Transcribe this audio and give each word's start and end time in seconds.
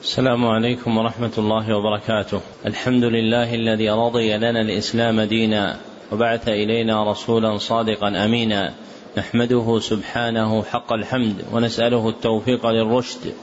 السلام 0.00 0.46
عليكم 0.46 0.98
ورحمة 0.98 1.32
الله 1.38 1.76
وبركاته. 1.76 2.40
الحمد 2.66 3.04
لله 3.04 3.54
الذي 3.54 3.90
رضي 3.90 4.36
لنا 4.36 4.60
الإسلام 4.60 5.20
دينا 5.20 5.76
وبعث 6.12 6.48
إلينا 6.48 7.10
رسولا 7.10 7.58
صادقا 7.58 8.24
أمينا 8.24 8.74
نحمده 9.18 9.78
سبحانه 9.80 10.62
حق 10.62 10.92
الحمد 10.92 11.34
ونسأله 11.52 12.08
التوفيق 12.08 12.66
للرشد 12.66 13.34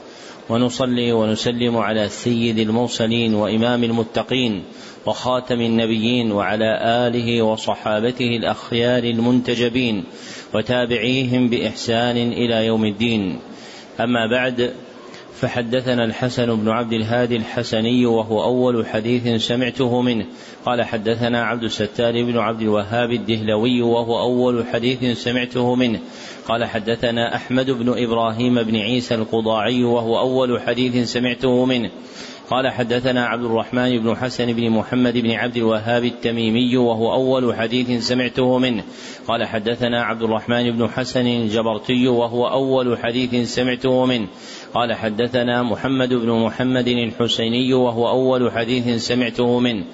ونصلي 0.48 1.12
ونسلم 1.12 1.76
على 1.76 2.08
سيد 2.08 2.58
المرسلين 2.58 3.34
وإمام 3.34 3.84
المتقين 3.84 4.64
وخاتم 5.06 5.60
النبيين 5.60 6.32
وعلى 6.32 6.78
آله 7.06 7.42
وصحابته 7.42 8.36
الأخيار 8.36 9.04
المنتجبين 9.04 10.04
وتابعيهم 10.54 11.48
بإحسان 11.48 12.16
إلى 12.16 12.66
يوم 12.66 12.84
الدين. 12.84 13.38
أما 14.00 14.26
بعد 14.30 14.74
فحدثنا 15.40 16.04
الحسن 16.04 16.56
بن 16.56 16.68
عبد 16.68 16.92
الهادي 16.92 17.36
الحسني 17.36 18.06
وهو 18.06 18.44
أول 18.44 18.86
حديث 18.86 19.46
سمعته 19.46 20.02
منه. 20.02 20.26
قال 20.66 20.82
حدثنا 20.82 21.44
عبد 21.44 21.62
الستار 21.62 22.12
بن 22.12 22.38
عبد 22.38 22.62
الوهاب 22.62 23.12
الدهلوي 23.12 23.82
وهو 23.82 24.20
أول 24.20 24.64
حديث 24.72 25.18
سمعته 25.18 25.74
منه. 25.74 26.00
قال 26.48 26.64
حدثنا 26.64 27.34
أحمد 27.34 27.70
بن 27.70 28.04
إبراهيم 28.04 28.62
بن 28.62 28.76
عيسى 28.76 29.14
القضاعي 29.14 29.84
وهو 29.84 30.18
أول 30.18 30.60
حديث 30.60 31.12
سمعته 31.12 31.64
منه. 31.64 31.90
قال 32.50 32.68
حدثنا 32.68 33.26
عبد 33.26 33.44
الرحمن 33.44 33.98
بن 33.98 34.16
حسن 34.16 34.52
بن 34.52 34.70
محمد 34.70 35.18
بن 35.18 35.30
عبد 35.30 35.56
الوهاب 35.56 36.04
التميمي 36.04 36.76
وهو 36.76 37.12
أول 37.12 37.56
حديث 37.56 38.08
سمعته 38.08 38.58
منه. 38.58 38.84
قال 39.28 39.44
حدثنا 39.44 40.02
عبد 40.02 40.22
الرحمن 40.22 40.70
بن 40.70 40.88
حسن 40.88 41.26
الجبرتي 41.26 42.08
وهو 42.08 42.48
أول 42.48 42.98
حديث 42.98 43.54
سمعته 43.54 44.06
منه. 44.06 44.26
قال 44.74 44.94
حدثنا 44.94 45.62
محمد 45.62 46.08
بن 46.08 46.30
محمد 46.30 46.88
الحسيني 46.88 47.74
وهو 47.74 48.08
أول 48.08 48.52
حديث 48.52 49.06
سمعته 49.06 49.58
منه. 49.60 49.84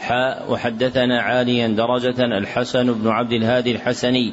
حاء 0.00 0.52
وحدثنا 0.52 1.20
عاليا 1.20 1.68
درجة 1.68 2.24
الحسن 2.24 2.92
بن 2.92 3.08
عبد 3.08 3.32
الهادي 3.32 3.72
الحسني 3.72 4.32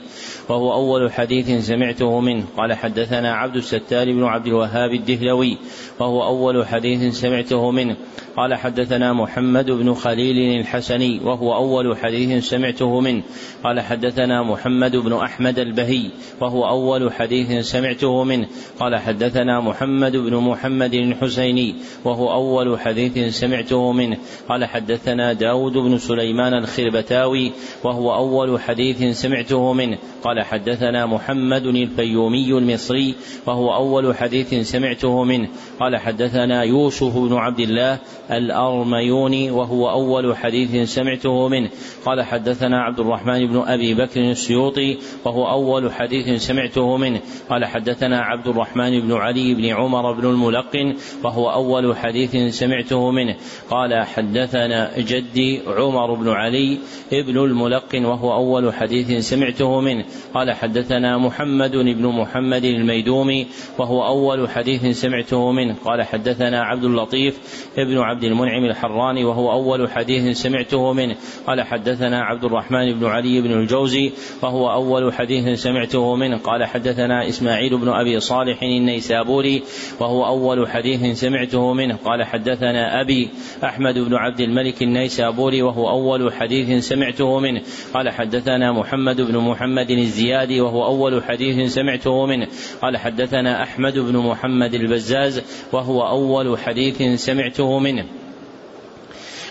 وهو 0.50 0.74
أول 0.74 1.12
حديث 1.12 1.68
سمعته 1.68 2.20
منه. 2.20 2.44
قال 2.58 2.74
حدثنا 2.74 3.34
عبد 3.34 3.56
الستار 3.56 4.06
بن 4.06 4.24
عبد 4.24 4.48
الوهاب 4.48 4.94
الدهلوي 4.94 5.58
وهو 6.00 6.24
أول 6.24 6.68
حديث 6.68 7.16
سمعته 7.16 7.72
منه. 7.72 7.96
قال 8.38 8.56
حدثنا 8.56 9.14
محمد 9.14 9.72
بن 9.72 9.94
خليل 9.94 10.60
الحسني 10.60 11.20
وهو 11.20 11.56
أول 11.56 11.98
حديث 11.98 12.46
سمعته 12.46 13.00
منه. 13.00 13.24
قال 13.64 13.82
حدثنا 13.82 14.44
محمد 14.44 14.96
بن 14.96 15.14
أحمد 15.14 15.60
البهي 15.60 16.10
وهو 16.42 16.70
أول 16.70 17.14
حديث 17.14 17.66
سمعته 17.66 18.24
منه. 18.24 18.48
قال 18.80 18.96
حدثنا 18.96 19.60
محمد 19.62 20.16
بن 20.16 20.36
محمد 20.36 20.94
الحسيني 20.94 21.76
وهو 22.06 22.34
أول 22.34 22.80
حديث 22.80 23.38
سمعته 23.40 23.92
منه. 23.92 24.18
قال 24.50 24.66
حدثنا 24.66 25.34
داود 25.34 25.57
بن 25.66 25.98
سليمان 25.98 26.54
الخربتاوي 26.54 27.52
وهو 27.84 28.16
أول 28.16 28.62
حديث 28.62 29.18
سمعته 29.22 29.74
منه. 29.74 29.98
قال 30.24 30.42
حدثنا 30.42 31.06
محمد 31.06 31.66
الفيومي 31.66 32.52
المصري 32.52 33.16
وهو 33.46 33.76
أول 33.76 34.16
حديث 34.16 34.54
سمعته 34.72 35.24
منه. 35.24 35.48
قال 35.80 35.98
حدثنا 35.98 36.64
يوسف 36.64 37.18
بن 37.18 37.34
عبد 37.34 37.60
الله 37.60 38.00
الأرميوني 38.32 39.52
وهو 39.52 39.90
أول 39.90 40.38
حديث 40.38 40.90
سمعته 40.90 41.48
منه. 41.48 41.70
قال 42.06 42.22
حدثنا 42.22 42.82
عبد 42.82 43.00
الرحمن 43.00 43.48
بن 43.48 43.64
أبي 43.68 43.94
بكر 43.94 44.22
السيوطي 44.22 44.98
وهو 45.26 45.50
أول 45.50 45.94
حديث 45.94 46.42
سمعته 46.42 46.98
منه. 46.98 47.22
قال 47.50 47.66
حدثنا 47.66 48.20
عبد 48.20 48.48
الرحمن 48.48 49.00
بن 49.00 49.14
علي 49.14 49.54
بن 49.54 49.66
عمر 49.66 50.12
بن 50.12 50.30
الملقن 50.30 50.96
وهو 51.24 51.52
أول 51.52 51.98
حديث 51.98 52.56
سمعته 52.60 53.12
منه. 53.12 53.36
قال 53.70 54.04
حدثنا 54.04 54.92
جدي 54.98 55.47
عمر 55.68 56.14
بن 56.14 56.30
علي 56.30 56.78
ابن 57.14 57.38
الملقن 57.38 58.06
وهو 58.06 58.34
أول 58.34 58.74
حديث 58.74 59.28
سمعته 59.30 59.82
منه. 59.82 60.06
قال 60.34 60.52
حدثنا 60.52 61.18
محمد 61.18 61.72
بن 61.72 62.06
محمد 62.06 62.64
الميدومي 62.64 63.48
وهو 63.78 64.08
أول 64.08 64.50
حديث 64.50 64.86
سمعته 65.02 65.52
منه. 65.52 65.76
قال 65.86 66.04
حدثنا 66.04 66.64
عبد 66.64 66.84
اللطيف 66.84 67.40
ابن 67.78 67.98
عبد 67.98 68.24
المنعم 68.24 68.66
الحراني 68.66 69.26
وهو 69.26 69.52
أول 69.52 69.90
حديث 69.92 70.38
سمعته 70.38 70.94
منه. 70.94 71.16
قال 71.48 71.62
حدثنا 71.62 72.22
عبد 72.24 72.44
الرحمن 72.44 73.00
بن 73.00 73.06
علي 73.06 73.42
بن 73.42 73.52
الجوزي 73.52 74.12
وهو 74.42 74.72
أول 74.72 75.14
حديث 75.14 75.60
سمعته 75.60 76.16
منه. 76.16 76.38
قال 76.38 76.66
حدثنا 76.66 77.28
إسماعيل 77.28 77.78
بن 77.78 77.90
أبي 77.90 78.20
صالح 78.20 78.64
النيسابوري 78.64 79.64
وهو 80.00 80.26
أول 80.26 80.70
حديث 80.70 81.20
سمعته 81.20 81.74
منه. 81.74 81.98
قال 82.06 82.24
حدثنا 82.24 83.02
أبي 83.02 83.30
أحمد 83.64 84.00
بن 84.00 84.16
عبد 84.16 84.40
الملك 84.40 84.82
النيسابوري 84.82 85.37
وهو 85.40 85.90
أول 85.90 86.34
حديث 86.34 86.88
سمعته 86.88 87.40
منه. 87.40 87.62
قال 87.94 88.10
حدثنا 88.10 88.72
محمد 88.72 89.22
بن 89.22 89.38
محمد 89.38 89.92
الزيادي 89.92 90.62
وهو 90.62 90.86
أول 90.86 91.24
حديث 91.24 91.74
سمعته 91.74 92.26
منه. 92.26 92.48
قال 92.82 92.98
حدثنا 92.98 93.64
أحمد 93.64 94.00
بن 94.00 94.18
محمد 94.18 94.74
البزاز 94.74 95.42
وهو 95.74 96.08
أول 96.08 96.60
حديث 96.60 97.22
سمعته 97.26 97.80
منه. 97.80 98.06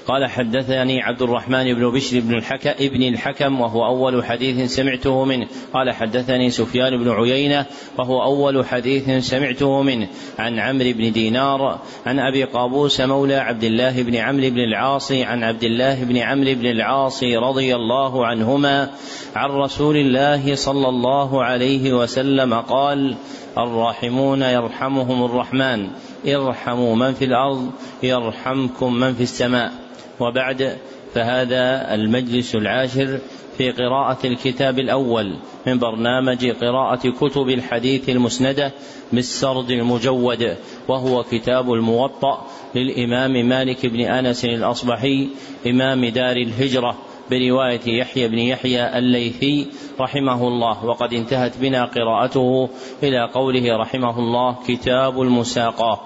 قال 0.06 0.26
حدثني 0.26 1.02
عبد 1.02 1.22
الرحمن 1.22 1.74
بن 1.74 1.90
بشر 1.90 2.20
بن 2.20 2.34
الحكم 2.34 2.70
ابن 2.80 3.02
الحكم 3.02 3.60
وهو 3.60 3.86
أول 3.86 4.24
حديث 4.24 4.70
سمعته 4.70 5.24
منه. 5.24 5.46
قال 5.72 5.90
حدثني 5.90 6.50
سفيان 6.50 6.96
بن 6.96 7.10
عيينة 7.10 7.66
وهو 7.98 8.22
أول 8.22 8.66
حديث 8.66 9.26
سمعته 9.26 9.82
منه. 9.82 10.08
عن 10.38 10.58
عمرو 10.58 10.92
بن 10.92 11.12
دينار 11.12 11.80
عن 12.06 12.18
أبي 12.18 12.44
قابوس 12.44 13.00
مولى 13.00 13.34
عبد 13.34 13.64
الله 13.64 14.02
بن 14.02 14.16
عمرو 14.16 14.50
بن 14.50 14.58
العاص 14.58 15.12
عن 15.12 15.44
عبد 15.44 15.64
الله 15.64 16.04
بن 16.04 16.16
عمرو 16.16 16.54
بن 16.54 16.66
العاص 16.66 17.24
رضي 17.24 17.74
الله 17.74 18.26
عنهما 18.26 18.90
عن 19.36 19.50
رسول 19.50 19.96
الله 19.96 20.54
صلى 20.54 20.88
الله 20.88 21.44
عليه 21.44 21.92
وسلم 21.92 22.54
قال 22.54 23.16
الراحمون 23.58 24.42
يرحمهم 24.42 25.24
الرحمن 25.24 25.88
ارحموا 26.26 26.96
من 26.96 27.12
في 27.12 27.24
الأرض 27.24 27.70
يرحمكم 28.02 28.94
من 28.94 29.14
في 29.14 29.22
السماء. 29.22 29.72
وبعد 30.20 30.78
فهذا 31.14 31.94
المجلس 31.94 32.54
العاشر 32.54 33.18
في 33.58 33.70
قراءة 33.70 34.26
الكتاب 34.26 34.78
الأول 34.78 35.36
من 35.66 35.78
برنامج 35.78 36.50
قراءة 36.50 37.10
كتب 37.10 37.48
الحديث 37.48 38.08
المسندة 38.08 38.72
بالسرد 39.12 39.70
المجود 39.70 40.56
وهو 40.88 41.22
كتاب 41.22 41.72
الموطأ 41.72 42.46
للإمام 42.74 43.48
مالك 43.48 43.86
بن 43.86 44.00
أنس 44.00 44.44
الأصبحي 44.44 45.28
إمام 45.66 46.04
دار 46.06 46.36
الهجرة 46.36 46.96
برواية 47.30 48.00
يحيى 48.00 48.28
بن 48.28 48.38
يحيى 48.38 48.98
الليثي 48.98 49.66
رحمه 50.00 50.48
الله. 50.48 50.84
وقد 50.84 51.12
انتهت 51.12 51.58
بنا 51.58 51.84
قراءته 51.84 52.68
إلى 53.02 53.30
قوله 53.34 53.76
رحمه 53.76 54.18
الله 54.18 54.56
كتاب 54.68 55.22
المساقاة 55.22 56.00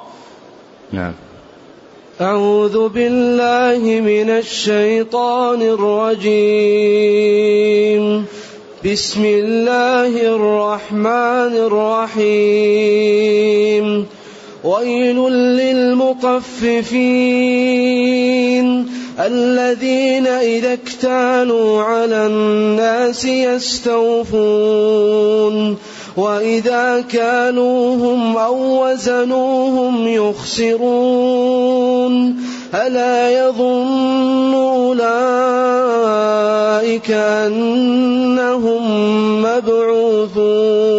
نعم. 0.93 1.15
أعوذ 2.21 2.89
بالله 2.89 4.01
من 4.01 4.31
الشيطان 4.31 5.63
الرجيم. 5.63 6.25
بسم 8.85 9.25
الله 9.25 10.37
الرحمن 10.37 11.57
الرحيم. 12.21 14.07
ويل 14.65 15.17
للمطففين 15.17 16.31
الذين 19.21 20.27
إذا 20.27 20.73
اكتالوا 20.73 21.83
على 21.83 22.27
الناس 22.27 23.25
يستوفون. 23.25 24.31
وإذا 26.17 27.05
كانوهم 27.13 28.37
أو 28.37 28.87
وزنوهم 28.87 30.09
يخسرون 30.09 31.31
ألا 32.75 33.47
يظن 33.47 34.55
أولئك 34.55 35.11
أنهم 37.11 38.83
مبعوثون 39.43 40.91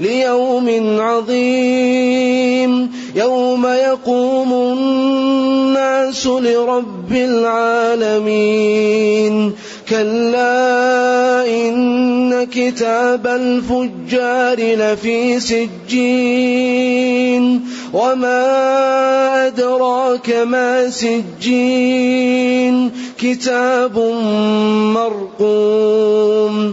ليوم 0.00 0.96
عظيم 1.00 2.90
يوم 3.14 3.66
يقوم 3.66 4.52
الناس 4.52 6.26
لرب 6.26 7.12
العالمين 7.12 8.58
كلا 9.88 11.46
إن 11.46 11.97
كتاب 12.52 13.26
الفجار 13.26 14.56
لفي 14.60 15.40
سجين 15.40 16.88
وما 17.92 19.46
أدراك 19.46 20.30
ما 20.30 20.90
سجين 20.90 22.90
كتاب 23.18 23.98
مرقوم 24.94 26.72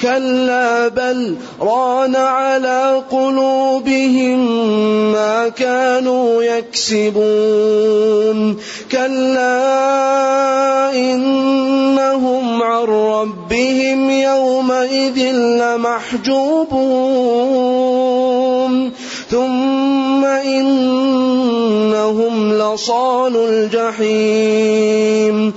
كلا 0.00 0.88
بل 0.88 1.36
ران 1.60 2.16
على 2.16 3.02
قلوبهم 3.10 4.38
ما 5.12 5.48
كانوا 5.48 6.42
يكسبون. 6.42 8.56
كلا 8.92 9.56
إنهم 10.94 12.62
عن 12.62 12.84
ربهم 12.84 14.10
يومئذ 14.10 15.32
لمحجوبون. 15.32 16.66
ثم 19.30 20.24
إنهم 20.24 20.92
لصال 22.52 23.36
الجحيم. 23.36 25.52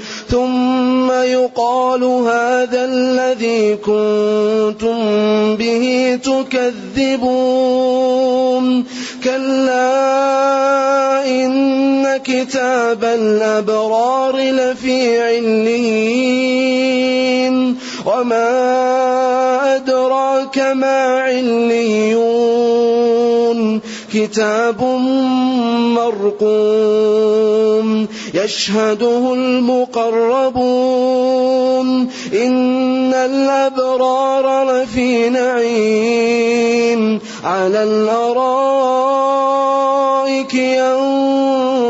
يقال 1.12 2.04
هذا 2.04 2.86
الذي 2.86 3.76
كنتم 3.76 5.00
به 5.56 6.20
تكذبون. 6.24 7.40
كلا 9.24 11.26
إن 11.26 12.18
كتاب 12.18 13.04
الأبرار 13.04 14.38
لفي 14.38 15.22
عليين. 15.22 16.90
وما 18.06 19.76
أدراك 19.76 20.58
ما 20.58 21.20
عليون. 21.20 22.39
كتاب 24.14 24.82
مرقوم 25.96 28.08
يشهده 28.34 29.34
المقربون 29.34 30.60
إن 32.34 33.14
الأبرار 33.14 34.64
لفي 34.64 35.30
نعيم 35.30 37.20
على 37.44 37.84
الأرائك 37.84 38.50
ينظرون 40.54 41.90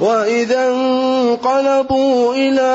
وإذا 0.00 0.68
انقلبوا 0.68 2.34
إلى 2.34 2.74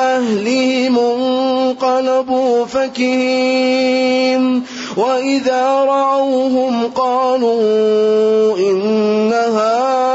أهلهم 0.00 0.98
انقلبوا 0.98 2.66
فكين 2.66 4.62
وإذا 4.96 5.72
رأوهم 5.72 6.90
قالوا 6.94 8.58
إن 8.58 9.32
هؤلاء 9.32 10.14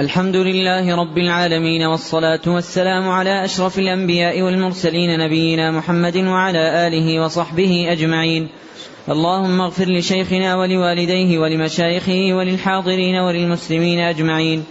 الحمد 0.00 0.36
لله 0.36 0.96
رب 0.96 1.18
العالمين 1.18 1.82
والصلاة 1.82 2.40
والسلام 2.46 3.08
على 3.08 3.44
أشرف 3.44 3.78
الأنبياء 3.78 4.42
والمرسلين 4.42 5.18
نبينا 5.18 5.70
محمد 5.70 6.16
وعلى 6.16 6.86
آله 6.86 7.24
وصحبه 7.24 7.86
أجمعين. 7.92 8.48
اللهم 9.08 9.60
اغفر 9.60 9.84
لشيخنا 9.84 10.56
ولوالديه 10.56 11.38
ولمشايخه 11.38 12.32
وللحاضرين 12.32 13.14
وللمسلمين 13.14 13.98
أجمعين. 13.98 14.64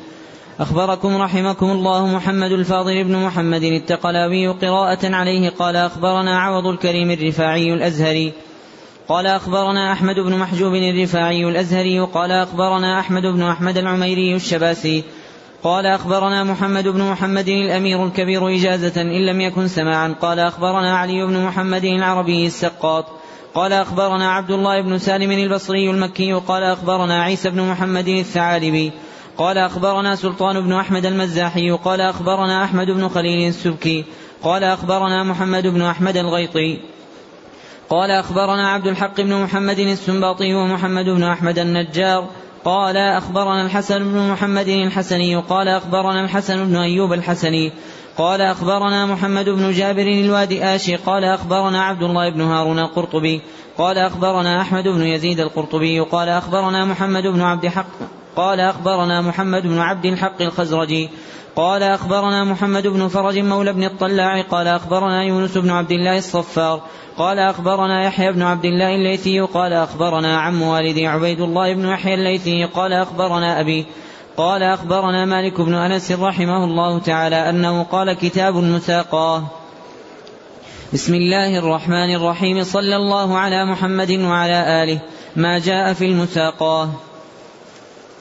أخبركم 0.60 1.18
رحمكم 1.18 1.72
الله 1.72 2.08
محمد 2.08 2.52
الفاضل 2.52 3.04
بن 3.04 3.16
محمد 3.16 3.64
التقلاوي 3.64 4.48
قراءة 4.48 5.16
عليه 5.16 5.50
قال 5.50 5.76
أخبرنا 5.76 6.40
عوض 6.40 6.68
الكريم 6.68 7.12
الرفاعي 7.12 7.74
الأزهري. 7.74 8.34
قال 9.10 9.28
أخبرنا 9.28 9.92
أحمد 9.92 10.16
بن 10.16 10.38
محجوب 10.38 10.74
الرفاعي 10.74 11.44
الأزهري 11.44 12.00
قال 12.00 12.32
أخبرنا 12.32 13.00
أحمد 13.00 13.22
بن 13.22 13.44
أحمد 13.44 13.78
العميري 13.78 14.36
الشباسي. 14.36 15.04
قال 15.64 15.86
أخبرنا 15.86 16.44
محمد 16.44 16.88
بن 16.88 17.02
محمد 17.02 17.48
الأمير 17.48 18.06
الكبير 18.06 18.56
إجازة 18.56 19.02
إن 19.02 19.26
لم 19.26 19.42
يكن 19.42 19.68
سماعا. 19.68 20.16
قال 20.22 20.40
أخبرنا 20.40 20.98
علي 20.98 21.26
بن 21.26 21.44
محمد 21.44 21.84
العربي 21.84 22.46
السقاط. 22.46 23.06
قال 23.54 23.74
أخبرنا 23.74 24.32
عبد 24.32 24.52
الله 24.52 24.82
بن 24.82 24.98
سالم 24.98 25.32
البصري 25.32 25.90
المكي. 25.90 26.34
قال 26.34 26.64
أخبرنا 26.64 27.24
عيسى 27.24 27.50
بن 27.50 27.62
محمد 27.62 28.08
الثعالبي. 28.08 28.92
قال 29.38 29.58
أخبرنا 29.58 30.16
سلطان 30.16 30.62
بن 30.62 30.74
أحمد 30.74 31.06
المزاحي. 31.06 31.72
قال 31.72 32.02
أخبرنا 32.02 32.64
أحمد 32.64 32.88
بن 32.88 33.08
خليل 33.10 33.48
السبكي. 33.48 34.06
قال 34.44 34.64
أخبرنا 34.64 35.24
محمد 35.24 35.68
بن 35.68 35.82
أحمد 35.82 36.18
الغيطي. 36.18 36.80
قال 37.90 38.12
أخبرنا 38.12 38.70
عبد 38.70 38.88
الحق 38.88 39.22
بن 39.22 39.44
محمد 39.44 39.80
السنباطي 39.80 40.54
ومحمد 40.54 41.06
بن 41.06 41.24
أحمد 41.24 41.60
النجار. 41.60 42.28
قال 42.68 42.98
أخبرنا 42.98 43.62
الحسن 43.62 44.00
بن 44.00 44.32
محمد 44.32 44.68
الحسني 44.68 45.36
قال 45.36 45.68
أخبرنا 45.68 46.24
الحسن 46.24 46.66
بن 46.66 46.76
أيوب 46.76 47.14
الحسني 47.14 47.72
قال 48.18 48.42
أخبرنا 48.42 49.06
محمد 49.06 49.50
بن 49.50 49.72
جابر 49.72 50.08
الوادي 50.08 50.66
آشي 50.66 50.96
قال 50.96 51.24
أخبرنا 51.24 51.84
عبد 51.84 52.04
الله 52.04 52.30
بن 52.30 52.42
هارون 52.42 52.80
القرطبي 52.80 53.42
قال 53.78 53.98
أخبرنا 53.98 54.62
أحمد 54.62 54.84
بن 54.84 55.02
يزيد 55.02 55.40
القرطبي 55.40 56.00
قال 56.00 56.30
أخبرنا 56.30 56.86
محمد 56.86 57.24
بن 57.24 57.42
عبد 57.42 57.68
حق 57.68 57.88
قال 58.38 58.60
أخبرنا 58.60 59.22
محمد 59.22 59.64
بن 59.64 59.80
عبد 59.80 60.06
الحق 60.06 60.42
الخزرجي. 60.42 61.10
قال 61.56 61.84
أخبرنا 61.84 62.44
محمد 62.44 62.88
بن 62.88 63.08
فرج 63.08 63.40
مولى 63.40 63.74
بن 63.74 63.84
الطلاع. 63.84 64.42
قال 64.42 64.68
أخبرنا 64.68 65.24
يونس 65.24 65.58
بن 65.58 65.70
عبد 65.70 65.92
الله 65.92 66.18
الصفار. 66.18 66.82
قال 67.18 67.40
أخبرنا 67.40 68.04
يحيى 68.04 68.32
بن 68.32 68.42
عبد 68.42 68.66
الله 68.66 68.96
الليثي. 68.96 69.40
قال 69.40 69.74
أخبرنا 69.74 70.40
عم 70.40 70.62
والدي 70.62 71.08
عبيد 71.08 71.42
الله 71.42 71.74
بن 71.74 71.86
يحيى 71.90 72.14
الليثي. 72.14 72.66
قال 72.66 72.94
أخبرنا 72.94 73.60
أبي. 73.60 73.86
قال 74.38 74.64
أخبرنا 74.64 75.26
مالك 75.26 75.62
بن 75.62 75.74
أنس 75.74 76.12
رحمه 76.12 76.64
الله 76.64 77.00
تعالى 77.00 77.50
أنه 77.50 77.84
قال 77.84 78.14
كتاب 78.14 78.56
مساقاه 78.56 79.44
بسم 80.94 81.14
الله 81.14 81.60
الرحمن 81.60 82.16
الرحيم. 82.16 82.64
صلى 82.64 82.96
الله 82.96 83.38
على 83.38 83.66
محمد 83.66 84.12
وعلى 84.12 84.84
آله. 84.84 85.00
ما 85.36 85.60
جاء 85.60 85.94
في 85.94 86.06
المساقاه 86.06 86.90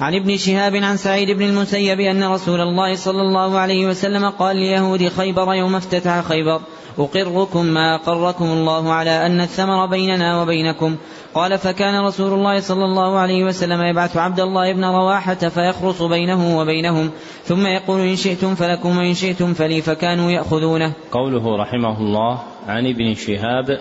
عن 0.00 0.15
ابن 0.15 0.37
شهاب 0.37 0.76
عن 0.76 0.97
سعيد 0.97 1.31
بن 1.31 1.43
المسيب 1.43 2.00
أن 2.00 2.25
رسول 2.25 2.61
الله 2.61 2.95
صلى 2.95 3.23
الله 3.23 3.59
عليه 3.59 3.87
وسلم 3.87 4.31
قال 4.31 4.57
ليهود 4.57 5.09
خيبر 5.09 5.55
يوم 5.55 5.75
افتتح 5.76 6.21
خيبر 6.21 6.61
أقركم 6.99 7.65
ما 7.65 7.95
أقركم 7.95 8.45
الله 8.45 8.93
على 8.93 9.26
أن 9.26 9.41
الثمر 9.41 9.87
بيننا 9.87 10.43
وبينكم. 10.43 10.97
قال 11.35 11.59
فكان 11.59 12.05
رسول 12.05 12.33
الله 12.33 12.61
صلى 12.61 12.85
الله 12.85 13.19
عليه 13.19 13.45
وسلم 13.45 13.83
يبعث 13.83 14.17
عبد 14.17 14.41
الله 14.41 14.73
بن 14.73 14.85
رواحة 14.85 15.35
فيخرص 15.35 16.03
بينه 16.03 16.59
وبينهم 16.59 17.11
ثم 17.45 17.67
يقول 17.67 18.00
إن 18.00 18.17
شئتم 18.17 18.55
فلكم 18.55 18.99
وإن 18.99 19.15
شئتم 19.15 19.55
فلي 19.55 19.83
فكانوا 19.83 20.31
يأخذونه. 20.31 20.93
قوله 21.12 21.57
رحمه 21.57 22.00
الله 22.00 22.38
عن 22.69 22.87
ابن 22.87 23.15
شهاب 23.15 23.81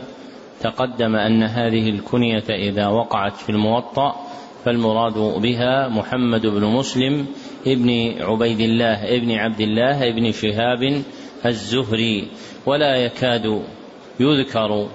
تقدم 0.62 1.16
أن 1.16 1.44
هذه 1.44 1.90
الكنية 1.90 2.50
إذا 2.50 2.88
وقعت 2.88 3.38
في 3.38 3.50
الموطأ 3.50 4.16
فالمراد 4.66 5.42
بها 5.42 5.88
محمد 5.88 6.42
بن 6.42 6.66
مسلم 6.66 7.26
ابن 7.68 8.22
عبيد 8.22 8.60
الله 8.60 9.16
ابن 9.18 9.32
عبد 9.32 9.62
الله 9.62 10.10
ابن 10.10 10.32
شهاب 10.32 11.02
الزهري. 11.46 12.28
ولا 12.66 12.96
يكاد 12.96 13.62
يذكر 14.20 14.88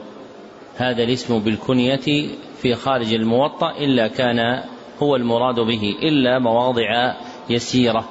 هذا 0.77 1.03
الاسم 1.03 1.39
بالكنية 1.39 2.29
في 2.63 2.75
خارج 2.75 3.15
الموطأ 3.15 3.71
إلا 3.79 4.09
كان 4.09 4.63
هو 5.03 5.17
المراد 5.17 5.61
به 5.61 5.95
إلا 6.03 6.39
مواضع 6.39 7.15
يسيرة. 7.51 8.09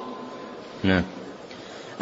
نعم. 0.84 1.02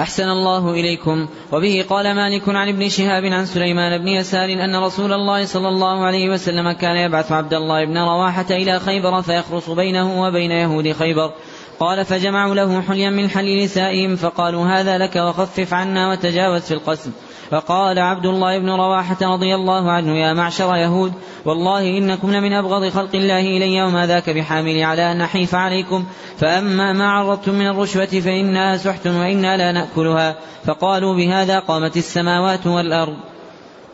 أحسن 0.00 0.28
الله 0.28 0.70
إليكم. 0.70 1.28
وبه 1.52 1.84
قال 1.88 2.14
مالك 2.14 2.48
عن 2.48 2.68
ابن 2.68 2.88
شهاب 2.88 3.24
عن 3.24 3.46
سليمان 3.46 3.98
بن 3.98 4.08
يسار 4.08 4.44
أن 4.44 4.76
رسول 4.76 5.12
الله 5.12 5.44
صلى 5.44 5.68
الله 5.68 6.04
عليه 6.04 6.30
وسلم 6.30 6.72
كان 6.72 6.96
يبعث 6.96 7.32
عبد 7.32 7.54
الله 7.54 7.84
بن 7.84 7.98
رواحة 7.98 8.46
إلى 8.50 8.80
خيبر 8.80 9.22
فيخرص 9.22 9.70
بينه 9.70 10.22
وبين 10.22 10.50
يهود 10.50 10.92
خيبر. 10.92 11.32
قال 11.80 12.04
فجمعوا 12.04 12.54
له 12.54 12.80
حليا 12.80 13.10
من 13.10 13.30
حل 13.30 13.64
نسائهم 13.64 14.16
فقالوا 14.16 14.66
هذا 14.66 14.98
لك 14.98 15.16
وخفف 15.16 15.74
عنا 15.74 16.10
وتجاوز 16.10 16.62
في 16.62 16.74
القسم. 16.74 17.12
فقال 17.50 17.98
عبد 17.98 18.26
الله 18.26 18.58
بن 18.58 18.70
رواحة 18.70 19.16
رضي 19.22 19.54
الله 19.54 19.90
عنه 19.90 20.16
يا 20.16 20.32
معشر 20.32 20.76
يهود 20.76 21.12
والله 21.44 21.98
إنكم 21.98 22.32
لمن 22.32 22.52
أبغض 22.52 22.88
خلق 22.88 23.14
الله 23.14 23.40
إلي 23.40 23.82
وما 23.82 24.06
ذاك 24.06 24.30
بحامل 24.30 24.82
على 24.82 25.12
أن 25.12 25.18
نحيف 25.18 25.54
عليكم. 25.54 26.04
فأما 26.38 26.92
ما 26.92 27.10
عرضتم 27.10 27.54
من 27.54 27.66
الرشوة 27.66 28.06
فإنها 28.06 28.76
سحت 28.76 29.06
وإنا 29.06 29.56
لا 29.56 29.72
نأكلها. 29.72 30.34
فقالوا 30.64 31.14
بهذا 31.14 31.58
قامت 31.58 31.96
السماوات 31.96 32.66
والأرض. 32.66 33.16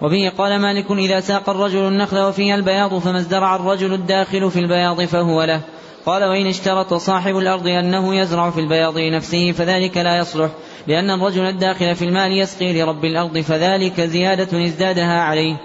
وبه 0.02 0.32
قال 0.38 0.60
مالك 0.60 0.90
إذا 0.90 1.20
ساق 1.20 1.50
الرجل 1.50 1.88
النخل 1.88 2.18
وفيها 2.18 2.54
البياض 2.54 2.98
فما 2.98 3.18
ازدرع 3.18 3.56
الرجل 3.56 3.92
الداخل 3.92 4.50
في 4.50 4.58
البياض 4.58 5.00
فهو 5.02 5.44
له. 5.44 5.60
قال 6.06 6.24
وإن 6.24 6.46
اشترط 6.46 6.94
صاحب 6.94 7.36
الأرض 7.36 7.66
أنه 7.66 8.14
يزرع 8.14 8.50
في 8.50 8.60
البياض 8.60 8.98
نفسه 8.98 9.52
فذلك 9.52 9.96
لا 9.96 10.18
يصلح 10.18 10.50
لأن 10.86 11.10
الرجل 11.10 11.46
الداخل 11.46 11.94
في 11.94 12.04
المال 12.04 12.38
يسقي 12.38 12.72
لرب 12.72 13.04
الأرض 13.04 13.38
فذلك 13.38 14.00
زيادة 14.00 14.64
ازدادها 14.64 15.20
عليه. 15.20 15.56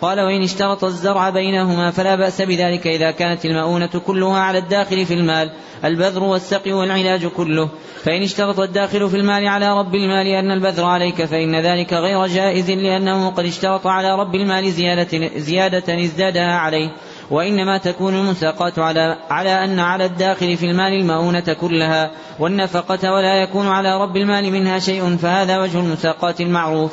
قال 0.00 0.20
وإن 0.20 0.42
اشترط 0.42 0.84
الزرع 0.84 1.30
بينهما 1.30 1.90
فلا 1.90 2.16
بأس 2.16 2.42
بذلك 2.42 2.86
إذا 2.86 3.10
كانت 3.10 3.44
المؤونة 3.44 3.86
كلها 4.06 4.38
على 4.38 4.58
الداخل 4.58 5.06
في 5.06 5.14
المال 5.14 5.50
البذر 5.84 6.22
والسقي 6.22 6.72
والعلاج 6.72 7.26
كله. 7.26 7.68
فإن 8.04 8.22
اشترط 8.22 8.60
الداخل 8.60 9.10
في 9.10 9.16
المال 9.16 9.48
على 9.48 9.78
رب 9.78 9.94
المال 9.94 10.26
أن 10.26 10.50
البذر 10.50 10.84
عليك 10.84 11.24
فإن 11.24 11.60
ذلك 11.60 11.92
غير 11.92 12.26
جائز 12.26 12.70
لأنه 12.70 13.30
قد 13.30 13.44
اشترط 13.44 13.86
على 13.86 14.14
رب 14.14 14.34
المال 14.34 14.70
زيادة, 14.70 15.28
زيادة 15.36 16.04
ازدادها 16.04 16.52
عليه. 16.58 16.90
وإنما 17.30 17.78
تكون 17.78 18.14
المساقات 18.14 18.78
على, 18.78 19.16
على 19.30 19.64
أن 19.64 19.80
على 19.80 20.04
الداخل 20.04 20.56
في 20.56 20.66
المال 20.66 20.92
المؤونة 20.92 21.56
كلها 21.60 22.10
والنفقة 22.38 23.12
ولا 23.12 23.42
يكون 23.42 23.68
على 23.68 24.02
رب 24.02 24.16
المال 24.16 24.52
منها 24.52 24.78
شيء 24.78 25.16
فهذا 25.16 25.58
وجه 25.58 25.80
المساقات 25.80 26.40
المعروف. 26.40 26.92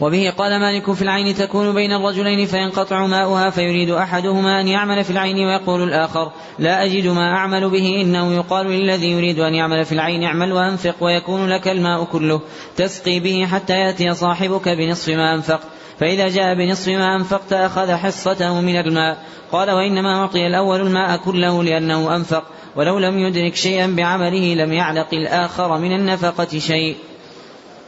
وبه 0.00 0.32
قال 0.38 0.60
مالك 0.60 0.92
في 0.92 1.02
العين 1.02 1.34
تكون 1.34 1.74
بين 1.74 1.92
الرجلين 1.92 2.46
فينقطع 2.46 3.06
ماؤها 3.06 3.50
فيريد 3.50 3.90
أحدهما 3.90 4.60
أن 4.60 4.68
يعمل 4.68 5.04
في 5.04 5.10
العين 5.10 5.46
ويقول 5.46 5.82
الآخر 5.82 6.32
لا 6.58 6.84
أجد 6.84 7.06
ما 7.06 7.36
أعمل 7.36 7.70
به 7.70 8.00
إنه 8.00 8.34
يقال 8.34 8.66
للذي 8.66 9.10
يريد 9.10 9.38
أن 9.38 9.54
يعمل 9.54 9.84
في 9.84 9.92
العين 9.92 10.24
اعمل 10.24 10.52
وأنفق 10.52 10.94
ويكون 11.00 11.48
لك 11.48 11.68
الماء 11.68 12.04
كله 12.04 12.40
تسقي 12.76 13.20
به 13.20 13.46
حتى 13.46 13.72
يأتي 13.72 14.14
صاحبك 14.14 14.68
بنصف 14.68 15.08
ما 15.08 15.34
أنفقت. 15.34 15.66
فإذا 16.00 16.28
جاء 16.28 16.54
بنصف 16.54 16.88
ما 16.88 17.16
أنفقت 17.16 17.52
أخذ 17.52 17.92
حصته 17.92 18.60
من 18.60 18.76
الماء. 18.76 19.18
قال 19.52 19.70
وإنما 19.70 20.20
أعطي 20.20 20.46
الأول 20.46 20.80
الماء 20.80 21.16
كله 21.16 21.64
لأنه 21.64 22.16
أنفق 22.16 22.44
ولو 22.76 22.98
لم 22.98 23.18
يدرك 23.18 23.54
شيئا 23.54 23.86
بعمله 23.86 24.54
لم 24.54 24.72
يعلق 24.72 25.08
الآخر 25.12 25.78
من 25.78 25.92
النفقة 25.92 26.58
شيء. 26.58 26.96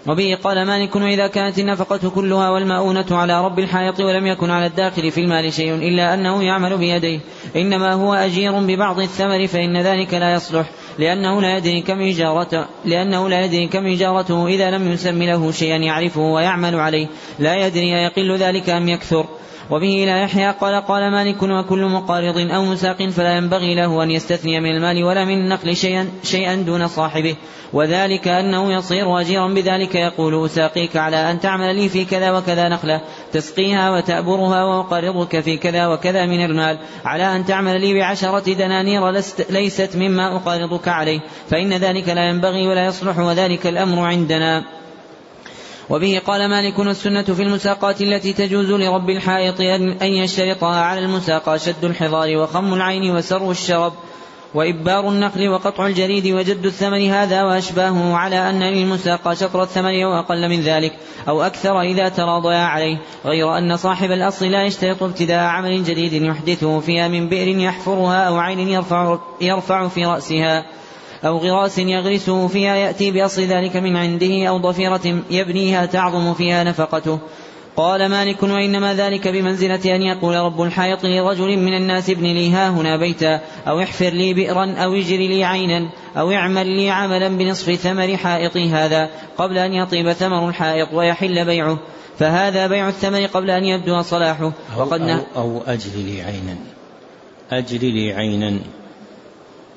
وبه 0.09 0.39
قال 0.45 0.67
مالك 0.67 0.97
وإذا 0.97 1.27
كانت 1.27 1.59
النفقة 1.59 2.11
كلها 2.11 2.51
والمؤونة 2.51 3.07
على 3.11 3.45
رب 3.45 3.59
الحائط 3.59 4.01
ولم 4.01 4.27
يكن 4.27 4.51
على 4.51 4.67
الداخل 4.67 5.11
في 5.11 5.21
المال 5.21 5.53
شيء 5.53 5.75
إلا 5.75 6.15
أنه 6.15 6.43
يعمل 6.43 6.79
بيديه 6.79 7.21
إنما 7.57 7.93
هو 7.93 8.15
أجير 8.15 8.53
ببعض 8.53 9.01
الثمر 9.01 9.47
فإن 9.47 9.77
ذلك 9.77 10.15
لا 10.15 10.35
يصلح 10.35 10.71
لأنه 10.99 11.41
لا 11.41 11.57
يدري 11.57 11.83
كم 11.83 12.01
إجارته 12.01 12.65
لأنه 12.85 13.29
لا 13.29 13.45
يدري 13.45 13.69
كم 13.69 13.87
إجارته 13.87 14.47
إذا 14.47 14.71
لم 14.71 14.93
يسم 14.93 15.23
له 15.23 15.51
شيئا 15.51 15.77
يعرفه 15.77 16.21
ويعمل 16.21 16.75
عليه 16.75 17.07
لا 17.39 17.67
يدري 17.67 17.99
أيقل 17.99 18.37
ذلك 18.37 18.71
أم 18.71 18.89
يكثر. 18.89 19.27
وبه 19.71 20.05
لا 20.07 20.23
يحيى 20.23 20.51
قال 20.51 20.87
قال 20.87 21.11
مالك 21.11 21.43
وكل 21.43 21.85
مقارض 21.85 22.39
أو 22.39 22.65
مساق 22.65 23.09
فلا 23.09 23.37
ينبغي 23.37 23.75
له 23.75 24.03
أن 24.03 24.11
يستثني 24.11 24.61
من 24.61 24.71
المال 24.71 25.05
ولا 25.05 25.25
من 25.25 25.35
النقل 25.35 25.77
شيئا, 25.77 26.09
شيئا 26.23 26.55
دون 26.55 26.89
صاحبه. 26.89 27.37
وذلك 27.73 28.29
أنه 28.29 28.73
يصير 28.73 29.21
أجيرا 29.21 29.49
بذلك 29.49 29.95
يقول 29.95 30.45
أساقيك 30.45 30.97
على 30.97 31.31
أن 31.31 31.41
تعمل 31.41 31.77
لي 31.77 31.89
في 31.89 32.05
كذا 32.05 32.33
وكذا 32.33 32.69
نخلة 32.69 33.01
تسقيها 33.33 33.91
وتأبرها 33.91 34.65
وأقرضك 34.65 35.41
في 35.41 35.57
كذا 35.57 35.87
وكذا 35.87 36.27
من 36.27 36.45
المال. 36.45 36.79
على 37.05 37.37
أن 37.37 37.45
تعمل 37.45 37.81
لي 37.81 37.95
بعشرة 37.95 38.53
دنانير 38.53 39.11
ليست 39.51 39.97
مما 39.97 40.37
أقارضك 40.37 40.89
عليه. 40.89 41.21
فإن 41.51 41.73
ذلك 41.73 42.09
لا 42.09 42.29
ينبغي 42.29 42.67
ولا 42.67 42.87
يصلح 42.87 43.19
وذلك 43.19 43.67
الأمر 43.67 44.05
عندنا. 44.05 44.65
وبه 45.91 46.23
قال 46.27 46.49
مالك 46.49 46.81
السنة 46.81 47.23
في 47.23 47.43
المساقات 47.43 48.01
التي 48.01 48.33
تجوز 48.33 48.71
لرب 48.71 49.11
الحائط 49.11 49.61
أن 50.03 50.09
يشترطها 50.09 50.81
على 50.81 51.01
المساقى 51.01 51.59
شد 51.59 51.85
الحضار 51.85 52.37
وخم 52.37 52.75
العين 52.75 53.17
وسر 53.17 53.51
الشرب 53.51 53.93
وإبار 54.55 55.09
النخل 55.09 55.49
وقطع 55.49 55.87
الجريد 55.87 56.27
وجد 56.27 56.67
الثمر 56.67 57.09
هذا 57.11 57.43
وأشباهه 57.43 58.17
على 58.17 58.51
أن 58.51 58.63
للمساقى 58.63 59.37
شطر 59.37 59.63
الثمر 59.63 60.05
أو 60.05 60.19
أقل 60.19 60.49
من 60.49 60.61
ذلك 60.61 60.93
أو 61.29 61.43
أكثر 61.43 61.81
إذا 61.81 62.09
تراضيا 62.09 62.59
عليه 62.59 62.99
غير 63.25 63.59
أن 63.59 63.77
صاحب 63.77 64.11
الأصل 64.11 64.47
لا 64.47 64.65
يشترط 64.65 65.03
ابتداء 65.03 65.45
عمل 65.45 65.85
جديد 65.85 66.13
يحدثه 66.13 66.81
فيها 66.81 67.09
من 67.09 67.29
بئر 67.29 67.49
يحفرها 67.49 68.29
أو 68.29 68.37
عين 68.39 68.59
يرفع, 68.59 69.19
يرفع 69.41 69.89
في 69.89 70.05
رأسها. 70.05 70.76
أو 71.27 71.39
غراس 71.39 71.79
يغرسه 71.79 72.49
فيها 72.49 72.77
يأتي 72.77 73.11
بأصل 73.11 73.43
ذلك 73.43 73.77
من 73.77 73.97
عنده 73.97 74.47
أو 74.49 74.59
ضفيرة 74.59 75.23
يبنيها 75.31 75.87
تعظم 75.87 76.35
فيها 76.35 76.65
نفقته. 76.65 77.19
قال 77.77 78.09
مالك 78.09 78.43
وإنما 78.43 78.95
ذلك 78.95 79.29
بمنزلة 79.29 79.97
أن 79.97 80.03
يقول 80.03 80.37
رب 80.37 80.63
الحائط 80.63 81.05
لرجل 81.05 81.57
من 81.59 81.77
الناس 81.77 82.11
ابن 82.11 82.25
لي 82.25 82.51
ها 82.51 82.69
هنا 82.69 82.97
بيتا 82.97 83.41
أو 83.69 83.81
احفر 83.81 84.09
لي 84.09 84.35
بئرا 84.35 84.75
أو 84.79 84.95
اجر 84.95 85.17
لي 85.17 85.45
عينا 85.45 85.89
أو 86.17 86.33
اعمل 86.33 86.67
لي 86.67 86.91
عملا 86.91 87.29
بنصف 87.29 87.75
ثمر 87.75 88.17
حائطي 88.17 88.71
هذا 88.71 89.11
قبل 89.39 89.59
أن 89.59 89.73
يطيب 89.73 90.13
ثمر 90.13 90.49
الحائط 90.49 90.89
ويحل 90.93 91.45
بيعه. 91.45 91.79
فهذا 92.19 92.67
بيع 92.67 92.89
الثمر 92.89 93.27
قبل 93.27 93.51
أن 93.51 93.65
يبدو 93.65 94.03
صلاحه. 94.03 94.53
وقد 94.77 95.01
أو, 95.01 95.19
أو, 95.37 95.43
أو 95.43 95.63
أجر 95.67 95.91
لي 95.97 96.23
عينا. 96.23 96.57
أجر 97.53 97.79
لي 97.79 98.13
عينا. 98.13 98.59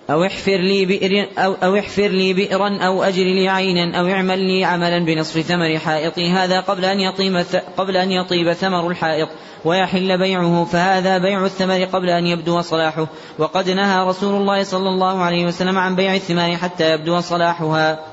أو 0.09 0.23
احفر 0.23 0.57
لي 0.57 0.85
بئر 0.85 1.27
أو, 1.37 1.55
أو 1.63 1.75
احفر 1.75 2.07
لي 2.07 2.33
بئرا 2.33 2.77
أو 2.77 3.03
أجر 3.03 3.23
لي 3.23 3.49
عينا 3.49 3.99
أو 3.99 4.07
اعمل 4.07 4.39
لي 4.39 4.65
عملا 4.65 5.05
بنصف 5.05 5.41
ثمر 5.41 5.79
حائطي. 5.79 6.29
هذا 6.29 6.59
قبل 6.59 6.85
أن 6.85 6.99
يطيب 6.99 7.45
قبل 7.77 7.97
أن 7.97 8.11
يطيب 8.11 8.53
ثمر 8.53 8.87
الحائط. 8.87 9.29
ويحل 9.65 10.17
بيعه 10.17 10.65
فهذا 10.65 11.17
بيع 11.17 11.45
الثمر 11.45 11.83
قبل 11.83 12.09
أن 12.09 12.27
يبدو 12.27 12.61
صلاحه. 12.61 13.07
وقد 13.39 13.69
نهى 13.69 14.07
رسول 14.07 14.41
الله 14.41 14.63
صلى 14.63 14.89
الله 14.89 15.21
عليه 15.21 15.45
وسلم 15.45 15.77
عن 15.77 15.95
بيع 15.95 16.15
الثمار 16.15 16.57
حتى 16.57 16.93
يبدو 16.93 17.19
صلاحها. 17.19 18.08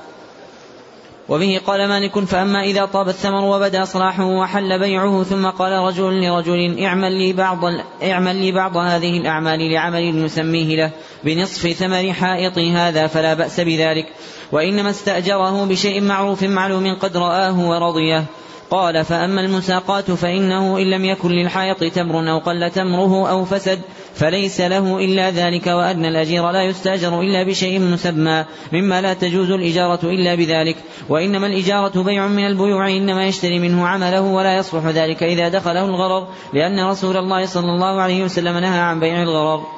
وبه 1.29 1.61
قال 1.67 1.87
مالك 1.87 2.19
فأما 2.19 2.63
إذا 2.63 2.85
طاب 2.85 3.09
الثمر 3.09 3.43
وبدأ 3.43 3.85
صلاحه 3.85 4.25
وحل 4.25 4.79
بيعه 4.79 5.23
ثم 5.23 5.45
قال 5.45 5.71
رجل 5.71 6.21
لرجل 6.21 6.83
اعمل 6.83 7.11
لي 7.11 7.33
بعض 7.33 7.59
اعمل 8.03 8.35
لي 8.35 8.51
بعض 8.51 8.77
هذه 8.77 9.17
الأعمال 9.17 9.71
لعمل 9.71 10.23
نسميه 10.23 10.75
له 10.75 10.91
بنصف 11.23 11.71
ثمر 11.71 12.13
حائطي 12.13 12.71
هذا 12.71 13.07
فلا 13.07 13.33
بأس 13.33 13.59
بذلك. 13.59 14.05
وإنما 14.51 14.89
استأجره 14.89 15.65
بشيء 15.65 16.01
معروف 16.01 16.43
معلوم 16.43 16.95
قد 16.95 17.17
رآه 17.17 17.59
ورضيه. 17.59 18.25
قال 18.71 19.05
فأما 19.05 19.41
المساقات 19.41 20.11
فإنه 20.11 20.77
إن 20.77 20.89
لم 20.89 21.05
يكن 21.05 21.31
للحائط 21.31 21.83
تمر 21.83 22.31
أو 22.31 22.39
قل 22.39 22.71
تمره 22.71 23.29
أو 23.29 23.45
فسد 23.45 23.79
فليس 24.15 24.61
له 24.61 24.97
إلا 24.97 25.29
ذلك 25.29 25.67
وأن 25.67 26.05
الأجير 26.05 26.51
لا 26.51 26.63
يستأجر 26.63 27.21
إلا 27.21 27.43
بشيء 27.43 27.79
مسمى 27.79 28.45
مما 28.73 29.01
لا 29.01 29.13
تجوز 29.13 29.51
الإجارة 29.51 29.99
إلا 30.03 30.35
بذلك 30.35 30.75
وإنما 31.09 31.47
الإجارة 31.47 32.03
بيع 32.03 32.27
من 32.27 32.47
البيوع 32.47 32.89
إنما 32.89 33.25
يشتري 33.25 33.59
منه 33.59 33.87
عمله 33.87 34.21
ولا 34.21 34.57
يصلح 34.57 34.85
ذلك 34.85 35.23
إذا 35.23 35.49
دخله 35.49 35.85
الغرر 35.85 36.27
لأن 36.53 36.79
رسول 36.89 37.17
الله 37.17 37.45
صلى 37.45 37.71
الله 37.71 38.01
عليه 38.01 38.23
وسلم 38.23 38.57
نهى 38.57 38.79
عن 38.79 38.99
بيع 38.99 39.23
الغرر. 39.23 39.76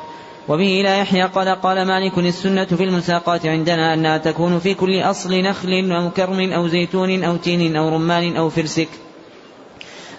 وبه 0.50 0.82
لا 0.84 0.98
يحيى 0.98 1.24
قال 1.24 1.50
قال 1.50 1.86
مالك 1.86 2.18
السنة 2.18 2.66
في 2.66 2.84
المساقات 2.84 3.46
عندنا 3.46 3.94
أنها 3.94 4.18
تكون 4.18 4.60
في 4.60 4.74
كل 4.74 5.02
أصل 5.02 5.42
نخل 5.42 5.92
أو 5.92 6.10
كرم 6.10 6.52
أو 6.52 6.68
زيتون 6.68 7.24
أو 7.24 7.36
تين 7.36 7.76
أو 7.76 7.90
رمان 7.90 8.36
أو 8.38 8.50
فرسك. 8.50 8.90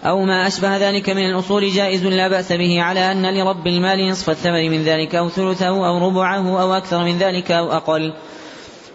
أو 0.04 0.24
ما 0.24 0.46
أشبه 0.46 0.76
ذلك 0.76 1.10
من 1.10 1.26
الأصول 1.26 1.68
جائز 1.68 2.06
لا 2.06 2.28
بأس 2.28 2.52
به 2.52 2.82
على 2.82 3.12
أن 3.12 3.34
لرب 3.34 3.66
المال 3.66 4.08
نصف 4.08 4.30
الثمن 4.30 4.70
من 4.70 4.84
ذلك 4.84 5.14
أو 5.14 5.28
ثلثه 5.28 5.68
أو 5.68 6.08
ربعه 6.08 6.62
أو 6.62 6.74
أكثر 6.74 7.04
من 7.04 7.18
ذلك 7.18 7.50
أو 7.50 7.72
أقل. 7.72 8.12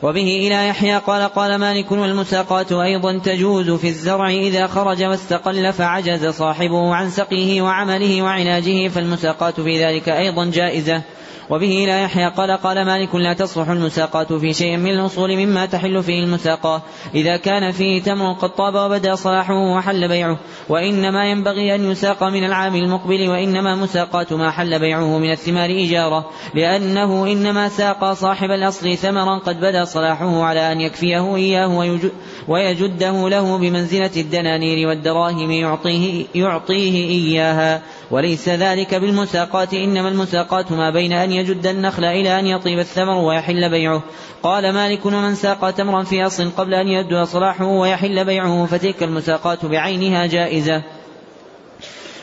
وبه 0.05 0.47
إلى 0.47 0.67
يحيى 0.67 0.97
قال 0.97 1.29
قال 1.33 1.55
مالك 1.55 1.91
والمساقات 1.91 2.71
أيضا 2.71 3.19
تجوز 3.19 3.71
في 3.71 3.87
الزرع 3.87 4.29
إذا 4.29 4.67
خرج 4.67 5.03
واستقل 5.03 5.73
فعجز 5.73 6.27
صاحبه 6.27 6.95
عن 6.95 7.09
سقيه 7.09 7.61
وعمله 7.61 8.21
وعلاجه 8.21 8.87
فالمساقات 8.87 9.61
في 9.61 9.85
ذلك 9.85 10.09
أيضا 10.09 10.45
جائزة. 10.45 11.01
وبه 11.49 11.83
لا 11.87 12.03
يحيى 12.03 12.29
قال 12.29 12.51
قال 12.51 12.85
مالك 12.85 13.15
لا 13.15 13.33
تصلح 13.33 13.69
المساقات 13.69 14.33
في 14.33 14.53
شيء 14.53 14.77
من 14.77 14.89
الأصول 14.91 15.37
مما 15.37 15.65
تحل 15.65 16.03
فيه 16.03 16.23
المساقاة 16.23 16.81
إذا 17.15 17.37
كان 17.37 17.71
فيه 17.71 18.01
تمر 18.01 18.33
قد 18.33 18.49
طاب 18.49 18.75
وبدأ 18.75 19.15
صلاحه 19.15 19.53
وحل 19.53 20.07
بيعه. 20.07 20.37
وإنما 20.69 21.25
ينبغي 21.25 21.75
أن 21.75 21.91
يساق 21.91 22.23
من 22.23 22.43
العام 22.43 22.75
المقبل 22.75 23.29
وإنما 23.29 23.75
مساقات 23.75 24.33
ما 24.33 24.51
حل 24.51 24.79
بيعه 24.79 25.17
من 25.17 25.31
الثمار 25.31 25.69
إجارة 25.69 26.29
لأنه 26.53 27.27
إنما 27.27 27.69
ساق 27.69 28.13
صاحب 28.13 28.51
الأصل 28.51 28.97
ثمرا 28.97 29.37
قد 29.37 29.59
بدا 29.59 29.85
صلاحه 29.85 30.43
على 30.43 30.71
أن 30.71 30.81
يكفيه 30.81 31.35
إياه 31.35 31.99
ويجده 32.47 33.29
له 33.29 33.57
بمنزلة 33.57 34.11
الدنانير 34.17 34.87
والدراهم 34.87 35.51
يعطيه, 35.51 36.25
يعطيه 36.35 37.09
إياها. 37.09 37.81
وليس 38.11 38.49
ذلك 38.49 38.95
بالمساقات 38.95 39.73
إنما 39.73 40.09
المساقات 40.09 40.71
ما 40.71 40.89
بين 40.89 41.13
أن 41.13 41.31
يجد 41.31 41.67
النخل 41.67 42.05
إلى 42.05 42.39
أن 42.39 42.47
يطيب 42.47 42.79
الثمر 42.79 43.17
ويحل 43.17 43.69
بيعه. 43.69 44.03
قال 44.43 44.73
مالك 44.73 45.05
ومن 45.05 45.35
ساق 45.35 45.71
تمرا 45.71 46.03
في 46.03 46.25
أصل 46.25 46.49
قبل 46.57 46.73
أن 46.73 46.87
يبدو 46.87 47.25
صلاحه 47.25 47.65
ويحل 47.65 48.25
بيعه 48.25 48.65
فتلك 48.65 49.03
المساقات 49.03 49.65
بعينها 49.65 50.25
جائزة. 50.25 50.81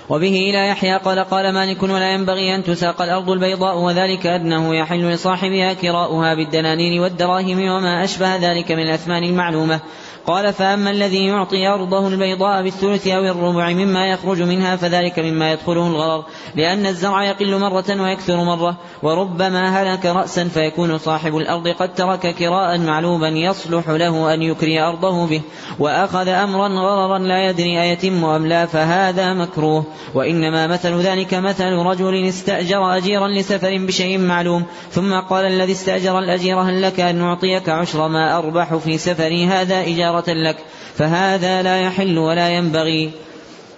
وبه 0.08 0.50
لا 0.52 0.66
يحيى 0.66 0.96
قال 0.96 1.18
قال 1.18 1.52
مالك 1.54 1.82
ولا 1.82 2.12
ينبغي 2.14 2.54
أن 2.54 2.64
تساق 2.64 3.02
الأرض 3.02 3.30
البيضاء 3.30 3.78
وذلك 3.78 4.26
أنه 4.26 4.74
يحل 4.74 5.10
لصاحبها 5.10 5.72
كراؤها 5.72 6.34
بالدنانير 6.34 7.02
والدراهم 7.02 7.68
وما 7.68 8.04
أشبه 8.04 8.36
ذلك 8.36 8.72
من 8.72 8.82
الأثمان 8.82 9.24
المعلومة. 9.24 9.80
قال 10.26 10.52
فأما 10.52 10.90
الذي 10.90 11.26
يعطي 11.26 11.68
أرضه 11.68 12.08
البيضاء 12.08 12.62
بالثلث 12.62 13.08
أو 13.08 13.24
الربع 13.24 13.68
مما 13.68 14.06
يخرج 14.06 14.42
منها 14.42 14.76
فذلك 14.76 15.18
مما 15.18 15.52
يدخله 15.52 15.86
الغرر 15.86 16.24
لأن 16.54 16.86
الزرع 16.86 17.24
يقل 17.24 17.58
مرة 17.58 18.02
ويكثر 18.02 18.36
مرة 18.44 18.76
وربما 19.02 19.82
هلك 19.82 20.06
رأسا 20.06 20.44
فيكون 20.44 20.98
صاحب 20.98 21.36
الأرض 21.36 21.68
قد 21.68 21.94
ترك 21.94 22.34
كراء 22.34 22.78
معلوما 22.78 23.28
يصلح 23.28 23.88
له 23.88 24.34
أن 24.34 24.42
يكري 24.42 24.80
أرضه 24.80 25.26
به 25.26 25.40
وأخذ 25.78 26.28
أمرا 26.28 26.68
غررا 26.68 27.18
لا 27.18 27.48
يدري 27.48 27.82
أيتم 27.82 28.24
أم 28.24 28.46
لا 28.46 28.66
فهذا 28.66 29.32
مكروه 29.34 29.84
وإنما 30.14 30.66
مثل 30.66 31.00
ذلك 31.00 31.34
مثل 31.34 31.72
رجل 31.72 32.28
استأجر 32.28 32.96
أجيرا 32.96 33.28
لسفر 33.28 33.76
بشيء 33.86 34.18
معلوم 34.18 34.64
ثم 34.90 35.20
قال 35.20 35.44
الذي 35.44 35.72
استأجر 35.72 36.18
الأجير 36.18 36.60
هل 36.60 36.82
لك 36.82 37.00
أن 37.00 37.16
نعطيك 37.16 37.68
عشر 37.68 38.08
ما 38.08 38.38
أربح 38.38 38.74
في 38.74 38.98
سفري 38.98 39.46
هذا 39.46 39.80
إجارة 39.80 40.11
لك 40.28 40.56
فهذا 40.94 41.62
لا 41.62 41.80
يحل 41.80 42.18
ولا 42.18 42.48
ينبغي. 42.48 43.10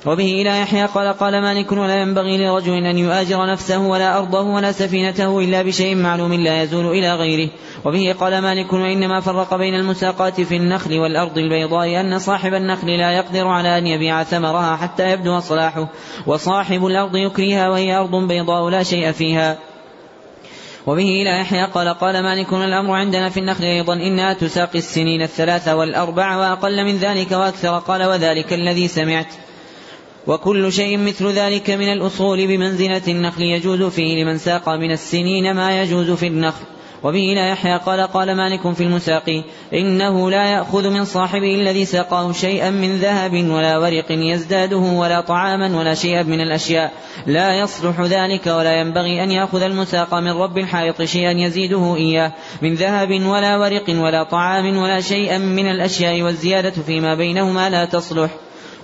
وبه 0.06 0.42
إلى 0.42 0.60
يحيى 0.60 0.84
قال 0.86 1.12
قال 1.12 1.42
مالك 1.42 1.72
ولا 1.72 2.02
ينبغي 2.02 2.38
لرجل 2.38 2.72
أن 2.72 2.98
يؤاجر 2.98 3.46
نفسه 3.46 3.78
ولا 3.78 4.18
أرضه 4.18 4.40
ولا 4.40 4.72
سفينته 4.72 5.40
إلا 5.40 5.62
بشيء 5.62 5.96
معلوم 5.96 6.34
لا 6.34 6.62
يزول 6.62 6.86
إلى 6.86 7.14
غيره. 7.14 7.50
وبه 7.84 8.14
قال 8.20 8.38
مالك 8.38 8.72
وإنما 8.72 9.20
فرق 9.20 9.54
بين 9.54 9.74
المساقات 9.74 10.40
في 10.40 10.56
النخل 10.56 10.98
والأرض 10.98 11.38
البيضاء 11.38 12.00
أن 12.00 12.18
صاحب 12.18 12.54
النخل 12.54 12.86
لا 12.86 13.12
يقدر 13.12 13.46
على 13.46 13.78
أن 13.78 13.86
يبيع 13.86 14.22
ثمرها 14.22 14.76
حتى 14.76 15.10
يبدو 15.10 15.40
صلاحه 15.40 15.88
وصاحب 16.26 16.86
الأرض 16.86 17.16
يكريها 17.16 17.68
وهي 17.68 17.96
أرض 17.96 18.14
بيضاء 18.14 18.68
لا 18.68 18.82
شيء 18.82 19.12
فيها. 19.12 19.58
وبه 20.86 21.22
إلى 21.22 21.40
يحيى 21.40 21.64
قال 21.64 21.88
قال 21.88 22.22
مالك 22.22 22.52
الأمر 22.52 22.94
عندنا 22.94 23.28
في 23.28 23.40
النخل 23.40 23.64
أيضا. 23.64 23.94
إنها 23.94 24.32
تساقي 24.32 24.78
السنين 24.78 25.22
الثلاثة 25.22 25.76
والأربع 25.76 26.36
وأقل 26.36 26.84
من 26.84 26.96
ذلك 26.96 27.32
وأكثر. 27.32 27.78
قال 27.78 28.04
وذلك 28.04 28.52
الذي 28.52 28.88
سمعت. 28.88 29.32
وكل 30.26 30.72
شيء 30.72 30.98
مثل 30.98 31.26
ذلك 31.26 31.70
من 31.70 31.92
الأصول 31.92 32.46
بمنزلة 32.46 33.02
النخل 33.08 33.42
يجوز 33.42 33.82
فيه 33.82 34.24
لمن 34.24 34.38
ساق 34.38 34.68
من 34.68 34.90
السنين 34.90 35.54
ما 35.54 35.82
يجوز 35.82 36.10
في 36.10 36.26
النخل. 36.26 36.73
وبه 37.04 37.32
لا 37.34 37.48
يحيى 37.48 37.76
قال 37.76 38.00
قال 38.00 38.34
مالك 38.36 38.72
في 38.72 38.82
المساقي 38.82 39.42
إنه 39.72 40.30
لا 40.30 40.44
يأخذ 40.52 40.90
من 40.90 41.04
صاحبه 41.04 41.54
الذي 41.54 41.84
ساقه 41.84 42.32
شيئا 42.32 42.70
من 42.70 42.96
ذهب 42.96 43.32
ولا 43.32 43.78
ورق 43.78 44.06
يزداده 44.10 44.76
ولا 44.76 45.20
طعاما 45.20 45.78
ولا 45.78 45.94
شيئا 45.94 46.22
من 46.22 46.40
الأشياء. 46.40 46.92
لا 47.26 47.58
يصلح 47.60 48.00
ذلك 48.00 48.46
ولا 48.46 48.80
ينبغي 48.80 49.22
أن 49.22 49.30
يأخذ 49.30 49.62
المساق 49.62 50.14
من 50.14 50.30
رب 50.30 50.58
الحائط 50.58 51.02
شيئا 51.02 51.30
يزيده 51.30 51.96
إياه 51.96 52.32
من 52.62 52.74
ذهب 52.74 53.10
ولا 53.26 53.56
ورق 53.56 53.84
ولا 53.88 54.22
طعام 54.22 54.76
ولا 54.76 55.00
شيئا 55.00 55.38
من 55.38 55.70
الأشياء 55.70 56.22
والزيادة 56.22 56.70
فيما 56.70 57.14
بينهما 57.14 57.70
لا 57.70 57.84
تصلح. 57.84 58.30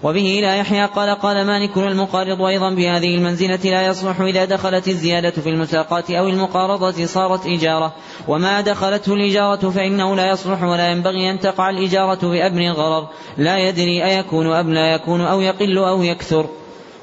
وبه 0.03 0.39
لا 0.43 0.57
يحيى 0.57 0.87
قال 0.87 1.11
قال 1.11 1.47
مالك 1.47 1.77
المقارض 1.77 2.43
أيضا 2.43 2.71
بهذه 2.71 3.15
المنزلة 3.15 3.57
لا 3.65 3.87
يصلح 3.87 4.21
إذا 4.21 4.45
دخلت 4.45 4.89
الزيادة 4.89 5.31
في 5.31 5.49
المساقات 5.49 6.11
أو 6.11 6.29
المقارضة 6.29 7.07
صارت 7.07 7.47
إجارة 7.47 7.93
وما 8.29 8.61
دخلته 8.61 9.15
الإجارة 9.15 9.71
فإنه 9.71 10.17
لا 10.17 10.31
يصلح 10.31 10.63
ولا 10.63 10.91
ينبغي 10.91 11.31
أن 11.31 11.41
تقع 11.41 11.71
الإجارة 11.71 12.29
بأبن 12.29 12.71
غرر. 12.71 13.09
لا 13.39 13.59
يدري 13.59 14.05
أيكون 14.05 14.53
أم 14.53 14.75
لا 14.75 14.95
يكون 14.95 15.21
أو 15.21 15.41
يقل 15.41 15.79
أو 15.79 16.03
يكثر. 16.03 16.47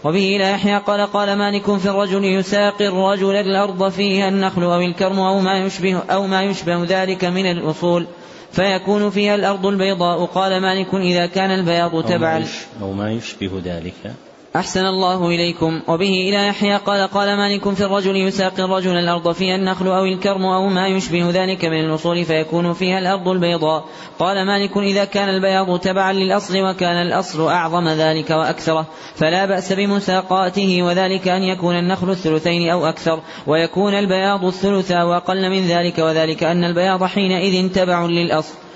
وبه 0.04 0.38
لا 0.40 0.52
يحيى 0.52 0.78
قال 0.78 1.02
قال 1.14 1.38
مالك 1.38 1.78
في 1.78 1.90
الرجل 1.90 2.26
يساقي 2.26 2.88
الرجل 2.88 3.36
الأرض 3.36 3.90
فيها 3.90 4.30
النخل 4.30 4.64
أو 4.64 4.82
الكرم 4.82 5.20
أو 5.20 5.40
ما 5.40 5.58
يشبه 5.58 5.98
أو 5.98 6.28
ما 6.28 6.44
يشبه 6.44 6.84
ذلك 6.84 7.26
من 7.26 7.52
الأصول. 7.52 8.08
فيكون 8.52 9.10
فيها 9.10 9.36
الأرض 9.36 9.66
البيضاء. 9.66 10.26
قال 10.26 10.62
مالك 10.62 10.94
إذا 10.94 11.26
كان 11.26 11.52
البياض 11.52 12.06
تبعا. 12.06 12.46
أو 12.82 12.94
ما 12.94 13.12
يشبه 13.12 13.62
ذلك. 13.66 14.14
أحسن 14.58 14.86
الله 14.86 15.28
إليكم. 15.28 15.82
وبه 15.88 16.10
إلى 16.30 16.48
يحيى 16.48 16.76
قال 16.78 17.08
قال 17.08 17.38
مالك 17.38 17.70
في 17.70 17.84
الرجل 17.84 18.16
يساقي 18.16 18.64
الرجل 18.64 18.98
الأرض 18.98 19.32
فيها 19.32 19.56
النخل 19.56 19.88
أو 19.88 20.06
الكرم 20.06 20.46
أو 20.46 20.68
ما 20.68 20.88
يشبه 20.88 21.30
ذلك 21.30 21.66
من 21.66 21.80
الأصول 21.80 22.26
فيكون 22.26 22.74
فيها 22.74 23.00
الأرض 23.00 23.28
البيضاء. 23.28 23.86
قال 24.20 24.46
مالك 24.46 24.78
إذا 24.78 25.06
كان 25.06 25.30
البياض 25.30 25.80
تبعا 25.80 26.14
للأصل 26.14 26.62
وكان 26.62 27.08
الأصل 27.08 27.48
أعظم 27.48 27.88
ذلك 27.90 28.30
وأكثره. 28.30 28.86
فلا 29.16 29.46
بأس 29.46 29.74
بمساقاته 29.74 30.84
وذلك 30.84 31.28
أن 31.28 31.44
يكون 31.44 31.76
النخل 31.76 32.10
الثلثين 32.10 32.70
أو 32.70 32.86
أكثر 32.86 33.20
ويكون 33.48 33.94
البياض 33.94 34.46
الثلث 34.46 34.92
وأقل 34.92 35.50
من 35.50 35.68
ذلك 35.68 36.00
وذلك 36.00 36.44
أن 36.44 36.64
البياض 36.64 37.04
حينئذ 37.04 37.72
تبع 37.72 38.06
للأصل. 38.06 38.67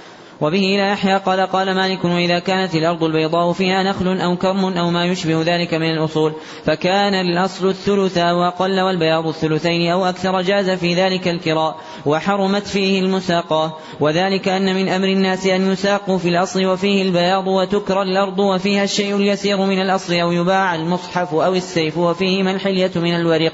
وبه 0.41 0.75
لا 0.77 0.91
يحيى 0.91 1.17
قال 1.17 1.39
قال 1.39 1.75
مالك 1.75 2.05
وإذا 2.05 2.39
كانت 2.39 2.75
الأرض 2.75 3.03
البيضاء 3.03 3.53
فيها 3.53 3.83
نخل 3.83 4.21
أو 4.21 4.35
كرم 4.35 4.77
أو 4.77 4.89
ما 4.89 5.05
يشبه 5.05 5.41
ذلك 5.41 5.73
من 5.73 5.91
الأصول 5.91 6.33
فكان 6.65 7.13
الأصل 7.13 7.69
الثلث 7.69 8.17
وأقل 8.17 8.81
والبياض 8.81 9.27
الثلثين 9.27 9.91
أو 9.91 10.05
أكثر 10.05 10.41
جاز 10.41 10.69
في 10.69 10.93
ذلك 10.93 11.27
الكراء 11.27 11.75
وحرمت 12.05 12.67
فيه 12.67 12.99
المساقاة 12.99 13.77
وذلك 13.99 14.47
أن 14.47 14.75
من 14.75 14.89
أمر 14.89 15.07
الناس 15.07 15.47
أن 15.47 15.71
يساقوا 15.71 16.17
في 16.17 16.29
الأصل 16.29 16.65
وفيه 16.65 17.01
البياض 17.01 17.47
وتكرى 17.47 18.01
الأرض 18.01 18.39
وفيها 18.39 18.83
الشيء 18.83 19.15
اليسير 19.15 19.57
من 19.57 19.81
الأصل 19.81 20.13
أو 20.13 20.31
يباع 20.31 20.75
المصحف 20.75 21.33
أو 21.33 21.53
السيف 21.53 21.97
وفيهما 21.97 22.51
الحلية 22.51 22.91
من 22.95 23.15
الورق. 23.15 23.51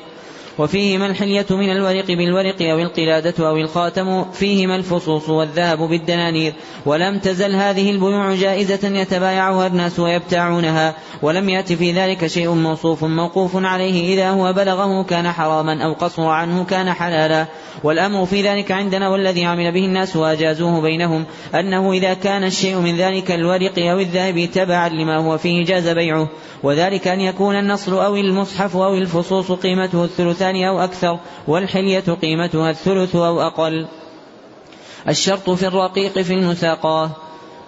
وفيهما 0.58 1.06
الحلية 1.06 1.46
من 1.50 1.72
الورق 1.72 2.08
بالورق 2.08 2.62
أو 2.62 2.80
القلادة 2.80 3.48
أو 3.48 3.58
الخاتم 3.58 4.32
فيهما 4.32 4.76
الفصوص 4.76 5.30
والذهب 5.30 5.78
بالدنانير. 5.78 6.54
ولم 6.86 7.20
تزل 7.20 7.56
هذه 7.56 7.92
البيوع 7.92 8.36
جائزة 8.36 8.88
يتبايعها 8.88 9.68
الناس 9.68 10.00
ويبتاعونها. 10.00 10.96
ولم 11.22 11.50
يأت 11.50 11.74
في 11.74 11.92
ذلك 11.92 12.28
شيء 12.28 12.50
موصوف 12.50 13.04
موقوف 13.04 13.52
عليه 13.56 14.14
إذا 14.14 14.30
هو 14.30 14.54
بلغه 14.54 15.04
كان 15.04 15.32
حراما 15.32 15.84
أو 15.84 15.94
قصر 15.94 16.26
عنه 16.26 16.64
كان 16.64 16.94
حلالا. 16.94 17.46
والأمر 17.84 18.26
في 18.26 18.42
ذلك 18.42 18.72
عندنا 18.72 19.10
والذي 19.10 19.46
عمل 19.46 19.72
به 19.72 19.86
الناس 19.86 20.16
وأجازوه 20.16 20.82
بينهم 20.82 21.26
أنه 21.56 21.92
إذا 21.92 22.14
كان 22.14 22.44
الشيء 22.44 22.76
من 22.76 22.98
ذلك 22.98 23.32
الورق 23.32 23.80
أو 23.80 24.00
الذهب 24.00 24.50
تبعا 24.54 24.90
لما 24.90 25.18
هو 25.18 25.38
فيه 25.38 25.66
جاز 25.66 25.88
بيعه. 25.88 26.30
وذلك 26.64 27.08
أن 27.08 27.22
يكون 27.22 27.56
النصر 27.56 28.06
أو 28.06 28.16
المصحف 28.16 28.76
أو 28.76 28.94
الفصوص 28.94 29.52
قيمته 29.52 30.04
الثلثان 30.04 30.47
أو 30.56 30.80
أكثر 30.80 31.20
والحلية 31.48 32.04
قيمتها 32.22 32.70
الثلث 32.70 33.16
أو 33.16 33.42
أقل. 33.42 33.88
الشرط 35.08 35.50
في 35.50 35.68
الرقيق 35.68 36.22
في 36.22 36.34
المساقاة. 36.34 37.12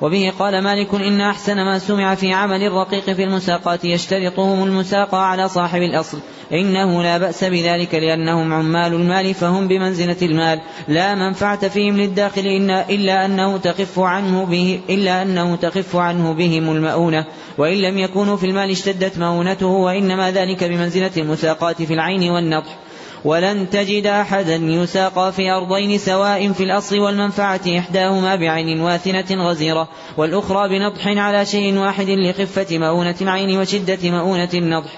وبه 0.01 0.33
قال 0.39 0.63
مالك 0.63 0.93
إن 0.93 1.21
أحسن 1.21 1.55
ما 1.55 1.79
سمع 1.79 2.15
في 2.15 2.33
عمل 2.33 2.63
الرقيق 2.63 3.03
في 3.03 3.23
المساقات 3.23 3.85
يشترطهم 3.85 4.63
المساقى 4.63 5.31
على 5.31 5.49
صاحب 5.49 5.81
الأصل. 5.81 6.19
إنه 6.53 7.03
لا 7.03 7.17
بأس 7.17 7.43
بذلك 7.43 7.95
لأنهم 7.95 8.53
عمال 8.53 8.93
المال 8.93 9.33
فهم 9.33 9.67
بمنزلة 9.67 10.17
المال. 10.21 10.61
لا 10.87 11.15
منفعة 11.15 11.67
فيهم 11.67 11.97
للداخل 11.97 12.41
إلا 12.89 13.25
أنه 13.25 13.57
تخف 13.57 13.99
عنه 13.99 14.45
به 14.45 14.79
إلا 14.89 15.21
أنه 15.21 15.55
تخف 15.55 15.95
عنه 15.95 16.33
بهم 16.33 16.71
المؤونة. 16.71 17.25
وإن 17.57 17.77
لم 17.77 17.97
يكونوا 17.97 18.37
في 18.37 18.45
المال 18.45 18.71
اشتدت 18.71 19.17
مؤونته 19.17 19.67
وإنما 19.67 20.31
ذلك 20.31 20.63
بمنزلة 20.63 21.11
المساقات 21.17 21.81
في 21.81 21.93
العين 21.93 22.31
والنضح 22.31 22.77
ولن 23.25 23.69
تجد 23.69 24.07
أحدا 24.07 24.55
يساقى 24.55 25.31
في 25.31 25.51
أرضين 25.51 25.97
سواء 25.97 26.51
في 26.51 26.63
الأصل 26.63 26.99
والمنفعة 26.99 27.61
إحداهما 27.77 28.35
بعين 28.35 28.81
واثنة 28.81 29.43
غزيرة 29.43 29.87
والأخرى 30.17 30.69
بنضح 30.69 31.07
على 31.07 31.45
شيء 31.45 31.77
واحد 31.77 32.09
لخفة 32.09 32.77
مؤونة 32.77 33.15
العين 33.21 33.59
وشدة 33.59 34.11
مؤونة 34.11 34.49
النضح. 34.53 34.89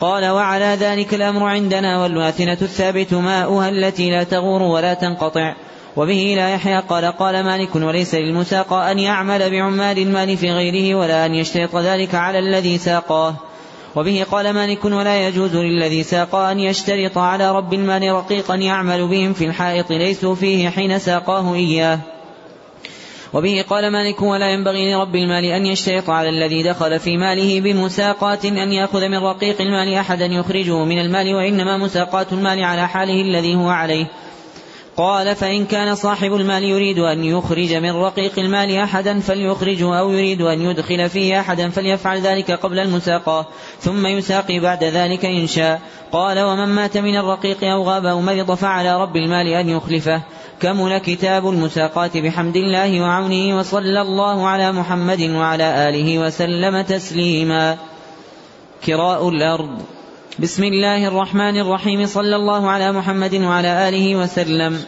قال 0.00 0.24
وعلى 0.24 0.76
ذلك 0.80 1.14
الأمر 1.14 1.46
عندنا 1.46 2.02
والواثنة 2.02 2.58
الثابت 2.62 3.14
ماؤها 3.14 3.68
التي 3.68 4.10
لا 4.10 4.22
تغور 4.22 4.62
ولا 4.62 4.94
تنقطع. 4.94 5.54
وبه 5.96 6.34
لا 6.36 6.48
يحيى 6.48 6.78
قال 6.78 7.04
قال 7.04 7.44
مالك 7.44 7.76
وليس 7.76 8.14
للمساقى 8.14 8.92
أن 8.92 8.98
يعمل 8.98 9.50
بعمال 9.50 9.98
المال 9.98 10.36
في 10.36 10.50
غيره 10.50 10.94
ولا 10.94 11.26
أن 11.26 11.34
يشترط 11.34 11.76
ذلك 11.76 12.14
على 12.14 12.38
الذي 12.38 12.78
ساقاه. 12.78 13.34
وبه 13.96 14.26
قال 14.30 14.50
مالك 14.50 14.84
ولا 14.84 15.28
يجوز 15.28 15.56
للذي 15.56 16.02
ساقى 16.02 16.52
أن 16.52 16.60
يشترط 16.60 17.18
على 17.18 17.56
رب 17.56 17.74
المال 17.74 18.12
رقيقا 18.12 18.54
يعمل 18.54 19.08
بهم 19.08 19.32
في 19.32 19.44
الحائط 19.44 19.90
ليسوا 19.90 20.34
فيه 20.34 20.68
حين 20.68 20.98
ساقاه 20.98 21.54
إياه. 21.54 21.98
وبه 23.32 23.64
قال 23.70 23.92
مالك 23.92 24.22
ولا 24.22 24.50
ينبغي 24.50 24.94
لرب 24.94 25.16
المال 25.16 25.44
أن 25.44 25.66
يشترط 25.66 26.10
على 26.10 26.28
الذي 26.28 26.62
دخل 26.62 27.00
في 27.00 27.16
ماله 27.16 27.60
بمساقات 27.60 28.44
أن 28.44 28.72
يأخذ 28.72 29.08
من 29.08 29.18
رقيق 29.18 29.60
المال 29.60 29.94
أحدا 29.94 30.26
يخرجه 30.26 30.84
من 30.84 30.98
المال 30.98 31.34
وإنما 31.34 31.76
مساقات 31.76 32.32
المال 32.32 32.64
على 32.64 32.88
حاله 32.88 33.20
الذي 33.20 33.54
هو 33.54 33.68
عليه. 33.68 34.06
قال 34.96 35.36
فإن 35.36 35.66
كان 35.66 35.94
صاحب 35.94 36.34
المال 36.34 36.64
يريد 36.64 36.98
أن 36.98 37.24
يخرج 37.24 37.74
من 37.74 37.90
رقيق 37.90 38.38
المال 38.38 38.76
أحدا 38.76 39.20
فليخرجه 39.20 39.98
أو 39.98 40.10
يريد 40.10 40.40
أن 40.40 40.60
يدخل 40.62 41.08
فيه 41.10 41.40
أحدا 41.40 41.70
فليفعل 41.70 42.20
ذلك 42.20 42.50
قبل 42.50 42.78
المساقاة 42.78 43.46
ثم 43.80 44.06
يساقي 44.06 44.60
بعد 44.60 44.84
ذلك 44.84 45.24
إن 45.24 45.46
شاء. 45.46 45.80
قال 46.12 46.38
ومن 46.38 46.68
مات 46.68 46.98
من 46.98 47.16
الرقيق 47.16 47.64
أو 47.64 47.82
غاب 47.82 48.06
أو 48.06 48.20
مرض 48.20 48.54
فعلى 48.54 49.02
رب 49.02 49.16
المال 49.16 49.48
أن 49.48 49.68
يخلفه. 49.68 50.22
كمل 50.60 50.98
كتاب 50.98 51.48
المساقاة 51.48 52.10
بحمد 52.14 52.56
الله 52.56 53.00
وعونه 53.00 53.58
وصلى 53.58 54.00
الله 54.00 54.48
على 54.48 54.72
محمد 54.72 55.20
وعلى 55.20 55.88
آله 55.88 56.18
وسلم 56.18 56.82
تسليما. 56.82 57.76
كراء 58.86 59.28
الأرض. 59.28 59.82
بسم 60.38 60.64
الله 60.64 61.08
الرحمن 61.08 61.60
الرحيم. 61.60 62.06
صلى 62.06 62.36
الله 62.36 62.70
على 62.70 62.92
محمد 62.92 63.34
وعلى 63.34 63.88
آله 63.88 64.16
وسلم. 64.16 64.78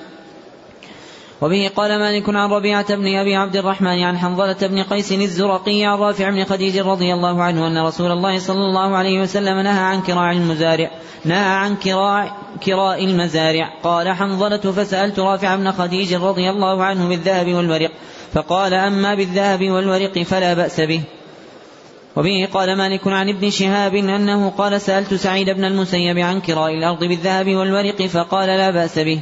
وبه 1.41 1.71
قال 1.77 1.99
مالك 1.99 2.29
عن 2.29 2.51
ربيعة 2.51 2.97
بن 2.97 3.17
أبي 3.17 3.37
عبد 3.37 3.57
الرحمن 3.57 4.03
عن 4.03 4.19
حنظلة 4.19 4.57
بن 4.63 4.83
قيس 4.83 5.13
الزرقي 5.13 5.85
عن 5.85 5.99
رافع 5.99 6.31
بن 6.31 6.45
خديج 6.45 6.79
رضي 6.79 7.15
الله 7.15 7.43
عنه 7.43 7.67
أن 7.67 7.87
رسول 7.87 8.11
الله 8.11 8.39
صلى 8.39 8.65
الله 8.65 8.97
عليه 8.97 9.21
وسلم 9.21 9.59
نهى 9.59 9.83
عن 9.83 10.03
كراع 10.03 10.33
المزارع. 10.33 10.91
نهى 11.25 11.55
عن 11.55 11.77
كراع 11.77 12.37
كراء 12.67 13.05
المزارع. 13.05 13.69
قال 13.83 14.09
حنظلة 14.09 14.73
فسألت 14.73 15.19
رافع 15.19 15.57
بن 15.57 15.73
خديج 15.73 16.15
رضي 16.15 16.51
الله 16.51 16.85
عنه 16.85 17.09
بالذهب 17.09 17.55
والورق. 17.55 17.91
فقال 18.33 18.75
أما 18.75 19.15
بالذهب 19.15 19.71
والورق 19.71 20.23
فلا 20.23 20.55
بأس 20.55 20.81
به. 20.81 21.01
وبه 22.17 22.49
قال 22.53 22.77
مالك 22.77 23.09
عن 23.09 23.29
ابن 23.29 23.51
شهاب 23.51 23.95
أنه 23.95 24.51
قال 24.51 24.81
سألت 24.81 25.15
سعيد 25.15 25.51
بن 25.51 25.65
المسيب 25.65 26.19
عن 26.19 26.41
كراء 26.41 26.75
الأرض 26.75 27.05
بالذهب 27.05 27.49
والورق 27.49 28.03
فقال 28.03 28.49
لا 28.49 28.71
بأس 28.71 28.99
به. 28.99 29.21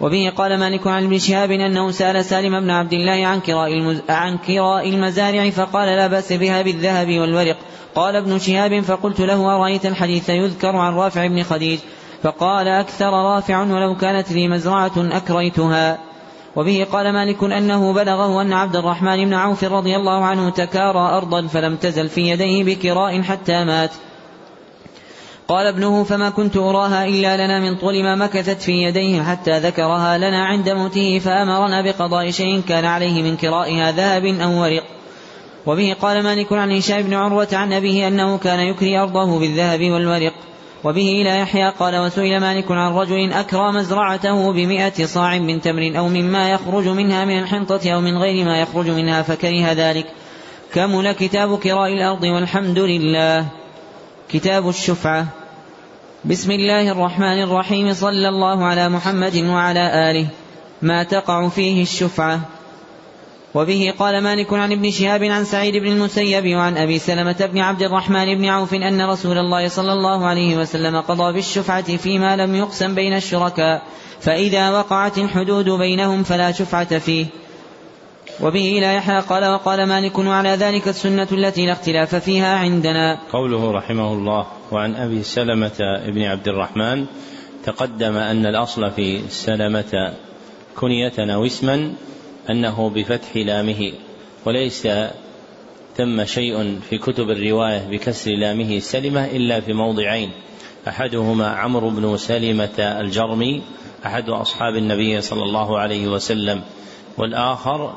وبه 0.00 0.32
قال 0.36 0.58
مالك 0.58 0.86
عن 0.86 1.04
ابن 1.04 1.18
شهاب 1.18 1.50
أنه 1.50 1.90
سأل 1.90 2.24
سالم 2.24 2.60
بن 2.60 2.70
عبد 2.70 2.92
الله 2.92 3.26
عن 3.26 3.40
كراء, 3.40 3.72
المز... 3.72 4.02
عن 4.08 4.38
كراء 4.38 4.88
المزارع 4.88 5.50
فقال 5.50 5.88
لا 5.88 6.06
بأس 6.06 6.32
بها 6.32 6.62
بالذهب 6.62 7.08
والورق. 7.18 7.56
قال 7.94 8.16
ابن 8.16 8.38
شهاب 8.38 8.80
فقلت 8.80 9.20
له 9.20 9.56
أرأيت 9.56 9.86
الحديث 9.86 10.28
يذكر 10.28 10.76
عن 10.76 10.94
رافع 10.94 11.26
بن 11.26 11.42
خديج؟ 11.42 11.78
فقال 12.22 12.68
أكثر 12.68 13.10
رافع 13.10 13.60
ولو 13.62 13.96
كانت 13.96 14.32
لي 14.32 14.48
مزرعة 14.48 14.92
أكريتها. 14.96 16.11
وبه 16.56 16.86
قال 16.92 17.12
مالك 17.12 17.44
أنه 17.44 17.92
بلغه 17.92 18.42
أن 18.42 18.52
عبد 18.52 18.76
الرحمن 18.76 19.24
بن 19.24 19.34
عوف 19.34 19.64
رضي 19.64 19.96
الله 19.96 20.24
عنه 20.24 20.50
تكارى 20.50 21.16
أرضا 21.16 21.46
فلم 21.46 21.76
تزل 21.76 22.08
في 22.08 22.20
يديه 22.20 22.64
بكراء 22.64 23.22
حتى 23.22 23.64
مات. 23.64 23.90
قال 25.48 25.66
ابنه 25.66 26.04
فما 26.04 26.30
كنت 26.30 26.56
أراها 26.56 27.06
إلا 27.06 27.36
لنا 27.36 27.60
من 27.60 27.76
طول 27.76 28.02
ما 28.02 28.14
مكثت 28.14 28.62
في 28.62 28.72
يديه 28.72 29.22
حتى 29.22 29.58
ذكرها 29.58 30.18
لنا 30.18 30.44
عند 30.44 30.68
موته 30.68 31.18
فأمرنا 31.18 31.82
بقضاء 31.82 32.30
شيء 32.30 32.60
كان 32.68 32.84
عليه 32.84 33.22
من 33.22 33.36
كرائها 33.36 33.92
ذهب 33.92 34.24
أو 34.24 34.62
ورق. 34.62 34.82
وبه 35.66 35.96
قال 36.02 36.22
مالك 36.22 36.52
عن 36.52 36.72
هشام 36.72 37.02
بن 37.02 37.14
عروة 37.14 37.48
عن 37.52 37.72
أبيه 37.72 38.08
أنه 38.08 38.38
كان 38.38 38.60
يكري 38.60 38.98
أرضه 38.98 39.38
بالذهب 39.38 39.80
والورق. 39.80 40.32
وبه 40.84 41.22
إلى 41.22 41.38
يحيى 41.38 41.70
قال 41.70 41.96
وسئل 41.96 42.40
مالك 42.40 42.70
عن 42.70 42.92
رجل 42.92 43.32
أكرى 43.32 43.72
مزرعته 43.72 44.52
بمئة 44.52 45.06
صاع 45.06 45.38
من 45.38 45.60
تمر 45.60 45.98
أو 45.98 46.08
مما 46.08 46.52
يخرج 46.52 46.88
منها 46.88 47.24
من 47.24 47.38
الحنطة 47.38 47.90
أو 47.90 48.00
من 48.00 48.18
غير 48.18 48.44
ما 48.44 48.60
يخرج 48.60 48.90
منها 48.90 49.22
فكره 49.22 49.72
ذلك. 49.72 50.06
كمل 50.74 51.12
كتاب 51.12 51.58
كراء 51.58 51.92
الأرض 51.92 52.22
والحمد 52.22 52.78
لله. 52.78 53.46
كتاب 54.28 54.68
الشفعة. 54.68 55.26
بسم 56.24 56.50
الله 56.50 56.92
الرحمن 56.92 57.42
الرحيم. 57.42 57.92
صلى 57.92 58.28
الله 58.28 58.64
على 58.64 58.88
محمد 58.88 59.36
وعلى 59.36 60.10
آله. 60.10 60.26
ما 60.82 61.02
تقع 61.02 61.48
فيه 61.48 61.82
الشفعة. 61.82 62.40
وبه 63.54 63.94
قال 63.98 64.22
مالك 64.22 64.52
عن 64.52 64.72
ابن 64.72 64.90
شهاب 64.90 65.22
عن 65.22 65.44
سعيد 65.44 65.76
بن 65.76 65.86
المسيب 65.86 66.56
وعن 66.56 66.76
أبي 66.76 66.98
سلمة 66.98 67.48
بن 67.52 67.58
عبد 67.58 67.82
الرحمن 67.82 68.38
بن 68.38 68.44
عوف 68.44 68.74
أن 68.74 69.02
رسول 69.02 69.38
الله 69.38 69.68
صلى 69.68 69.92
الله 69.92 70.26
عليه 70.26 70.56
وسلم 70.56 71.00
قضى 71.00 71.32
بالشفعة 71.32 71.96
فيما 71.96 72.36
لم 72.36 72.54
يقسم 72.54 72.94
بين 72.94 73.16
الشركاء 73.16 73.82
فإذا 74.20 74.70
وقعت 74.70 75.18
الحدود 75.18 75.70
بينهم 75.70 76.22
فلا 76.22 76.52
شفعة 76.52 76.98
فيه. 76.98 77.26
وبه 78.40 78.78
لا 78.80 78.92
يحيى 78.92 79.20
قال 79.20 79.44
وقال 79.44 79.86
مالك 79.86 80.18
وعلى 80.18 80.48
ذلك 80.48 80.88
السنة 80.88 81.28
التي 81.32 81.66
لا 81.66 81.72
اختلاف 81.72 82.14
فيها 82.14 82.56
عندنا. 82.56 83.18
قوله 83.32 83.72
رحمه 83.72 84.12
الله 84.12 84.46
وعن 84.72 84.94
أبي 84.94 85.22
سلمة 85.22 86.00
بن 86.06 86.22
عبد 86.22 86.48
الرحمن 86.48 87.06
تقدم 87.64 88.16
أن 88.16 88.46
الأصل 88.46 88.90
في 88.90 89.20
سلمة 89.28 90.12
كنية 90.76 91.34
أو 91.34 91.46
اسما 91.46 91.92
أنه 92.50 92.90
بفتح 92.90 93.36
لامه 93.36 93.92
وليس 94.46 94.88
ثم 95.96 96.24
شيء 96.24 96.78
في 96.90 96.98
كتب 96.98 97.30
الرواية 97.30 97.88
بكسر 97.90 98.30
لامه 98.30 98.78
سلمة 98.78 99.24
إلا 99.24 99.60
في 99.60 99.72
موضعين. 99.72 100.30
أحدهما 100.88 101.48
عمرو 101.48 101.90
بن 101.90 102.16
سلمة 102.16 102.78
الجرمي 102.78 103.62
أحد 104.06 104.28
أصحاب 104.28 104.76
النبي 104.76 105.20
صلى 105.20 105.42
الله 105.42 105.78
عليه 105.78 106.08
وسلم 106.08 106.60
والآخر 107.18 107.94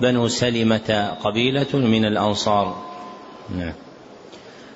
بنو 0.00 0.28
سلمة 0.28 1.16
قبيلة 1.24 1.66
من 1.74 2.04
الأنصار. 2.04 2.76
نعم. 3.56 3.72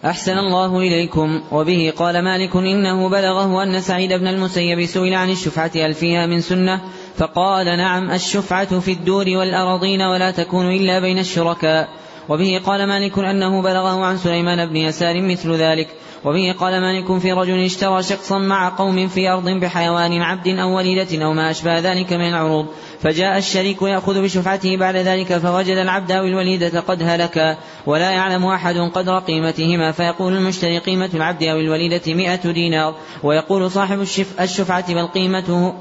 أحسن 0.04 0.38
الله 0.38 0.78
إليكم. 0.78 1.42
وبه 1.52 1.92
قال 1.96 2.24
مالك 2.24 2.56
إنه 2.56 3.08
بلغه 3.08 3.62
أن 3.62 3.80
سعيد 3.80 4.12
بن 4.12 4.26
المسيب 4.26 4.86
سئل 4.86 5.14
عن 5.14 5.30
الشفعة 5.30 5.70
هل 5.74 5.94
فيها 5.94 6.26
من 6.26 6.40
سنة 6.40 6.80
فقال 7.16 7.66
نعم 7.66 8.10
الشفعة 8.10 8.80
في 8.80 8.92
الدور 8.92 9.28
والأراضين 9.28 10.02
ولا 10.02 10.30
تكون 10.30 10.72
إلا 10.74 11.00
بين 11.00 11.18
الشركاء. 11.18 11.88
وبه 12.30 12.60
قال 12.66 12.86
مالك 12.86 13.18
أنه 13.18 13.62
بلغه 13.62 14.04
عن 14.04 14.16
سليمان 14.16 14.66
بن 14.66 14.76
يسار 14.76 15.22
مثل 15.22 15.52
ذلك. 15.52 15.88
وبه 16.24 16.54
قال 16.58 16.80
مالك 16.80 17.18
في 17.18 17.32
رجل 17.32 17.64
اشترى 17.64 18.02
شخصا 18.02 18.38
مع 18.38 18.68
قوم 18.68 19.08
في 19.08 19.28
أرض 19.28 19.48
بحيوان 19.48 20.22
عبد 20.22 20.48
أو 20.48 20.76
وليدة 20.76 21.24
أو 21.24 21.32
ما 21.32 21.50
أشبه 21.50 21.78
ذلك 21.78 22.12
من 22.12 22.28
العروض. 22.28 22.66
فجاء 23.00 23.38
الشريك 23.38 23.82
يأخذ 23.82 24.22
بشفعته 24.22 24.76
بعد 24.76 24.96
ذلك 24.96 25.38
فوجد 25.38 25.76
العبد 25.76 26.12
أو 26.12 26.24
الوليدة 26.24 26.80
قد 26.80 27.02
هلكا 27.02 27.56
ولا 27.86 28.10
يعلم 28.10 28.46
أحد 28.46 28.76
قدر 28.76 29.18
قيمتهما. 29.18 29.92
فيقول 29.92 30.36
المشتري 30.36 30.78
قيمة 30.78 31.10
العبد 31.14 31.42
أو 31.42 31.60
الوليدة 31.60 32.14
مئة 32.14 32.50
دينار. 32.52 32.94
ويقول 33.22 33.70
صاحب 33.70 34.00
الشفعة 34.40 34.94
بل 34.94 35.06
قيمته 35.06 35.74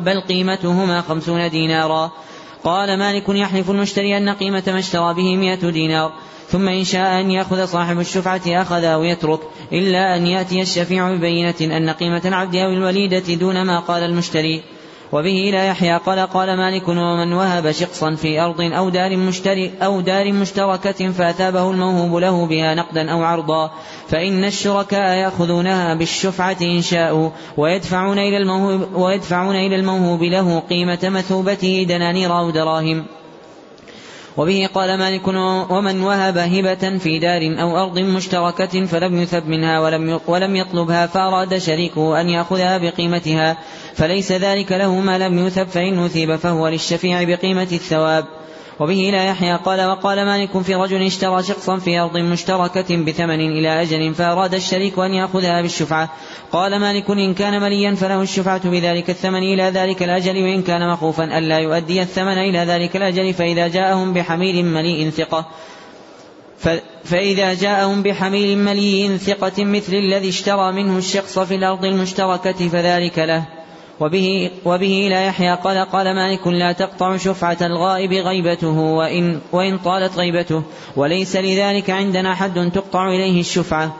بل 0.00 0.20
قيمتهما 0.20 1.00
خمسون 1.00 1.50
دينارا. 1.50 2.10
قال 2.64 2.98
مالك 2.98 3.28
يحلف 3.28 3.70
المشتري 3.70 4.16
أن 4.16 4.28
قيمة 4.28 4.62
ما 4.66 4.78
اشترى 4.78 5.14
به 5.14 5.36
مئة 5.36 5.70
دينار 5.70 6.12
ثم 6.48 6.68
إن 6.68 6.84
شاء 6.84 7.20
أن 7.20 7.30
يأخذ 7.30 7.66
صاحب 7.66 8.00
الشفعة 8.00 8.40
أخذ 8.46 8.84
أو 8.84 9.04
يترك 9.04 9.40
إلا 9.72 10.16
أن 10.16 10.26
يأتي 10.26 10.62
الشفيع 10.62 11.14
ببينة 11.14 11.54
أن 11.60 11.90
قيمة 11.90 12.22
العبد 12.24 12.56
أو 12.56 12.72
الوليدة 12.72 13.34
دون 13.34 13.62
ما 13.62 13.80
قال 13.80 14.02
المشتري. 14.02 14.62
وبه 15.12 15.50
لا 15.52 15.66
يحيى 15.66 15.96
قال 15.96 16.18
قال 16.18 16.56
مالك 16.56 16.88
ومن 16.88 17.32
وهب 17.32 17.70
شقصا 17.70 18.14
في 18.14 18.40
أرض 18.40 18.60
أو 18.60 18.88
دار 18.88 19.16
مشتري 19.16 19.72
أو 19.82 20.00
دار 20.00 20.32
مشتركة 20.32 21.10
فأثابه 21.10 21.70
الموهوب 21.70 22.16
له 22.16 22.46
بها 22.46 22.74
نقدا 22.74 23.12
أو 23.12 23.22
عرضا. 23.22 23.70
فإن 24.08 24.44
الشركاء 24.44 25.18
يأخذونها 25.18 25.94
بالشفعة 25.94 26.56
إن 26.62 26.82
شاءوا. 26.82 27.30
ويدفعون 27.56 28.18
إلى 28.18 28.36
الموهوب 28.36 28.94
ويدفعون 28.94 29.56
إلى 29.56 29.76
الموهوب 29.76 30.22
له 30.22 30.58
قيمة 30.58 30.98
مثوبته 31.02 31.86
دنانير 31.88 32.38
أو 32.38 32.50
دراهم. 32.50 33.04
وبه 34.36 34.68
قال 34.74 34.98
مالك 34.98 35.28
ومن 35.70 36.00
وهب 36.02 36.38
هبة 36.38 36.98
في 36.98 37.18
دار 37.18 37.60
أو 37.60 37.82
أرض 37.82 37.98
مشتركة 37.98 38.86
فلم 38.86 39.20
يثب 39.20 39.46
منها 39.46 39.80
ولم 39.80 40.20
ولم 40.26 40.56
يطلبها 40.56 41.06
فأراد 41.06 41.58
شريكه 41.58 42.20
أن 42.20 42.28
يأخذها 42.28 42.78
بقيمتها 42.78 43.56
فليس 43.94 44.32
ذلك 44.32 44.72
له 44.72 45.00
ما 45.00 45.18
لم 45.18 45.46
يثب 45.46 45.66
فإن 45.66 45.98
أثيب 45.98 46.36
فهو 46.36 46.68
للشفيع 46.68 47.22
بقيمة 47.22 47.68
الثواب. 47.72 48.39
وبه 48.80 49.10
لا 49.12 49.24
يحيى 49.24 49.56
قال 49.56 49.84
وقال 49.84 50.24
مالك 50.24 50.58
في 50.58 50.74
رجل 50.74 51.02
اشترى 51.02 51.42
شخصا 51.42 51.76
في 51.78 51.98
أرض 51.98 52.16
مشتركة 52.16 52.96
بثمن 52.96 53.40
إلى 53.40 53.82
أجل 53.82 54.14
فأراد 54.14 54.54
الشريك 54.54 54.98
أن 54.98 55.14
يأخذها 55.14 55.62
بالشفعة. 55.62 56.08
قال 56.52 56.80
مالك 56.80 57.10
إن 57.10 57.34
كان 57.34 57.60
مليا 57.60 57.94
فله 57.94 58.22
الشفعة 58.22 58.70
بذلك 58.70 59.10
الثمن 59.10 59.42
إلى 59.42 59.62
ذلك 59.62 60.02
الأجل 60.02 60.42
وإن 60.42 60.62
كان 60.62 60.88
مخوفا 60.88 61.38
ألا 61.38 61.58
يؤدي 61.58 62.02
الثمن 62.02 62.38
إلى 62.38 62.58
ذلك 62.58 62.96
الأجل 62.96 63.34
فإذا 63.34 63.68
جاءهم 63.68 64.12
بحميل 64.12 64.64
مليء 64.64 65.10
ثقة. 65.10 65.46
فإذا 67.04 67.54
جاءهم 67.54 68.02
بحميل 68.02 68.58
مليء 68.58 69.16
ثقة 69.16 69.64
مثل 69.64 69.94
الذي 69.94 70.28
اشترى 70.28 70.72
منه 70.72 70.98
الشخص 70.98 71.38
في 71.38 71.54
الأرض 71.54 71.84
المشتركة 71.84 72.68
فذلك 72.68 73.18
له. 73.18 73.59
وبه, 74.00 74.50
وبه 74.64 75.06
لا 75.10 75.26
يحيى 75.26 75.54
قال 75.54 75.78
قال 75.78 76.14
مالك 76.14 76.46
لا 76.46 76.72
تقطع 76.72 77.16
شفعة 77.16 77.56
الغائب 77.62 78.12
غيبته 78.12 78.78
وإن, 78.78 79.40
وإن 79.52 79.78
طالت 79.78 80.16
غيبته 80.16 80.62
وليس 80.96 81.36
لذلك 81.36 81.90
عندنا 81.90 82.34
حد 82.34 82.70
تقطع 82.74 83.08
إليه 83.08 83.40
الشفعة. 83.40 83.96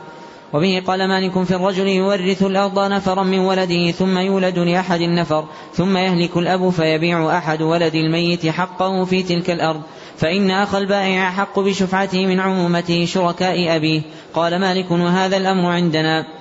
وبه 0.53 0.83
قال 0.87 1.07
مالك 1.07 1.43
في 1.43 1.55
الرجل 1.55 1.87
يورث 1.87 2.43
الأرض 2.43 2.79
نفرا 2.79 3.23
من 3.23 3.39
ولده 3.39 3.91
ثم 3.91 4.17
يولد 4.17 4.59
لأحد 4.59 5.01
النفر 5.01 5.45
ثم 5.73 5.97
يهلك 5.97 6.37
الأب 6.37 6.69
فيبيع 6.69 7.37
أحد 7.37 7.61
ولد 7.61 7.95
الميت 7.95 8.47
حقه 8.47 9.05
في 9.05 9.23
تلك 9.23 9.49
الأرض. 9.49 9.81
فإن 10.17 10.51
أخ 10.51 10.75
البائع 10.75 11.29
أحق 11.29 11.59
بشفعته 11.59 12.25
من 12.25 12.39
عمومته 12.39 13.05
شركاء 13.05 13.75
أبيه. 13.75 14.01
قال 14.33 14.59
مالك 14.59 14.91
وهذا 14.91 15.37
الأمر 15.37 15.69
عندنا. 15.69 16.40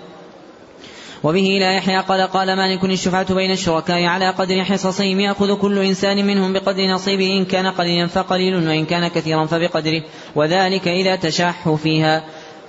وبه 1.25 1.59
لا 1.61 1.73
يحيى 1.73 2.01
قال 2.01 2.21
قال 2.21 2.57
مالك 2.57 2.85
الشفعة 2.85 3.35
بين 3.35 3.51
الشركاء 3.51 4.05
على 4.05 4.31
قدر 4.31 4.65
حصصهم 4.65 5.21
يأخذ 5.21 5.59
كل 5.59 5.79
إنسان 5.79 6.27
منهم 6.27 6.53
بقدر 6.53 6.87
نصيبه 6.87 7.37
إن 7.39 7.45
كان 7.45 7.67
قليلا 7.67 8.07
فقليل 8.07 8.69
وإن 8.69 8.85
كان 8.85 9.09
كثيرا 9.09 9.47
فبقدره. 9.47 10.03
وذلك 10.35 10.89
إذا 10.89 11.17
تشاحوا 11.17 11.77
فيها. 11.77 12.25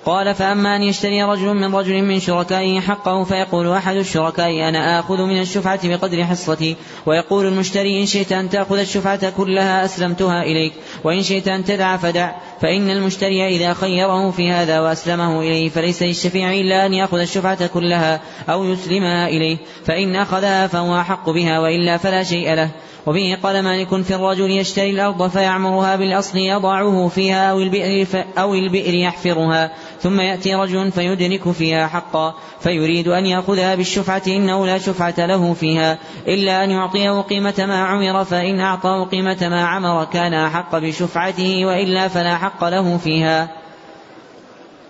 قال 0.06 0.36
فأما 0.36 0.76
أن 0.76 0.82
يشتري 0.82 1.24
رجل 1.24 1.54
من 1.54 1.76
رجل 1.76 2.02
من 2.02 2.20
شركائه 2.20 2.80
حقه 2.80 3.24
فيقول 3.24 3.68
أحد 3.68 3.96
الشركاء 3.96 4.70
أنا 4.70 5.00
آخذ 5.00 5.22
من 5.22 5.42
الشفعة 5.42 5.88
بقدر 5.88 6.24
حصتي. 6.24 6.76
ويقول 7.06 7.46
المشتري 7.46 8.02
إن 8.02 8.06
شئت 8.06 8.32
أن 8.32 8.50
تأخذ 8.50 8.78
الشفعة 8.78 9.30
كلها 9.30 9.86
أسلمتها 9.86 10.44
إليك 10.44 10.74
وإن 11.04 11.24
شئت 11.24 11.48
أن 11.48 11.64
تدع 11.64 11.98
فدع 11.98 12.32
فإن 12.62 12.90
المشتري 12.90 13.48
إذا 13.48 13.74
خيره 13.74 14.32
في 14.32 14.52
هذا 14.52 14.80
وأسلمه 14.80 15.40
إليه 15.40 15.70
فليس 15.70 16.04
للشفيع 16.04 16.54
إلا 16.54 16.86
أن 16.86 16.94
يأخذ 16.94 17.20
الشفعة 17.20 17.68
كلها 17.68 18.22
أو 18.50 18.64
يسلمها 18.64 19.28
إليه 19.28 19.58
فإن 19.86 20.16
أخذها 20.16 20.68
فهو 20.68 21.00
أحق 21.00 21.30
بها 21.30 21.60
وإلا 21.60 21.98
فلا 21.98 22.24
شيء 22.24 22.54
له. 22.54 22.70
وبه 23.06 23.38
قال 23.44 23.64
مالك 23.64 24.02
في 24.02 24.16
الرجل 24.16 24.52
يشتري 24.52 24.90
الأرض 24.90 25.30
فيعمرها 25.30 25.96
بالأصل 25.96 26.38
يضعه 26.38 27.08
فيها 27.08 27.52
أو 27.52 27.60
البئر, 27.60 28.08
أو 28.38 28.54
البئر 28.54 28.94
يحفرها. 28.94 29.72
ثم 30.02 30.20
يأتي 30.20 30.56
رجل 30.56 30.92
فيدرك 30.92 31.52
فيها 31.52 31.88
حقا 31.88 32.34
فيريد 32.60 33.08
أن 33.08 33.26
يأخذها 33.26 33.76
بالشفعة 33.76 34.22
إنه 34.28 34.66
لا 34.66 34.78
شفعة 34.78 35.26
له 35.26 35.54
فيها 35.54 35.98
إلا 36.28 36.64
أن 36.64 36.72
يعطيه 36.72 37.22
قيمة 37.22 37.54
ما 37.60 37.84
عمر 37.84 38.24
فإن 38.24 38.60
أعطاه 38.60 39.06
قيمة 39.06 39.38
ما 39.42 39.66
عمر 39.66 40.06
كان 40.06 40.34
أحق 40.34 40.78
بشفعته 40.78 41.66
وإلا 41.66 42.08
فلا 42.08 42.38
حق 42.38 42.64
له 42.64 42.98
فيها. 42.98 43.61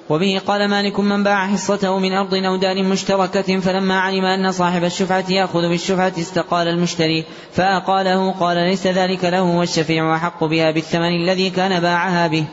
وبه 0.09 0.41
قال 0.47 0.67
مالك 0.67 0.99
من 0.99 1.23
باع 1.23 1.47
حصته 1.47 1.99
من 1.99 2.13
أرض 2.13 2.33
أو 2.33 2.55
دار 2.55 2.83
مشتركة 2.83 3.59
فلما 3.59 3.99
علم 3.99 4.25
أن 4.25 4.51
صاحب 4.51 4.83
الشفعة 4.83 5.25
يأخذ 5.29 5.69
بالشفعة 5.69 6.13
استقال 6.17 6.67
المشتري 6.67 7.25
فأقاله 7.51 8.31
قال 8.31 8.57
ليس 8.57 8.87
ذلك 8.87 9.25
له 9.25 9.41
والشفيع 9.41 10.15
أحق 10.15 10.43
بها 10.43 10.71
بالثمن 10.71 11.15
الذي 11.23 11.49
كان 11.49 11.79
باعها 11.79 12.27
به. 12.27 12.45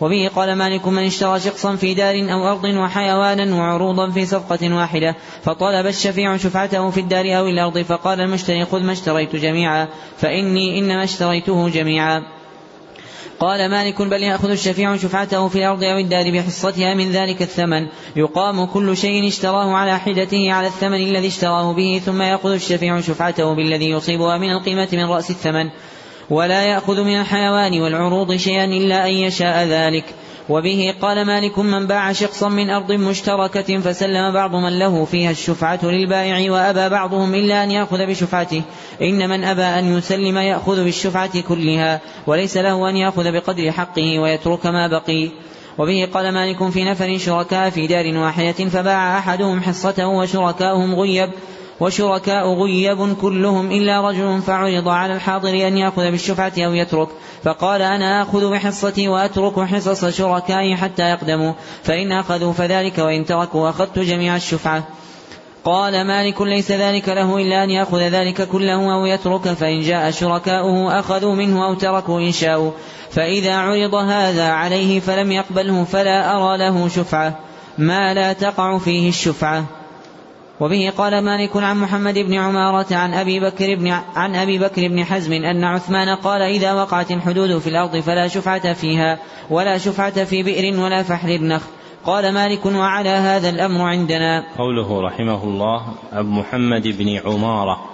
وبه 0.00 0.30
قال 0.36 0.56
مالك 0.56 0.88
من 0.88 1.06
اشترى 1.06 1.40
شخصا 1.40 1.76
في 1.76 1.94
دار 1.94 2.32
أو 2.32 2.48
أرض 2.48 2.64
وحيوانا 2.64 3.54
وعروضا 3.54 4.10
في 4.10 4.26
صفقة 4.26 4.74
واحدة 4.74 5.14
فطلب 5.42 5.86
الشفيع 5.86 6.36
شفعته 6.36 6.90
في 6.90 7.00
الدار 7.00 7.38
أو 7.38 7.46
الأرض 7.46 7.78
فقال 7.78 8.20
المشتري 8.20 8.64
خذ 8.64 8.82
ما 8.82 8.92
اشتريت 8.92 9.36
جميعا 9.36 9.88
فإني 10.18 10.78
إنما 10.78 11.04
اشتريته 11.04 11.68
جميعا. 11.68 12.39
قال 13.40 13.70
مالك 13.70 14.02
بل 14.02 14.22
يأخذ 14.22 14.50
الشفيع 14.50 14.96
شفعته 14.96 15.48
في 15.48 15.58
الأرض 15.58 15.84
أو 15.84 15.98
الدار 15.98 16.30
بحصتها 16.30 16.94
من 16.94 17.12
ذلك 17.12 17.42
الثمن. 17.42 17.86
يقام 18.16 18.64
كل 18.64 18.96
شيء 18.96 19.28
اشتراه 19.28 19.72
على 19.72 19.98
حدته 19.98 20.52
على 20.52 20.66
الثمن 20.66 21.00
الذي 21.00 21.26
اشتراه 21.26 21.72
به 21.72 22.02
ثم 22.06 22.22
يأخذ 22.22 22.52
الشفيع 22.52 23.00
شفعته 23.00 23.54
بالذي 23.54 23.90
يصيبها 23.90 24.38
من 24.38 24.50
القيمة 24.50 24.88
من 24.92 25.04
رأس 25.04 25.30
الثمن. 25.30 25.70
ولا 26.30 26.62
يأخذ 26.62 27.02
من 27.02 27.20
الحيوان 27.20 27.80
والعروض 27.80 28.36
شيئا 28.36 28.64
إلا 28.64 29.06
أن 29.06 29.12
يشاء 29.12 29.66
ذلك. 29.66 30.04
وبه 30.50 30.94
قال 31.02 31.26
مالك 31.26 31.58
من 31.58 31.86
باع 31.86 32.12
شخصا 32.12 32.48
من 32.48 32.70
أرض 32.70 32.92
مشتركة 32.92 33.80
فسلم 33.80 34.32
بعض 34.32 34.54
من 34.54 34.78
له 34.78 35.04
فيها 35.04 35.30
الشفعة 35.30 35.80
للبائع 35.82 36.52
وأبى 36.52 36.88
بعضهم 36.88 37.34
إلا 37.34 37.64
أن 37.64 37.70
يأخذ 37.70 38.06
بشفعته. 38.06 38.62
إن 39.02 39.28
من 39.28 39.44
أبى 39.44 39.62
أن 39.62 39.98
يسلم 39.98 40.38
يأخذ 40.38 40.84
بالشفعة 40.84 41.40
كلها 41.40 42.00
وليس 42.26 42.56
له 42.56 42.90
أن 42.90 42.96
يأخذ 42.96 43.32
بقدر 43.32 43.72
حقه 43.72 44.18
ويترك 44.18 44.66
ما 44.66 44.86
بقي. 44.86 45.30
وبه 45.78 46.08
قال 46.14 46.32
مالك 46.32 46.68
في 46.68 46.84
نفر 46.84 47.18
شركاء 47.18 47.70
في 47.70 47.86
دار 47.86 48.16
واحدة 48.16 48.68
فباع 48.68 49.18
أحدهم 49.18 49.62
حصته 49.62 50.06
وشركاؤهم 50.06 50.94
غيب 50.94 51.30
وشركاء 51.80 52.54
غيب 52.54 53.16
كلهم 53.20 53.72
إلا 53.72 54.08
رجل 54.08 54.42
فعرض 54.42 54.88
على 54.88 55.14
الحاضر 55.14 55.68
أن 55.68 55.76
يأخذ 55.78 56.10
بالشفعة 56.10 56.52
أو 56.58 56.74
يترك. 56.74 57.08
فقال 57.44 57.82
أنا 57.82 58.22
آخذ 58.22 58.50
بحصتي 58.50 59.08
وأترك 59.08 59.60
حصص 59.60 60.04
شركائي 60.04 60.76
حتى 60.76 61.02
يقدموا. 61.02 61.52
فإن 61.82 62.12
أخذوا 62.12 62.52
فذلك 62.52 62.98
وإن 62.98 63.24
تركوا 63.24 63.70
أخذت 63.70 63.98
جميع 63.98 64.36
الشفعة. 64.36 64.84
قال 65.64 66.06
مالك 66.06 66.42
ليس 66.42 66.72
ذلك 66.72 67.08
له 67.08 67.38
إلا 67.38 67.64
أن 67.64 67.70
يأخذ 67.70 67.98
ذلك 67.98 68.48
كله 68.48 68.94
أو 68.94 69.06
يترك. 69.06 69.48
فإن 69.48 69.80
جاء 69.80 70.10
شركاؤه 70.10 70.98
أخذوا 70.98 71.34
منه 71.34 71.66
أو 71.66 71.74
تركوا 71.74 72.20
إن 72.20 72.32
شاءوا. 72.32 72.70
فإذا 73.10 73.54
عرض 73.54 73.94
هذا 73.94 74.48
عليه 74.48 75.00
فلم 75.00 75.32
يقبله 75.32 75.84
فلا 75.84 76.36
أرى 76.36 76.58
له 76.58 76.88
شفعة. 76.88 77.38
ما 77.78 78.14
لا 78.14 78.32
تقع 78.32 78.78
فيه 78.78 79.08
الشفعة. 79.08 79.79
وبه 80.60 80.92
قال 80.98 81.24
مالك 81.24 81.56
عن 81.56 81.76
محمد 81.76 82.18
بن 82.18 82.34
عمارة 82.34 82.94
عن 82.94 83.14
أبي 83.14 83.40
بكر 83.40 83.74
بن 83.74 83.88
عن 84.14 84.36
أبي 84.36 84.58
بكر 84.58 84.88
بن 84.88 85.04
حزم 85.04 85.32
أن 85.32 85.64
عثمان 85.64 86.16
قال 86.16 86.42
إذا 86.42 86.72
وقعت 86.72 87.10
الحدود 87.10 87.58
في 87.58 87.66
الأرض 87.66 87.96
فلا 87.96 88.28
شفعة 88.28 88.72
فيها 88.72 89.18
ولا 89.50 89.78
شفعة 89.78 90.24
في 90.24 90.42
بئر 90.42 90.80
ولا 90.80 91.02
فحل 91.02 91.30
النخل. 91.30 91.70
قال 92.04 92.34
مالك 92.34 92.66
وعلى 92.66 93.08
هذا 93.08 93.48
الأمر 93.48 93.84
عندنا. 93.84 94.44
قوله 94.58 95.00
رحمه 95.00 95.44
الله 95.44 95.94
عن 96.12 96.26
محمد 96.26 96.88
بن 96.88 97.20
عمارة. 97.24 97.84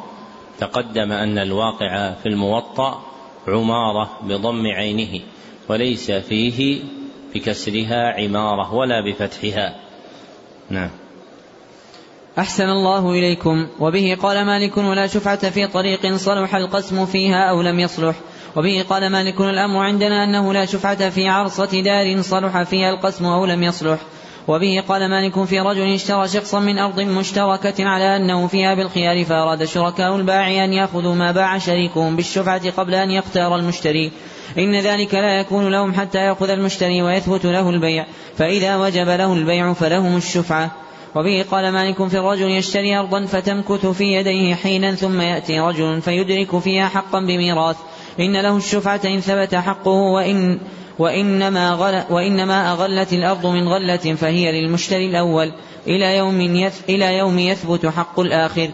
تقدم 0.58 1.12
أن 1.12 1.38
الواقع 1.38 2.12
في 2.12 2.26
الموطأ 2.26 3.02
عمارة 3.48 4.10
بضم 4.22 4.66
عينه 4.66 5.20
وليس 5.68 6.10
فيه 6.10 6.80
بكسرها 7.34 8.20
عمارة 8.20 8.74
ولا 8.74 9.00
بفتحها. 9.00 9.74
نعم. 10.70 10.90
أحسن 12.38 12.64
الله 12.64 13.10
إليكم. 13.10 13.66
وبه 13.80 14.16
قال 14.22 14.46
مالك 14.46 14.76
ولا 14.76 15.06
شفعة 15.06 15.50
في 15.50 15.66
طريق 15.66 16.16
صلح 16.16 16.54
القسم 16.54 17.06
فيها 17.06 17.50
أو 17.50 17.62
لم 17.62 17.80
يصلح. 17.80 18.14
وبه 18.56 18.84
قال 18.90 19.10
مالك 19.10 19.40
الأمر 19.40 19.84
عندنا 19.84 20.24
أنه 20.24 20.52
لا 20.52 20.64
شفعة 20.64 21.10
في 21.10 21.28
عرصة 21.28 21.80
دار 21.80 22.22
صلح 22.22 22.62
فيها 22.62 22.90
القسم 22.90 23.24
أو 23.24 23.46
لم 23.46 23.62
يصلح. 23.62 23.98
وبه 24.48 24.84
قال 24.88 25.10
مالك 25.10 25.44
في 25.44 25.60
رجل 25.60 25.94
اشترى 25.94 26.28
شخصا 26.28 26.60
من 26.60 26.78
أرض 26.78 27.00
مشتركة 27.00 27.84
على 27.84 28.16
أنه 28.16 28.46
فيها 28.46 28.74
بالخيار 28.74 29.24
فأراد 29.24 29.64
شركاء 29.64 30.16
الباع 30.16 30.64
أن 30.64 30.72
يأخذوا 30.72 31.14
ما 31.14 31.32
باع 31.32 31.58
شريكهم 31.58 32.16
بالشفعة 32.16 32.70
قبل 32.70 32.94
أن 32.94 33.10
يختار 33.10 33.56
المشتري. 33.56 34.12
إن 34.58 34.80
ذلك 34.80 35.14
لا 35.14 35.40
يكون 35.40 35.68
لهم 35.68 35.94
حتى 35.94 36.18
يأخذ 36.18 36.50
المشتري 36.50 37.02
ويثبت 37.02 37.46
له 37.46 37.70
البيع. 37.70 38.06
فإذا 38.38 38.76
وجب 38.76 39.08
له 39.08 39.32
البيع 39.32 39.72
فلهم 39.72 40.16
الشفعة. 40.16 40.85
وبه 41.16 41.44
قال 41.50 41.72
مالك 41.72 42.08
في 42.08 42.18
الرجل 42.18 42.50
يشتري 42.50 42.96
أرضا 42.96 43.26
فتمكث 43.26 43.86
في 43.86 44.04
يديه 44.04 44.54
حينا 44.54 44.94
ثم 44.94 45.20
يأتي 45.20 45.60
رجل 45.60 46.02
فيدرك 46.02 46.58
فيها 46.58 46.88
حقا 46.88 47.20
بميراث. 47.20 47.76
إن 48.20 48.36
له 48.36 48.56
الشفعة 48.56 49.00
إن 49.04 49.20
ثبت 49.20 49.54
حقه 49.54 49.90
وإن 49.90 50.58
وإنما, 50.98 51.72
غل 51.72 52.02
وإنما 52.10 52.72
أغلت 52.72 53.12
الأرض 53.12 53.46
من 53.46 53.68
غلة 53.68 53.96
فهي 53.96 54.52
للمشتري 54.52 55.06
الأول. 55.06 55.52
إلى 55.86 56.16
يوم, 56.16 56.40
يث 56.40 56.80
إلى 56.88 57.18
يوم 57.18 57.38
يثبت 57.38 57.86
حق 57.86 58.20
الآخر. 58.20 58.70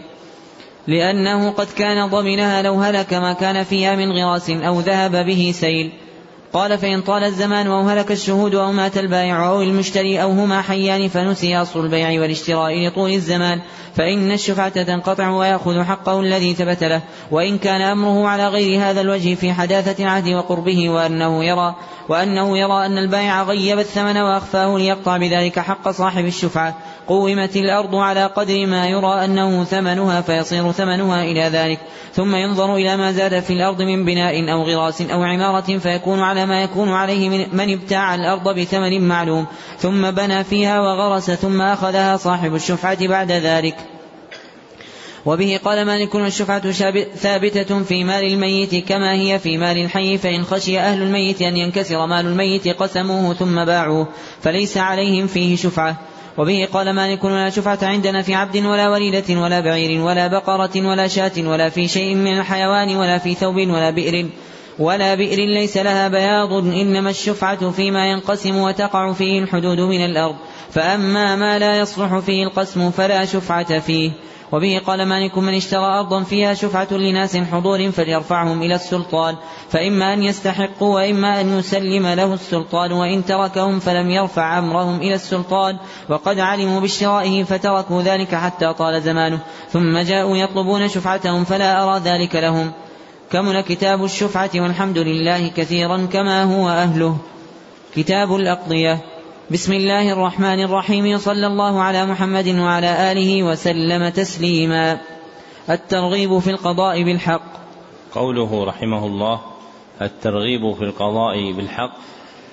لأنه 0.87 1.49
قد 1.51 1.67
كان 1.77 2.09
ضمنها 2.09 2.61
لو 2.61 2.73
هلك 2.73 3.13
ما 3.13 3.33
كان 3.33 3.63
فيها 3.63 3.95
من 3.95 4.11
غراس 4.11 4.49
أو 4.49 4.79
ذهب 4.79 5.25
به 5.25 5.51
سيل. 5.55 5.91
قال 6.53 6.77
فإن 6.77 7.01
طال 7.01 7.23
الزمان 7.23 7.67
أو 7.67 7.81
هلك 7.81 8.11
الشهود 8.11 8.55
أو 8.55 8.71
مات 8.71 8.97
البائع 8.97 9.47
أو 9.47 9.61
المشتري 9.61 10.21
أو 10.21 10.31
هما 10.31 10.61
حيان 10.61 11.07
فنسي 11.07 11.57
أصل 11.57 11.85
البيع 11.85 12.21
والاشتراء 12.21 12.87
لطول 12.87 13.11
الزمان. 13.11 13.61
فإن 13.95 14.31
الشفعة 14.31 14.83
تنقطع 14.83 15.29
ويأخذ 15.29 15.83
حقه 15.83 16.19
الذي 16.19 16.53
ثبت 16.53 16.83
له. 16.83 17.01
وإن 17.31 17.57
كان 17.57 17.81
أمره 17.81 18.27
على 18.27 18.47
غير 18.47 18.81
هذا 18.81 19.01
الوجه 19.01 19.35
في 19.35 19.53
حداثة 19.53 20.03
العهد 20.03 20.27
وقربه 20.27 20.89
وأنه 20.89 21.43
يرى 21.45 21.75
وأنه 22.09 22.57
يرى 22.57 22.85
أن 22.85 22.97
البائع 22.97 23.43
غيب 23.43 23.79
الثمن 23.79 24.17
وأخفاه 24.17 24.77
ليقطع 24.77 25.17
بذلك 25.17 25.59
حق 25.59 25.91
صاحب 25.91 26.25
الشفعة. 26.25 26.77
قومت 27.07 27.55
الأرض 27.55 27.95
على 27.95 28.25
قدر 28.25 28.65
ما 28.65 28.87
يرى 28.87 29.25
أنه 29.25 29.63
ثمنها 29.63 30.21
فيصير 30.21 30.71
ثمنها 30.71 31.23
إلى 31.23 31.41
ذلك. 31.41 31.79
ثم 32.13 32.35
ينظر 32.35 32.75
إلى 32.75 32.97
ما 32.97 33.11
زاد 33.11 33.39
في 33.39 33.53
الأرض 33.53 33.81
من 33.81 34.05
بناء 34.05 34.51
أو 34.51 34.63
غراس 34.63 35.01
أو 35.01 35.23
عمارة 35.23 35.77
فيكون 35.77 36.19
على 36.19 36.45
ما 36.45 36.63
يكون 36.63 36.89
عليه 36.89 37.29
من, 37.29 37.45
من 37.53 37.73
ابتاع 37.73 38.15
الأرض 38.15 38.59
بثمن 38.59 39.07
معلوم. 39.07 39.45
ثم 39.79 40.11
بنى 40.11 40.43
فيها 40.43 40.81
وغرس 40.81 41.31
ثم 41.31 41.61
أخذها 41.61 42.17
صاحب 42.17 42.55
الشفعة 42.55 43.07
بعد 43.07 43.31
ذلك. 43.31 43.75
وبه 45.25 45.59
قال 45.65 45.85
مالك 45.85 46.15
الشفعة 46.15 46.71
ثابتة 47.15 47.83
في 47.83 48.03
مال 48.03 48.23
الميت 48.23 48.75
كما 48.75 49.13
هي 49.13 49.39
في 49.39 49.57
مال 49.57 49.77
الحي 49.77 50.17
فإن 50.17 50.43
خشي 50.43 50.79
أهل 50.79 51.01
الميت 51.01 51.41
أن 51.41 51.57
ينكسر 51.57 52.05
مال 52.05 52.25
الميت 52.25 52.67
قسموه 52.67 53.33
ثم 53.33 53.65
باعوه 53.65 54.07
فليس 54.41 54.77
عليهم 54.77 55.27
فيه 55.27 55.55
شفعة. 55.55 55.97
وبه 56.37 56.67
قال 56.73 56.93
مالك 56.93 57.23
ولا 57.23 57.49
شفعة 57.49 57.79
عندنا 57.81 58.21
في 58.21 58.35
عبد 58.35 58.57
ولا 58.57 58.89
وليدة 58.89 59.41
ولا 59.41 59.59
بعير 59.59 60.01
ولا 60.01 60.27
بقرة 60.27 60.87
ولا 60.87 61.07
شاة 61.07 61.31
ولا 61.37 61.69
في 61.69 61.87
شيء 61.87 62.15
من 62.15 62.39
الحيوان 62.39 62.95
ولا 62.95 63.17
في 63.17 63.33
ثوب 63.33 63.55
ولا 63.55 63.89
بئر 63.89 64.25
ولا 64.79 65.15
بئر 65.15 65.39
ليس 65.39 65.77
لها 65.77 66.07
بياض 66.07 66.53
إنما 66.53 67.09
الشفعة 67.09 67.71
فيما 67.71 68.07
ينقسم 68.07 68.55
وتقع 68.55 69.13
فيه 69.13 69.39
الحدود 69.39 69.79
من 69.79 70.05
الأرض. 70.05 70.35
فأما 70.71 71.35
ما 71.35 71.59
لا 71.59 71.79
يصلح 71.79 72.19
فيه 72.19 72.43
القسم 72.43 72.91
فلا 72.91 73.25
شفعة 73.25 73.79
فيه. 73.79 74.11
وبه 74.53 74.81
قال 74.87 75.05
مالك 75.05 75.37
من 75.37 75.53
اشترى 75.53 75.85
أرضا 75.85 76.23
فيها 76.23 76.53
شفعة 76.53 76.93
لناس 76.93 77.37
حضور 77.37 77.91
فليرفعهم 77.91 78.61
إلى 78.61 78.75
السلطان 78.75 79.35
فإما 79.69 80.13
أن 80.13 80.23
يستحقوا 80.23 80.95
وإما 80.95 81.41
أن 81.41 81.59
يسلم 81.59 82.07
له 82.07 82.33
السلطان 82.33 82.91
وإن 82.91 83.25
تركهم 83.25 83.79
فلم 83.79 84.09
يرفع 84.09 84.59
أمرهم 84.59 84.97
إلى 84.97 85.15
السلطان 85.15 85.77
وقد 86.09 86.39
علموا 86.39 86.79
باشترائه 86.79 87.43
فتركوا 87.43 88.01
ذلك 88.01 88.35
حتى 88.35 88.73
طال 88.73 89.01
زمانه 89.01 89.39
ثم 89.69 89.97
جاءوا 89.97 90.37
يطلبون 90.37 90.87
شفعتهم 90.87 91.43
فلا 91.43 91.83
أرى 91.83 91.99
ذلك 91.99 92.35
لهم. 92.35 92.71
كمل 93.31 93.61
كتاب 93.61 94.03
الشفعة 94.03 94.51
والحمد 94.55 94.97
لله 94.97 95.47
كثيرا 95.47 96.07
كما 96.13 96.43
هو 96.43 96.69
أهله. 96.69 97.17
كتاب 97.95 98.35
الأقضية. 98.35 99.12
بسم 99.51 99.73
الله 99.73 100.13
الرحمن 100.13 100.59
الرحيم 100.59 101.17
صلى 101.17 101.47
الله 101.47 101.81
على 101.81 102.05
محمد 102.05 102.47
وعلى 102.47 103.11
آله 103.11 103.43
وسلم 103.43 104.09
تسليما 104.09 104.99
الترغيب 105.69 106.39
في 106.39 106.49
القضاء 106.49 107.03
بالحق 107.03 107.43
قوله 108.11 108.63
رحمه 108.63 109.05
الله 109.05 109.41
الترغيب 110.01 110.73
في 110.73 110.81
القضاء 110.81 111.51
بالحق 111.51 111.93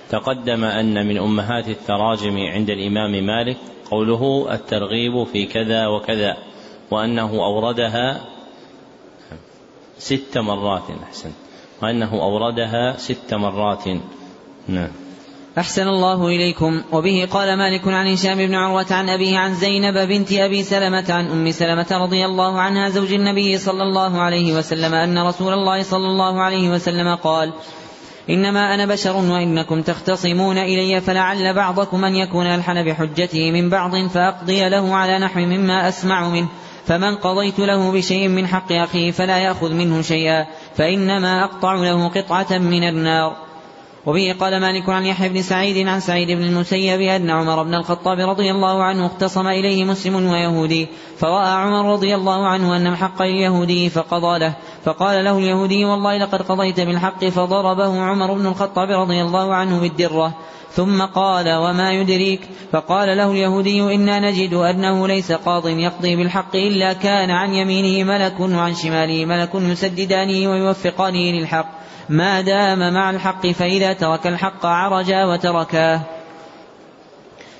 تقدم 0.09 0.63
أن 0.63 1.07
من 1.07 1.17
أمهات 1.17 1.67
التراجم 1.69 2.37
عند 2.37 2.69
الإمام 2.69 3.11
مالك 3.11 3.57
قوله 3.91 4.53
الترغيب 4.53 5.23
في 5.23 5.45
كذا 5.45 5.87
وكذا 5.87 6.37
وأنه 6.91 7.31
أوردها 7.31 8.21
ست 9.97 10.37
مرات 10.37 10.83
أحسن 11.03 11.31
وأنه 11.81 12.13
أوردها 12.13 12.97
ست 12.97 13.33
مرات 13.33 13.87
نعم 14.67 15.10
أحسن 15.57 15.87
الله 15.87 16.27
إليكم. 16.27 16.81
وبه 16.91 17.27
قال 17.31 17.57
مالك 17.57 17.87
عن 17.87 18.07
هشام 18.07 18.37
بن 18.37 18.55
عروة 18.55 18.85
عن 18.91 19.09
أبيه 19.09 19.37
عن 19.37 19.53
زينب 19.53 19.97
بنت 19.97 20.31
أبي 20.31 20.63
سلمة 20.63 21.05
عن 21.09 21.31
أم 21.31 21.51
سلمة 21.51 21.87
رضي 21.91 22.25
الله 22.25 22.59
عنها 22.59 22.89
زوج 22.89 23.13
النبي 23.13 23.57
صلى 23.57 23.83
الله 23.83 24.21
عليه 24.21 24.53
وسلم 24.53 24.93
أن 24.93 25.27
رسول 25.27 25.53
الله 25.53 25.83
صلى 25.83 26.07
الله 26.07 26.41
عليه 26.41 26.69
وسلم 26.69 27.15
قال 27.15 27.53
إنما 28.29 28.75
أنا 28.75 28.85
بشر 28.85 29.15
وإنكم 29.15 29.81
تختصمون 29.81 30.57
إلي 30.57 31.01
فلعل 31.01 31.53
بعضكم 31.53 32.05
أن 32.05 32.15
يكون 32.15 32.45
ألحن 32.45 32.83
بحجته 32.83 33.51
من 33.51 33.69
بعض 33.69 34.07
فأقضي 34.07 34.69
له 34.69 34.95
على 34.95 35.19
نحو 35.19 35.39
مما 35.39 35.87
أسمع 35.87 36.29
منه 36.29 36.47
فمن 36.85 37.15
قضيت 37.15 37.59
له 37.59 37.91
بشيء 37.91 38.27
من 38.27 38.47
حق 38.47 38.71
أخيه 38.71 39.11
فلا 39.11 39.37
يأخذ 39.37 39.73
منه 39.73 40.01
شيئا 40.01 40.45
فإنما 40.75 41.43
أقطع 41.43 41.73
له 41.73 42.07
قطعة 42.07 42.57
من 42.57 42.83
النار. 42.83 43.50
وبه 44.05 44.35
قال 44.39 44.61
مالك 44.61 44.89
عن 44.89 45.05
يحيى 45.05 45.29
بن 45.29 45.41
سعيد 45.41 45.87
عن 45.87 45.99
سعيد 45.99 46.31
بن 46.31 46.43
المسيب 46.43 47.01
أن 47.01 47.29
عمر 47.29 47.63
بن 47.63 47.75
الخطاب 47.75 48.19
رضي 48.19 48.51
الله 48.51 48.83
عنه 48.83 49.05
اختصم 49.05 49.47
إليه 49.47 49.83
مسلم 49.83 50.15
ويهودي 50.15 50.87
فرأى 51.17 51.49
عمر 51.49 51.93
رضي 51.93 52.15
الله 52.15 52.47
عنه 52.47 52.77
أن 52.77 52.87
الحق 52.87 53.21
لليهودي 53.21 53.89
فقضى 53.89 54.39
له 54.39 54.53
فقال 54.85 55.23
له 55.23 55.37
اليهودي 55.37 55.85
والله 55.85 56.17
لقد 56.17 56.41
قضيت 56.41 56.79
بالحق 56.79 57.25
فضربه 57.25 58.01
عمر 58.01 58.33
بن 58.33 58.47
الخطاب 58.47 58.89
رضي 58.89 59.21
الله 59.21 59.53
عنه 59.53 59.79
بالدرة. 59.79 60.33
ثم 60.71 61.01
قال 61.01 61.55
وما 61.55 61.91
يدريك؟ 61.91 62.41
فقال 62.71 63.17
له 63.17 63.31
اليهودي 63.31 63.95
إنا 63.95 64.19
نجد 64.19 64.53
أنه 64.53 65.07
ليس 65.07 65.31
قاض 65.31 65.67
يقضي 65.67 66.15
بالحق 66.15 66.55
إلا 66.55 66.93
كان 66.93 67.31
عن 67.31 67.53
يمينه 67.53 68.03
ملك 68.03 68.39
وعن 68.39 68.73
شماله 68.75 69.25
ملك 69.25 69.55
يسددانه 69.55 70.51
ويوفقانه 70.51 71.31
للحق. 71.31 71.81
ما 72.11 72.41
دام 72.41 72.93
مع 72.93 73.09
الحق 73.09 73.47
فإذا 73.47 73.93
ترك 73.93 74.27
الحق 74.27 74.65
عرجا 74.65 75.25
وتركاه 75.25 76.01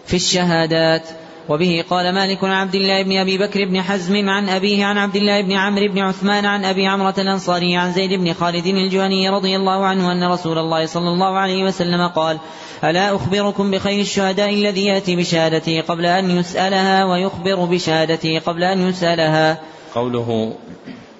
في 0.05 0.15
الشهادات. 0.15 1.03
وبه 1.49 1.83
قال 1.89 2.15
مالك 2.15 2.43
عن 2.43 2.51
عبد 2.51 2.75
الله 2.75 3.03
بن 3.03 3.17
أبي 3.17 3.37
بكر 3.37 3.65
بن 3.65 3.81
حزم 3.81 4.29
عن 4.29 4.49
أبيه 4.49 4.85
عن 4.85 4.97
عبد 4.97 5.15
الله 5.15 5.41
بن 5.41 5.51
عمرو 5.51 5.87
بن 5.87 5.99
عثمان 5.99 6.45
عن 6.45 6.65
أبي 6.65 6.87
عمرة 6.87 7.13
الأنصاري 7.17 7.75
عن 7.75 7.91
زيد 7.91 8.13
بن 8.13 8.33
خالد 8.33 8.65
الجهني 8.65 9.29
رضي 9.29 9.55
الله 9.55 9.85
عنه 9.85 10.11
أن 10.11 10.23
رسول 10.31 10.57
الله 10.57 10.85
صلى 10.85 11.09
الله 11.09 11.37
عليه 11.37 11.63
وسلم 11.63 12.07
قال 12.07 12.37
ألا 12.83 13.15
أخبركم 13.15 13.71
بخير 13.71 14.01
الشهداء 14.01 14.53
الذي 14.53 14.85
يأتي 14.85 15.15
بشهادته 15.15 15.81
قبل 15.81 16.05
أن 16.05 16.31
يسألها 16.31 17.05
ويخبر 17.05 17.65
بشهادته 17.65 18.39
قبل 18.39 18.63
أن 18.63 18.89
يسألها؟ 18.89 19.57
قوله 19.95 20.53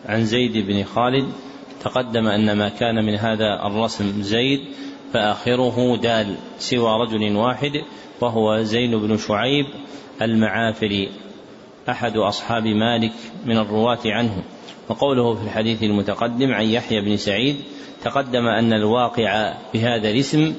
عن 0.05 0.25
زيد 0.25 0.67
بن 0.67 0.83
خالد 0.83 1.31
تقدم 1.83 2.27
أن 2.27 2.57
ما 2.57 2.69
كان 2.69 3.05
من 3.05 3.15
هذا 3.15 3.65
الرسم 3.65 4.21
زيد 4.21 4.59
فآخره 5.13 5.97
دال 5.97 6.35
سوى 6.59 7.01
رجل 7.01 7.35
واحد 7.35 7.71
وهو 8.21 8.61
زين 8.61 8.97
بن 8.97 9.17
شعيب 9.17 9.65
المعافري 10.21 11.09
أحد 11.89 12.17
أصحاب 12.17 12.67
مالك 12.67 13.13
من 13.45 13.57
الرواة 13.57 13.99
عنه. 14.05 14.43
وقوله 14.89 15.35
في 15.35 15.43
الحديث 15.43 15.83
المتقدم 15.83 16.51
عن 16.51 16.65
يحيى 16.65 17.01
بن 17.01 17.17
سعيد 17.17 17.55
تقدم 18.03 18.47
أن 18.47 18.73
الواقع 18.73 19.53
بهذا 19.73 20.09
الاسم 20.09 20.55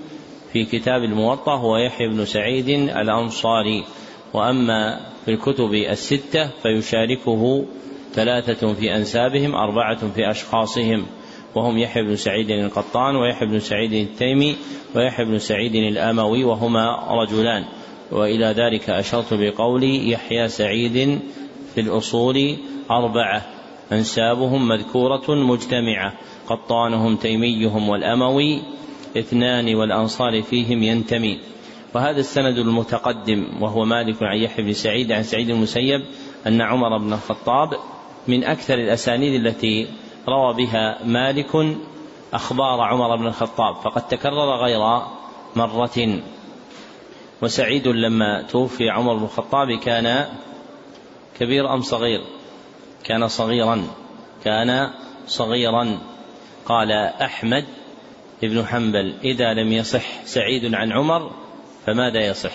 في 0.52 0.64
كتاب 0.64 1.02
الموطأ 1.02 1.56
هو 1.56 1.76
يحيى 1.76 2.08
بن 2.08 2.24
سعيد 2.24 2.68
الأنصاري. 2.68 3.84
وأما 4.34 5.00
في 5.24 5.30
الكتب 5.30 5.74
الستة 5.74 6.50
فيشاركه 6.62 7.64
ثلاثة 8.14 8.74
في 8.74 8.96
أنسابهم 8.96 9.54
أربعة 9.54 10.12
في 10.12 10.30
أشخاصهم. 10.30 11.06
وهم 11.54 11.78
يحيى 11.78 12.02
بن 12.02 12.16
سعيد 12.16 12.50
القطان 12.50 13.16
ويحيى 13.16 13.48
بن 13.48 13.58
سعيد 13.58 13.92
التيمي 13.92 14.56
ويحيى 14.96 15.24
بن 15.24 15.38
سعيد 15.38 15.74
الأموي 15.74 16.44
وهما 16.44 17.08
رجلان. 17.10 17.64
وإلى 18.10 18.46
ذلك 18.46 18.90
أشرت 18.90 19.34
بقولي 19.34 20.10
يحيى 20.10 20.48
سعيد 20.48 21.20
في 21.74 21.80
الأصول 21.80 22.56
أربعة. 22.90 23.42
أنسابهم 23.92 24.68
مذكورة 24.68 25.34
مجتمعة. 25.34 26.12
قطانهم 26.46 27.16
تيميهم 27.16 27.88
والأموي. 27.88 28.62
اثنان 29.16 29.74
والأنصار 29.74 30.42
فيهم 30.42 30.82
ينتمي. 30.82 31.38
وهذا 31.94 32.20
السند 32.20 32.58
المتقدم 32.58 33.62
وهو 33.62 33.84
مالك 33.84 34.22
عن 34.22 34.36
يحيى 34.36 34.64
بن 34.64 34.72
سعيد 34.72 35.12
عن 35.12 35.22
سعيد 35.22 35.50
المسيب 35.50 36.00
أن 36.46 36.60
عمر 36.60 36.98
بن 36.98 37.12
الخطاب 37.12 37.68
من 38.28 38.44
أكثر 38.44 38.74
الأسانيد 38.74 39.46
التي 39.46 39.88
روى 40.28 40.54
بها 40.54 41.04
مالك 41.04 41.76
أخبار 42.32 42.80
عمر 42.80 43.16
بن 43.16 43.26
الخطاب 43.26 43.74
فقد 43.74 44.08
تكرر 44.08 44.64
غير 44.64 45.02
مرة. 45.56 46.20
وسعيد 47.42 47.88
لما 47.88 48.42
توفي 48.42 48.90
عمر 48.90 49.14
بن 49.16 49.24
الخطاب 49.24 49.78
كان 49.78 50.28
كبير 51.40 51.74
أم 51.74 51.80
صغير؟ 51.80 52.20
كان 53.04 53.28
صغيرا 53.28 53.84
كان 54.44 54.90
صغيرا. 55.26 55.98
قال 56.66 56.92
أحمد 57.22 57.64
ابن 58.44 58.66
حنبل 58.66 59.14
إذا 59.24 59.54
لم 59.54 59.72
يصح 59.72 60.24
سعيد 60.24 60.74
عن 60.74 60.92
عمر 60.92 61.30
فماذا 61.86 62.20
يصح؟ 62.26 62.52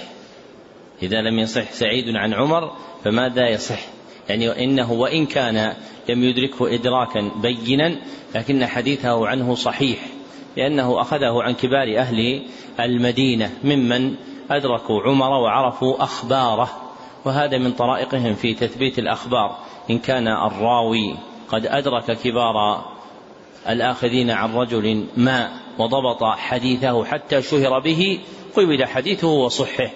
إذا 1.03 1.21
لم 1.21 1.39
يصح 1.39 1.71
سعيد 1.71 2.15
عن 2.15 2.33
عمر 2.33 2.75
فماذا 3.03 3.49
يصح؟ 3.49 3.96
يعني 4.29 4.63
إنه 4.63 4.91
وإن 4.91 5.25
كان 5.25 5.73
لم 6.09 6.23
يدركه 6.23 6.73
إدراكا 6.75 7.31
بينا 7.41 7.95
لكن 8.35 8.65
حديثه 8.65 9.27
عنه 9.27 9.55
صحيح 9.55 9.99
لأنه 10.57 11.01
أخذه 11.01 11.43
عن 11.43 11.53
كبار 11.53 11.97
أهل 11.97 12.41
المدينة 12.79 13.51
ممن 13.63 14.15
أدركوا 14.51 15.01
عمر 15.01 15.29
وعرفوا 15.29 16.03
أخباره 16.03 16.69
وهذا 17.25 17.57
من 17.57 17.71
طرائقهم 17.71 18.33
في 18.33 18.53
تثبيت 18.53 18.99
الأخبار. 18.99 19.57
إن 19.89 19.99
كان 19.99 20.27
الراوي 20.27 21.15
قد 21.49 21.65
أدرك 21.65 22.17
كبار 22.17 22.85
الآخذين 23.69 24.31
عن 24.31 24.55
رجل 24.55 25.05
ما 25.17 25.49
وضبط 25.77 26.23
حديثه 26.23 27.05
حتى 27.05 27.41
شهر 27.41 27.79
به 27.79 28.19
قبل 28.57 28.85
حديثه 28.85 29.27
وصحه. 29.27 29.89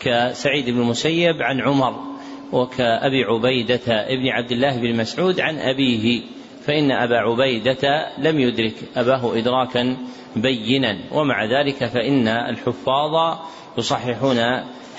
كسعيد 0.00 0.70
بن 0.70 0.80
المسيب 0.80 1.42
عن 1.42 1.60
عمر 1.60 2.13
وكأبي 2.52 3.24
عبيدة 3.24 3.80
ابن 3.88 4.28
عبد 4.28 4.52
الله 4.52 4.76
بن 4.76 4.96
مسعود 4.96 5.40
عن 5.40 5.58
أبيه 5.58 6.22
فإن 6.66 6.90
أبا 6.90 7.16
عبيدة 7.16 8.06
لم 8.18 8.40
يدرك 8.40 8.74
أباه 8.96 9.38
إدراكا 9.38 9.96
بينا 10.36 10.98
ومع 11.12 11.44
ذلك 11.44 11.84
فإن 11.86 12.28
الحفاظ 12.28 13.38
يصححون 13.78 14.38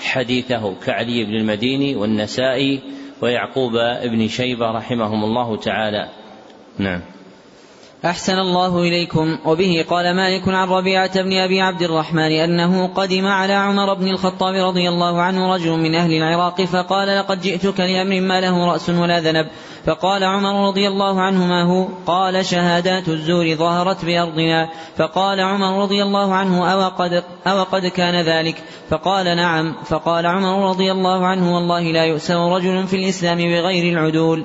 حديثه 0.00 0.74
كعلي 0.74 1.24
بن 1.24 1.34
المديني 1.34 1.96
والنسائي 1.96 2.80
ويعقوب 3.22 3.72
بن 4.04 4.28
شيبة 4.28 4.70
رحمهم 4.70 5.24
الله 5.24 5.56
تعالى. 5.56 6.08
نعم. 6.78 7.00
أحسن 8.04 8.38
الله 8.38 8.78
إليكم. 8.78 9.38
وبه 9.44 9.84
قال 9.90 10.16
مالك 10.16 10.48
عن 10.48 10.68
ربيعة 10.68 11.22
بن 11.22 11.32
أبي 11.32 11.60
عبد 11.60 11.82
الرحمن 11.82 12.32
أنه 12.32 12.86
قدم 12.86 13.26
على 13.26 13.52
عمر 13.52 13.94
بن 13.94 14.08
الخطاب 14.08 14.54
رضي 14.54 14.88
الله 14.88 15.22
عنه 15.22 15.54
رجل 15.54 15.70
من 15.70 15.94
أهل 15.94 16.12
العراق 16.12 16.64
فقال 16.64 17.18
لقد 17.18 17.40
جئتك 17.40 17.80
لأمر 17.80 18.20
ما 18.20 18.40
له 18.40 18.66
رأس 18.66 18.90
ولا 18.90 19.20
ذنب. 19.20 19.46
فقال 19.86 20.24
عمر 20.24 20.68
رضي 20.68 20.88
الله 20.88 21.20
عنه 21.20 21.46
ما 21.46 21.62
هو؟ 21.62 21.88
قال 22.06 22.46
شهادات 22.46 23.08
الزور 23.08 23.54
ظهرت 23.54 24.04
بأرضنا. 24.04 24.68
فقال 24.96 25.40
عمر 25.40 25.82
رضي 25.82 26.02
الله 26.02 26.34
عنه 26.34 26.72
أو 26.72 26.88
قد, 26.88 27.24
أو 27.46 27.62
قد 27.62 27.86
كان 27.86 28.24
ذلك؟ 28.24 28.62
فقال 28.90 29.36
نعم. 29.36 29.74
فقال 29.84 30.26
عمر 30.26 30.68
رضي 30.68 30.92
الله 30.92 31.26
عنه 31.26 31.54
والله 31.54 31.82
لا 31.82 32.04
يؤسر 32.04 32.52
رجل 32.56 32.86
في 32.86 32.96
الإسلام 32.96 33.38
بغير 33.38 33.92
العدول. 33.92 34.44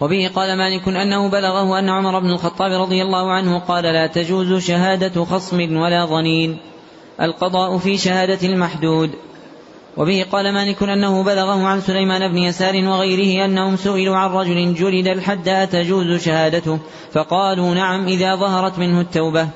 وبه 0.00 0.30
قال 0.34 0.58
مالك 0.58 0.88
أنه 0.88 1.28
بلغه 1.28 1.78
أن 1.78 1.88
عمر 1.88 2.18
بن 2.18 2.30
الخطاب 2.30 2.72
رضي 2.72 3.02
الله 3.02 3.32
عنه 3.32 3.58
قال 3.58 3.84
لا 3.84 4.06
تجوز 4.06 4.64
شهادة 4.66 5.24
خصم 5.24 5.76
ولا 5.76 6.06
ظنين 6.06 6.58
القضاء 7.20 7.78
في 7.78 7.98
شهادة 7.98 8.48
المحدود. 8.48 9.10
وبه 9.96 10.26
قال 10.32 10.52
مالك 10.54 10.82
أنه 10.82 11.22
بلغه 11.22 11.66
عن 11.66 11.80
سليمان 11.80 12.28
بن 12.28 12.38
يسار 12.38 12.84
وغيره 12.84 13.44
أنهم 13.44 13.76
سئلوا 13.76 14.16
عن 14.16 14.30
رجل 14.30 14.74
جلد 14.74 15.08
الحد 15.08 15.48
أتجوز 15.48 16.22
شهادته؟ 16.22 16.78
فقالوا 17.12 17.74
نعم 17.74 18.06
إذا 18.06 18.36
ظهرت 18.36 18.78
منه 18.78 19.00
التوبة. 19.00 19.48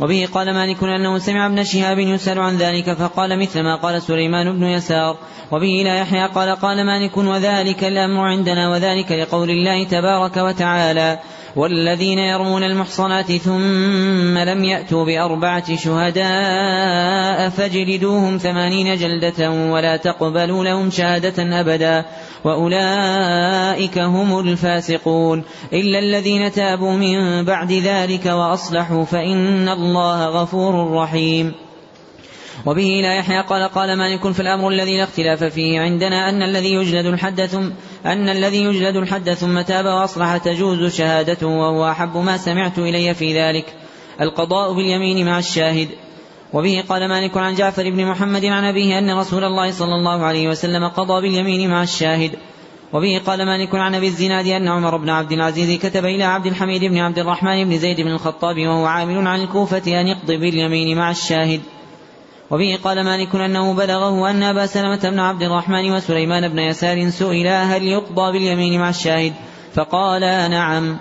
وبه 0.00 0.28
قال 0.34 0.54
مالك 0.54 0.82
أنه 0.82 1.18
سمع 1.18 1.46
ابن 1.46 1.64
شهاب 1.64 1.98
يسأل 1.98 2.38
عن 2.38 2.56
ذلك 2.56 2.92
فقال 2.92 3.40
مثل 3.40 3.62
ما 3.62 3.76
قال 3.76 4.02
سليمان 4.02 4.58
بن 4.58 4.64
يسار. 4.64 5.16
وبه 5.52 5.82
لا 5.84 5.98
يحيى 5.98 6.26
قال 6.26 6.56
قال 6.56 6.86
مالك 6.86 7.16
وذلك 7.16 7.84
الأمر 7.84 8.20
عندنا 8.20 8.70
وذلك 8.70 9.12
لقول 9.12 9.50
الله 9.50 9.84
تبارك 9.84 10.36
وتعالى 10.36 11.18
والذين 11.56 12.18
يرمون 12.18 12.62
المحصنات 12.62 13.32
ثم 13.32 14.38
لم 14.38 14.64
يأتوا 14.64 15.04
بأربعة 15.04 15.76
شهداء 15.76 17.48
فاجلدوهم 17.48 18.38
ثمانين 18.38 18.96
جلدة 18.96 19.50
ولا 19.50 19.96
تقبلوا 19.96 20.64
لهم 20.64 20.90
شهادة 20.90 21.60
أبدا. 21.60 22.04
وأولئك 22.46 23.98
هم 23.98 24.38
الفاسقون. 24.38 25.42
إلا 25.72 25.98
الذين 25.98 26.52
تابوا 26.52 26.92
من 26.92 27.44
بعد 27.44 27.72
ذلك 27.72 28.26
وأصلحوا 28.26 29.04
فإن 29.04 29.68
الله 29.68 30.26
غفور 30.26 30.92
رحيم. 30.92 31.54
وبه 32.66 33.00
لا 33.02 33.14
يحيى 33.14 33.40
قال 33.40 33.68
قال 33.68 33.98
مالك 33.98 34.32
في 34.32 34.40
الأمر 34.40 34.68
الذي 34.68 34.98
لا 34.98 35.04
اختلاف 35.04 35.44
فيه 35.44 35.80
عندنا 35.80 36.28
أن 36.28 36.42
الذي 36.42 36.74
يجلد 36.74 37.06
الحد 37.06 37.46
ثم 37.46 37.70
أن 38.06 38.28
الذي 38.28 38.64
يجلد 38.64 38.96
الحد 38.96 39.30
ثم 39.30 39.60
تاب 39.60 39.84
وأصلح 39.84 40.36
تجوز 40.36 40.96
شهادته 40.96 41.46
وهو 41.46 41.90
أحب 41.90 42.16
ما 42.16 42.36
سمعت 42.36 42.78
إلي 42.78 43.14
في 43.14 43.40
ذلك. 43.40 43.74
القضاء 44.20 44.72
باليمين 44.72 45.26
مع 45.26 45.38
الشاهد. 45.38 45.88
وبه 46.52 46.84
قال 46.88 47.08
مالك 47.08 47.36
عن 47.36 47.54
جعفر 47.54 47.90
بن 47.90 48.06
محمد 48.06 48.44
عن 48.44 48.64
أبيه 48.64 48.98
أن 48.98 49.18
رسول 49.18 49.44
الله 49.44 49.70
صلى 49.70 49.94
الله 49.94 50.24
عليه 50.24 50.48
وسلم 50.48 50.88
قضى 50.88 51.22
باليمين 51.22 51.70
مع 51.70 51.82
الشاهد. 51.82 52.30
وبه 52.92 53.20
قال 53.26 53.46
مالك 53.46 53.74
عن 53.74 53.94
أبي 53.94 54.06
الزناد 54.06 54.46
أن 54.46 54.68
عمر 54.68 54.96
بن 54.96 55.10
عبد 55.10 55.32
العزيز 55.32 55.78
كتب 55.78 56.04
إلى 56.04 56.24
عبد 56.24 56.46
الحميد 56.46 56.84
بن 56.84 56.98
عبد 56.98 57.18
الرحمن 57.18 57.64
بن 57.64 57.78
زيد 57.78 58.00
بن 58.00 58.10
الخطاب 58.10 58.56
وهو 58.58 58.86
عامل 58.86 59.26
عن 59.26 59.40
الكوفة 59.40 60.00
أن 60.00 60.06
يقضي 60.06 60.36
باليمين 60.36 60.98
مع 60.98 61.10
الشاهد. 61.10 61.60
وبه 62.50 62.78
قال 62.84 63.04
مالك 63.04 63.34
أنه 63.34 63.74
بلغه 63.74 64.30
أن 64.30 64.42
أبا 64.42 64.66
سلمة 64.66 65.10
بن 65.10 65.18
عبد 65.18 65.42
الرحمن 65.42 65.92
وسليمان 65.92 66.48
بن 66.48 66.58
يسار 66.58 67.10
سئلا 67.10 67.76
هل 67.76 67.82
يقضى 67.82 68.32
باليمين 68.32 68.80
مع 68.80 68.88
الشاهد؟ 68.88 69.32
فقالا 69.74 70.48
نعم. 70.48 70.98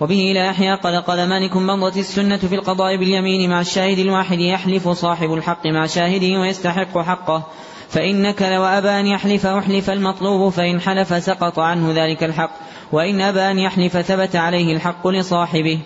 وبه 0.00 0.32
لا 0.34 0.46
يحيى 0.46 0.74
قال 0.74 1.02
قال 1.02 1.28
مالك 1.28 1.56
مضت 1.56 1.96
السنة 1.96 2.36
في 2.36 2.54
القضاء 2.54 2.96
باليمين 2.96 3.50
مع 3.50 3.60
الشاهد 3.60 3.98
الواحد 3.98 4.40
يحلف 4.40 4.88
صاحب 4.88 5.32
الحق 5.32 5.66
مع 5.66 5.86
شاهده 5.86 6.40
ويستحق 6.40 6.98
حقه. 6.98 7.46
فإنك 7.88 8.42
لو 8.42 8.64
أبى 8.64 8.88
أن 8.88 9.06
يحلف 9.06 9.46
أحلف 9.46 9.90
المطلوب 9.90 10.52
فإن 10.52 10.80
حلف 10.80 11.24
سقط 11.24 11.58
عنه 11.58 11.92
ذلك 11.92 12.24
الحق. 12.24 12.50
وإن 12.92 13.20
أبى 13.20 13.40
أن 13.40 13.58
يحلف 13.58 13.96
ثبت 13.96 14.36
عليه 14.36 14.74
الحق 14.76 15.08
لصاحبه. 15.08 15.78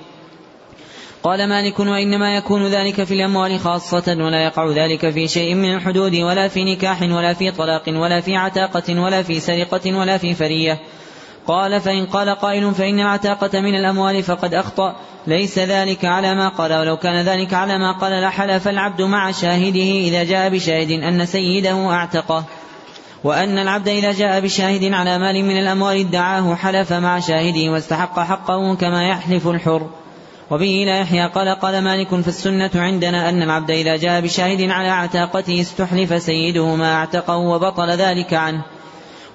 قال 1.22 1.48
مالك 1.48 1.80
وإنما 1.80 2.36
يكون 2.36 2.66
ذلك 2.66 3.04
في 3.04 3.14
الأموال 3.14 3.60
خاصة 3.60 4.16
ولا 4.18 4.44
يقع 4.44 4.70
ذلك 4.70 5.10
في 5.10 5.28
شيء 5.28 5.54
من 5.54 5.74
الحدود 5.74 6.14
ولا 6.14 6.48
في 6.48 6.64
نكاح 6.64 7.02
ولا 7.02 7.34
في 7.34 7.50
طلاق 7.50 7.82
ولا 7.88 8.20
في 8.20 8.36
عتاقة 8.36 9.00
ولا 9.00 9.22
في 9.22 9.40
سرقة 9.40 9.98
ولا 9.98 10.18
في 10.18 10.34
فرية. 10.34 10.80
قال 11.48 11.80
فإن 11.80 12.06
قال 12.06 12.30
قائل 12.30 12.74
فإن 12.74 13.00
العتاقة 13.00 13.60
من 13.60 13.74
الأموال 13.74 14.22
فقد 14.22 14.54
أخطأ. 14.54 14.96
ليس 15.26 15.58
ذلك 15.58 16.04
على 16.04 16.34
ما 16.34 16.48
قال 16.48 16.72
ولو 16.72 16.96
كان 16.96 17.24
ذلك 17.24 17.54
على 17.54 17.78
ما 17.78 17.92
قال 17.92 18.22
لحلف 18.22 18.68
العبد 18.68 19.02
مع 19.02 19.30
شاهده 19.30 19.80
إذا 19.80 20.24
جاء 20.24 20.48
بشاهد 20.48 20.90
أن 20.90 21.26
سيده 21.26 21.90
أعتقه. 21.90 22.44
وأن 23.24 23.58
العبد 23.58 23.88
إذا 23.88 24.12
جاء 24.12 24.40
بشاهد 24.40 24.92
على 24.92 25.18
مال 25.18 25.44
من 25.44 25.58
الأموال 25.58 25.96
ادعاه 25.96 26.54
حلف 26.54 26.92
مع 26.92 27.20
شاهده 27.20 27.70
واستحق 27.72 28.20
حقه 28.20 28.74
كما 28.74 29.08
يحلف 29.08 29.48
الحر. 29.48 29.86
وبه 30.50 30.84
لا 30.86 31.00
يحيى 31.00 31.28
قال 31.28 31.48
قال 31.48 31.84
مالك 31.84 32.14
فالسنة 32.14 32.70
عندنا 32.74 33.28
أن 33.28 33.42
العبد 33.42 33.70
إذا 33.70 33.96
جاء 33.96 34.20
بشاهد 34.20 34.70
على 34.70 34.88
عتاقته 34.88 35.60
استحلف 35.60 36.22
سيده 36.22 36.74
ما 36.74 36.94
اعتقه 36.94 37.36
وبطل 37.36 37.90
ذلك 37.90 38.34
عنه. 38.34 38.77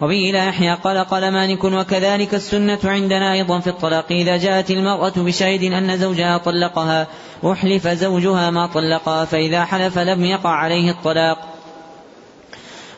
وبه 0.02 0.30
لا 0.34 0.46
يحيى 0.46 0.74
قال 0.74 0.98
قال 0.98 1.32
مالك 1.32 1.64
وكذلك 1.64 2.34
السنة 2.34 2.80
عندنا 2.84 3.34
أيضا 3.34 3.60
في 3.60 3.68
الطلاق. 3.68 4.06
إذا 4.12 4.38
جاءت 4.38 4.72
المرأة 4.72 5.14
بشاهد 5.18 5.64
أن 5.64 5.98
زوجها 5.98 6.38
طلقها 6.38 7.08
أحلف 7.52 7.88
زوجها 7.88 8.50
ما 8.50 8.68
طلقها 8.68 9.26
فإذا 9.26 9.66
حلف 9.66 9.98
لم 9.98 10.26
يقع 10.26 10.50
عليه 10.50 10.92
الطلاق. 10.92 11.38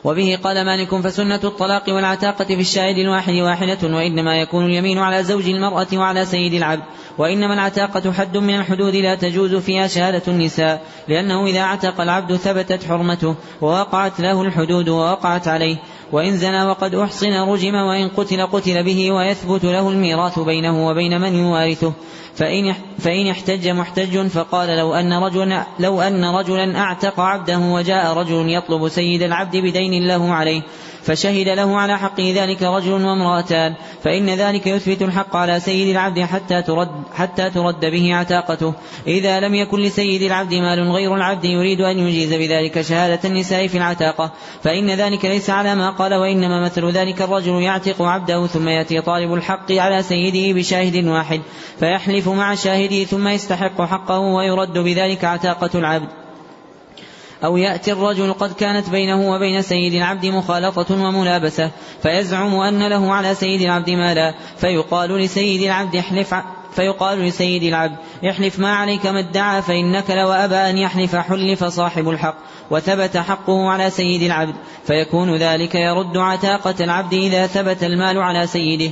وبه 0.03 0.39
قال 0.43 0.65
مالك 0.65 0.95
فسنة 0.95 1.39
الطلاق 1.43 1.89
والعتاقة 1.89 2.45
في 2.45 2.61
الشاهد 2.61 2.97
الواحد 2.97 3.33
واحدة 3.33 3.95
وإنما 3.95 4.41
يكون 4.41 4.65
اليمين 4.65 4.97
على 4.97 5.23
زوج 5.23 5.49
المرأة 5.49 5.87
وعلى 5.93 6.25
سيد 6.25 6.53
العبد. 6.53 6.83
وإنما 7.17 7.53
العتاقة 7.53 8.11
حد 8.11 8.37
من 8.37 8.55
الحدود 8.55 8.95
لا 8.95 9.15
تجوز 9.15 9.55
فيها 9.55 9.87
شهادة 9.87 10.21
النساء 10.27 10.81
لأنه 11.07 11.45
إذا 11.45 11.61
عتق 11.61 12.01
العبد 12.01 12.35
ثبتت 12.35 12.83
حرمته 12.83 13.35
ووقعت 13.61 14.19
له 14.19 14.41
الحدود 14.41 14.89
ووقعت 14.89 15.47
عليه. 15.47 15.77
وإن 16.11 16.37
زنى 16.37 16.63
وقد 16.63 16.95
أحصن 16.95 17.33
رجم 17.33 17.75
وإن 17.75 18.09
قتل 18.09 18.45
قتل 18.45 18.83
به 18.83 19.11
ويثبت 19.11 19.63
له 19.63 19.89
الميراث 19.89 20.39
بينه 20.39 20.87
وبين 20.87 21.21
من 21.21 21.35
يوارثه. 21.35 21.93
فإن 22.35 22.75
فإن 22.99 23.27
احتج 23.27 23.67
محتج 23.67 24.27
فقال 24.27 24.77
لو 24.77 24.93
أن 24.93 25.13
رجلا 25.13 25.65
لو 25.79 26.01
أن 26.01 26.25
رجلا 26.25 26.79
أعتق 26.79 27.19
عبده 27.19 27.59
وجاء 27.59 28.13
رجل 28.17 28.49
يطلب 28.49 28.87
سيد 28.87 29.21
العبد 29.21 29.57
بدين 29.57 30.07
له 30.07 30.33
عليه. 30.33 30.61
فشهد 31.05 31.47
له 31.47 31.77
على 31.77 31.97
حقه 31.97 32.33
ذلك 32.35 32.63
رجل 32.63 32.91
وامرأتان 32.91 33.73
فإن 34.03 34.29
ذلك 34.29 34.67
يثبت 34.67 35.01
الحق 35.01 35.35
على 35.35 35.59
سيد 35.59 35.87
العبد 35.87 36.19
حتى 36.19 36.61
ترد 36.61 36.89
حتى 37.15 37.49
ترد 37.49 37.85
به 37.85 38.15
عتاقته. 38.15 38.73
إذا 39.07 39.39
لم 39.39 39.55
يكن 39.55 39.79
لسيد 39.79 40.21
العبد 40.21 40.53
مال 40.53 40.91
غير 40.91 41.15
العبد 41.15 41.45
يريد 41.45 41.81
أن 41.81 41.99
يجيز 41.99 42.33
بذلك 42.33 42.81
شهادة 42.81 43.29
النساء 43.29 43.67
في 43.67 43.77
العتاقة. 43.77 44.31
فإن 44.63 44.89
ذلك 44.89 45.25
ليس 45.25 45.49
على 45.49 45.75
ما 45.75 45.89
قال 45.89 46.13
وإنما 46.13 46.63
مثل 46.65 46.91
ذلك 46.91 47.21
الرجل 47.21 47.61
يعتق 47.61 48.01
عبده 48.01 48.47
ثم 48.47 48.67
يأتي 48.67 49.01
طالب 49.01 49.33
الحق 49.33 49.71
على 49.71 50.03
سيده 50.03 50.59
بشاهد 50.59 51.05
واحد 51.05 51.41
فيحلف 51.79 52.29
مع 52.29 52.55
شاهده 52.55 53.03
ثم 53.03 53.27
يستحق 53.27 53.81
حقه 53.81 54.19
ويرد 54.19 54.77
بذلك 54.77 55.25
عتاقة 55.25 55.69
العبد. 55.75 56.24
أو 57.43 57.57
يأتي 57.57 57.91
الرجل 57.91 58.33
قد 58.33 58.53
كانت 58.53 58.89
بينه 58.89 59.29
وبين 59.31 59.61
سيد 59.61 59.93
العبد 59.93 60.25
مخالطة 60.25 60.95
وملابسة 61.05 61.71
فيزعم 62.03 62.55
أن 62.55 62.87
له 62.87 63.13
على 63.13 63.35
سيد 63.35 63.61
العبد 63.61 63.89
مالا 63.89 64.33
فيقال 64.57 65.17
لسيد 65.17 65.61
العبد 65.61 65.95
احلف 65.95 66.35
فيقال 66.75 67.19
لسيد 67.19 67.63
العبد 67.63 67.95
احلف 68.29 68.59
ما 68.59 68.75
عليك 68.75 69.05
ما 69.05 69.19
ادعى 69.19 69.61
فإنك 69.61 70.11
لو 70.11 70.31
أبى 70.31 70.55
أن 70.55 70.77
يحلف 70.77 71.15
حلف 71.15 71.63
صاحب 71.63 72.09
الحق 72.09 72.37
وثبت 72.71 73.17
حقه 73.17 73.69
على 73.69 73.89
سيد 73.89 74.21
العبد 74.21 74.55
فيكون 74.87 75.35
ذلك 75.35 75.75
يرد 75.75 76.17
عتاقة 76.17 76.75
العبد 76.79 77.13
إذا 77.13 77.47
ثبت 77.47 77.83
المال 77.83 78.17
على 78.17 78.47
سيده. 78.47 78.91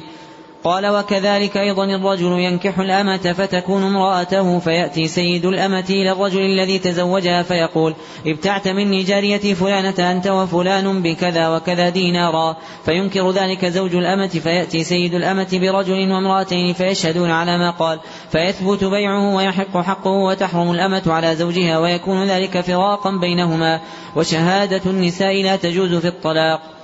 قال 0.63 0.87
وكذلك 0.87 1.57
أيضا 1.57 1.85
الرجل 1.85 2.31
ينكح 2.31 2.79
الأمة 2.79 3.17
فتكون 3.17 3.83
امرأته 3.83 4.59
فيأتي 4.59 5.07
سيد 5.07 5.45
الأمة 5.45 5.85
إلى 5.89 6.11
الرجل 6.11 6.41
الذي 6.41 6.79
تزوجها 6.79 7.43
فيقول 7.43 7.95
ابتعت 8.27 8.67
مني 8.67 9.03
جاريتي 9.03 9.55
فلانة 9.55 10.11
أنت 10.11 10.27
وفلان 10.27 11.01
بكذا 11.01 11.47
وكذا 11.49 11.89
دينارا. 11.89 12.55
فينكر 12.85 13.31
ذلك 13.31 13.65
زوج 13.65 13.95
الأمة 13.95 14.27
فيأتي 14.27 14.83
سيد 14.83 15.13
الأمة 15.13 15.47
برجل 15.53 16.11
وامرأتين 16.11 16.73
فيشهدون 16.73 17.31
على 17.31 17.57
ما 17.57 17.71
قال. 17.71 17.99
فيثبت 18.31 18.83
بيعه 18.83 19.35
ويحق 19.35 19.77
حقه 19.77 20.11
وتحرم 20.11 20.71
الأمة 20.71 21.03
على 21.07 21.35
زوجها 21.35 21.79
ويكون 21.79 22.23
ذلك 22.23 22.61
فراقا 22.61 23.11
بينهما. 23.11 23.81
وشهادة 24.15 24.81
النساء 24.85 25.43
لا 25.43 25.55
تجوز 25.55 25.95
في 25.95 26.07
الطلاق. 26.07 26.82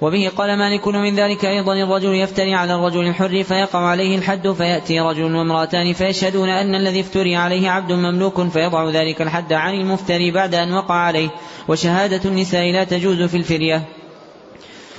وبه 0.00 0.30
قال 0.36 0.58
مالك 0.58 0.88
من 0.88 1.16
ذلك 1.16 1.44
أيضا 1.44 1.74
الرجل 1.74 2.14
يفتري 2.14 2.54
على 2.54 2.74
الرجل 2.74 3.06
الحر 3.06 3.42
فيقع 3.42 3.78
عليه 3.78 4.18
الحد 4.18 4.48
فيأتي 4.48 5.00
رجل 5.00 5.34
وامرأتان 5.34 5.92
فيشهدون 5.92 6.48
أن 6.48 6.74
الذي 6.74 7.00
افتري 7.00 7.36
عليه 7.36 7.70
عبد 7.70 7.92
مملوك 7.92 8.40
فيضع 8.40 8.90
ذلك 8.90 9.22
الحد 9.22 9.52
عن 9.52 9.74
المفتري 9.74 10.30
بعد 10.30 10.54
أن 10.54 10.72
وقع 10.72 10.94
عليه. 10.94 11.28
وشهادة 11.68 12.30
النساء 12.30 12.72
لا 12.72 12.84
تجوز 12.84 13.22
في 13.22 13.36
الفرية. 13.36 13.99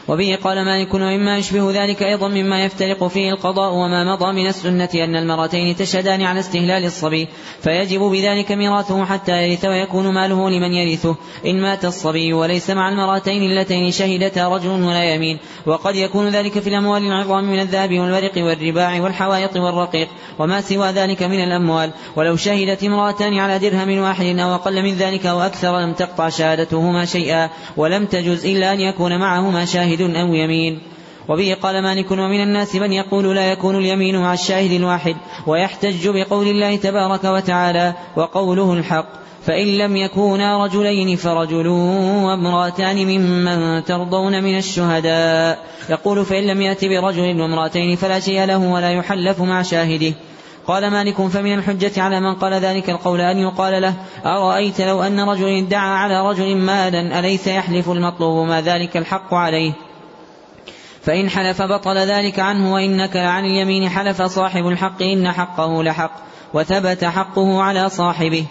وبه 0.08 0.38
قال 0.44 0.66
مالك 0.66 0.94
ومما 0.94 1.38
يشبه 1.38 1.84
ذلك 1.84 2.04
أيضا 2.04 2.28
مما 2.28 2.66
يفترق 2.66 3.08
فيه 3.08 3.32
القضاء 3.32 3.74
وما 3.74 4.16
مضى 4.16 4.32
من 4.32 4.48
السنة 4.48 4.90
أن 4.96 5.16
المرتين 5.16 5.76
تشهدان 5.76 6.22
على 6.22 6.40
استهلال 6.40 6.86
الصبي 6.86 7.28
فيجب 7.62 8.00
بذلك 8.00 8.52
ميراثه 8.52 9.06
حتى 9.06 9.32
يرث 9.32 9.66
ويكون 9.66 10.14
ماله 10.14 10.50
لمن 10.50 10.74
يرثه. 10.74 11.16
إن 11.46 11.62
مات 11.62 11.86
الصبي 11.86 12.34
وليس 12.34 12.70
مع 12.70 12.90
المرتين 12.90 13.44
اللتين 13.44 13.92
شهدتا 13.92 14.48
رجل 14.48 14.70
ولا 14.70 15.04
يمين. 15.04 15.38
وقد 15.66 15.96
يكون 15.96 16.30
ذلك 16.30 16.60
في 16.60 16.70
الأموال 16.70 17.06
العظام 17.06 17.44
من 17.44 17.60
الذهب 17.60 18.00
والورق 18.00 18.38
والرباع 18.38 19.02
والحوائط 19.02 19.58
والرقيق 19.58 20.08
وما 20.40 20.62
سوى 20.62 20.88
ذلك 20.88 21.24
من 21.24 21.44
الأموال. 21.44 21.92
ولو 22.16 22.36
شهدت 22.36 22.84
امرأتان 22.84 23.40
على 23.40 23.60
درهم 23.60 24.00
واحد 24.00 24.40
أو 24.40 24.56
أقل 24.56 24.84
من 24.84 24.94
ذلك 24.94 25.26
أو 25.26 25.42
أكثر 25.42 25.80
لم 25.80 25.94
تقطع 25.94 26.30
شهادتهما 26.30 27.06
شيئا 27.06 27.50
ولم 27.78 28.06
تجز 28.06 28.46
إلا 28.46 28.74
أن 28.74 28.80
يكون 28.80 29.20
معهما 29.20 29.66
شاهد 29.66 29.91
أو 30.00 30.34
يمين. 30.34 30.80
وبه 31.30 31.58
قال 31.62 31.84
مالك 31.84 32.12
ومن 32.12 32.44
الناس 32.44 32.76
من 32.76 32.94
يقول 32.94 33.36
لا 33.36 33.52
يكون 33.52 33.76
اليمين 33.76 34.18
مع 34.18 34.34
الشاهد 34.34 34.72
الواحد 34.72 35.16
ويحتج 35.48 36.08
بقول 36.08 36.48
الله 36.48 36.76
تبارك 36.76 37.24
وتعالى 37.24 37.94
وقوله 38.16 38.74
الحق. 38.74 39.22
فإن 39.46 39.68
لم 39.78 39.98
يكونا 39.98 40.66
رجلين 40.66 41.16
فرجل 41.16 41.68
وامرأتان 41.68 42.98
ممن 43.06 43.84
ترضون 43.84 44.44
من 44.44 44.58
الشهداء. 44.58 45.66
يقول 45.90 46.26
فإن 46.26 46.44
لم 46.44 46.62
يأت 46.62 46.86
برجل 46.86 47.42
وامرأتين 47.42 47.96
فلا 47.96 48.20
شيء 48.20 48.46
له 48.46 48.58
ولا 48.58 48.92
يحلف 48.92 49.42
مع 49.42 49.62
شاهده. 49.62 50.14
قال 50.68 50.92
مالك 50.92 51.28
فمن 51.28 51.54
الحجة 51.54 52.02
على 52.02 52.20
من 52.20 52.36
قال 52.36 52.54
ذلك 52.54 52.90
القول 52.90 53.22
أن 53.22 53.38
يقال 53.38 53.82
له 53.82 53.94
أرأيت 54.26 54.82
لو 54.82 55.04
أن 55.04 55.20
رجل 55.20 55.48
ادعى 55.48 55.90
على 55.90 56.30
رجل 56.30 56.56
مالا 56.56 57.20
أليس 57.20 57.48
يحلف 57.48 57.90
المطلوب 57.90 58.48
ما 58.48 58.62
ذلك 58.62 58.98
الحق 58.98 59.34
عليه؟ 59.34 59.74
فإن 61.02 61.30
حلف 61.30 61.62
بطل 61.62 61.98
ذلك 61.98 62.40
عنه 62.40 62.74
وإنك 62.74 63.16
لعن 63.16 63.46
اليمين 63.46 63.90
حلف 63.90 64.22
صاحب 64.22 64.68
الحق 64.68 65.02
إن 65.02 65.32
حقه 65.32 65.84
لحق 65.84 66.12
وثبت 66.54 67.06
حقه 67.06 67.62
على 67.62 67.90
صاحبه. 67.90 68.46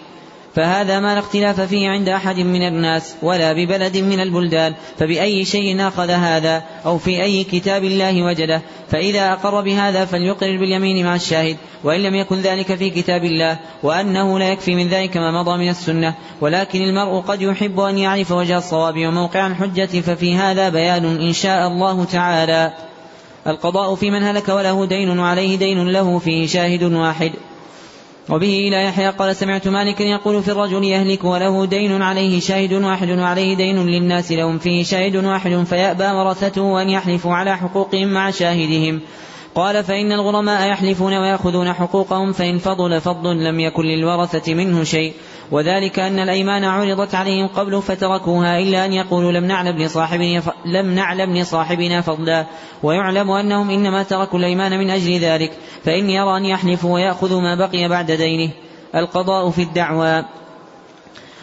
فهذا 0.55 0.99
ما 0.99 1.13
لا 1.13 1.19
اختلاف 1.19 1.61
فيه 1.61 1.89
عند 1.89 2.09
أحد 2.09 2.39
من 2.39 2.67
الناس 2.67 3.15
ولا 3.21 3.53
ببلد 3.53 3.97
من 3.97 4.19
البلدان 4.19 4.73
فبأي 4.97 5.45
شيء 5.45 5.87
أخذ 5.87 6.09
هذا 6.09 6.63
أو 6.85 6.97
في 6.97 7.23
أي 7.23 7.43
كتاب 7.43 7.83
الله 7.83 8.23
وجده. 8.23 8.61
فإذا 8.89 9.33
أقر 9.33 9.61
بهذا 9.61 10.05
فليقر 10.05 10.57
باليمين 10.57 11.05
مع 11.05 11.15
الشاهد 11.15 11.57
وإن 11.83 12.03
لم 12.03 12.15
يكن 12.15 12.41
ذلك 12.41 12.75
في 12.75 12.89
كتاب 12.89 13.23
الله 13.23 13.59
وأنه 13.83 14.39
لا 14.39 14.49
يكفي 14.49 14.75
من 14.75 14.87
ذلك 14.87 15.17
ما 15.17 15.31
مضى 15.31 15.57
من 15.57 15.69
السنة. 15.69 16.13
ولكن 16.41 16.81
المرء 16.81 17.19
قد 17.19 17.41
يحب 17.41 17.79
أن 17.79 17.97
يعرف 17.97 18.31
وجه 18.31 18.57
الصواب 18.57 18.97
وموقع 18.97 19.47
الحجة 19.47 20.01
ففي 20.01 20.35
هذا 20.35 20.69
بيان 20.69 21.05
إن 21.05 21.33
شاء 21.33 21.67
الله 21.67 22.03
تعالى. 22.03 22.73
القضاء 23.47 23.95
في 23.95 24.11
من 24.11 24.23
هلك 24.23 24.49
وله 24.49 24.85
دين 24.85 25.19
وعليه 25.19 25.57
دين 25.57 25.87
له 25.87 26.19
فيه 26.19 26.47
شاهد 26.47 26.83
واحد. 26.83 27.31
وبه 28.29 28.67
إلى 28.67 28.83
يحيى 28.83 29.09
قال 29.09 29.35
سمعت 29.35 29.67
مالكا 29.67 30.03
يقول 30.03 30.43
في 30.43 30.51
الرجل 30.51 30.83
يهلك 30.83 31.23
وله 31.23 31.65
دين 31.65 32.01
عليه 32.01 32.39
شاهد 32.39 32.73
واحد 32.73 33.09
وعليه 33.09 33.55
دين 33.55 33.85
للناس 33.85 34.31
لهم 34.31 34.57
فيه 34.57 34.83
شاهد 34.83 35.15
واحد 35.15 35.63
فيأبى 35.63 36.03
ورثته 36.03 36.81
أن 36.81 36.89
يحلفوا 36.89 37.33
على 37.33 37.57
حقوقهم 37.57 38.07
مع 38.07 38.31
شاهدهم. 38.31 39.01
قال 39.55 39.83
فإن 39.83 40.11
الغرماء 40.11 40.69
يحلفون 40.69 41.13
ويأخذون 41.13 41.73
حقوقهم 41.73 42.31
فإن 42.31 42.57
فضل 42.57 43.01
فضل 43.01 43.43
لم 43.43 43.59
يكن 43.59 43.83
للورثة 43.83 44.53
منه 44.53 44.83
شيء. 44.83 45.13
وذلك 45.51 45.99
أن 45.99 46.19
الأيمان 46.19 46.63
عرضت 46.63 47.15
عليهم 47.15 47.47
قبل 47.47 47.81
فتركوها 47.81 48.59
إلا 48.59 48.85
أن 48.85 48.93
يقولوا 48.93 49.31
لم 49.31 49.45
نعلم 49.45 49.77
لصاحبنا 49.77 50.43
لم 50.65 50.95
نعلم 50.95 51.37
لصاحبنا 51.37 52.01
فضلا. 52.01 52.45
ويعلم 52.83 53.31
أنهم 53.31 53.69
إنما 53.69 54.03
تركوا 54.03 54.39
الأيمان 54.39 54.79
من 54.79 54.89
أجل 54.89 55.19
ذلك. 55.19 55.51
فإن 55.83 56.09
يرى 56.09 56.37
أن 56.37 56.45
يحلفوا 56.45 56.93
ويأخذوا 56.93 57.41
ما 57.41 57.55
بقي 57.55 57.89
بعد 57.89 58.11
دينه. 58.11 58.51
القضاء 58.95 59.49
في 59.49 59.61
الدعوى. 59.61 60.25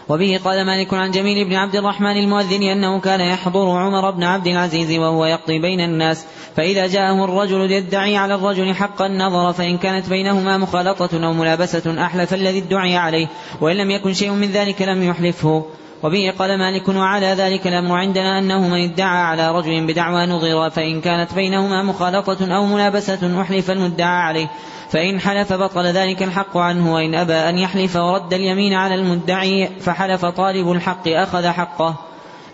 وبه 0.09 0.41
قال 0.45 0.67
مالك 0.67 0.95
عن 0.95 1.11
جميل 1.11 1.49
بن 1.49 1.55
عبد 1.55 1.77
الرحمن 1.77 2.17
المؤذن 2.17 2.63
أنه 2.63 3.01
كان 3.01 3.21
يحضر 3.21 3.71
عمر 3.71 4.11
بن 4.11 4.25
عبد 4.25 4.47
العزيز 4.47 4.99
وهو 4.99 5.27
يقضي 5.27 5.59
بين 5.59 5.81
الناس. 5.81 6.27
فإذا 6.57 6.87
جاءه 6.87 7.25
الرجل 7.25 7.71
يدعي 7.71 8.17
على 8.17 8.35
الرجل 8.35 8.75
حقا 8.75 9.09
نظر 9.09 9.53
فإن 9.53 9.79
كانت 9.79 10.09
بينهما 10.09 10.59
مخالطة 10.59 11.27
أو 11.27 11.33
ملابسة 11.33 12.05
أحلف 12.05 12.35
الذي 12.35 12.59
ادعي 12.59 12.97
عليه 12.97 13.27
وإن 13.61 13.77
لم 13.77 13.91
يكن 13.91 14.15
شيء 14.15 14.31
من 14.31 14.49
ذلك 14.49 14.83
لم 14.83 15.03
يحلفه. 15.03 15.65
وبه 16.03 16.33
قال 16.39 16.59
مالك 16.59 16.89
وعلى 16.89 17.27
ذلك 17.27 17.67
الأمر 17.67 17.97
عندنا 17.97 18.39
أنه 18.39 18.69
من 18.69 18.85
ادعى 18.85 19.19
على 19.19 19.51
رجل 19.51 19.87
بدعوى 19.87 20.27
نظر 20.27 20.71
فإن 20.71 21.01
كانت 21.01 21.35
بينهما 21.35 21.83
مخالطة 21.83 22.57
أو 22.57 22.67
ملابسة 22.67 23.41
أحلف 23.41 23.71
المدعى 23.71 24.23
عليه. 24.23 24.51
فإن 24.91 25.21
حلف 25.21 25.53
بطل 25.53 25.87
ذلك 25.87 26.23
الحق 26.23 26.57
عنه 26.57 26.95
وإن 26.95 27.15
أبى 27.15 27.35
أن 27.35 27.59
يحلف 27.59 27.97
ورد 27.97 28.35
اليمين 28.35 28.73
على 28.73 28.95
المدعي 28.95 29.69
فحلف 29.81 30.25
طالب 30.25 30.73
الحق 30.73 31.09
أخذ 31.09 31.47
حقه. 31.47 31.95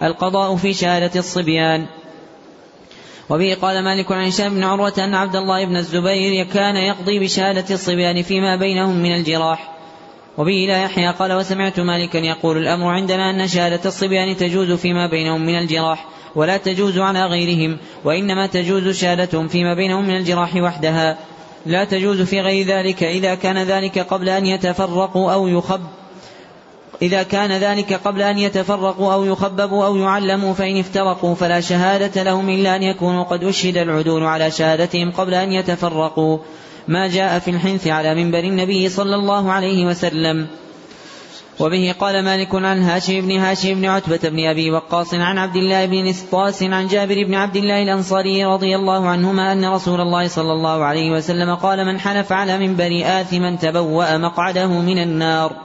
القضاء 0.02 0.56
في 0.56 0.74
شهادة 0.74 1.20
الصبيان. 1.20 1.86
وبه 3.30 3.56
قال 3.62 3.84
مالك 3.84 4.12
عن 4.12 4.26
هشام 4.26 4.54
بن 4.54 4.64
عروة 4.64 4.94
أن 4.98 5.14
عبد 5.14 5.36
الله 5.36 5.64
بن 5.64 5.76
الزبير 5.76 6.44
كان 6.44 6.76
يقضي 6.76 7.18
بشهادة 7.18 7.74
الصبيان 7.74 8.22
فيما 8.22 8.56
بينهم 8.56 8.96
من 8.96 9.14
الجراح. 9.14 9.73
وبه 10.38 10.64
لا 10.68 10.82
يحيى 10.82 11.10
قال 11.10 11.32
وسمعت 11.32 11.80
مالكا 11.80 12.18
يقول 12.18 12.58
الأمر 12.58 12.86
عندنا 12.86 13.30
أن 13.30 13.48
شهادة 13.48 13.80
الصبيان 13.84 14.36
تجوز 14.36 14.72
فيما 14.72 15.06
بينهم 15.06 15.46
من 15.46 15.58
الجراح 15.58 16.06
ولا 16.34 16.56
تجوز 16.56 16.98
على 16.98 17.26
غيرهم 17.26 17.78
وإنما 18.04 18.46
تجوز 18.46 18.88
شهادتهم 18.88 19.48
فيما 19.48 19.74
بينهم 19.74 20.04
من 20.04 20.16
الجراح 20.16 20.56
وحدها. 20.56 21.18
لا 21.66 21.84
تجوز 21.84 22.22
في 22.22 22.40
غير 22.40 22.66
ذلك 22.66 23.02
إذا 23.02 23.34
كان 23.34 23.58
ذلك 23.58 23.98
قبل 23.98 24.28
أن 24.28 24.46
يتفرقوا 24.46 25.32
أو 25.32 25.48
يخب 25.48 25.80
إذا 27.02 27.22
كان 27.22 27.52
ذلك 27.52 27.92
قبل 27.92 28.22
أن 28.22 28.38
يتفرقوا 28.38 29.12
أو 29.12 29.24
يخببوا 29.24 29.86
أو 29.86 29.96
يعلموا 29.96 30.54
فإن 30.54 30.78
افترقوا 30.78 31.34
فلا 31.34 31.60
شهادة 31.60 32.22
لهم 32.22 32.48
إلا 32.48 32.76
أن 32.76 32.82
يكونوا 32.82 33.24
قد 33.24 33.44
أشهد 33.44 33.76
العدول 33.76 34.22
على 34.22 34.50
شهادتهم 34.50 35.10
قبل 35.10 35.34
أن 35.34 35.52
يتفرقوا. 35.52 36.38
ما 36.88 37.08
جاء 37.08 37.38
في 37.38 37.50
الحنث 37.50 37.88
على 37.88 38.14
منبر 38.14 38.38
النبي 38.38 38.88
صلى 38.88 39.14
الله 39.14 39.52
عليه 39.52 39.86
وسلم. 39.86 40.46
وبه 41.60 41.94
قال 42.00 42.24
مالك 42.24 42.54
عن 42.54 42.82
هاشم 42.82 43.20
بن 43.20 43.38
هاشم 43.38 43.74
بن 43.74 43.84
عتبة 43.84 44.28
بن 44.28 44.46
أبي 44.46 44.70
وقاص 44.70 45.14
عن 45.14 45.38
عبد 45.38 45.56
الله 45.56 45.86
بن 45.86 46.04
نسطاس 46.04 46.62
عن 46.62 46.86
جابر 46.86 47.24
بن 47.24 47.34
عبد 47.34 47.56
الله 47.56 47.82
الأنصاري 47.82 48.44
رضي 48.44 48.76
الله 48.76 49.08
عنهما 49.08 49.52
أن 49.52 49.64
رسول 49.64 50.00
الله 50.00 50.28
صلى 50.28 50.52
الله 50.52 50.84
عليه 50.84 51.10
وسلم 51.10 51.54
قال 51.54 51.86
من 51.86 52.00
حلف 52.00 52.32
على 52.32 52.58
منبر 52.58 53.02
آثما 53.04 53.56
تبوأ 53.56 54.18
مقعده 54.18 54.66
من 54.66 54.98
النار. 54.98 55.63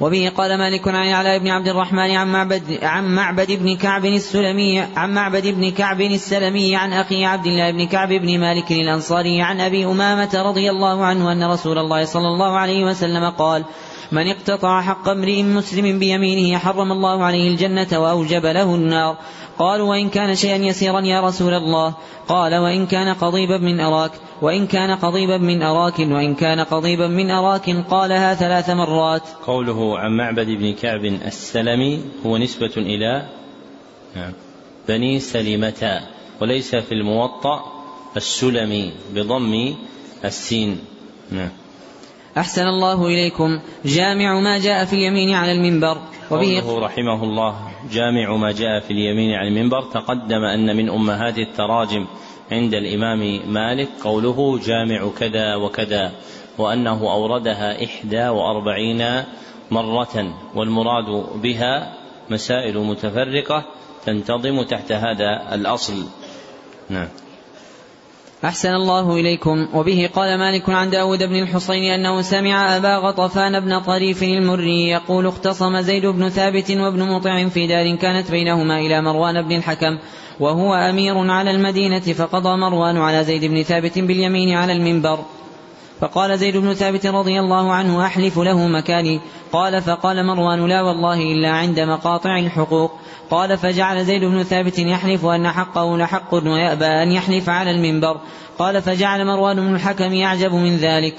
وبه 0.00 0.32
قال 0.36 0.58
مالك 0.58 0.88
عن 0.88 1.08
علاء 1.08 1.38
بن 1.38 1.48
عبد 1.48 1.68
الرحمن 1.68 2.10
عن 2.10 2.32
معبد 2.32 2.78
عن 2.82 3.14
معبد 3.14 3.52
بن 3.52 3.76
كعب 3.76 4.04
السلمي 4.04 4.80
عن 4.96 5.14
معبد 5.14 5.46
بن 5.46 5.70
كعب 5.70 6.00
السلمي 6.00 6.76
عن 6.76 6.92
أخي 6.92 7.24
عبد 7.24 7.46
الله 7.46 7.70
بن 7.70 7.86
كعب 7.86 8.08
بن 8.08 8.40
مالك 8.40 8.72
الأنصاري 8.72 9.42
عن 9.42 9.60
أبي 9.60 9.84
أمامة 9.84 10.42
رضي 10.42 10.70
الله 10.70 11.04
عنه 11.04 11.32
أن 11.32 11.44
رسول 11.44 11.78
الله 11.78 12.04
صلى 12.04 12.28
الله 12.28 12.58
عليه 12.58 12.84
وسلم 12.84 13.30
قال 13.30 13.64
من 14.12 14.28
اقتطع 14.28 14.82
حق 14.82 15.08
امرئ 15.08 15.42
مسلم 15.42 15.98
بيمينه 15.98 16.58
حرم 16.58 16.92
الله 16.92 17.24
عليه 17.24 17.50
الجنة 17.50 17.98
وأوجب 17.98 18.46
له 18.46 18.74
النار. 18.74 19.16
قالوا 19.60 19.88
وإن 19.88 20.08
كان 20.08 20.34
شيئا 20.34 20.56
يسيرا 20.56 21.00
يا 21.00 21.20
رسول 21.20 21.54
الله. 21.54 21.94
قال 22.28 22.54
وإن 22.54 22.86
كان 22.86 23.14
قضيبا 23.14 23.58
من 23.58 23.80
أراك 23.80 24.12
وإن 24.42 24.66
كان 24.66 24.90
قضيبا 24.96 25.38
من 25.38 25.62
أراك 25.62 25.98
وإن 25.98 26.34
كان 26.34 26.60
قضيبا 26.60 27.06
من 27.06 27.30
أراك. 27.30 27.70
قالها 27.90 28.34
ثلاث 28.34 28.70
مرات. 28.70 29.22
قوله 29.46 29.98
عن 29.98 30.16
معبد 30.16 30.46
بن 30.46 30.72
كعب 30.72 31.04
السلمي 31.04 32.00
هو 32.26 32.36
نسبة 32.36 32.72
إلى 32.76 33.26
نعم 34.16 34.32
بني 34.88 35.20
سلمة 35.20 36.00
وليس 36.40 36.76
في 36.76 36.92
الموطأ 36.92 37.64
السلمي 38.16 38.92
بضم 39.14 39.74
السين. 40.24 40.78
نعم. 41.30 41.50
أحسن 42.36 42.66
الله 42.66 43.06
إليكم. 43.06 43.60
جامع 43.84 44.40
ما 44.40 44.58
جاء 44.58 44.84
في 44.84 44.92
اليمين 44.92 45.34
على 45.34 45.52
المنبر. 45.52 45.98
وبه 46.30 46.78
رحمه 46.78 47.24
الله 47.24 47.69
جامع 47.92 48.36
ما 48.36 48.52
جاء 48.52 48.80
في 48.80 48.90
اليمين 48.90 49.34
على 49.34 49.48
المنبر 49.48 49.82
تقدم 49.82 50.44
أن 50.44 50.76
من 50.76 50.90
أمهات 50.90 51.38
التراجم 51.38 52.06
عند 52.52 52.74
الإمام 52.74 53.52
مالك 53.52 53.88
قوله 54.04 54.58
جامع 54.58 55.10
كذا 55.18 55.54
وكذا 55.54 56.12
وأنه 56.58 57.12
أوردها 57.12 57.84
إحدى 57.84 58.28
وأربعين 58.28 59.24
مرة 59.70 60.34
والمراد 60.54 61.40
بها 61.42 61.94
مسائل 62.30 62.78
متفرقة 62.78 63.64
تنتظم 64.06 64.62
تحت 64.62 64.92
هذا 64.92 65.54
الأصل. 65.54 66.06
نعم. 66.90 67.08
أحسن 68.44 68.74
الله 68.74 69.16
إليكم. 69.16 69.68
وبه 69.74 70.10
قال 70.14 70.38
مالك 70.38 70.70
عن 70.70 70.90
داود 70.90 71.22
بن 71.22 71.42
الحصين 71.42 71.92
أنه 71.92 72.22
سمع 72.22 72.76
أبا 72.76 72.96
غطفان 72.96 73.60
بن 73.60 73.78
طريف 73.78 74.22
المري 74.22 74.88
يقول 74.88 75.26
اختصم 75.26 75.80
زيد 75.80 76.06
بن 76.06 76.28
ثابت 76.28 76.70
وابن 76.70 77.02
مطع 77.02 77.48
في 77.48 77.66
دار 77.66 77.96
كانت 77.96 78.30
بينهما 78.30 78.78
إلى 78.78 79.02
مروان 79.02 79.42
بن 79.42 79.56
الحكم 79.56 79.98
وهو 80.40 80.74
أمير 80.74 81.30
على 81.30 81.50
المدينة 81.50 82.00
فقضى 82.00 82.56
مروان 82.56 82.96
على 82.96 83.24
زيد 83.24 83.44
بن 83.44 83.62
ثابت 83.62 83.98
باليمين 83.98 84.56
على 84.56 84.72
المنبر. 84.72 85.18
فقال 86.00 86.38
زيد 86.38 86.56
بن 86.56 86.74
ثابت 86.74 87.06
رضي 87.06 87.40
الله 87.40 87.72
عنه 87.72 88.06
أحلف 88.06 88.38
له 88.38 88.66
مكاني. 88.66 89.20
قال 89.52 89.82
فقال 89.82 90.26
مروان 90.26 90.66
لا 90.66 90.82
والله 90.82 91.22
إلا 91.22 91.50
عند 91.50 91.80
مقاطع 91.80 92.38
الحقوق. 92.38 92.92
قال 93.30 93.58
فجعل 93.58 94.04
زيد 94.04 94.24
بن 94.24 94.42
ثابت 94.42 94.78
يحلف 94.78 95.24
أن 95.24 95.48
حقه 95.48 95.96
لحق 95.96 96.34
ويأبى 96.34 96.84
أن 96.84 97.12
يحلف 97.12 97.48
على 97.48 97.70
المنبر. 97.70 98.20
قال 98.58 98.82
فجعل 98.82 99.26
مروان 99.26 99.56
بن 99.56 99.74
الحكم 99.74 100.12
يعجب 100.12 100.52
من 100.52 100.76
ذلك. 100.76 101.14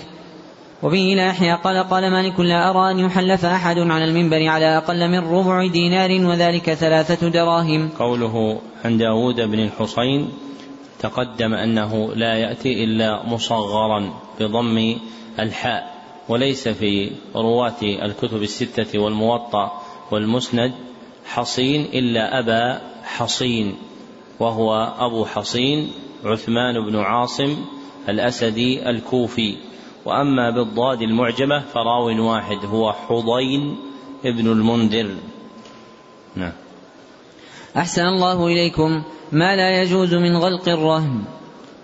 وبه 0.83 1.13
لا 1.15 1.27
يحيى 1.27 1.53
قال 1.53 1.89
قال 1.89 2.11
مالك 2.11 2.39
لا 2.39 2.69
أرى 2.69 2.91
أن 2.91 2.99
يحلف 2.99 3.45
أحد 3.45 3.77
على 3.77 4.05
المنبر 4.05 4.47
على 4.47 4.77
أقل 4.77 5.09
من 5.09 5.19
ربع 5.19 5.67
دينار 5.67 6.25
وذلك 6.25 6.73
ثلاثة 6.73 7.29
دراهم. 7.29 7.89
قوله 7.99 8.59
عن 8.85 8.97
داود 8.97 9.35
بن 9.35 9.59
الحصين 9.59 10.29
تقدم 10.99 11.53
أنه 11.53 12.13
لا 12.15 12.35
يأتي 12.35 12.83
إلا 12.83 13.25
مصغرا. 13.25 14.13
بضم 14.41 14.97
الحاء 15.39 16.01
وليس 16.29 16.67
في 16.67 17.11
رواة 17.35 17.81
الكتب 17.81 18.43
الستة 18.43 18.99
والموطأ 18.99 19.81
والمسند 20.11 20.73
حصين 21.25 21.81
إلا 21.81 22.39
أبا 22.39 22.81
حصين 23.03 23.75
وهو 24.39 24.93
أبو 24.99 25.25
حصين 25.25 25.91
عثمان 26.25 26.85
بن 26.85 26.95
عاصم 26.95 27.65
الأسدي 28.09 28.89
الكوفي. 28.89 29.57
وأما 30.05 30.49
بالضاد 30.49 31.01
المعجمة 31.01 31.59
فراو 31.59 32.27
واحد 32.31 32.65
هو 32.65 32.93
حضين 32.93 33.77
ابن 34.25 34.51
المنذر. 34.51 35.15
نعم. 36.35 36.53
أحسن 37.77 38.01
الله 38.01 38.47
إليكم. 38.47 39.03
ما 39.31 39.55
لا 39.55 39.81
يجوز 39.81 40.13
من 40.13 40.37
غلق 40.37 40.69
الرهن؟ 40.69 41.23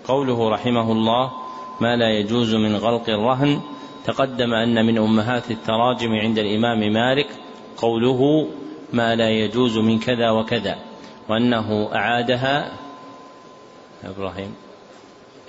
قوله 0.08 0.50
رحمه 0.50 0.92
الله 0.92 1.32
ما 1.80 1.96
لا 1.96 2.10
يجوز 2.10 2.54
من 2.54 2.76
غلق 2.76 3.08
الرهن. 3.08 3.60
تقدم 4.04 4.54
أن 4.54 4.86
من 4.86 4.98
أمهات 4.98 5.50
التراجم 5.50 6.12
عند 6.12 6.38
الإمام 6.38 6.92
مالك 6.92 7.28
قوله 7.76 8.48
ما 8.92 9.14
لا 9.14 9.30
يجوز 9.30 9.78
من 9.78 9.98
كذا 9.98 10.30
وكذا 10.30 10.78
وأنه 11.28 11.90
أعادها 11.94 12.72
إبراهيم 14.04 14.54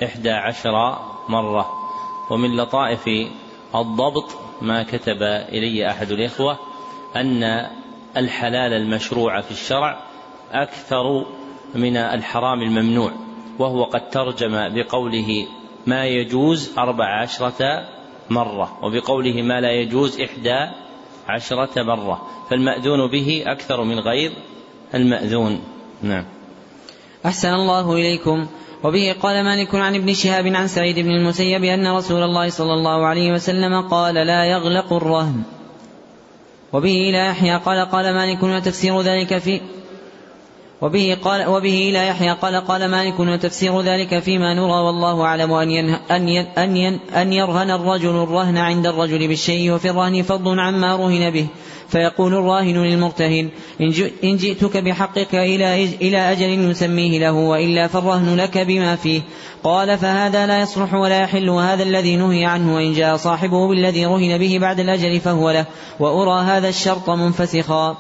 إحدى 0.04 0.32
عشر 0.32 0.98
مرة. 1.30 1.90
ومن 2.30 2.56
لطائف 2.56 3.10
الضبط 3.76 4.26
ما 4.62 4.84
كتب 4.84 5.24
إلي 5.24 5.90
أحد 5.90 6.12
الإخوة 6.12 6.58
أن 7.16 7.68
الحلال 8.18 8.74
المشروع 8.74 9.42
في 9.42 9.52
الشرع 9.52 10.00
أكثر 10.52 11.26
من 11.76 11.98
الحرام 11.98 12.62
الممنوع 12.62 13.12
وهو 13.60 13.84
قد 13.84 14.10
ترجم 14.10 14.76
بقوله 14.76 15.48
ما 15.88 16.06
يجوز 16.06 16.72
أربع 16.78 17.22
عشرة 17.22 17.88
مرة 18.30 18.78
وبقوله 18.84 19.42
ما 19.42 19.62
لا 19.62 19.72
يجوز 19.72 20.22
إحدى 20.22 20.72
عشرة 21.28 21.84
مرة 21.84 22.28
فالمأذون 22.50 23.12
به 23.12 23.44
أكثر 23.48 23.84
من 23.84 24.00
غير 24.00 24.32
المأذون. 24.94 25.62
نعم. 26.02 26.26
أحسن 27.26 27.54
الله 27.54 27.94
إليكم. 27.94 28.48
وبه 28.84 29.16
قال 29.22 29.44
مالك 29.44 29.76
عن 29.76 29.96
ابن 29.96 30.14
شهاب 30.14 30.48
عن 30.48 30.68
سعيد 30.68 31.00
بن 31.00 31.12
المسيب 31.12 31.64
أن 31.64 31.88
رسول 31.88 32.24
الله 32.24 32.50
صلى 32.50 32.74
الله 32.74 33.06
عليه 33.06 33.32
وسلم 33.34 33.88
قال 33.88 34.16
لا 34.16 34.46
يغلق 34.46 34.94
الرهن. 34.94 35.44
وبه 36.74 37.10
لا 37.14 37.28
يحيى 37.28 37.56
قال 37.56 37.86
قال 37.92 38.14
مالك 38.14 38.44
وتفسير 38.44 39.02
ذلك 39.02 39.38
في 39.38 39.62
وبه 40.82 41.18
قال 41.24 41.48
وبه 41.48 41.90
لا 41.94 42.04
يحيى 42.04 42.32
قال 42.32 42.56
قال 42.56 42.92
مالك 42.92 43.20
وتفسير 43.20 43.82
ذلك 43.82 44.20
فيما 44.20 44.54
نرى 44.54 44.82
والله 44.82 45.22
أعلم 45.22 45.54
أن 45.54 45.72
ينه 45.72 46.00
أن 46.12 46.30
ين 46.30 46.46
أن, 46.58 46.78
ين 46.78 47.00
أن 47.16 47.34
يرهن 47.34 47.72
الرجل 47.72 48.24
الرهن 48.24 48.58
عند 48.58 48.88
الرجل 48.88 49.28
بالشيء 49.28 49.72
وفي 49.72 49.90
الرهن 49.90 50.22
فضل 50.22 50.60
عما 50.60 50.96
رهن 50.96 51.32
به. 51.32 51.48
فيقول 51.90 52.34
الراهن 52.34 52.84
للمرتهن 52.84 53.50
إن 54.24 54.38
جئتك 54.38 54.78
بحقك 54.78 55.36
إلى 55.36 55.84
إلى 55.84 56.18
أجل 56.32 56.70
نسميه 56.70 57.20
له 57.20 57.34
وإلا 57.34 57.88
فالرهن 57.88 58.36
لك 58.36 58.58
بما 58.58 58.96
فيه. 58.96 59.22
قال 59.64 59.98
فهذا 59.98 60.48
لا 60.48 60.62
يصلح 60.62 60.94
ولا 60.94 61.22
يحل 61.22 61.50
وهذا 61.50 61.84
الذي 61.84 62.16
نهي 62.16 62.46
عنه 62.46 62.76
وإن 62.76 62.94
جاء 62.94 63.16
صاحبه 63.16 63.68
بالذي 63.68 64.06
رهن 64.06 64.38
به 64.38 64.58
بعد 64.62 64.80
الأجل 64.80 65.20
فهو 65.20 65.52
له 65.52 65.66
وأرى 66.00 66.44
هذا 66.44 66.70
الشرط 66.70 67.10
منفسخا. 67.10 67.98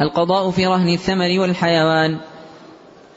القضاء 0.00 0.50
في 0.50 0.66
رهن 0.66 0.88
الثمر 0.88 1.40
والحيوان. 1.40 2.18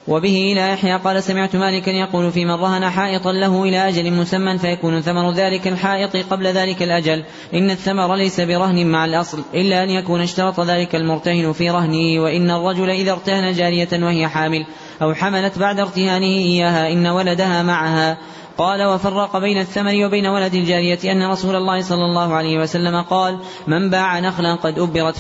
وبه 0.08 0.52
إلى 0.52 0.70
يحيى 0.70 0.98
قال 0.98 1.24
سمعت 1.24 1.56
مالكا 1.56 1.90
يقول 1.90 2.32
في 2.32 2.46
من 2.46 2.52
رهن 2.52 2.90
حائطا 2.90 3.32
له 3.32 3.64
إلى 3.64 3.88
أجل 3.88 4.14
مسمى 4.14 4.58
فيكون 4.58 5.02
ثمر 5.02 5.32
ذلك 5.32 5.68
الحائط 5.68 6.16
قبل 6.16 6.48
ذلك 6.48 6.84
الأجل. 6.84 7.24
إن 7.54 7.72
الثمر 7.72 8.16
ليس 8.16 8.42
برهن 8.42 8.86
مع 8.86 9.06
الأصل 9.06 9.44
إلا 9.54 9.84
أن 9.84 9.90
يكون 9.90 10.22
اشترط 10.22 10.60
ذلك 10.60 10.96
المرتهن 10.96 11.54
في 11.54 11.70
رهنه 11.70 12.22
وإن 12.22 12.52
الرجل 12.52 12.90
إذا 12.90 13.12
ارتهن 13.12 13.54
جارية 13.54 13.90
وهي 13.94 14.28
حامل 14.28 14.66
أو 15.02 15.14
حملت 15.14 15.60
بعد 15.60 15.80
ارتهانه 15.80 16.26
إياها 16.26 16.92
إن 16.92 17.08
ولدها 17.08 17.64
معها. 17.64 18.18
قال 18.62 18.84
وفرق 18.84 19.38
بين 19.38 19.60
الثمر 19.60 20.06
وبين 20.06 20.26
ولد 20.26 20.54
الجارية 20.54 21.12
أن 21.12 21.32
رسول 21.32 21.56
الله 21.56 21.82
صلى 21.82 22.06
الله 22.06 22.34
عليه 22.34 22.58
وسلم 22.60 23.02
قال 23.02 23.40
من 23.68 23.90
باع 23.90 24.20
نخلا 24.20 24.56
قد 24.56 24.80
أبرت 24.80 25.16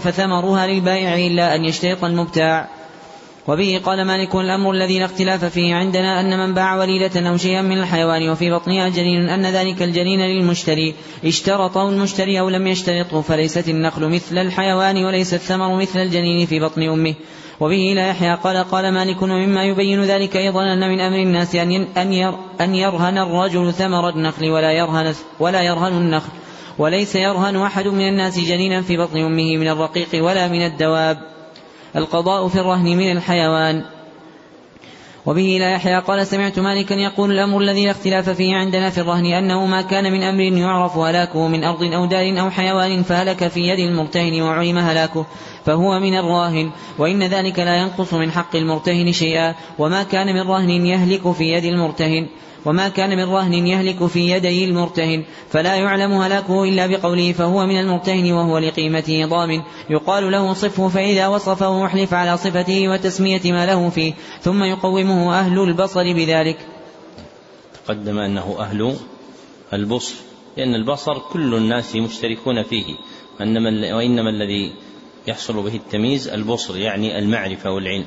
فثمرها 0.00 0.66
للبائع 0.66 1.26
إلا 1.26 1.54
أن 1.54 1.64
يشترط 1.64 2.04
المبتاع. 2.04 2.68
وبه 3.48 3.80
قال 3.84 4.04
مالك 4.04 4.34
الأمر 4.34 4.70
الذي 4.70 4.98
لا 4.98 5.04
اختلاف 5.04 5.44
فيه 5.44 5.74
عندنا 5.74 6.20
أن 6.20 6.38
من 6.38 6.54
باع 6.54 6.76
وليدة 6.76 7.28
أو 7.28 7.36
شيئا 7.36 7.62
من 7.62 7.78
الحيوان 7.78 8.30
وفي 8.30 8.50
بطنها 8.50 8.88
جنين 8.88 9.28
أن 9.28 9.46
ذلك 9.46 9.82
الجنين 9.82 10.20
للمشتري. 10.20 10.94
اشترطه 11.24 11.88
المشتري 11.88 12.40
أو 12.40 12.48
لم 12.48 12.66
يشترطه 12.66 13.20
فليست 13.20 13.68
النخل 13.68 14.08
مثل 14.08 14.38
الحيوان 14.38 15.04
وليس 15.04 15.34
الثمر 15.34 15.76
مثل 15.76 15.98
الجنين 15.98 16.46
في 16.46 16.60
بطن 16.60 16.82
أمه. 16.82 17.14
وبه 17.60 17.92
لا 17.96 18.08
يحيى 18.08 18.34
قال 18.34 18.56
قال 18.56 18.94
مالك 18.94 19.22
ومما 19.22 19.64
يبين 19.64 20.02
ذلك 20.02 20.36
أيضا 20.36 20.72
أن 20.72 20.88
من 20.88 21.00
أمر 21.00 21.16
الناس 21.16 21.54
أن 21.54 21.86
أن 22.60 22.74
يرهن 22.74 23.18
الرجل 23.18 23.72
ثمر 23.72 24.08
النخل 24.08 24.50
ولا 24.50 24.72
يرهن 24.72 25.14
ولا 25.40 25.62
يرهن 25.62 25.92
النخل. 25.92 26.32
وليس 26.78 27.16
يرهن 27.16 27.56
أحد 27.56 27.86
من 27.86 28.08
الناس 28.08 28.38
جنينا 28.38 28.82
في 28.82 28.96
بطن 28.96 29.18
أمه 29.18 29.56
من 29.56 29.68
الرقيق 29.68 30.24
ولا 30.24 30.48
من 30.48 30.66
الدواب. 30.66 31.18
القضاء 31.96 32.48
في 32.48 32.60
الرهن 32.60 32.96
من 32.96 33.12
الحيوان. 33.12 33.84
وبه 35.26 35.56
لا 35.60 35.70
يحيى 35.70 35.98
قال 35.98 36.26
سمعت 36.26 36.58
مالكا 36.58 36.94
يقول 36.94 37.32
الأمر 37.32 37.60
الذي 37.60 37.84
لا 37.84 37.90
اختلاف 37.90 38.30
فيه 38.30 38.54
عندنا 38.54 38.90
في 38.90 39.00
الرهن 39.00 39.26
أنه 39.26 39.66
ما 39.66 39.82
كان 39.82 40.12
من 40.12 40.22
أمر 40.22 40.40
يعرف 40.40 40.96
هلاكه 40.96 41.48
من 41.48 41.64
أرض 41.64 41.82
أو 41.82 42.06
دار 42.06 42.40
أو 42.40 42.50
حيوان 42.50 43.02
فهلك 43.02 43.48
في 43.48 43.60
يد 43.60 43.78
المرتهن 43.78 44.42
وعلم 44.42 44.78
هلاكه 44.78 45.26
فهو 45.64 46.00
من 46.00 46.18
الراهن. 46.18 46.70
وإن 46.98 47.22
ذلك 47.22 47.58
لا 47.58 47.76
ينقص 47.76 48.14
من 48.14 48.30
حق 48.30 48.56
المرتهن 48.56 49.12
شيئا 49.12 49.54
وما 49.78 50.02
كان 50.02 50.26
من 50.26 50.40
رهن 50.40 50.70
يهلك 50.70 51.32
في 51.32 51.44
يد 51.44 51.64
المرتهن. 51.64 52.26
وما 52.64 52.88
كان 52.88 53.16
من 53.16 53.24
رهن 53.24 53.66
يهلك 53.66 54.06
في 54.06 54.30
يدي 54.30 54.64
المرتهن 54.64 55.24
فلا 55.50 55.74
يعلم 55.74 56.12
هلاكه 56.12 56.64
إلا 56.64 56.86
بقوله 56.86 57.32
فهو 57.32 57.66
من 57.66 57.80
المرتهن 57.80 58.32
وهو 58.32 58.58
لقيمته 58.58 59.26
ضامن. 59.26 59.62
يقال 59.90 60.32
له 60.32 60.54
صفه 60.54 60.88
فإذا 60.88 61.26
وصفه 61.26 61.86
أحلف 61.86 62.14
على 62.14 62.36
صفته 62.36 62.88
وتسمية 62.88 63.52
ما 63.52 63.66
له 63.66 63.90
فيه 63.90 64.12
ثم 64.40 64.62
يقومه 64.62 65.38
أهل 65.38 65.60
البصر 65.60 66.12
بذلك. 66.12 66.58
تقدم 67.86 68.18
أنه 68.18 68.56
أهل 68.58 68.96
البصر 69.72 70.14
لأن 70.56 70.74
البصر 70.74 71.18
كل 71.18 71.54
الناس 71.54 71.96
مشتركون 71.96 72.62
فيه. 72.62 72.94
وإنما 73.40 74.30
الذي 74.30 74.72
يحصل 75.26 75.62
به 75.62 75.74
التمييز 75.74 76.28
البصر 76.28 76.76
يعني 76.76 77.18
المعرفة 77.18 77.70
والعلم. 77.70 78.04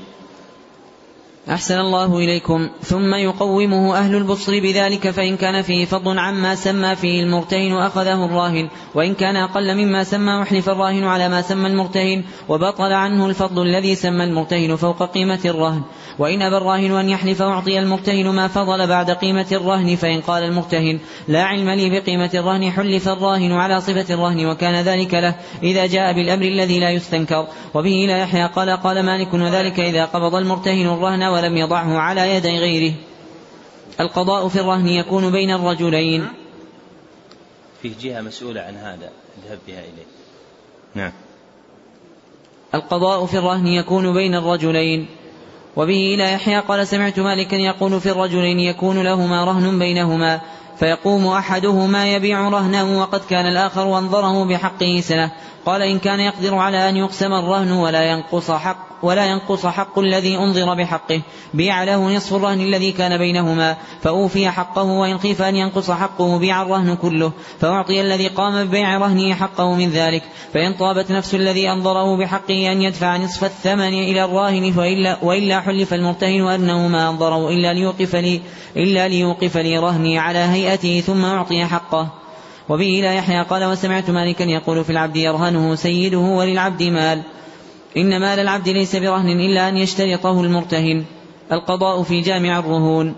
أحسن 1.52 1.80
الله 1.80 2.18
إليكم. 2.18 2.70
ثم 2.82 3.14
يقومه 3.14 3.98
أهل 3.98 4.16
البصر 4.16 4.60
بذلك 4.60 5.10
فإن 5.10 5.38
كان 5.38 5.62
فيه 5.62 5.86
فضل 5.86 6.20
عما 6.20 6.56
سمى 6.56 6.96
فيه 6.96 7.24
المرتهن 7.24 7.74
أخذه 7.74 8.26
الراهن 8.26 8.70
وإن 8.96 9.14
كان 9.14 9.36
أقل 9.36 9.76
مما 9.76 10.04
سمى 10.04 10.42
أحلف 10.42 10.70
الراهن 10.70 11.04
على 11.04 11.30
ما 11.30 11.42
سمى 11.42 11.68
المرتهن 11.68 12.24
وبطل 12.50 12.94
عنه 12.94 13.26
الفضل 13.26 13.68
الذي 13.68 13.96
سمى 13.96 14.24
المرتهن 14.24 14.76
فوق 14.76 15.04
قيمة 15.04 15.40
الرهن. 15.46 15.82
وإن 16.20 16.42
أبى 16.42 16.58
الراهن 16.58 16.92
أن 16.92 17.10
يحلف 17.10 17.42
أعطي 17.42 17.80
المرتهن 17.80 18.28
ما 18.28 18.48
فضل 18.48 18.88
بعد 18.88 19.12
قيمة 19.12 19.46
الرهن 19.52 19.96
فإن 19.96 20.22
قال 20.22 20.44
المرتهن 20.44 21.00
لا 21.28 21.44
علم 21.44 21.70
لي 21.70 22.00
بقيمة 22.00 22.30
الرهن 22.34 22.72
حلف 22.72 23.08
الراهن 23.08 23.52
على 23.52 23.82
صفة 23.82 24.14
الرهن 24.14 24.46
وكان 24.46 24.76
ذلك 24.76 25.14
له 25.14 25.36
إذا 25.64 25.86
جاء 25.86 26.14
بالأمر 26.14 26.46
الذي 26.46 26.80
لا 26.80 26.90
يستنكر. 26.90 27.48
وبه 27.74 28.06
لا 28.08 28.18
يحيى 28.18 28.48
قال 28.48 28.70
قال 28.70 29.06
مالك 29.06 29.34
وذلك 29.34 29.80
إذا 29.80 30.06
قبض 30.06 30.36
المرتهن 30.36 30.88
الرهن 30.88 31.24
ولم 31.38 31.58
يضعه 31.58 31.98
على 31.98 32.36
يدي 32.36 32.60
غيره. 32.60 32.94
القضاء 34.00 34.48
في 34.48 34.60
الرهن 34.60 34.88
يكون 34.88 35.32
بين 35.32 35.52
الرجلين. 35.52 36.28
فيه 37.82 37.94
جهة 38.02 38.22
مسؤولة 38.22 38.62
عن 38.62 38.76
هذا. 38.76 39.10
اذهب 39.44 39.60
بها 39.68 39.80
إليه. 39.80 40.06
نعم. 40.96 41.12
القضاء 42.76 43.26
في 43.26 43.38
الرهن 43.38 43.68
يكون 43.68 44.14
بين 44.14 44.36
الرجلين. 44.36 45.08
وبه 45.76 46.14
إلى 46.14 46.34
يحيى 46.34 46.60
قال 46.60 46.88
سمعت 46.88 47.20
مالكا 47.20 47.56
يقول 47.56 48.02
في 48.02 48.12
الرجلين 48.12 48.60
يكون 48.60 49.04
لهما 49.04 49.46
رهن 49.46 49.80
بينهما 49.80 50.42
فيقوم 50.80 51.28
أحدهما 51.28 52.14
يبيع 52.14 52.50
رهنه 52.50 53.00
وقد 53.00 53.22
كان 53.30 53.46
الآخر 53.46 53.98
أنظره 53.98 54.46
بحقه 54.46 55.00
سنة. 55.02 55.32
قال 55.66 55.82
إن 55.82 56.00
كان 56.00 56.20
يقدر 56.20 56.56
على 56.56 56.90
أن 56.90 56.98
يقسم 56.98 57.34
الرهن 57.34 57.72
ولا 57.72 58.12
ينقص 58.12 58.52
حق 58.52 58.87
ولا 59.04 59.26
ينقص 59.26 59.66
حق 59.66 60.00
الذي 60.00 60.38
أنظر 60.38 60.74
بحقه. 60.74 61.22
بيع 61.54 61.84
له 61.84 62.16
نصف 62.16 62.34
الرهن 62.34 62.62
الذي 62.62 62.92
كان 62.92 63.18
بينهما. 63.18 63.78
فأوفي 64.02 64.50
حقه 64.50 64.84
وإن 64.84 65.18
خيف 65.18 65.42
أن 65.42 65.56
ينقص 65.56 65.92
حقه 65.92 66.40
بيع 66.40 66.62
الرهن 66.62 66.96
كله. 66.96 67.32
فأعطي 67.60 68.02
الذي 68.02 68.28
قام 68.28 68.64
ببيع 68.64 68.98
رهنه 68.98 69.34
حقه 69.34 69.76
من 69.76 69.90
ذلك. 69.90 70.24
فإن 70.54 70.74
طابت 70.74 71.12
نفس 71.12 71.36
الذي 71.36 71.70
أنظره 71.70 72.18
بحقه 72.18 72.72
أن 72.72 72.82
يدفع 72.82 73.18
نصف 73.18 73.44
الثمن 73.44 73.94
إلى 73.94 74.26
الراهن 74.26 74.72
فإلا 74.72 75.18
وإلا 75.22 75.62
حلف 75.62 75.94
المرتهن 75.94 76.48
أنه 76.48 76.88
ما 76.88 77.10
أنظره 77.10 77.50
إلا 77.50 77.74
ليوقف 77.74 78.16
لي 78.16 78.42
إلا 78.78 79.08
ليوقف 79.08 79.58
لي 79.58 79.78
رهني 79.78 80.20
على 80.20 80.40
هيئته 80.40 81.02
ثم 81.02 81.26
أعطي 81.26 81.66
حقه. 81.66 82.08
وبه 82.70 83.00
لا 83.04 83.14
يحيى 83.14 83.44
قال 83.44 83.64
وسمعت 83.64 84.10
مالكا 84.10 84.44
يقول 84.44 84.84
في 84.84 84.90
العبد 84.90 85.16
يرهنه 85.16 85.76
سيده 85.76 86.18
وللعبد 86.18 86.84
مال. 86.84 87.22
إن 87.98 88.20
مال 88.20 88.40
العبد 88.40 88.70
ليس 88.70 88.96
برهن 88.96 89.30
إلا 89.30 89.70
أن 89.70 89.78
يشترطه 89.78 90.42
المرتهن. 90.42 91.06
القضاء 91.52 92.04
في 92.04 92.22
جامع 92.22 92.60
الرهون. 92.60 93.16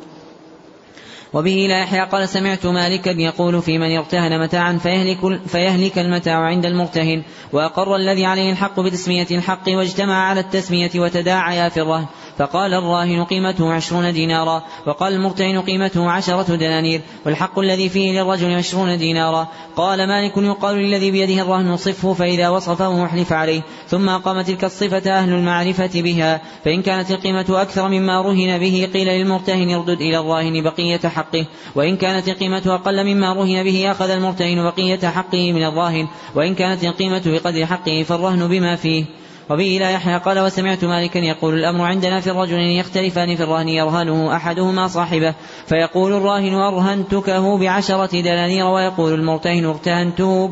وبه 1.33 1.65
لا 1.69 1.79
يحيى 1.79 2.01
قال 2.01 2.29
سمعت 2.29 2.65
مالكا 2.65 3.09
يقول 3.09 3.61
في 3.61 3.77
من 3.77 3.97
ارتهن 3.97 4.39
متاعا 4.39 4.77
فيهلك, 4.83 5.41
فيهلك 5.47 5.99
المتاع 5.99 6.37
عند 6.37 6.65
المرتهن. 6.65 7.23
وأقر 7.53 7.95
الذي 7.95 8.25
عليه 8.25 8.51
الحق 8.51 8.79
بتسمية 8.79 9.27
الحق 9.31 9.67
واجتمع 9.67 10.15
على 10.15 10.39
التسمية 10.39 10.91
وتداعيا 10.95 11.69
في 11.69 11.81
الرهن. 11.81 12.05
فقال 12.39 12.73
الراهن 12.73 13.23
قيمته 13.23 13.73
عشرون 13.73 14.13
دينارا 14.13 14.63
وقال 14.87 15.13
المرتهن 15.13 15.61
قيمته 15.61 16.09
عشرة 16.09 16.55
دنانير 16.55 17.01
والحق 17.25 17.59
الذي 17.59 17.89
فيه 17.89 18.21
للرجل 18.21 18.53
عشرون 18.53 18.97
دينارا. 18.97 19.47
قال 19.75 20.07
مالك 20.07 20.37
يقال 20.37 20.75
للذي 20.75 21.11
بيده 21.11 21.41
الرهن 21.41 21.77
صفه 21.77 22.13
فإذا 22.13 22.49
وصفه 22.49 23.05
أحلف 23.05 23.33
عليه. 23.33 23.61
ثم 23.87 24.09
أقام 24.09 24.41
تلك 24.41 24.63
الصفة 24.63 25.11
أهل 25.11 25.33
المعرفة 25.33 26.01
بها 26.01 26.41
فإن 26.65 26.81
كانت 26.81 27.11
القيمة 27.11 27.45
أكثر 27.49 27.87
مما 27.87 28.21
رهن 28.21 28.57
به 28.59 28.89
قيل 28.93 29.07
للمرتهن 29.07 29.73
اردد 29.73 30.01
إلى 30.01 30.19
الراهن 30.19 30.63
بقية 30.63 31.09
حقه. 31.09 31.45
وإن 31.75 31.97
كانت 31.97 32.29
القيمة 32.29 32.63
أقل 32.65 33.03
مما 33.03 33.33
رهن 33.33 33.63
به 33.63 33.91
أخذ 33.91 34.09
المرتهن 34.09 34.63
بقية 34.63 35.07
حقه 35.07 35.51
من 35.51 35.63
الراهن. 35.63 36.07
وإن 36.35 36.55
كانت 36.55 36.83
القيمة 36.83 37.21
بقدر 37.25 37.65
حقه 37.65 38.03
فالرهن 38.03 38.47
بما 38.47 38.75
فيه. 38.75 39.18
وبه 39.49 39.77
لا 39.79 39.89
يحيى 39.89 40.17
قال 40.17 40.39
وسمعت 40.39 40.85
مالكا 40.85 41.19
يقول 41.19 41.53
الأمر 41.53 41.85
عندنا 41.85 42.19
في 42.19 42.31
الرجلين 42.31 42.79
يختلفان 42.79 43.35
في 43.35 43.43
الرهن 43.43 43.69
يرهنه 43.69 44.35
أحدهما 44.35 44.87
صاحبه 44.87 45.33
فيقول 45.67 46.13
الراهن 46.13 46.53
أرهنتكه 46.53 47.57
بعشرة 47.57 48.21
دنانير 48.21 48.65
ويقول 48.65 49.13
المرتهن 49.13 49.65
ارتهنته, 49.65 50.51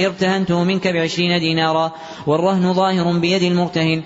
ارتهنته 0.00 0.64
منك 0.64 0.88
بعشرين 0.88 1.40
دينارا. 1.40 1.92
والرهن 2.26 2.72
ظاهر 2.72 3.18
بيد 3.18 3.42
المرتهن. 3.42 4.02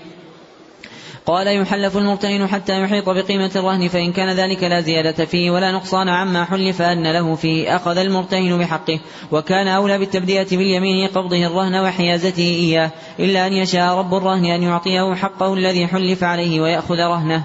قال 1.27 1.61
يحلف 1.61 1.97
المرتهن 1.97 2.47
حتى 2.47 2.81
يحيط 2.81 3.09
بقيمة 3.09 3.51
الرهن 3.55 3.87
فإن 3.87 4.11
كان 4.11 4.29
ذلك 4.29 4.63
لا 4.63 4.81
زيادة 4.81 5.25
فيه 5.25 5.51
ولا 5.51 5.71
نقصان 5.71 6.09
عما 6.09 6.45
حلف 6.45 6.81
أن 6.81 7.13
له 7.13 7.35
فيه 7.35 7.75
أخذ 7.75 7.97
المرتهن 7.97 8.57
بحقه. 8.57 8.99
وكان 9.31 9.67
أولى 9.67 9.97
بالتبدية 9.97 10.47
باليمين 10.51 11.07
قبضه 11.07 11.47
الرهن 11.47 11.75
وحيازته 11.75 12.43
إياه 12.43 12.91
إلا 13.19 13.47
أن 13.47 13.53
يشاء 13.53 13.97
رب 13.97 14.13
الرهن 14.13 14.45
أن 14.45 14.63
يعطيه 14.63 15.15
حقه 15.15 15.53
الذي 15.53 15.87
حلف 15.87 16.23
عليه 16.23 16.61
ويأخذ 16.61 16.97
رهنه. 16.97 17.43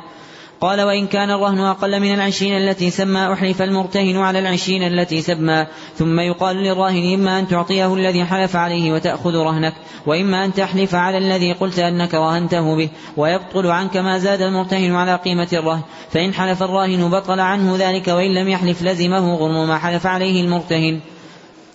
قال 0.63 0.83
وإن 0.83 1.07
كان 1.07 1.31
الرهن 1.31 1.59
أقل 1.59 2.01
من 2.01 2.15
العشرين 2.15 2.57
التي 2.57 2.91
سمى 2.91 3.33
أحلف 3.33 3.63
المرتهن 3.63 4.17
على 4.17 4.39
العشرين 4.39 4.83
التي 4.83 5.23
سمى 5.23 5.67
ثم 5.97 6.21
يقال 6.21 6.57
للراهن 6.57 7.15
إما 7.15 7.39
أن 7.39 7.49
تعطيه 7.49 7.95
الذي 7.95 8.25
حلف 8.25 8.57
عليه 8.57 8.93
وتأخذ 8.93 9.37
رهنك 9.37 9.75
وإما 10.07 10.45
أن 10.45 10.55
تحلف 10.55 10.95
على 10.95 11.19
الذي 11.19 11.53
قلت 11.53 11.79
أنك 11.79 12.15
راهنته 12.15 12.77
به 12.77 12.89
ويبطل 13.17 13.67
عنك 13.67 13.97
ما 13.97 14.19
زاد 14.19 14.43
المرتهن 14.43 14.95
على 14.95 15.17
قيمة 15.17 15.49
الرهن 15.53 15.83
فإن 16.11 16.35
حلف 16.35 16.63
الراهن 16.63 17.11
بطل 17.11 17.41
عنه 17.41 17.77
ذلك 17.79 18.09
وإن 18.09 18.35
لم 18.35 18.49
يحلف 18.49 18.83
لزمه 18.83 19.35
غرم 19.35 19.69
ما 19.69 19.79
حلف 19.79 20.07
عليه 20.07 20.45
المرتهن. 20.45 21.01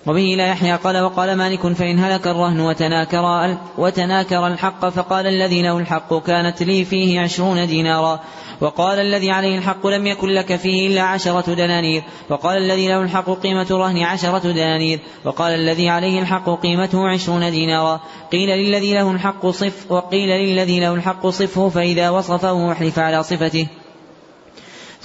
وبه 0.08 0.36
لا 0.38 0.48
يحيى 0.48 0.76
قال 0.76 0.98
وقال 0.98 1.36
مالك 1.36 1.74
فإن 1.74 2.00
هلك 2.00 2.28
الرهن 2.28 2.60
وتناكر, 2.60 3.58
وتناكر 3.78 4.48
الحق 4.48 4.90
فقال 4.90 5.28
الذي 5.28 5.62
له 5.62 5.78
الحق 5.78 6.14
كانت 6.14 6.64
لي 6.64 6.86
فيه 6.86 7.20
عشرون 7.20 7.68
دينارا. 7.68 8.20
وقال 8.62 9.00
الذي 9.00 9.32
عليه 9.32 9.58
الحق 9.58 9.88
لم 9.88 10.08
يكن 10.08 10.28
لك 10.28 10.56
فيه 10.56 10.88
إلا 10.88 11.02
عشرة 11.02 11.54
دنانير. 11.54 12.04
وقال 12.30 12.58
الذي 12.58 12.88
له 12.88 13.02
الحق 13.02 13.30
قيمة 13.30 13.68
رهن 13.72 14.04
عشرة 14.04 14.52
دنانير. 14.52 15.00
وقال 15.26 15.54
الذي 15.54 15.90
عليه 15.90 16.20
الحق 16.20 16.50
قيمته 16.62 17.08
عشرون 17.08 17.52
دينارا. 17.52 18.00
قيل 18.32 18.50
للذي 18.50 18.94
له 18.94 19.12
الحق 19.12 19.48
صف 19.48 19.92
وقيل 19.92 20.30
للذي 20.30 20.80
له 20.80 20.94
الحق 20.94 21.28
صفه 21.28 21.70
فإذا 21.70 22.10
وصفه 22.10 22.72
احلف 22.72 23.00
على 23.00 23.24
صفته. 23.24 23.68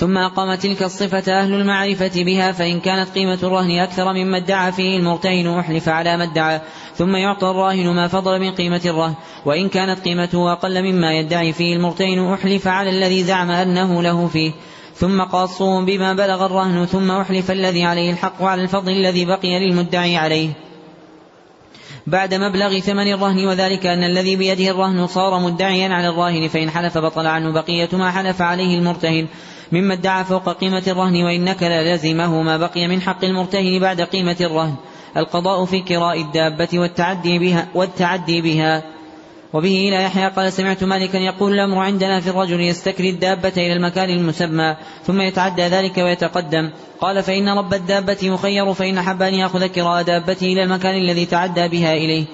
ثم 0.02 0.18
أقام 0.18 0.54
تلك 0.54 0.82
الصفة 0.82 1.40
أهل 1.40 1.54
المعرفة 1.54 2.24
بها 2.24 2.52
فإن 2.52 2.80
كانت 2.80 3.10
قيمة 3.10 3.38
الرهن 3.42 3.70
أكثر 3.70 4.12
مما 4.12 4.36
ادعى 4.36 4.72
فيه 4.72 4.96
المرتهن 4.96 5.58
أحلف 5.58 5.88
على 5.88 6.16
ما 6.16 6.24
ادعى 6.24 6.60
ثم 6.96 7.16
يعطى 7.16 7.50
الراهن 7.50 7.88
ما 7.88 8.08
فضل 8.08 8.40
من 8.40 8.50
قيمة 8.50 8.80
الرهن 8.84 9.14
وإن 9.44 9.68
كانت 9.68 10.00
قيمته 10.00 10.52
أقل 10.52 10.82
مما 10.82 11.12
يدعي 11.12 11.52
فيه 11.52 11.76
المرتهن 11.76 12.32
أحلف 12.32 12.68
على 12.68 12.90
الذي 12.90 13.24
زعم 13.24 13.50
أنه 13.50 14.02
له 14.02 14.28
فيه. 14.28 14.52
ثم 14.94 15.22
قاصوه 15.22 15.84
بما 15.84 16.12
بلغ 16.12 16.46
الرهن 16.46 16.86
ثم 16.86 17.10
أحلف 17.10 17.50
الذي 17.50 17.84
عليه 17.84 18.10
الحق 18.10 18.42
على 18.42 18.62
الفضل 18.62 18.92
الذي 18.92 19.24
بقي 19.24 19.58
للمدعي 19.58 20.16
عليه. 20.16 20.50
بعد 22.06 22.34
مبلغ 22.34 22.78
ثمن 22.78 23.12
الرهن 23.12 23.46
وذلك 23.46 23.86
أن 23.86 24.04
الذي 24.04 24.36
بيده 24.36 24.70
الرهن 24.70 25.06
صار 25.06 25.38
مدعيا 25.38 25.88
على 25.88 26.08
الراهن 26.08 26.48
فإن 26.48 26.70
حلف 26.70 26.98
بطل 26.98 27.26
عنه 27.26 27.52
بقية 27.52 27.88
ما 27.92 28.10
حلف 28.10 28.42
عليه 28.42 28.78
المرتهن. 28.78 29.26
مما 29.72 29.94
ادعى 29.94 30.24
فوق 30.24 30.48
قيمة 30.60 30.82
الرهن 30.86 31.24
وإن 31.24 31.44
نكل 31.44 31.66
لزمه 31.66 32.42
ما 32.42 32.56
بقي 32.56 32.86
من 32.88 33.00
حق 33.00 33.24
المرتهن 33.24 33.78
بعد 33.78 34.00
قيمة 34.00 34.36
الرهن. 34.40 34.74
القضاء 35.16 35.64
في 35.64 35.80
كراء 35.80 36.20
الدابة 36.20 36.68
والتعدي 36.74 37.38
بها 37.38 37.68
والتعدي 37.74 38.40
بها. 38.40 38.82
وبه 39.52 39.88
إلى 39.88 40.02
يحيى 40.02 40.28
قال 40.28 40.52
سمعت 40.52 40.84
مالكا 40.84 41.16
يقول 41.16 41.52
الأمر 41.52 41.78
عندنا 41.78 42.20
في 42.20 42.30
الرجل 42.30 42.60
يستكري 42.60 43.10
الدابة 43.10 43.52
إلى 43.56 43.72
المكان 43.72 44.10
المسمى 44.10 44.76
ثم 45.06 45.20
يتعدى 45.20 45.62
ذلك 45.62 45.98
ويتقدم. 45.98 46.70
قال 47.00 47.22
فإن 47.22 47.48
رب 47.48 47.74
الدابة 47.74 48.30
مخير 48.30 48.72
فإن 48.74 48.98
أحب 48.98 49.22
أن 49.22 49.34
يأخذ 49.34 49.66
كراء 49.66 50.02
دابته 50.02 50.46
إلى 50.46 50.62
المكان 50.62 50.94
الذي 50.94 51.26
تعدى 51.26 51.68
بها 51.68 51.94
إليه. 51.94 52.24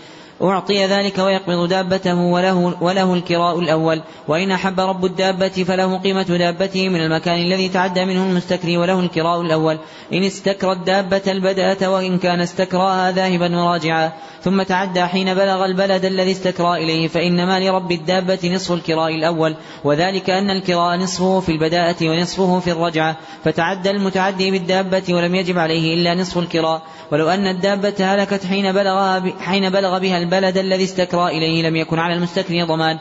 أعطي 0.43 0.86
ذلك 0.86 1.18
ويقبض 1.18 1.68
دابته 1.68 2.14
وله, 2.14 2.76
وله 2.80 3.14
الكراء 3.14 3.59
الأول. 3.59 4.03
وإن 4.28 4.51
أحب 4.51 4.80
رب 4.80 5.05
الدابة 5.05 5.49
فله 5.49 5.99
قيمة 5.99 6.22
دابته 6.22 6.89
من 6.89 7.01
المكان 7.01 7.39
الذي 7.41 7.68
تعدى 7.68 8.05
منه 8.05 8.30
المستكري 8.30 8.76
وله 8.76 9.01
الكراء 9.01 9.41
الأول. 9.41 9.78
إن 10.12 10.24
استكرى 10.24 10.72
الدابة 10.72 11.22
البدأة 11.26 11.91
وإن 11.91 12.18
كان 12.18 12.41
استكراها 12.41 13.12
ذاهبا 13.12 13.57
وراجعا. 13.57 14.12
ثم 14.43 14.62
تعدى 14.62 15.05
حين 15.05 15.34
بلغ 15.34 15.64
البلد 15.64 16.05
الذي 16.05 16.32
استكرى 16.32 16.84
إليه 16.84 17.09
فإنما 17.09 17.61
لرب 17.61 17.93
الدابة 17.93 18.39
نصف 18.55 18.72
الكراء 18.72 19.14
الأول. 19.14 19.55
وذلك 19.84 20.30
أن 20.30 20.51
الكراء 20.51 20.97
نصفه 20.97 21.41
في 21.41 21.53
البداءة 21.53 21.97
ونصفه 22.09 22.59
في 22.59 22.72
الرجعة. 22.72 23.16
فتعدى 23.45 23.91
المتعدي 23.91 24.51
بالدابة 24.51 25.03
ولم 25.11 25.34
يجب 25.34 25.59
عليه 25.59 25.95
إلا 25.95 26.14
نصف 26.14 26.39
الكراء. 26.39 26.82
ولو 27.12 27.28
أن 27.28 27.47
الدابة 27.47 27.95
هلكت 28.01 28.47
حين 28.47 28.72
بلغ 28.72 29.20
حين 29.41 29.70
بلغ 29.70 29.99
بها 29.99 30.18
البلد 30.28 30.58
الذي 30.58 30.84
استكرى 30.84 31.28
إليه 31.28 31.68
لم 31.68 31.76
يكن 31.76 31.98
على 31.98 32.14
المستكري 32.14 32.62
ضمان. 32.62 32.98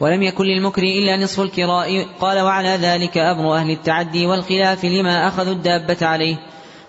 ولم 0.00 0.22
يكن 0.22 0.44
للمكري 0.44 0.98
إلا 0.98 1.24
نصف 1.24 1.40
الكراء. 1.40 2.06
قال 2.20 2.40
وعلى 2.40 2.68
ذلك 2.68 3.18
أمر 3.18 3.56
أهل 3.56 3.70
التعدي 3.70 4.26
والخلاف 4.26 4.84
لما 4.84 5.28
أخذوا 5.28 5.52
الدابة 5.52 6.06
عليه. 6.06 6.36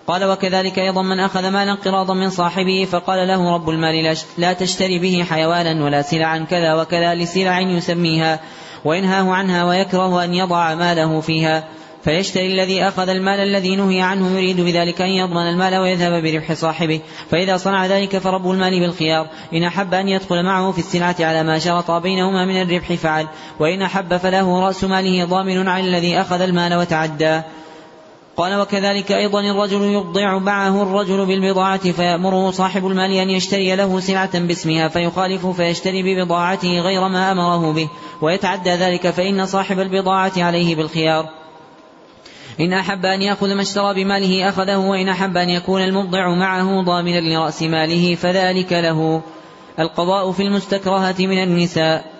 قال 0.06 0.24
وكذلك 0.24 0.78
أيضا 0.78 1.02
من 1.02 1.20
أخذ 1.20 1.48
مالا 1.48 1.74
قراضا 1.74 2.14
من 2.14 2.30
صاحبه 2.30 2.84
فقال 2.90 3.28
له 3.28 3.54
رب 3.54 3.68
المال 3.70 4.16
لا 4.38 4.52
تشتري 4.52 4.98
به 4.98 5.24
حيوانا 5.30 5.84
ولا 5.84 6.02
سلعا 6.02 6.38
كذا 6.50 6.74
وكذا 6.74 7.14
لسلع 7.14 7.60
يسميها 7.60 8.40
وينهاه 8.84 9.32
عنها 9.32 9.64
ويكره 9.64 10.24
أن 10.24 10.34
يضع 10.34 10.74
ماله 10.74 11.20
فيها. 11.20 11.64
فيشتري 12.04 12.46
الذي 12.46 12.82
أخذ 12.82 13.08
المال 13.08 13.40
الذي 13.40 13.76
نهي 13.76 14.00
عنه 14.00 14.38
يريد 14.38 14.60
بذلك 14.60 15.00
أن 15.00 15.08
يضمن 15.08 15.48
المال 15.48 15.76
ويذهب 15.76 16.22
بربح 16.22 16.52
صاحبه. 16.52 17.00
فإذا 17.30 17.56
صنع 17.56 17.86
ذلك 17.86 18.18
فرب 18.18 18.50
المال 18.50 18.80
بالخيار. 18.80 19.26
إن 19.54 19.64
أحب 19.64 19.94
أن 19.94 20.08
يدخل 20.08 20.42
معه 20.42 20.72
في 20.72 20.78
السلعة 20.78 21.16
على 21.20 21.42
ما 21.42 21.58
شرط 21.58 21.90
بينهما 21.90 22.44
من 22.44 22.62
الربح 22.62 22.92
فعل. 22.92 23.26
وإن 23.60 23.82
أحب 23.82 24.16
فله 24.16 24.60
رأس 24.60 24.84
ماله 24.84 25.24
ضامن 25.24 25.68
على 25.68 25.86
الذي 25.88 26.20
أخذ 26.20 26.40
المال 26.40 26.74
وتعدى. 26.74 27.40
قال 28.36 28.60
وكذلك 28.60 29.12
أيضا 29.12 29.40
الرجل 29.40 29.82
يبضع 29.82 30.38
معه 30.38 30.82
الرجل 30.82 31.26
بالبضاعة 31.26 31.92
فيأمره 31.92 32.50
صاحب 32.50 32.86
المال 32.86 33.12
أن 33.12 33.30
يشتري 33.30 33.76
له 33.76 34.00
سلعة 34.00 34.38
باسمها 34.38 34.88
فيخالف 34.88 35.46
فيشتري 35.46 36.02
ببضاعته 36.02 36.80
غير 36.80 37.08
ما 37.08 37.32
أمره 37.32 37.72
به. 37.72 37.88
ويتعدى 38.22 38.70
ذلك 38.70 39.10
فإن 39.10 39.46
صاحب 39.46 39.80
البضاعة 39.80 40.32
عليه 40.36 40.76
بالخيار. 40.76 41.37
إن 42.60 42.72
أحب 42.72 43.06
أن 43.06 43.22
يأخذ 43.22 43.54
ما 43.54 43.62
اشترى 43.62 43.94
بماله 43.94 44.48
أخذه 44.48 44.76
وإن 44.76 45.08
أحب 45.08 45.36
أن 45.36 45.50
يكون 45.50 45.82
المبضع 45.82 46.34
معه 46.34 46.82
ضامنا 46.82 47.20
لرأس 47.20 47.62
ماله 47.62 48.14
فذلك 48.14 48.72
له. 48.72 49.22
القضاء 49.78 50.32
في 50.32 50.42
المستكرهة 50.42 51.16
من 51.18 51.42
النساء. 51.42 52.18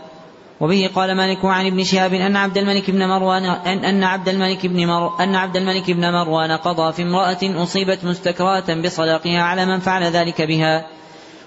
وبه 0.60 0.90
قال 0.94 1.14
مالك 1.14 1.44
عن 1.44 1.66
ابن 1.66 1.84
شهاب 1.84 2.14
أن 2.14 2.36
عبد 2.36 2.58
الملك 2.58 2.90
بن 2.90 3.08
مروان 3.08 3.44
أن, 3.44 3.84
أن 3.84 4.04
عبد 4.04 4.28
الملك 4.28 4.66
بن 4.66 4.86
مر 4.86 5.20
أن 5.20 5.34
عبد 5.34 5.56
الملك 5.56 5.90
بن 5.90 6.12
مروان 6.12 6.52
قضى 6.52 6.92
في 6.92 7.02
امرأة 7.02 7.62
أصيبت 7.62 8.04
مستكرهة 8.04 8.74
بصداقها 8.74 9.42
على 9.42 9.66
من 9.66 9.78
فعل 9.78 10.02
ذلك 10.02 10.42
بها. 10.42 10.97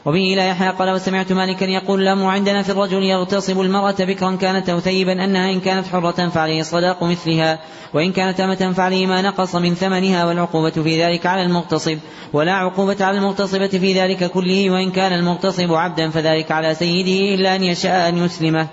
وبه 0.06 0.34
لا 0.36 0.48
يحيى 0.48 0.70
قال 0.70 0.90
وسمعت 0.90 1.32
مالكا 1.32 1.66
يقول 1.66 2.02
الأمر 2.02 2.26
عندنا 2.26 2.64
في 2.64 2.70
الرجل 2.72 3.04
يغتصب 3.04 3.62
المرأة 3.62 3.96
بكرا 4.00 4.36
كانت 4.36 4.70
أو 4.70 4.80
ثيبا 4.80 5.24
أنها 5.26 5.52
إن 5.52 5.60
كانت 5.60 5.88
حرة 5.88 6.30
فعليه 6.30 6.62
صداق 6.62 7.04
مثلها 7.04 7.60
وإن 7.94 8.12
كانت 8.12 8.40
أمة 8.40 8.74
فعليه 8.74 9.08
ما 9.08 9.22
نقص 9.22 9.56
من 9.56 9.76
ثمنها 9.76 10.26
والعقوبة 10.26 10.70
في 10.70 11.04
ذلك 11.04 11.26
على 11.26 11.44
المغتصب 11.44 11.98
ولا 12.34 12.54
عقوبة 12.54 13.06
على 13.06 13.18
المغتصبة 13.18 13.68
في 13.68 13.94
ذلك 13.94 14.32
كله 14.32 14.70
وإن 14.70 14.92
كان 14.92 15.14
المغتصب 15.14 15.74
عبدا 15.74 16.10
فذلك 16.10 16.52
على 16.52 16.76
سيده 16.76 17.36
إلا 17.36 17.56
أن 17.56 17.64
يشاء 17.64 18.10
أن 18.10 18.18
يسلمه. 18.18 18.68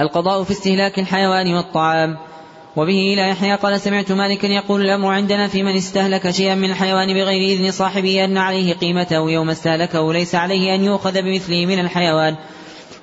القضاء 0.00 0.42
في 0.42 0.50
استهلاك 0.50 0.98
الحيوان 0.98 1.54
والطعام. 1.54 2.31
وبه 2.76 3.14
إلى 3.14 3.28
يحيى 3.28 3.54
قال 3.54 3.80
سمعت 3.80 4.12
مالكا 4.12 4.46
يقول 4.46 4.80
الأمر 4.80 5.08
عندنا 5.08 5.48
في 5.48 5.62
من 5.62 5.76
استهلك 5.76 6.30
شيئا 6.30 6.54
من 6.54 6.70
الحيوان 6.70 7.14
بغير 7.14 7.58
إذن 7.58 7.70
صاحبه 7.70 8.24
أن 8.24 8.38
عليه 8.38 8.74
قيمته 8.74 9.30
يوم 9.30 9.50
استهلكه 9.50 10.12
ليس 10.12 10.34
عليه 10.34 10.74
أن 10.74 10.84
يؤخذ 10.84 11.22
بمثله 11.22 11.66
من 11.66 11.78
الحيوان. 11.78 12.36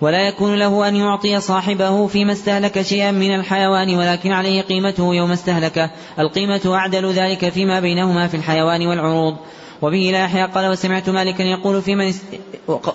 ولا 0.02 0.28
يكون 0.28 0.56
له 0.56 0.88
أن 0.88 0.96
يعطي 0.96 1.40
صاحبه 1.40 2.08
فيما 2.08 2.32
استهلك 2.32 2.82
شيئا 2.82 3.12
من 3.12 3.36
الحيوان 3.36 3.96
ولكن 3.96 4.32
عليه 4.32 4.62
قيمته 4.62 5.16
يوم 5.16 5.32
استهلكه. 5.32 5.92
القيمة 6.20 6.62
أعدل 6.66 7.12
ذلك 7.12 7.50
فيما 7.50 7.80
بينهما 7.80 8.28
في 8.28 8.38
الحيوان 8.38 8.88
والعروض. 8.88 9.36
وبه 9.82 10.10
لا 10.12 10.24
يحيى 10.24 10.46
قال 10.46 10.72
وسمعت 10.72 11.10
مالكا 11.10 11.44
يقول 11.44 11.82
في 11.82 11.96
من 11.96 12.14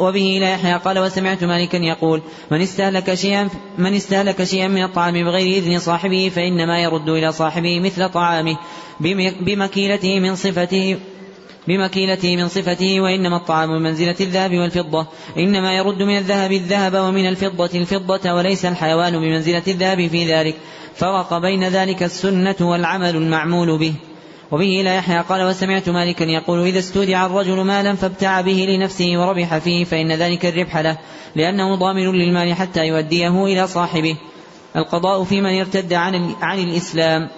وبه 0.01 0.39
لا 0.41 0.53
يحيى 0.53 0.75
قال 0.75 0.99
وسمعت 0.99 1.45
مالكا 1.45 1.77
يقول 1.77 2.23
من 2.51 2.61
استهلك 2.61 3.15
شيئا 3.15 3.49
من 3.79 3.95
استهلك 3.95 4.45
شيئا 4.45 4.69
من 4.69 4.83
الطعام 4.83 5.25
بغير 5.25 5.63
إذن 5.63 5.79
صاحبه 5.79 6.33
فإنما 6.35 6.83
يرد 6.83 7.09
إلى 7.09 7.33
صاحبه 7.33 7.81
مثل 7.81 8.09
طعامه 8.09 8.57
بمكيلته 9.41 10.21
من 10.21 10.37
صفته 10.37 10.97
بمكيلته 11.69 12.37
من 12.37 12.49
صفته 12.49 13.01
وإنما 13.01 13.37
الطعام 13.37 13.79
بمنزلة 13.79 14.17
الذهب 14.21 14.55
والفضة 14.55 15.07
إنما 15.39 15.73
يرد 15.77 16.03
من 16.03 16.19
الذهب 16.19 16.53
الذهب 16.53 16.95
ومن 16.95 17.29
الفضة 17.29 17.71
الفضة 17.75 18.33
وليس 18.33 18.65
الحيوان 18.65 19.13
بمنزلة 19.13 19.63
الذهب 19.69 20.07
في 20.07 20.35
ذلك 20.35 20.55
فرق 20.95 21.39
بين 21.39 21.65
ذلك 21.65 22.03
السنة 22.03 22.57
والعمل 22.61 23.17
المعمول 23.17 23.79
به. 23.79 23.95
وبه 24.55 24.83
لا 24.85 24.95
يحيى 24.95 25.21
قال 25.21 25.43
وسمعت 25.43 25.89
مالكا 25.89 26.25
يقول 26.25 26.67
إذا 26.67 26.79
استودع 26.79 27.27
الرجل 27.27 27.61
مالا 27.61 27.95
فابتاع 27.95 28.41
به 28.41 28.67
لنفسه 28.69 29.13
وربح 29.17 29.59
فيه 29.59 29.85
فإن 29.85 30.13
ذلك 30.13 30.47
الربح 30.47 30.77
له 30.77 30.99
لأنه 31.37 31.75
ضامن 31.75 32.13
للمال 32.13 32.55
حتى 32.55 32.87
يؤديه 32.87 33.45
إلى 33.45 33.67
صاحبه. 33.67 34.17
القضاء 34.77 35.25
في 35.25 35.41
من 35.41 35.59
ارتد 35.59 35.93
عن, 35.93 36.35
عن 36.43 36.59
الإسلام. 36.59 37.29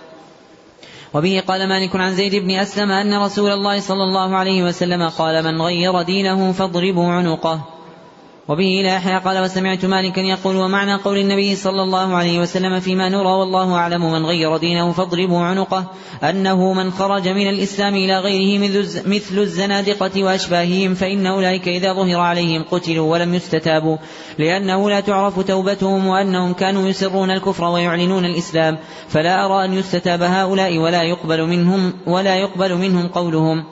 وبه 1.15 1.43
قال 1.47 1.69
مالك 1.69 1.97
عن 1.97 2.15
زيد 2.15 2.35
بن 2.35 2.51
أسلم 2.51 2.91
أن 2.91 3.23
رسول 3.23 3.51
الله 3.51 3.81
صلى 3.81 4.03
الله 4.03 4.37
عليه 4.37 4.65
وسلم 4.65 5.09
قال 5.09 5.45
من 5.45 5.63
غير 5.63 6.03
دينه 6.03 6.53
فاضربوا 6.53 7.07
عنقه. 7.07 7.76
وبه 8.49 8.81
إلى 8.81 8.89
يحيى 8.89 9.19
قال 9.19 9.45
وسمعت 9.45 9.85
مالكا 9.85 10.21
يقول 10.21 10.57
ومعنى 10.57 10.95
قول 10.95 11.19
النبي 11.19 11.57
صلى 11.57 11.83
الله 11.83 12.15
عليه 12.15 12.41
وسلم 12.41 12.81
فيما 12.81 13.09
نرى 13.09 13.29
والله 13.29 13.75
أعلم 13.75 14.13
من 14.13 14.27
غير 14.27 14.57
دينه 14.57 14.93
فاضربوا 14.93 15.41
عنقه 15.41 15.85
أنه 16.23 16.73
من 16.73 16.91
خرج 16.91 17.29
من 17.29 17.49
الإسلام 17.49 17.95
إلى 17.95 18.19
غيره 18.19 18.69
مثل 19.07 19.39
الزنادقة 19.39 20.25
وأشباههم 20.25 20.95
فإن 20.95 21.27
أولئك 21.27 21.69
إذا 21.69 21.93
ظهر 21.93 22.21
عليهم 22.21 22.65
قتلوا 22.71 23.13
ولم 23.13 23.35
يستتابوا 23.35 23.97
لأنه 24.39 24.91
لا 24.91 25.01
تعرف 25.01 25.41
توبتهم 25.41 26.07
وأنهم 26.07 26.53
كانوا 26.53 26.89
يسرون 26.89 27.31
الكفر 27.31 27.65
ويعلنون 27.65 28.25
الإسلام 28.25 28.79
فلا 29.09 29.47
أرى 29.47 29.65
أن 29.65 29.73
يستتاب 29.73 30.23
هؤلاء 30.23 30.79
ولا 30.79 31.03
يقبل 31.03 31.47
منهم 31.47 31.93
ولا 32.07 32.37
يقبل 32.37 32.75
منهم 32.75 33.09
قولهم. 33.09 33.65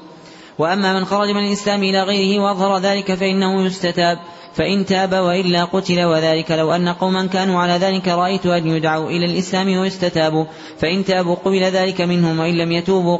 وأما 0.58 0.98
من 0.98 1.04
خرج 1.04 1.30
من 1.30 1.46
الإسلام 1.46 1.82
إلى 1.82 2.02
غيره 2.02 2.42
وأظهر 2.42 2.78
ذلك 2.78 3.14
فإنه 3.14 3.64
يستتاب. 3.64 4.18
فإن 4.54 4.86
تاب 4.86 5.12
وإلا 5.12 5.64
قتل 5.64 6.04
وذلك 6.04 6.50
لو 6.50 6.72
أن 6.72 6.88
قوما 6.88 7.26
كانوا 7.26 7.60
على 7.60 7.72
ذلك 7.72 8.08
رأيت 8.08 8.46
أن 8.46 8.66
يدعوا 8.66 9.10
إلى 9.10 9.24
الإسلام 9.24 9.78
ويستتابوا 9.78 10.44
فإن 10.78 11.04
تابوا 11.04 11.34
قبل 11.34 11.62
ذلك 11.62 12.00
منهم 12.00 12.38
وإن 12.38 12.54
لم 12.54 12.72
يتوبوا 12.72 13.18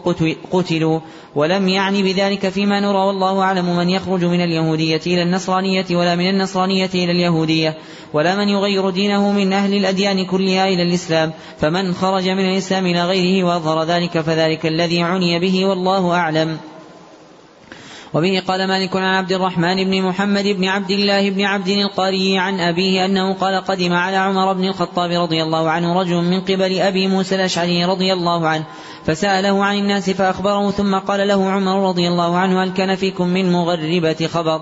قتلوا 0.53 1.01
ولم 1.35 1.69
يعني 1.69 2.03
بذلك 2.03 2.49
فيما 2.49 2.81
نرى 2.81 2.99
والله 2.99 3.41
أعلم 3.41 3.77
من 3.77 3.91
يخرج 3.91 4.25
من 4.25 4.41
اليهودية 4.41 5.01
إلى 5.07 5.23
النصرانية 5.23 5.87
ولا 5.91 6.15
من 6.15 6.29
النصرانية 6.29 6.91
إلى 6.95 7.13
اليهودية 7.13 7.79
ولا 8.13 8.37
من 8.37 8.49
يغير 8.49 8.91
دينه 8.91 9.33
من 9.33 9.53
أهل 9.53 9.75
الأديان 9.75 10.25
كلها 10.25 10.69
إلى 10.69 10.83
الإسلام 10.83 11.33
فمن 11.59 11.95
خرج 11.95 12.29
من 12.29 12.51
الإسلام 12.51 12.87
إلى 12.87 13.05
غيره 13.05 13.47
وأظهر 13.47 13.85
ذلك 13.85 14.21
فذلك 14.21 14.67
الذي 14.67 15.03
عني 15.03 15.39
به 15.39 15.67
والله 15.67 16.15
أعلم 16.15 16.59
وبه 18.15 18.43
قال 18.49 18.69
مالك 18.69 18.97
عن 18.97 19.15
عبد 19.15 19.33
الرحمن 19.33 19.85
بن 19.85 20.03
محمد 20.03 20.45
بن 20.45 20.65
عبد 20.65 20.91
الله 20.91 21.31
بن 21.31 21.43
عبد 21.43 21.69
القاري 21.69 22.39
عن 22.39 22.61
أبيه 22.61 23.05
أنه 23.05 23.35
قال 23.35 23.65
قدم 23.65 23.93
على 23.93 24.17
عمر 24.17 24.53
بن 24.53 24.65
الخطاب 24.65 25.11
رضي 25.11 25.43
الله 25.43 25.71
عنه 25.71 26.01
رجل 26.01 26.17
من 26.17 26.41
قبل 26.41 26.79
أبي 26.81 27.09
موسى 27.09 27.35
الأشعري 27.35 27.85
رضي 27.85 28.13
الله 28.13 28.49
عنه 28.49 28.65
فسأله 29.07 29.65
عن 29.65 29.79
الناس 29.79 30.11
فأخبره 30.11 30.71
ثم 30.71 30.95
قال 30.95 31.29
له 31.29 31.51
عمر 31.51 31.89
رضي 31.89 32.09
الله 32.09 32.37
عنه 32.39 32.65
هل 32.65 32.73
كان 32.73 32.97
فيكم 32.97 33.29
من 33.29 33.53
مغربة 33.53 34.29
خبر؟ 34.33 34.61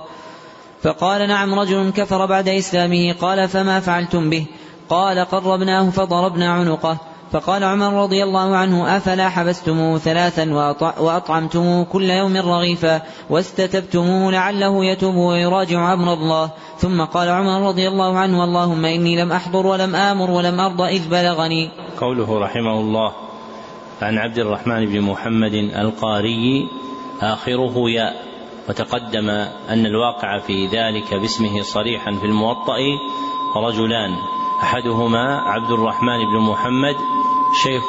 فقال 0.83 1.29
نعم 1.29 1.55
رجل 1.55 1.91
كفر 1.91 2.27
بعد 2.27 2.49
إسلامه 2.49 3.13
قال 3.13 3.49
فما 3.49 3.81
فعلتم 3.81 4.31
به؟ 4.31 4.47
قال 4.89 5.25
قربناه 5.25 5.91
فضربنا 5.91 6.53
عنقه. 6.53 7.12
فقال 7.33 7.65
عمر 7.65 8.03
رضي 8.03 8.25
الله 8.25 8.57
عنه 8.57 8.97
أفلا 8.97 9.29
حبستموه 9.29 9.99
ثلاثا 9.99 10.55
وأطعمتموه 11.01 11.85
كل 11.85 12.11
يوم 12.11 12.37
رغيفا 12.37 13.03
واستتبتموه 13.31 14.33
لعله 14.33 14.85
يتوب 14.85 15.15
ويراجع 15.15 15.93
أمر 15.93 16.13
الله. 16.13 16.51
ثم 16.79 17.05
قال 17.05 17.29
عمر 17.29 17.69
رضي 17.69 17.89
الله 17.89 18.19
عنه 18.19 18.45
اللهم 18.45 18.85
إني 18.85 19.23
لم 19.23 19.33
أحضر 19.33 19.67
ولم 19.67 19.97
آمر 19.97 20.31
ولم 20.31 20.61
أرض 20.61 20.81
إذ 20.81 21.09
بلغني. 21.09 21.71
قوله 22.01 22.39
رحمه 22.39 22.81
الله 22.81 23.13
عن 24.03 24.19
عبد 24.19 24.39
الرحمن 24.39 24.87
بن 24.87 25.01
محمد 25.01 25.55
القاري 25.55 26.69
آخره 27.23 27.75
ياء 27.91 28.33
وتقدم 28.69 29.31
أن 29.71 29.87
الواقع 29.87 30.39
في 30.39 30.67
ذلك 30.67 31.15
باسمه 31.15 31.63
صريحا 31.63 32.11
في 32.13 32.27
الموطأ 32.27 32.79
رجلان 33.57 34.11
أحدهما 34.63 35.41
عبد 35.41 35.71
الرحمن 35.71 36.19
بن 36.33 36.39
محمد 36.39 36.97
شيخ 37.55 37.85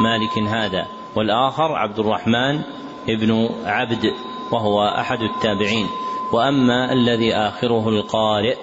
مالك 0.00 0.48
هذا 0.48 0.86
والآخر 1.16 1.72
عبد 1.72 1.98
الرحمن 1.98 2.62
بن 3.08 3.48
عبد 3.64 4.12
وهو 4.52 4.88
أحد 4.88 5.18
التابعين. 5.22 5.86
وأما 6.32 6.92
الذي 6.92 7.34
آخره 7.34 7.88
القارئ 7.88 8.56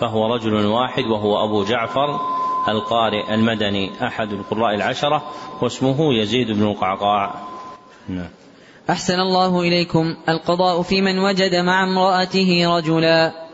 فهو 0.00 0.34
رجل 0.34 0.66
واحد 0.66 1.04
وهو 1.04 1.44
أبو 1.44 1.64
جعفر 1.64 2.20
القارئ 2.68 3.34
المدني 3.34 4.06
أحد 4.06 4.32
القراء 4.32 4.74
العشرة 4.74 5.22
واسمه 5.62 6.14
يزيد 6.14 6.50
بن 6.50 6.62
القعقاع. 6.62 7.34
نعم. 8.08 8.28
أحسن 8.90 9.20
الله 9.20 9.60
إليكم. 9.60 10.16
القضاء 10.28 10.82
في 10.82 11.02
من 11.02 11.18
وجد 11.18 11.54
مع 11.54 11.84
امرأته 11.84 12.76
رجلا. 12.76 13.45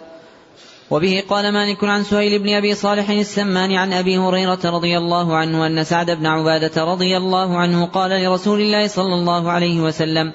وبه 0.92 1.22
قال 1.28 1.52
مالك 1.52 1.84
عن 1.84 2.02
سهيل 2.02 2.38
بن 2.38 2.48
أبي 2.48 2.74
صالح 2.74 3.10
السمان 3.10 3.72
عن 3.72 3.92
أبي 3.92 4.18
هريرة 4.18 4.58
رضي 4.64 4.98
الله 4.98 5.36
عنه 5.36 5.66
أن 5.66 5.84
سعد 5.84 6.10
بن 6.10 6.26
عبادة 6.26 6.84
رضي 6.84 7.16
الله 7.16 7.56
عنه 7.56 7.86
قال 7.86 8.10
لرسول 8.10 8.60
الله 8.60 8.86
صلى 8.86 9.14
الله 9.14 9.50
عليه 9.50 9.80
وسلم 9.80 10.32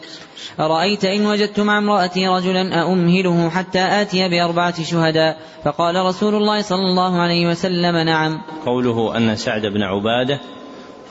أرأيت 0.60 1.06
إن 1.06 1.26
وجدت 1.26 1.60
مع 1.60 1.78
امرأتي 1.78 2.28
رجلا 2.28 2.82
أأمهله 2.82 3.50
حتى 3.50 3.80
آتي 3.80 4.30
بأربعة 4.30 4.84
شهداء؟ 4.84 5.38
فقال 5.64 5.96
رسول 5.96 6.36
الله 6.36 6.62
صلى 6.62 6.86
الله 6.90 7.22
عليه 7.22 7.48
وسلم 7.48 7.98
نعم. 7.98 8.42
قوله 8.66 9.18
أن 9.18 9.36
سعد 9.36 9.66
بن 9.66 9.82
عبادة 9.84 10.40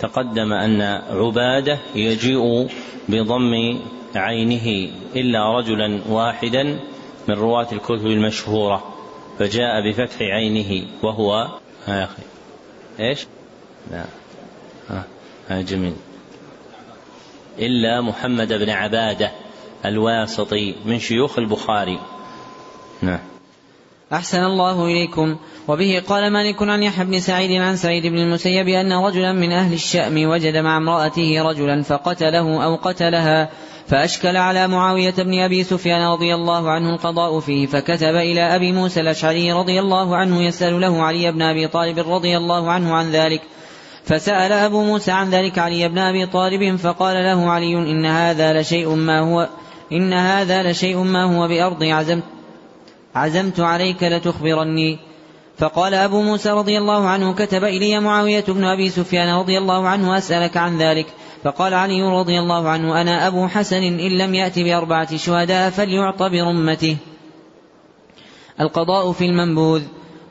تقدم 0.00 0.52
أن 0.52 0.80
عبادة 1.10 1.78
يجيء 1.94 2.68
بضم 3.08 3.78
عينه 4.16 4.90
إلا 5.16 5.58
رجلا 5.58 6.00
واحدا 6.08 6.62
من 7.28 7.34
رواة 7.34 7.68
الكتب 7.72 8.06
المشهورة. 8.06 8.95
فجاء 9.38 9.90
بفتح 9.90 10.22
عينه 10.22 10.86
وهو 11.02 11.32
ها 11.86 12.00
يا 12.00 12.04
أخي 12.04 12.22
إيش؟ 13.00 13.26
لا 13.90 14.04
ها, 14.88 15.04
ها 15.48 15.60
جميل. 15.60 15.94
إلا 17.58 18.00
محمد 18.00 18.52
بن 18.52 18.70
عبادة 18.70 19.30
الواسطي 19.84 20.74
من 20.84 20.98
شيوخ 20.98 21.38
البخاري. 21.38 21.98
نعم. 23.02 23.20
أحسن 24.12 24.44
الله 24.44 24.84
إليكم. 24.84 25.36
وبه 25.68 26.02
قال 26.08 26.32
مالك 26.32 26.62
عن 26.62 26.82
يحيى 26.82 27.04
بن 27.04 27.20
سعيد 27.20 27.60
عن 27.60 27.76
سعيد 27.76 28.06
بن 28.06 28.18
المسيب 28.18 28.68
أن 28.68 28.92
رجلا 28.92 29.32
من 29.32 29.52
أهل 29.52 29.72
الشأم 29.72 30.28
وجد 30.28 30.56
مع 30.56 30.76
امرأته 30.76 31.42
رجلا 31.42 31.82
فقتله 31.82 32.64
أو 32.64 32.76
قتلها 32.76 33.50
فأشكل 33.88 34.36
على 34.36 34.68
معاوية 34.68 35.14
بن 35.18 35.38
أبي 35.38 35.64
سفيان 35.64 36.02
رضي 36.02 36.34
الله 36.34 36.70
عنه 36.70 36.94
القضاء 36.94 37.40
فيه 37.40 37.66
فكتب 37.66 38.14
إلى 38.14 38.40
أبي 38.40 38.72
موسى 38.72 39.00
الأشعري 39.00 39.52
رضي 39.52 39.80
الله 39.80 40.16
عنه 40.16 40.42
يسأل 40.42 40.80
له 40.80 41.02
علي 41.02 41.32
بن 41.32 41.42
أبي 41.42 41.68
طالب 41.68 41.98
رضي 41.98 42.36
الله 42.36 42.70
عنه 42.70 42.94
عن 42.94 43.10
ذلك. 43.10 43.42
فسأل 44.04 44.52
أبو 44.52 44.84
موسى 44.84 45.10
عن 45.10 45.30
ذلك 45.30 45.58
علي 45.58 45.88
بن 45.88 45.98
أبي 45.98 46.26
طالب 46.26 46.76
فقال 46.76 47.16
له 47.16 47.50
علي 47.50 47.74
إن 47.74 48.06
هذا 48.06 48.60
لشيء 48.60 48.94
ما 48.94 49.20
هو 49.20 49.48
إن 49.92 50.12
هذا 50.12 50.70
لشيء 50.70 50.96
ما 50.98 51.24
هو 51.24 51.48
بأرضي 51.48 51.92
عزمت 51.92 52.24
عزمت 53.14 53.60
عليك 53.60 54.02
لتخبرني. 54.02 54.98
فقال 55.58 55.94
أبو 55.94 56.22
موسى 56.22 56.50
رضي 56.50 56.78
الله 56.78 57.08
عنه 57.08 57.34
كتب 57.34 57.64
إلي 57.64 58.00
معاوية 58.00 58.44
بن 58.48 58.64
أبي 58.64 58.90
سفيان 58.90 59.38
رضي 59.38 59.58
الله 59.58 59.88
عنه 59.88 60.18
أسألك 60.18 60.56
عن 60.56 60.78
ذلك. 60.78 61.06
فقال 61.44 61.74
علي 61.74 62.02
رضي 62.02 62.38
الله 62.38 62.68
عنه 62.68 63.00
أنا 63.00 63.26
أبو 63.26 63.46
حسن 63.48 63.82
إن 63.82 64.18
لم 64.18 64.34
يأت 64.34 64.58
بأربعة 64.58 65.16
شهداء 65.16 65.70
فليعط 65.70 66.22
برمته. 66.22 66.96
القضاء 68.60 69.12
في 69.12 69.24
المنبوذ. 69.24 69.82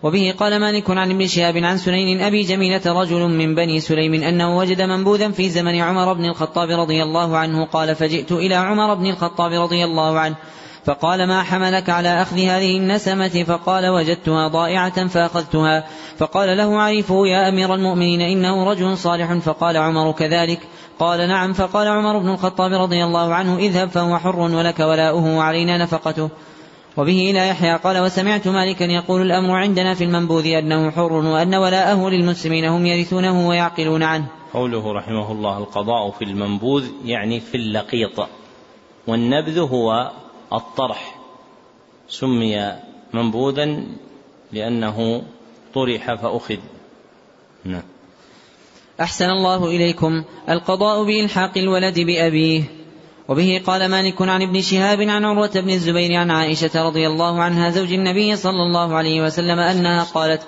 وبه 0.03 0.33
قال 0.39 0.59
مالك 0.59 0.89
عن 0.89 1.11
ابن 1.11 1.27
شهاب 1.27 1.57
عن 1.57 1.77
سنين 1.77 2.21
أبي 2.21 2.41
جميلة 2.41 3.01
رجل 3.01 3.27
من 3.27 3.55
بني 3.55 3.79
سليم 3.79 4.13
أنه 4.13 4.57
وجد 4.57 4.81
منبوذا 4.81 5.31
في 5.31 5.49
زمن 5.49 5.75
عمر 5.75 6.13
بن 6.13 6.25
الخطاب 6.25 6.69
رضي 6.69 7.03
الله 7.03 7.37
عنه 7.37 7.65
قال 7.65 7.95
فجئت 7.95 8.31
إلى 8.31 8.55
عمر 8.55 8.93
بن 8.93 9.05
الخطاب 9.05 9.53
رضي 9.53 9.83
الله 9.83 10.19
عنه. 10.19 10.35
فقال 10.85 11.27
ما 11.27 11.43
حملك 11.43 11.89
على 11.89 12.21
أخذ 12.21 12.39
هذه 12.39 12.77
النسمة؟ 12.77 13.43
فقال 13.43 13.89
وجدتها 13.89 14.47
ضائعة 14.47 15.07
فأخذتها. 15.07 15.83
فقال 16.17 16.57
له 16.57 16.81
عرفه 16.81 17.27
يا 17.27 17.49
أمير 17.49 17.73
المؤمنين 17.73 18.21
إنه 18.21 18.69
رجل 18.69 18.97
صالح. 18.97 19.33
فقال 19.33 19.77
عمر 19.77 20.11
كذلك. 20.11 20.59
قال 20.99 21.27
نعم. 21.27 21.53
فقال 21.53 21.87
عمر 21.87 22.17
بن 22.17 22.29
الخطاب 22.29 22.73
رضي 22.73 23.03
الله 23.03 23.33
عنه 23.33 23.57
اذهب 23.57 23.89
فهو 23.89 24.17
حر 24.17 24.39
ولك 24.39 24.79
ولاؤه 24.79 25.37
وعلينا 25.37 25.77
نفقته. 25.77 26.29
وبه 26.97 27.31
إلى 27.31 27.47
يحيى. 27.47 27.75
قال 27.75 27.97
وسمعت 27.97 28.47
مالكا 28.47 28.83
يقول 28.83 29.21
الأمر 29.21 29.55
عندنا 29.55 29.93
في 29.93 30.03
المنبوذ 30.03 30.45
أنه 30.47 30.91
حر 30.91 31.13
وأن 31.13 31.55
ولاءه 31.55 32.09
للمسلمين 32.09 32.65
هم 32.65 32.85
يرثونه 32.85 33.47
ويعقلون 33.47 34.03
عنه. 34.03 34.25
قوله 34.53 34.93
رحمه 34.93 35.31
الله 35.31 35.57
القضاء 35.57 36.11
في 36.11 36.25
المنبوذ 36.25 36.85
يعني 37.05 37.39
في 37.39 37.57
اللقيط. 37.57 38.27
والنبذ 39.07 39.59
هو 39.59 40.11
الطرح 40.53 41.15
سمي 42.09 42.71
منبوذا 43.13 43.83
لأنه 44.51 45.23
طرح 45.73 46.15
فأخذ. 46.15 46.57
نعم. 47.65 47.83
أحسن 49.01 49.29
الله 49.29 49.65
إليكم. 49.67 50.23
القضاء 50.49 51.03
بإلحاق 51.03 51.57
الولد 51.57 51.99
بأبيه. 51.99 52.63
وبه 53.27 53.61
قال 53.65 53.89
مالك 53.89 54.21
عن 54.21 54.41
ابن 54.41 54.61
شهاب 54.61 55.01
عن 55.01 55.25
عروة 55.25 55.51
بن 55.55 55.69
الزبير 55.69 56.13
عن 56.13 56.31
عائشة 56.31 56.87
رضي 56.87 57.07
الله 57.07 57.41
عنها 57.41 57.69
زوج 57.69 57.93
النبي 57.93 58.35
صلى 58.35 58.63
الله 58.63 58.95
عليه 58.95 59.21
وسلم 59.21 59.59
أنها 59.59 60.03
قالت 60.03 60.41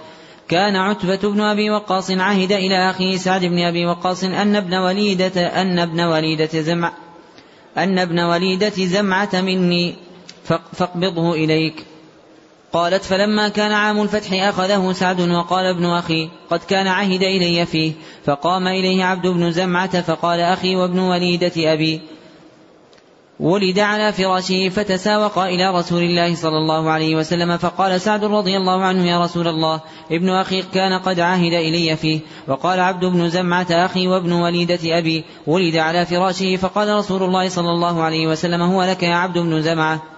كان 0.47 0.75
عتبة 0.75 1.31
بن 1.31 1.41
أبي 1.41 1.69
وقاص 1.69 2.11
عهد 2.11 2.51
إلى 2.51 2.89
أخيه 2.89 3.17
سعد 3.17 3.45
بن 3.45 3.59
أبي 3.59 3.85
وقاص 3.85 4.23
أن 4.23 4.55
ابن 4.55 4.73
وليدة 4.73 5.61
أن 5.61 5.79
ابن 5.79 6.01
وليدة 6.01 6.61
زمع 6.61 6.93
أن 7.77 7.99
ابن 7.99 8.19
وليدة 8.19 8.69
زمعة 8.69 9.29
مني 9.33 9.95
فاقبضه 10.73 11.33
إليك. 11.33 11.85
قالت 12.73 13.03
فلما 13.03 13.49
كان 13.49 13.71
عام 13.71 14.01
الفتح 14.01 14.33
أخذه 14.33 14.91
سعد 14.91 15.21
وقال 15.21 15.65
ابن 15.65 15.85
أخي 15.85 16.29
قد 16.49 16.59
كان 16.59 16.87
عهد 16.87 17.23
إلي 17.23 17.65
فيه. 17.65 17.91
فقام 18.25 18.67
إليه 18.67 19.03
عبد 19.03 19.27
بن 19.27 19.51
زمعة 19.51 20.01
فقال 20.01 20.39
أخي 20.39 20.75
وابن 20.75 20.99
وليدة 20.99 21.73
أبي. 21.73 22.01
ولد 23.39 23.79
على 23.79 24.13
فراشه 24.13 24.69
فتساوق 24.69 25.39
إلى 25.39 25.71
رسول 25.71 26.03
الله 26.03 26.35
صلى 26.35 26.57
الله 26.57 26.89
عليه 26.89 27.15
وسلم 27.15 27.57
فقال 27.57 28.01
سعد 28.01 28.23
رضي 28.23 28.57
الله 28.57 28.83
عنه 28.83 29.05
يا 29.05 29.23
رسول 29.23 29.47
الله 29.47 29.81
ابن 30.11 30.29
أخي 30.29 30.61
كان 30.61 30.99
قد 30.99 31.19
عهد 31.19 31.53
إلي 31.53 31.95
فيه 31.95 32.19
وقال 32.47 32.79
عبد 32.79 33.05
بن 33.05 33.29
زمعة 33.29 33.67
أخي 33.71 34.07
وابن 34.07 34.31
وليدة 34.31 34.79
أبي 34.97 35.23
ولد 35.47 35.75
على 35.75 36.05
فراشه 36.05 36.55
فقال 36.55 36.95
رسول 36.95 37.23
الله 37.23 37.49
صلى 37.49 37.71
الله 37.71 38.03
عليه 38.03 38.27
وسلم 38.27 38.61
هو 38.61 38.83
لك 38.83 39.03
يا 39.03 39.15
عبد 39.15 39.37
بن 39.37 39.61
زمعة. 39.61 40.16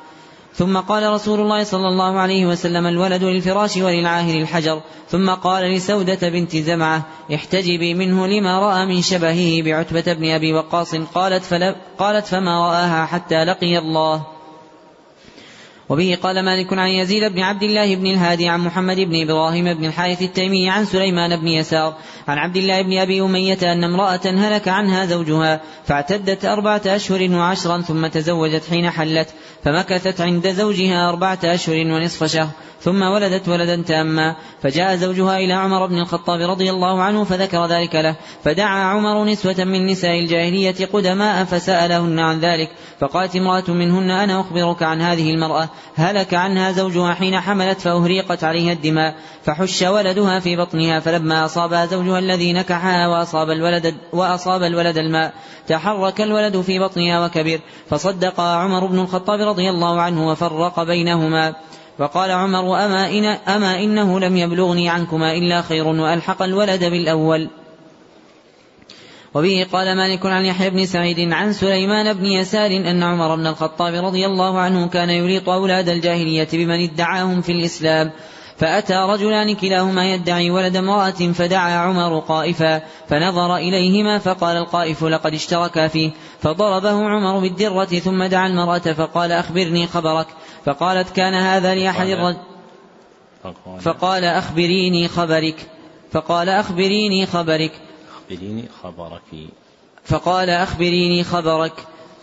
ثم 0.53 0.77
قال 0.77 1.13
رسول 1.13 1.39
الله 1.39 1.63
صلى 1.63 1.87
الله 1.87 2.19
عليه 2.19 2.45
وسلم 2.45 2.87
الولد 2.87 3.23
للفراش 3.23 3.77
وللعاهر 3.77 4.41
الحجر. 4.41 4.81
ثم 5.09 5.29
قال 5.29 5.63
لسودة 5.63 6.29
بنت 6.29 6.55
زمعة 6.55 7.05
احتجبي 7.33 7.93
منه 7.93 8.27
لما 8.27 8.59
رأى 8.59 8.85
من 8.85 9.01
شبهه 9.01 9.63
بعتبة 9.63 10.13
بن 10.13 10.29
أبي 10.29 10.53
وقاص 10.53 10.95
قالت, 10.95 11.53
قالت 11.99 12.25
فما 12.25 12.67
رآها 12.67 13.05
حتى 13.05 13.43
لقي 13.43 13.77
الله. 13.77 14.38
وبه 15.89 16.17
قال 16.23 16.45
مالك 16.45 16.73
عن 16.73 16.89
يزيد 16.89 17.31
بن 17.33 17.39
عبد 17.39 17.63
الله 17.63 17.95
بن 17.95 18.05
الهادي 18.05 18.49
عن 18.49 18.59
محمد 18.59 18.99
بن 18.99 19.21
إبراهيم 19.21 19.73
بن 19.73 19.85
الحارث 19.85 20.21
التيمي 20.21 20.69
عن 20.69 20.85
سليمان 20.85 21.39
بن 21.39 21.47
يسار 21.47 21.95
عن 22.27 22.37
عبد 22.37 22.57
الله 22.57 22.81
بن 22.81 22.97
أبي 22.97 23.21
أمية 23.21 23.57
أن 23.63 23.83
امرأة 23.83 24.25
هلك 24.25 24.67
عنها 24.67 25.05
زوجها 25.05 25.61
فاعتدت 25.85 26.45
أربعة 26.45 26.81
أشهر 26.85 27.31
وعشرا 27.31 27.81
ثم 27.81 28.07
تزوجت 28.07 28.63
حين 28.69 28.89
حلت 28.89 29.27
فمكثت 29.63 30.21
عند 30.21 30.47
زوجها 30.47 31.09
أربعة 31.09 31.39
أشهر 31.43 31.75
ونصف 31.75 32.23
شهر 32.23 32.49
ثم 32.81 33.01
ولدت 33.01 33.49
ولدا 33.49 33.81
تاما 33.81 34.35
فجاء 34.61 34.95
زوجها 34.95 35.37
إلى 35.37 35.53
عمر 35.53 35.85
بن 35.85 35.99
الخطاب 35.99 36.49
رضي 36.49 36.69
الله 36.69 37.01
عنه 37.01 37.23
فذكر 37.23 37.65
ذلك 37.65 37.95
له 37.95 38.15
فدعا 38.43 38.83
عمر 38.83 39.25
نسوة 39.25 39.63
من 39.63 39.85
نساء 39.85 40.19
الجاهلية 40.19 40.85
قدماء 40.93 41.43
فسألهن 41.45 42.19
عن 42.19 42.39
ذلك 42.39 42.69
فقالت 42.99 43.35
امرأة 43.35 43.63
منهن 43.67 44.11
أنا 44.11 44.41
أخبرك 44.41 44.83
عن 44.83 45.01
هذه 45.01 45.31
المرأة 45.31 45.69
هلك 45.95 46.33
عنها 46.33 46.71
زوجها 46.71 47.13
حين 47.13 47.39
حملت 47.39 47.81
فأهريقت 47.81 48.43
عليها 48.43 48.73
الدماء 48.73 49.15
فحش 49.43 49.81
ولدها 49.81 50.39
في 50.39 50.55
بطنها 50.55 50.99
فلما 50.99 51.45
أصابها 51.45 51.85
زوجها 51.85 52.19
الذي 52.19 52.53
نكحها 52.53 53.07
وأصاب 53.07 53.49
الولد, 53.49 53.95
وأصاب 54.13 54.63
الولد 54.63 54.97
الماء 54.97 55.33
تحرك 55.67 56.21
الولد 56.21 56.61
في 56.61 56.79
بطنها 56.79 57.25
وكبر 57.25 57.59
فصدق 57.89 58.39
عمر 58.39 58.85
بن 58.85 58.99
الخطاب 58.99 59.39
رضي 59.39 59.69
الله 59.69 60.01
عنه 60.01 60.27
وفرق 60.27 60.83
بينهما. 60.83 61.55
وقال 61.99 62.31
عمر 62.31 62.85
أما, 62.85 63.09
إن 63.09 63.25
أما 63.25 63.79
إنه 63.79 64.19
لم 64.19 64.37
يبلغني 64.37 64.89
عنكما 64.89 65.33
إلا 65.33 65.61
خير 65.61 65.87
وألحق 65.87 66.41
الولد 66.41 66.83
بالأول. 66.83 67.49
وبه 69.33 69.67
قال 69.71 69.97
مالك 69.97 70.25
عن 70.25 70.45
يحيى 70.45 70.69
بن 70.69 70.85
سعيد 70.85 71.33
عن 71.33 71.53
سليمان 71.53 72.13
بن 72.13 72.25
يسار 72.25 72.71
أن 72.71 73.03
عمر 73.03 73.35
بن 73.35 73.47
الخطاب 73.47 74.05
رضي 74.05 74.25
الله 74.25 74.59
عنه 74.59 74.87
كان 74.87 75.09
يريط 75.09 75.49
أولاد 75.49 75.89
الجاهلية 75.89 76.47
بمن 76.53 76.83
ادعاهم 76.83 77.41
في 77.41 77.51
الإسلام. 77.51 78.11
فأتى 78.59 78.93
رجلان 78.93 79.55
كلاهما 79.55 80.13
يدعي 80.13 80.51
ولد 80.51 80.75
امرأة 80.75 81.11
فدعا 81.11 81.71
عمر 81.71 82.19
قائفا 82.19 82.81
فنظر 83.09 83.55
إليهما 83.55 84.17
فقال 84.17 84.57
القائف 84.57 85.03
لقد 85.03 85.33
اشتركا 85.33 85.87
فيه 85.87 86.11
فضربه 86.41 87.09
عمر 87.09 87.39
بالدرة 87.39 87.85
ثم 87.85 88.23
دعا 88.23 88.47
المرأة 88.47 88.79
فقال 88.79 89.31
أخبرني 89.31 89.87
خبرك 89.87 90.27
فقالت 90.65 91.09
كان 91.09 91.33
هذا 91.33 91.75
لأحد 91.75 92.07
الرجل 92.07 92.37
فقال 93.81 94.23
أخبريني 94.23 95.07
خبرك 95.07 95.67
فقال 96.11 96.49
أخبريني 96.49 97.25
خبرك 97.25 97.71
أخبريني 98.29 98.65
خبرك. 98.83 99.49
فقال 100.05 100.49
أخبريني 100.49 101.23
خبرك. 101.23 101.73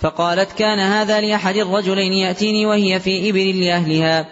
فقالت 0.01 0.53
كان 0.53 0.79
هذا 0.79 1.21
لأحد 1.21 1.57
الرجلين 1.57 2.13
يأتيني 2.13 2.67
وهي 2.67 3.01
في 3.01 3.31
إبل 3.31 3.61
لأهلها 3.61 4.27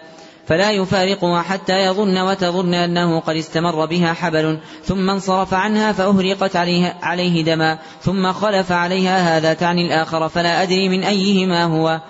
فلا 0.47 0.71
يفارقها 0.71 1.41
حتى 1.41 1.85
يظن 1.85 2.17
وتظن 2.17 2.73
أنه 2.73 3.19
قد 3.19 3.35
استمر 3.35 3.85
بها 3.85 4.13
حبل 4.13 4.59
ثم 4.83 5.09
انصرف 5.09 5.53
عنها 5.53 5.91
فأهرقت 5.91 6.55
عليه, 6.55 6.97
عليه 7.01 7.43
دما 7.43 7.79
ثم 8.01 8.33
خلف 8.33 8.71
عليها 8.71 9.37
هذا 9.37 9.53
تعني 9.53 9.85
الآخر 9.85 10.29
فلا 10.29 10.63
أدري 10.63 10.89
من 10.89 11.03
أيهما 11.03 11.63
هو. 11.63 12.01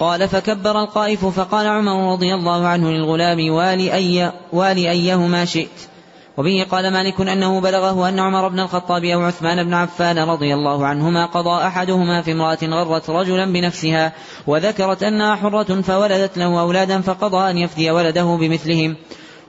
قال 0.00 0.28
فكبر 0.28 0.82
القائف 0.82 1.26
فقال 1.26 1.66
عمر 1.66 2.12
رضي 2.12 2.34
الله 2.34 2.66
عنه 2.66 2.90
للغلام 2.90 3.50
والي, 3.50 3.94
أي 3.94 4.32
والي 4.52 4.90
أيهما 4.90 5.44
شئت؟ 5.44 5.93
وبه 6.36 6.66
قال 6.70 6.92
مالك 6.92 7.20
أنه 7.20 7.60
بلغه 7.60 8.08
أن 8.08 8.18
عمر 8.18 8.48
بن 8.48 8.60
الخطاب 8.60 9.04
أو 9.04 9.20
عثمان 9.20 9.64
بن 9.64 9.74
عفان 9.74 10.18
رضي 10.18 10.54
الله 10.54 10.86
عنهما 10.86 11.26
قضى 11.26 11.66
أحدهما 11.66 12.22
في 12.22 12.32
امرأة 12.32 12.58
غرت 12.62 13.10
رجلا 13.10 13.52
بنفسها 13.52 14.12
وذكرت 14.46 15.02
أنها 15.02 15.36
حرة 15.36 15.80
فولدت 15.80 16.38
له 16.38 16.60
أولادا 16.60 17.00
فقضى 17.00 17.50
أن 17.50 17.58
يفدي 17.58 17.90
ولده 17.90 18.36
بمثلهم. 18.40 18.96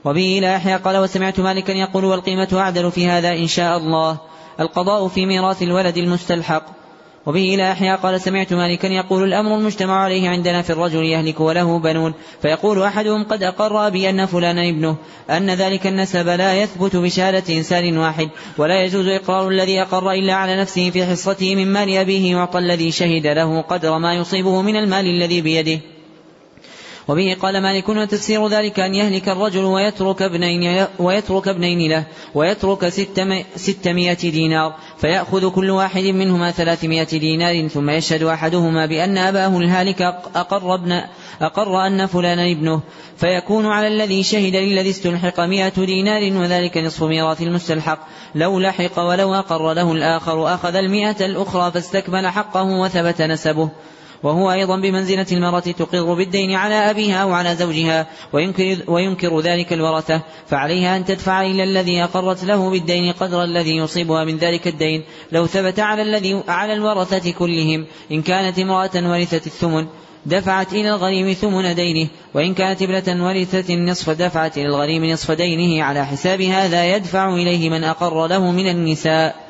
وبه 0.04 0.38
إلى 0.38 0.46
يحيى 0.46 0.76
قال 0.76 0.96
وسمعت 0.96 1.40
مالكا 1.40 1.72
يقول 1.72 2.04
والقيمة 2.04 2.48
أعدل 2.52 2.90
في 2.90 3.08
هذا 3.08 3.32
إن 3.32 3.46
شاء 3.46 3.76
الله. 3.76 4.18
القضاء 4.60 5.08
في 5.08 5.26
ميراث 5.26 5.62
الولد 5.62 5.96
المستلحق. 5.96 6.85
وبه 7.26 7.54
إلى 7.54 7.72
أحياء 7.72 7.96
قال 7.98 8.20
سمعت 8.20 8.52
مالكا 8.52 8.86
يقول 8.86 9.22
الأمر 9.22 9.58
المجتمع 9.58 10.04
عليه 10.04 10.28
عندنا 10.28 10.62
في 10.62 10.70
الرجل 10.70 11.04
يهلك 11.04 11.40
وله 11.40 11.78
بنون 11.78 12.14
فيقول 12.42 12.82
أحدهم 12.82 13.24
قد 13.24 13.42
أقر 13.42 13.88
بأن 13.88 14.26
فلانا 14.26 14.68
ابنه 14.68 14.96
أن 15.30 15.50
ذلك 15.50 15.86
النسب 15.86 16.28
لا 16.28 16.62
يثبت 16.62 16.96
بشهادة 16.96 17.56
إنسان 17.56 17.98
واحد 17.98 18.28
ولا 18.58 18.84
يجوز 18.84 19.06
إقرار 19.06 19.48
الذي 19.48 19.82
أقر 19.82 20.12
إلا 20.12 20.34
على 20.34 20.60
نفسه 20.60 20.90
في 20.90 21.06
حصته 21.06 21.54
من 21.54 21.72
مال 21.72 21.96
أبيه 21.96 22.30
يعطى 22.30 22.58
الذي 22.58 22.92
شهد 22.92 23.26
له 23.26 23.60
قدر 23.60 23.98
ما 23.98 24.14
يصيبه 24.14 24.62
من 24.62 24.76
المال 24.76 25.06
الذي 25.06 25.40
بيده 25.40 25.80
وبه 27.08 27.36
قال 27.42 27.62
مالك 27.62 27.88
وتفسير 27.88 28.48
ذلك 28.48 28.80
أن 28.80 28.94
يهلك 28.94 29.28
الرجل 29.28 29.64
ويترك 29.64 30.22
ابنين, 30.22 30.86
ويترك 30.98 31.48
ابنين 31.48 31.90
له 31.90 32.04
ويترك 32.34 32.88
ستمائة 33.56 34.30
دينار 34.30 34.74
فيأخذ 34.98 35.50
كل 35.50 35.70
واحد 35.70 36.02
منهما 36.02 36.50
ثلاثمائة 36.50 37.18
دينار 37.18 37.68
ثم 37.68 37.90
يشهد 37.90 38.22
أحدهما 38.22 38.86
بأن 38.86 39.18
أباه 39.18 39.58
الهالك 39.58 40.02
أقر, 40.34 40.74
ابن 40.74 41.02
أقر 41.40 41.86
أن 41.86 42.06
فلانا 42.06 42.52
ابنه 42.52 42.80
فيكون 43.16 43.66
على 43.66 43.88
الذي 43.88 44.22
شهد 44.22 44.56
للذي 44.56 44.90
استلحق 44.90 45.40
مائة 45.40 45.84
دينار 45.84 46.32
وذلك 46.32 46.78
نصف 46.78 47.02
ميراث 47.02 47.42
المستلحق 47.42 47.98
لو 48.34 48.60
لحق 48.60 48.98
ولو 48.98 49.34
أقر 49.34 49.72
له 49.72 49.92
الآخر 49.92 50.54
أخذ 50.54 50.74
المئة 50.74 51.26
الأخرى 51.26 51.72
فاستكمل 51.72 52.26
حقه 52.26 52.64
وثبت 52.64 53.22
نسبه. 53.22 53.70
وهو 54.22 54.52
أيضا 54.52 54.76
بمنزلة 54.76 55.26
المرأة 55.32 55.60
تقر 55.60 56.14
بالدين 56.14 56.54
على 56.54 56.74
أبيها 56.74 57.22
أو 57.22 57.32
على 57.32 57.56
زوجها 57.56 58.06
وينكر, 58.32 58.78
وينكر 58.86 59.40
ذلك 59.40 59.72
الورثة 59.72 60.22
فعليها 60.46 60.96
أن 60.96 61.04
تدفع 61.04 61.42
إلى 61.42 61.64
الذي 61.64 62.04
أقرت 62.04 62.44
له 62.44 62.70
بالدين 62.70 63.12
قدر 63.12 63.44
الذي 63.44 63.76
يصيبها 63.76 64.24
من 64.24 64.36
ذلك 64.36 64.68
الدين 64.68 65.04
لو 65.32 65.46
ثبت 65.46 65.80
على 65.80 66.02
الذي 66.02 66.42
على 66.48 66.72
الورثة 66.72 67.30
كلهم 67.30 67.86
إن 68.12 68.22
كانت 68.22 68.58
امرأة 68.58 68.90
ورثت 68.94 69.46
الثمن 69.46 69.86
دفعت 70.26 70.72
إلى 70.72 70.88
الغريم 70.90 71.32
ثمن 71.32 71.74
دينه 71.74 72.08
وإن 72.34 72.54
كانت 72.54 72.82
ابنة 72.82 73.26
ورثت 73.26 73.70
النصف 73.70 74.10
دفعت 74.10 74.58
إلى 74.58 74.66
الغريم 74.66 75.04
نصف 75.04 75.30
دينه 75.30 75.84
على 75.84 76.06
حساب 76.06 76.40
هذا 76.40 76.96
يدفع 76.96 77.34
إليه 77.34 77.70
من 77.70 77.84
أقر 77.84 78.26
له 78.26 78.50
من 78.50 78.68
النساء. 78.68 79.45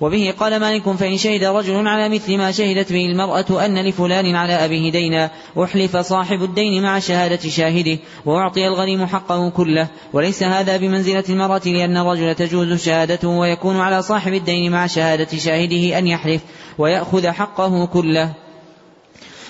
وبه 0.00 0.34
قال 0.38 0.60
مالك 0.60 0.90
فإن 0.90 1.16
شهد 1.16 1.44
رجل 1.44 1.88
على 1.88 2.08
مثل 2.08 2.38
ما 2.38 2.52
شهدت 2.52 2.92
به 2.92 3.06
المرأة 3.06 3.64
أن 3.64 3.78
لفلان 3.78 4.36
على 4.36 4.52
أبيه 4.52 4.90
دينا 4.90 5.30
أحلف 5.62 5.96
صاحب 5.96 6.42
الدين 6.42 6.82
مع 6.82 6.98
شهادة 6.98 7.48
شاهده 7.48 7.98
وأعطي 8.26 8.68
الغريم 8.68 9.06
حقه 9.06 9.50
كله. 9.50 9.88
وليس 10.12 10.42
هذا 10.42 10.76
بمنزلة 10.76 11.24
المرأة 11.28 11.62
لأن 11.66 11.96
الرجل 11.96 12.34
تجوز 12.34 12.84
شهادته 12.84 13.28
ويكون 13.28 13.76
على 13.76 14.02
صاحب 14.02 14.34
الدين 14.34 14.72
مع 14.72 14.86
شهادة 14.86 15.38
شاهده 15.38 15.98
أن 15.98 16.06
يحلف 16.06 16.42
ويأخذ 16.78 17.26
حقه 17.26 17.86
كله. 17.86 18.32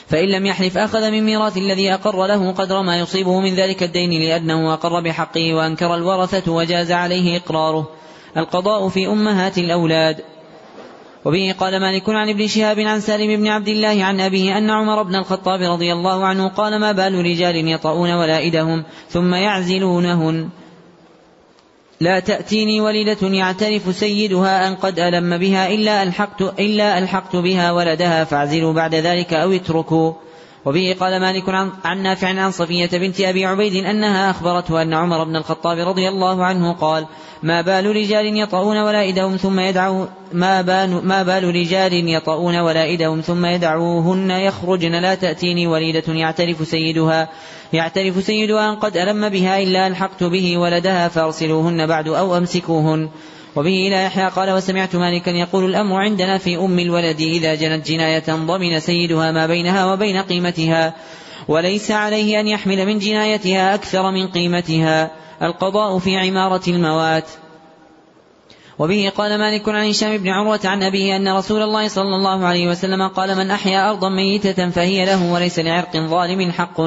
فإن 0.09 0.29
لم 0.29 0.47
يحلف 0.47 0.79
أخذ 0.79 1.11
من 1.11 1.25
ميراث 1.25 1.57
الذي 1.57 1.95
أقر 1.95 2.27
له 2.27 2.53
قدر 2.53 2.83
ما 2.83 2.99
يصيبه 2.99 3.41
من 3.41 3.55
ذلك 3.55 3.83
الدين 3.83 4.11
لأنه 4.11 4.75
أقر 4.75 5.01
بحقه 5.01 5.55
وأنكر 5.55 5.95
الورثة 5.95 6.53
وجاز 6.53 6.93
عليه 6.93 7.37
إقراره. 7.37 7.89
القضاء 8.37 8.89
في 8.89 9.07
أمهات 9.07 9.59
الأولاد. 9.59 10.30
وبه 11.25 11.55
قال 11.59 11.81
مالك 11.81 12.09
عن 12.09 12.29
ابن 12.29 12.47
شهاب 12.47 12.81
عن 12.81 13.01
سالم 13.01 13.37
بن 13.37 13.47
عبد 13.47 13.69
الله 13.69 14.05
عن 14.05 14.21
أبيه 14.21 14.59
أن 14.59 14.71
عمر 14.71 15.03
بن 15.03 15.15
الخطاب 15.15 15.63
رضي 15.63 15.93
الله 15.93 16.27
عنه 16.27 16.49
قال 16.49 16.81
ما 16.81 16.93
بال 16.93 17.25
رجال 17.25 17.69
يطؤون 17.69 18.13
ولائدهم 18.13 18.85
ثم 19.09 19.35
يعزلونهن؟ 19.35 20.49
لا 22.01 22.21
تأتيني 22.21 22.81
وليدة 22.81 23.29
يعترف 23.29 23.97
سيدها 23.97 24.69
أن 24.69 24.75
قد 24.75 24.99
ألم 24.99 25.39
بها 25.39 25.69
إلا 25.69 26.03
ألحقت, 26.03 26.43
إلا 26.43 26.99
ألحقت 26.99 27.37
بها 27.37 27.73
ولدها 27.73 28.25
فاعزلوا 28.25 28.73
بعد 28.73 28.95
ذلك 28.95 29.35
أو 29.35 29.53
اتركوا. 29.53 30.13
وبه 30.65 30.97
قال 31.01 31.21
مالك 31.21 31.49
عن 31.85 32.03
نافع 32.03 32.29
عن 32.29 32.51
صفية 32.51 32.91
بنت 32.93 33.21
أبي 33.21 33.47
عبيد 33.47 33.85
أنها 33.85 34.31
أخبرته 34.31 34.83
أن 34.83 34.95
عمر 34.95 35.25
بن 35.25 35.37
الخطاب 35.37 35.79
رضي 35.89 36.09
الله 36.09 36.45
عنه 36.45 36.73
قال 36.73 37.07
ما 37.43 37.61
بال 37.61 37.97
رجال 37.97 38.37
يطؤون 38.37 38.77
ولائدهم 38.77 39.37
ثم 39.37 39.61
يدعو 39.61 40.07
ما 40.33 40.63
ما 41.03 41.23
بال 41.23 41.55
رجال 41.55 42.09
يطؤون 42.09 42.57
ولائدهم 42.57 43.21
ثم 43.21 43.47
يدعوهن 43.47 44.31
يخرجن 44.31 44.93
لا 44.93 45.15
تأتيني 45.15 45.67
وليدة 45.67 46.13
يعترف 46.13 46.69
سيدها 46.69 47.29
يعترف 47.73 48.25
سيدها 48.25 48.71
أن 48.71 48.77
قد 48.77 48.97
ألم 48.97 49.29
بها 49.29 49.63
إلا 49.63 49.87
ألحقت 49.87 50.25
به 50.25 50.59
ولدها 50.59 51.09
فأرسلوهن 51.09 51.87
بعد 51.87 52.09
أو 52.09 52.37
أمسكوهن. 52.37 53.09
وبه 53.57 53.89
إلى 53.89 54.05
يحيى 54.05 54.29
قال 54.29 54.51
وسمعت 54.51 54.97
مالكا 54.97 55.31
يقول 55.31 55.65
الأمر 55.65 55.97
عندنا 55.97 56.39
في 56.39 56.57
أم 56.57 56.79
الولد 56.79 57.21
إذا 57.21 57.55
جنت 57.55 57.87
جناية 57.87 58.25
ضمن 58.29 58.81
سيدها 58.81 59.33
ما 59.33 59.47
بينها 59.47 59.93
وبين 59.93 60.17
قيمتها 60.23 60.95
وليس 61.49 61.91
عليه 61.91 62.41
أن 62.41 62.49
يحمل 62.49 62.87
من 62.87 62.99
جنايتها 62.99 63.75
أكثر 63.75 64.11
من 64.11 64.29
قيمتها. 64.29 65.11
القضاء 65.43 65.99
في 65.99 66.17
عمارة 66.17 66.63
الموات. 66.69 67.25
وبه 68.79 69.13
قال 69.17 69.39
مالك 69.39 69.69
عن 69.69 69.89
هشام 69.89 70.17
بن 70.17 70.29
عروة 70.29 70.61
عن 70.65 70.83
أبيه 70.83 71.17
أن 71.17 71.37
رسول 71.37 71.63
الله 71.63 71.89
صلى 71.89 72.17
الله 72.17 72.47
عليه 72.47 72.69
وسلم 72.69 73.09
قال 73.09 73.37
من 73.37 73.51
أحيا 73.51 73.91
أرضا 73.91 74.09
ميتة 74.09 74.71
فهي 74.71 75.07
له 75.07 75.33
وليس 75.33 75.59
لعرق 75.59 75.97
ظالم 75.97 76.53
حق. 76.53 76.81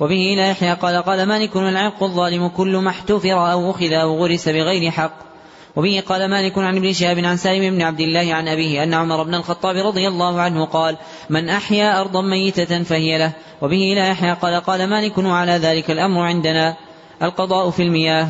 وبه 0.00 0.34
لا 0.36 0.50
يحيى 0.50 0.74
قال 0.74 1.02
قال 1.02 1.26
مالك 1.26 1.56
العرق 1.56 2.02
الظالم 2.02 2.48
كل 2.48 2.76
ما 2.76 2.90
احتفر 2.90 3.52
أو 3.52 3.70
أخذ 3.70 3.92
أو 3.92 4.24
غرس 4.24 4.48
بغير 4.48 4.90
حق. 4.90 5.31
وبه 5.76 6.02
قال 6.06 6.30
مالك 6.30 6.58
عن 6.58 6.76
ابن 6.76 6.92
شهاب 6.92 7.18
عن 7.18 7.36
سالم 7.36 7.74
بن 7.74 7.82
عبد 7.82 8.00
الله 8.00 8.34
عن 8.34 8.48
أبيه 8.48 8.82
أن 8.82 8.94
عمر 8.94 9.22
بن 9.22 9.34
الخطاب 9.34 9.76
رضي 9.76 10.08
الله 10.08 10.40
عنه 10.40 10.64
قال 10.64 10.96
من 11.30 11.48
أحيا 11.48 12.00
أرضا 12.00 12.22
ميتة 12.22 12.82
فهي 12.82 13.18
له 13.18 13.32
وبه 13.62 13.92
لا 13.96 14.08
يحيى 14.08 14.32
قال 14.32 14.60
قال 14.60 14.86
مالك 14.86 15.18
وعلى 15.18 15.52
ذلك 15.52 15.90
الأمر 15.90 16.20
عندنا 16.20 16.76
القضاء 17.22 17.70
في 17.70 17.82
المياه 17.82 18.28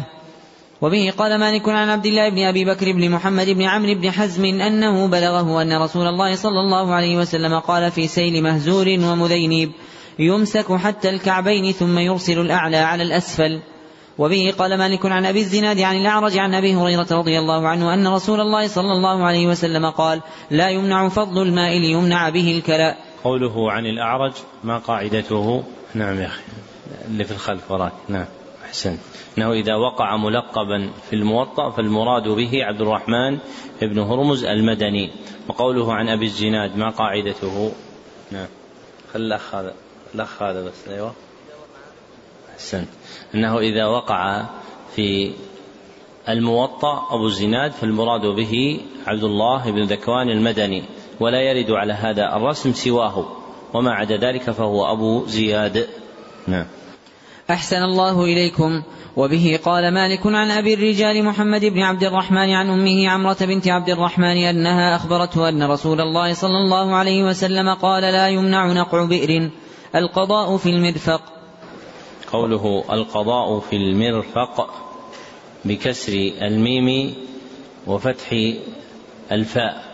وبه 0.80 1.12
قال 1.18 1.38
مالك 1.38 1.68
عن 1.68 1.88
عبد 1.88 2.06
الله 2.06 2.28
بن 2.28 2.42
أبي 2.42 2.64
بكر 2.64 2.92
بن 2.92 3.10
محمد 3.10 3.50
بن 3.50 3.62
عمرو 3.62 3.94
بن 3.94 4.10
حزم 4.10 4.44
أنه 4.44 5.06
بلغه 5.06 5.62
أن 5.62 5.82
رسول 5.82 6.06
الله 6.06 6.34
صلى 6.34 6.60
الله 6.60 6.94
عليه 6.94 7.16
وسلم 7.16 7.58
قال 7.58 7.90
في 7.90 8.08
سيل 8.08 8.42
مهزور 8.42 8.88
ومذينيب 8.88 9.72
يمسك 10.18 10.72
حتى 10.72 11.10
الكعبين 11.10 11.72
ثم 11.72 11.98
يرسل 11.98 12.38
الأعلى 12.38 12.76
على 12.76 13.02
الأسفل 13.02 13.60
وبه 14.18 14.54
قال 14.58 14.78
مالك 14.78 15.06
عن 15.06 15.26
أبي 15.26 15.40
الزناد 15.40 15.80
عن 15.80 15.96
الأعرج 15.96 16.38
عن 16.38 16.54
أبي 16.54 16.74
هريرة 16.74 17.06
رضي 17.10 17.38
الله 17.38 17.68
عنه 17.68 17.94
أن 17.94 18.08
رسول 18.08 18.40
الله 18.40 18.66
صلى 18.66 18.92
الله 18.92 19.24
عليه 19.24 19.46
وسلم 19.46 19.90
قال 19.90 20.20
لا 20.50 20.68
يمنع 20.68 21.08
فضل 21.08 21.42
الماء 21.42 21.78
ليمنع 21.78 22.28
به 22.28 22.56
الكلاء. 22.56 22.96
قوله 23.24 23.72
عن 23.72 23.86
الأعرج 23.86 24.32
ما 24.64 24.78
قاعدته؟ 24.78 25.64
نعم 25.94 26.20
يا 26.20 26.26
أخي. 26.26 26.42
اللي 27.08 27.24
في 27.24 27.32
الخلف 27.32 27.70
وراك. 27.70 27.92
نعم. 28.08 28.26
أحسنت 28.64 29.00
أنه 29.38 29.52
إذا 29.52 29.74
وقع 29.74 30.16
ملقبا 30.16 30.90
في 31.10 31.16
الموطأ 31.16 31.70
فالمراد 31.70 32.28
به 32.28 32.64
عبد 32.64 32.80
الرحمن 32.80 33.38
بن 33.82 33.98
هرمز 33.98 34.44
المدني. 34.44 35.10
وقوله 35.48 35.94
عن 35.94 36.08
أبي 36.08 36.24
الزناد 36.24 36.76
ما 36.76 36.90
قاعدته؟ 36.90 37.72
نعم. 38.32 38.46
خل 39.14 39.20
الأخ 39.20 39.54
هذا. 39.54 39.74
الأخ 40.14 40.42
هذا 40.42 40.62
بس. 40.62 40.88
أيوه. 40.88 41.12
أحسنت. 42.54 42.88
أنه 43.34 43.58
إذا 43.58 43.86
وقع 43.86 44.42
في 44.96 45.32
الموطأ 46.28 47.06
أبو 47.10 47.26
الزناد 47.26 47.72
فالمراد 47.72 48.26
به 48.26 48.80
عبد 49.06 49.24
الله 49.24 49.70
بن 49.70 49.82
ذكوان 49.82 50.30
المدني 50.30 50.84
ولا 51.20 51.40
يرد 51.40 51.70
على 51.70 51.92
هذا 51.92 52.36
الرسم 52.36 52.72
سواه 52.72 53.26
وما 53.74 53.92
عدا 53.92 54.16
ذلك 54.16 54.50
فهو 54.50 54.92
أبو 54.92 55.26
زياد. 55.26 55.88
نعم. 56.46 56.66
أحسن 57.50 57.82
الله 57.82 58.24
إليكم. 58.24 58.82
وبه 59.16 59.60
قال 59.64 59.94
مالك 59.94 60.26
عن 60.26 60.50
أبي 60.50 60.74
الرجال 60.74 61.24
محمد 61.24 61.64
بن 61.64 61.82
عبد 61.82 62.04
الرحمن 62.04 62.50
عن 62.50 62.70
أمه 62.70 63.08
عمرة 63.08 63.36
بنت 63.40 63.68
عبد 63.68 63.88
الرحمن 63.88 64.36
أنها 64.36 64.96
أخبرته 64.96 65.48
أن 65.48 65.62
رسول 65.62 66.00
الله 66.00 66.34
صلى 66.34 66.58
الله 66.64 66.94
عليه 66.94 67.24
وسلم 67.24 67.74
قال 67.74 68.02
لا 68.02 68.28
يمنع 68.28 68.72
نقع 68.72 69.04
بئر 69.04 69.50
القضاء 69.94 70.56
في 70.56 70.68
المرفق. 70.70 71.31
قوله 72.32 72.84
القضاء 72.92 73.60
في 73.60 73.76
المرفق 73.76 74.70
بكسر 75.64 76.12
الميم 76.42 77.14
وفتح 77.86 78.54
الفاء. 79.32 79.92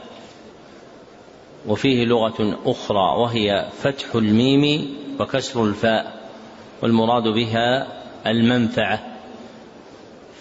وفيه 1.67 2.05
لغة 2.05 2.59
أخرى 2.67 3.21
وهي 3.21 3.69
فتح 3.83 4.15
الميم 4.15 4.95
وكسر 5.21 5.65
الفاء 5.65 6.31
والمراد 6.83 7.29
بها 7.29 7.87
المنفعة. 8.27 9.19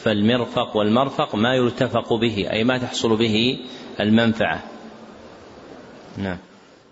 فالمرفق 0.03 0.78
والمرفق 0.78 1.36
ما 1.36 1.56
يرتفق 1.56 2.14
به 2.14 2.48
أي 2.52 2.64
ما 2.64 2.78
تحصل 2.78 3.15
به 3.15 3.60
المنفعة. 3.99 4.64
نعم. 6.18 6.47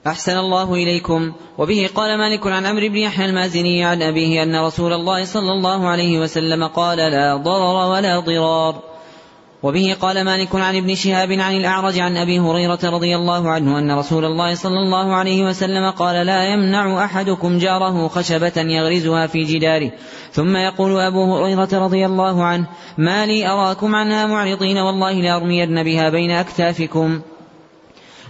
أحسن 0.07 0.38
الله 0.38 0.73
إليكم. 0.73 1.34
وبه 1.57 1.90
قال 1.95 2.18
مالك 2.18 2.48
عن 2.48 2.65
عمرو 2.65 2.90
بن 2.90 2.98
يحيى 2.98 3.26
المازني 3.26 3.84
عن 3.84 4.02
أبيه 4.02 4.44
أن 4.44 4.56
رسول 4.56 4.94
الله 4.94 5.26
صلى 5.26 5.52
الله 5.52 5.88
عليه 5.88 6.19
وسلم 6.19 6.68
قال 6.68 6.98
لا 6.98 7.36
ضرر 7.36 7.91
ولا 7.91 8.19
ضرار. 8.19 8.95
وبه 9.64 9.95
قال 10.02 10.26
مالك 10.26 10.56
عن 10.56 10.76
ابن 10.76 10.95
شهاب 10.95 11.32
عن 11.32 11.57
الأعرج 11.57 11.99
عن 11.99 12.18
أبي 12.18 12.40
هريرة 12.40 12.80
رضي 12.84 13.15
الله 13.15 13.49
عنه 13.49 13.80
أن 13.80 13.91
رسول 13.91 14.26
الله 14.26 14.56
صلى 14.56 14.80
الله 14.80 15.14
عليه 15.14 15.45
وسلم 15.45 15.91
قال 15.91 16.26
لا 16.26 16.53
يمنع 16.53 17.06
أحدكم 17.06 17.57
جاره 17.57 18.07
خشبة 18.07 18.53
يغرزها 18.57 19.27
في 19.27 19.44
جداره. 19.44 19.91
ثم 20.32 20.56
يقول 20.56 20.99
أبو 20.99 21.36
هريرة 21.36 21.69
رضي 21.73 22.06
الله 22.06 22.44
عنه 22.44 22.68
ما 22.98 23.26
لي 23.26 23.48
أراكم 23.48 23.95
عنها 23.95 24.26
معرضين 24.26 24.77
والله 24.77 25.14
لأرمين 25.14 25.84
بها 25.84 26.10
بين 26.10 26.32
أكتافكم. 26.32 27.22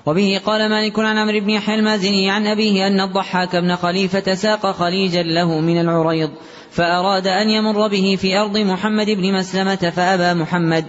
وبه 0.06 0.41
قال 0.45 0.69
مالك 0.69 0.99
عن 0.99 1.18
عمرو 1.18 1.40
بن 1.40 1.49
يحيى 1.49 1.76
المازني 1.76 2.30
عن 2.30 2.48
أبيه 2.48 2.88
أن 2.88 3.02
الضحاك 3.02 3.56
بن 3.56 3.76
خليفة 3.76 4.34
ساق 4.34 4.72
خليجا 4.72 5.23
له 5.23 5.60
من 5.60 5.82
العريض 5.82 6.30
فأراد 6.72 7.27
أن 7.27 7.49
يمر 7.49 7.88
به 7.88 8.18
في 8.22 8.38
أرض 8.38 8.57
محمد 8.57 9.10
بن 9.10 9.34
مسلمة 9.34 9.91
فأبى 9.95 10.40
محمد. 10.41 10.86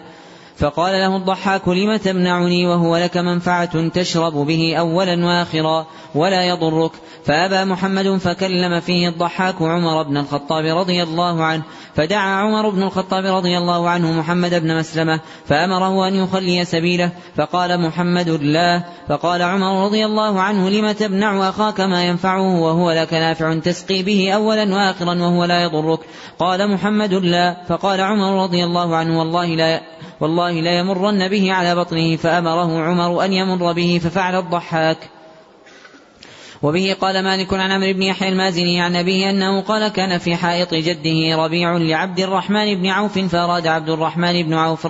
فقال 0.57 0.93
له 0.93 1.17
الضحاك 1.17 1.69
لم 1.69 1.97
تمنعني 1.97 2.67
وهو 2.67 2.97
لك 2.97 3.17
منفعة 3.17 3.89
تشرب 3.89 4.33
به 4.33 4.77
أولا 4.77 5.27
وآخرا 5.27 5.87
ولا 6.15 6.43
يضرك؟ 6.43 6.93
فأبى 7.25 7.65
محمد 7.65 8.17
فكلم 8.17 8.81
فيه 8.81 9.09
الضحاك 9.09 9.63
عمر 9.63 10.03
بن 10.03 10.17
الخطاب 10.17 10.65
رضي 10.79 11.03
الله 11.03 11.45
عنه 11.45 11.63
فدعا 11.95 12.31
عمر 12.31 12.71
بن 12.71 12.83
الخطاب 12.83 13.27
رضي 13.27 13.59
الله 13.59 13.89
عنه 13.91 14.13
محمد 14.13 14.55
بن 14.55 14.79
مسلمة 14.79 15.21
فأمره 15.47 16.09
أن 16.09 16.15
يخلي 16.15 16.65
سبيله 16.65 17.11
فقال 17.37 17.81
محمد 17.81 18.29
لا 18.29 18.83
فقال 19.09 19.43
عمر 19.43 19.85
رضي 19.85 20.05
الله 20.05 20.41
عنه 20.41 20.71
لم 20.71 20.93
تمنع 20.93 21.49
أخاك 21.49 21.81
ما 21.81 22.05
ينفعه 22.05 22.61
وهو 22.61 22.91
لك 22.91 23.15
نافع 23.15 23.59
تسقي 23.59 24.03
به 24.03 24.33
أولا 24.33 24.75
وآخرا 24.75 25.15
وهو 25.15 25.45
لا 25.45 25.63
يضرك؟ 25.63 26.01
قال 26.39 26.71
محمد 26.71 27.15
لا 27.15 27.57
فقال 27.69 28.01
عمر 28.01 28.43
رضي 28.43 28.65
الله 28.65 28.97
عنه 28.97 29.19
والله 29.19 29.47
لا 29.47 29.81
والله 30.21 30.53
لا 30.53 30.79
يمرن 30.79 31.29
به 31.29 31.53
على 31.53 31.75
بطنه 31.75 32.17
فأمره 32.17 32.83
عمر 32.83 33.25
أن 33.25 33.33
يمر 33.33 33.73
به 33.73 34.01
ففعل 34.03 34.39
الضحاك. 34.39 34.99
وبه 36.63 36.97
قال 37.01 37.25
مالك 37.25 37.55
عن 37.55 37.71
عمرو 37.71 37.93
بن 37.93 38.03
يحيى 38.03 38.29
المازني 38.29 38.81
عن 38.81 38.97
أبيه 38.97 39.31
أنه 39.31 39.61
قال 39.61 39.89
كان 39.89 40.19
في 40.19 40.37
حائط 40.37 40.75
جده 40.75 41.45
ربيع 41.45 41.77
لعبد 41.77 42.21
الرحمن 42.21 42.75
بن 42.75 42.87
عوف 42.87 43.19
فأراد 43.19 43.67
عبد 43.67 43.89
الرحمن 43.89 44.43
بن 44.43 44.55
عوف 44.55 44.87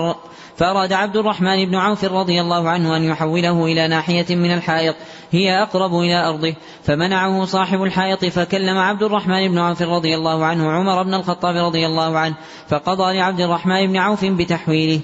فأراد 0.56 0.92
عبد 0.92 1.16
الرحمن 1.16 1.64
بن 1.64 1.74
عوف 1.74 2.04
رضي 2.04 2.40
الله 2.40 2.68
عنه 2.70 2.96
أن 2.96 3.04
يحوله 3.04 3.64
إلى 3.64 3.88
ناحية 3.88 4.36
من 4.36 4.54
الحائط 4.54 4.94
هي 5.32 5.62
أقرب 5.62 5.94
إلى 5.94 6.28
أرضه. 6.28 6.54
فمنعه 6.84 7.44
صاحب 7.44 7.82
الحائط 7.82 8.24
فكلم 8.24 8.78
عبد 8.78 9.02
الرحمن 9.02 9.48
بن 9.48 9.58
عوف 9.58 9.82
رضي 9.82 10.14
الله 10.14 10.44
عنه 10.44 10.70
عمر 10.70 11.02
بن 11.02 11.14
الخطاب 11.14 11.56
رضي 11.56 11.86
الله 11.86 12.18
عنه 12.18 12.34
فقضى 12.68 13.16
لعبد 13.16 13.40
الرحمن 13.40 13.86
بن 13.86 13.96
عوف 13.96 14.24
بتحويله. 14.24 15.00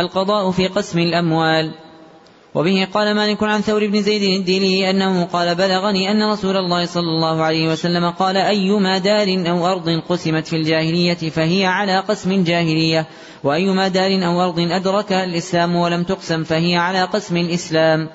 القضاء 0.00 0.50
في 0.50 0.66
قسم 0.66 0.98
الأموال. 0.98 1.74
وبه 2.54 2.88
قال 2.94 3.14
مالك 3.14 3.42
عن 3.42 3.60
ثور 3.60 3.86
بن 3.86 4.02
زيد 4.02 4.22
الديني 4.22 4.90
أنه 4.90 5.24
قال 5.24 5.54
بلغني 5.54 6.10
أن 6.10 6.30
رسول 6.30 6.56
الله 6.56 6.86
صلى 6.86 7.08
الله 7.08 7.42
عليه 7.42 7.68
وسلم 7.68 8.10
قال 8.10 8.36
أيما 8.36 8.98
دار 8.98 9.50
أو 9.50 9.66
أرض 9.66 10.02
قسمت 10.08 10.46
في 10.46 10.56
الجاهلية 10.56 11.14
فهي 11.14 11.66
على 11.66 12.00
قسم 12.00 12.44
جاهلية 12.44 13.06
وأيما 13.44 13.88
دار 13.88 14.26
أو 14.26 14.44
أرض 14.44 14.60
أدركها 14.60 15.24
الإسلام 15.24 15.76
ولم 15.76 16.02
تقسم 16.02 16.44
فهي 16.44 16.76
على 16.76 17.02
قسم 17.02 17.36
الإسلام. 17.36 18.08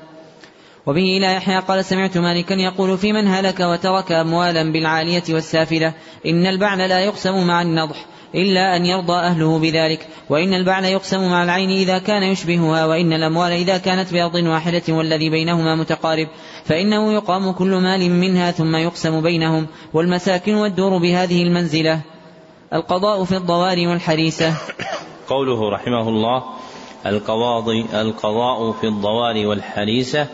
وبه 0.85 1.17
إلى 1.17 1.33
يحيى 1.33 1.59
قال 1.59 1.85
سمعت 1.85 2.17
مالكا 2.17 2.53
يقول 2.53 2.97
في 2.97 3.13
من 3.13 3.27
هلك 3.27 3.59
وترك 3.59 4.11
أموالا 4.11 4.71
بالعالية 4.71 5.23
والسافلة 5.29 5.93
إن 6.25 6.45
البعل 6.45 6.89
لا 6.89 6.99
يقسم 6.99 7.47
مع 7.47 7.61
النضح. 7.61 8.05
إلا 8.35 8.75
أن 8.75 8.85
يرضى 8.85 9.13
أهله 9.13 9.59
بذلك. 9.59 10.07
وإن 10.29 10.53
البعل 10.53 10.85
يقسم 10.85 11.29
مع 11.29 11.43
العين 11.43 11.69
إذا 11.69 11.97
كان 11.97 12.23
يشبهها 12.23 12.85
وإن 12.85 13.13
الأموال 13.13 13.51
إذا 13.51 13.77
كانت 13.77 14.13
بأرض 14.13 14.35
واحدة 14.35 14.81
والذي 14.89 15.29
بينهما 15.29 15.75
متقارب. 15.75 16.27
فإنه 16.65 17.13
يقام 17.13 17.51
كل 17.51 17.75
مال 17.75 18.11
منها 18.11 18.51
ثم 18.51 18.75
يقسم 18.75 19.21
بينهم. 19.21 19.67
والمساكن 19.93 20.55
والدور 20.55 20.97
بهذه 20.97 21.43
المنزلة. 21.43 22.01
القضاء 22.73 23.23
في 23.23 23.37
الضوار 23.37 23.87
والحريسة. 23.87 24.53
قوله 25.29 25.69
رحمه 25.69 26.09
الله 26.09 26.43
القواضي 27.05 27.85
القضاء 27.93 28.71
في 28.71 28.87
الضوار 28.87 29.47
والحريسة. 29.47 30.27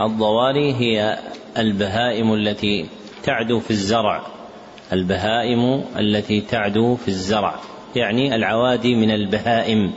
الضواري 0.00 0.74
هي 0.74 1.18
البهائم 1.58 2.34
التي 2.34 2.86
تعدو 3.22 3.60
في 3.60 3.70
الزرع. 3.70 4.22
البهائم 4.92 5.84
التي 5.98 6.40
تعدو 6.40 6.96
في 6.96 7.08
الزرع 7.08 7.60
يعني 7.96 8.34
العوادي 8.34 8.94
من 8.94 9.10
البهائم 9.10 9.92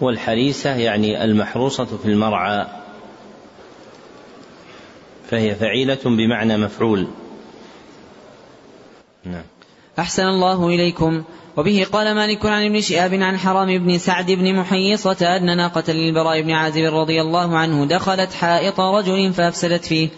والحريسة 0.00 0.74
يعني 0.76 1.24
المحروسة 1.24 1.84
في 1.84 2.06
المرعى 2.06 2.66
فهي 5.30 5.54
فعيلة 5.54 5.98
بمعنى 6.04 6.56
مفعول. 6.56 7.08
نعم. 9.24 9.44
أحسن 9.98 10.22
الله 10.22 10.68
إليكم. 10.68 11.24
وبه 11.56 11.86
قال 11.92 12.14
مالك 12.14 12.46
عن 12.46 12.64
ابن 12.64 12.80
شهاب 12.80 13.14
عن 13.14 13.38
حرام 13.38 13.78
بن 13.78 13.98
سعد 13.98 14.30
بن 14.30 14.54
محيصة 14.54 15.36
أن 15.36 15.56
ناقة 15.56 15.92
للبراء 15.92 16.42
بن 16.42 16.50
عازب 16.50 16.82
رضي 16.94 17.20
الله 17.20 17.58
عنه 17.58 17.86
دخلت 17.86 18.32
حائط 18.32 18.80
رجل 18.80 19.32
فأفسدت 19.32 19.84
فيه. 19.84 20.08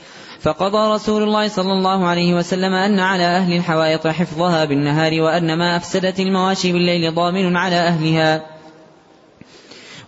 فقضى 0.40 0.94
رسول 0.94 1.22
الله 1.22 1.48
صلى 1.48 1.72
الله 1.72 2.06
عليه 2.06 2.34
وسلم 2.34 2.72
أن 2.72 3.00
على 3.00 3.24
أهل 3.24 3.56
الحوائط 3.56 4.06
حفظها 4.06 4.64
بالنهار 4.64 5.22
وأن 5.22 5.58
ما 5.58 5.76
أفسدت 5.76 6.20
المواشي 6.20 6.72
بالليل 6.72 7.14
ضامن 7.14 7.56
على 7.56 7.76
أهلها. 7.76 8.42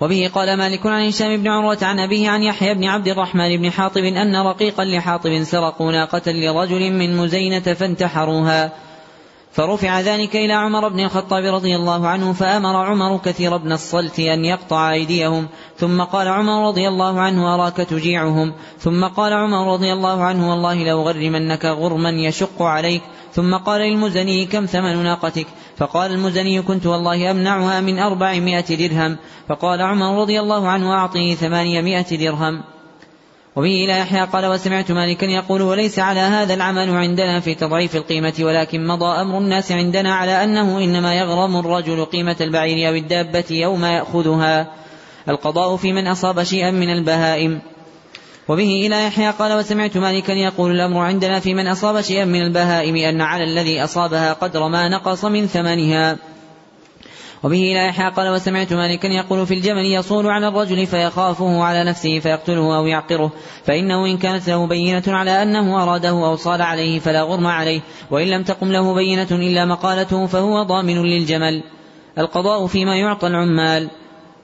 وبه 0.01 0.31
قال 0.35 0.59
مالك 0.59 0.87
عن 0.87 1.09
هشام 1.09 1.37
بن 1.37 1.49
عروة 1.49 1.79
عن 1.83 2.01
أبيه 2.01 2.29
عن 2.29 2.43
يحيى 2.43 2.75
بن 2.75 2.85
عبد 2.85 3.09
الرحمن 3.09 3.57
بن 3.57 3.71
حاطب 3.71 4.05
أن 4.05 4.37
رقيقا 4.37 4.85
لحاطب 4.85 5.43
سرقوا 5.43 5.93
ناقة 5.93 6.33
لرجل 6.33 6.93
من 6.93 7.17
مزينة 7.17 7.75
فانتحروها. 7.75 8.73
فرفع 9.53 10.01
ذلك 10.01 10.37
إلى 10.37 10.53
عمر 10.53 10.89
بن 10.89 11.01
الخطاب 11.01 11.45
رضي 11.45 11.77
الله 11.77 12.09
عنه 12.09 12.33
فأمر 12.33 12.77
عمر 12.77 13.19
كثير 13.19 13.57
بن 13.57 13.73
الصلت 13.73 14.21
أن 14.21 14.45
يقطع 14.45 14.93
أيديهم 14.93 15.49
ثم 15.77 16.03
قال 16.03 16.29
عمر 16.29 16.69
رضي 16.69 16.89
الله 16.89 17.21
عنه 17.21 17.55
أراك 17.55 17.77
تجيعهم 17.77 18.53
ثم 18.79 19.05
قال 19.05 19.33
عمر 19.33 19.73
رضي 19.73 19.93
الله 19.93 20.25
عنه 20.25 20.51
والله 20.51 20.85
لو 20.85 21.03
غرمنك 21.03 21.65
غرما 21.65 22.11
يشق 22.11 22.63
عليك 22.63 23.03
ثم 23.33 23.55
قال 23.55 23.81
للمزني 23.81 24.47
كم 24.47 24.67
ثمن 24.67 25.03
ناقتك؟ 25.03 25.47
فقال 25.77 26.11
المزني 26.11 26.63
كنت 26.63 26.87
والله 26.87 27.31
أمنعها 27.31 27.81
من 27.81 27.99
أربعمائة 27.99 28.89
درهم 28.89 29.17
فقال 29.49 29.83
عمر 29.83 30.21
رضي 30.21 30.41
الله 30.41 30.69
عنه 30.69 30.93
أعطني 30.93 31.35
ثمانمائة 31.35 32.17
درهم. 32.17 32.63
وبه 33.57 33.85
إلى 33.85 33.99
يحيى 33.99 34.25
قال 34.25 34.47
وسمعت 34.47 34.93
مالكا 34.93 35.27
يقول 35.27 35.63
وليس 35.63 35.99
على 35.99 36.21
هذا 36.21 36.55
العمل 36.55 36.91
عندنا 36.91 37.41
في 37.41 37.55
تضعيف 37.55 37.97
القيمة 37.97 38.35
ولكن 38.41 38.87
مضى 38.87 39.21
أمر 39.21 39.39
الناس 39.39 39.73
عندنا 39.73 40.15
على 40.15 40.45
أنه 40.45 40.79
إنما 40.79 41.15
يغرم 41.15 41.57
الرجل 41.57 42.05
قيمة 42.05 42.37
البعير 42.41 42.89
أو 42.89 42.95
الدابة 42.95 43.45
يوم 43.51 43.85
يأخذها. 43.85 44.67
القضاء 45.29 45.77
في 45.77 45.93
من 45.93 46.07
أصاب 46.07 46.43
شيئا 46.43 46.71
من 46.71 46.93
البهائم. 46.93 47.61
وبه 48.49 48.87
إلى 48.87 49.07
يحيى. 49.07 49.31
قال 49.31 49.59
وسمعت 49.59 49.97
مالكا 49.97 50.33
يقول 50.33 50.71
الأمر 50.71 51.01
عندنا 51.01 51.41
في 51.41 51.55
من 51.55 51.67
أصاب 51.67 52.01
شيئا 52.01 52.25
من 52.25 52.43
البهائم 52.43 52.97
أن 52.97 53.21
على 53.21 53.45
الذي 53.45 53.85
أصابها 53.85 54.33
قدر 54.33 54.69
ما 54.69 54.89
نقص 54.89 55.25
من 55.25 55.47
ثمنها. 55.47 56.32
وبه 57.45 57.57
إلى 57.57 57.87
يحيى 57.87 58.11
قال 58.11 58.29
وسمعت 58.29 58.73
مالكا 58.73 59.07
يقول 59.07 59.47
في 59.47 59.55
الجمل 59.55 59.85
يصول 59.85 60.27
على 60.27 60.49
الرجل 60.49 60.87
فيخافه 60.87 61.63
على 61.63 61.85
نفسه 61.85 62.19
فيقتله 62.19 62.77
أو 62.77 62.87
يعقره. 62.87 63.33
فإنه 63.65 64.07
إن 64.07 64.19
كانت 64.19 64.49
له 64.49 64.67
بينة 64.67 65.03
على 65.07 65.43
أنه 65.43 65.83
أراده 65.83 66.09
أو 66.09 66.37
صال 66.37 66.63
عليه 66.63 66.99
فلا 66.99 67.23
غرم 67.23 67.47
عليه. 67.47 67.81
وإن 68.11 68.27
لم 68.29 68.43
تقم 68.43 68.73
له 68.73 68.95
بينة 68.95 69.29
إلا 69.31 69.65
مقالته 69.65 70.27
فهو 70.27 70.63
ضامن 70.63 71.03
للجمل. 71.03 71.63
القضاء 72.19 72.67
فيما 72.67 72.97
يعطى 72.97 73.27
العمال. 73.27 73.91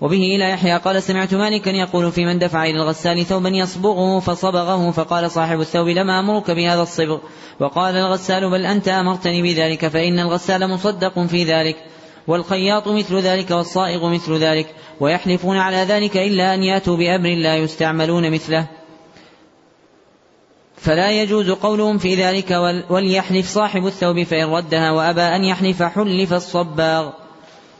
وبه 0.01 0.37
إلى 0.37 0.51
يحيى 0.51 0.77
قال 0.77 1.03
سمعت 1.03 1.35
مالكا 1.35 1.71
يقول 1.71 2.13
في 2.13 2.25
من 2.25 2.39
دفع 2.39 2.65
إلى 2.65 2.77
الغسال 2.77 3.25
ثوبا 3.25 3.49
يصبغه 3.49 4.21
فصبغه. 4.21 4.91
فقال 4.91 5.31
صاحب 5.31 5.61
الثوب 5.61 5.89
لما 5.89 6.21
أمرك 6.21 6.51
بهذا 6.51 6.83
الصبغ. 6.83 7.19
وقال 7.61 7.97
الغسال 7.97 8.51
بل 8.51 8.67
أنت 8.67 8.89
أمرتني 8.89 9.43
بذلك 9.43 9.89
فإن 9.89 10.19
الغسال 10.19 10.69
مصدق 10.69 11.19
في 11.19 11.45
ذلك. 11.45 11.77
والخياط 12.29 12.89
مثل 12.89 13.17
ذلك 13.17 13.51
والصائغ 13.51 14.09
مثل 14.09 14.35
ذلك 14.35 14.75
ويحلفون 15.01 15.57
على 15.57 15.77
ذلك 15.77 16.17
إلا 16.17 16.55
أن 16.55 16.63
يأتوا 16.63 16.97
بأمر 16.97 17.29
لا 17.29 17.57
يستعملون 17.57 18.31
مثله. 18.31 18.67
فلا 20.77 21.23
يجوز 21.23 21.51
قولهم 21.51 21.99
في 21.99 22.15
ذلك 22.15 22.51
وليحلف 22.91 23.49
صاحب 23.49 23.87
الثوب 23.87 24.23
فإن 24.23 24.45
ردها 24.45 24.91
وأبى 24.91 25.23
أن 25.23 25.45
يحلف 25.45 25.83
حلف 25.83 26.33
الصباغ. 26.33 27.11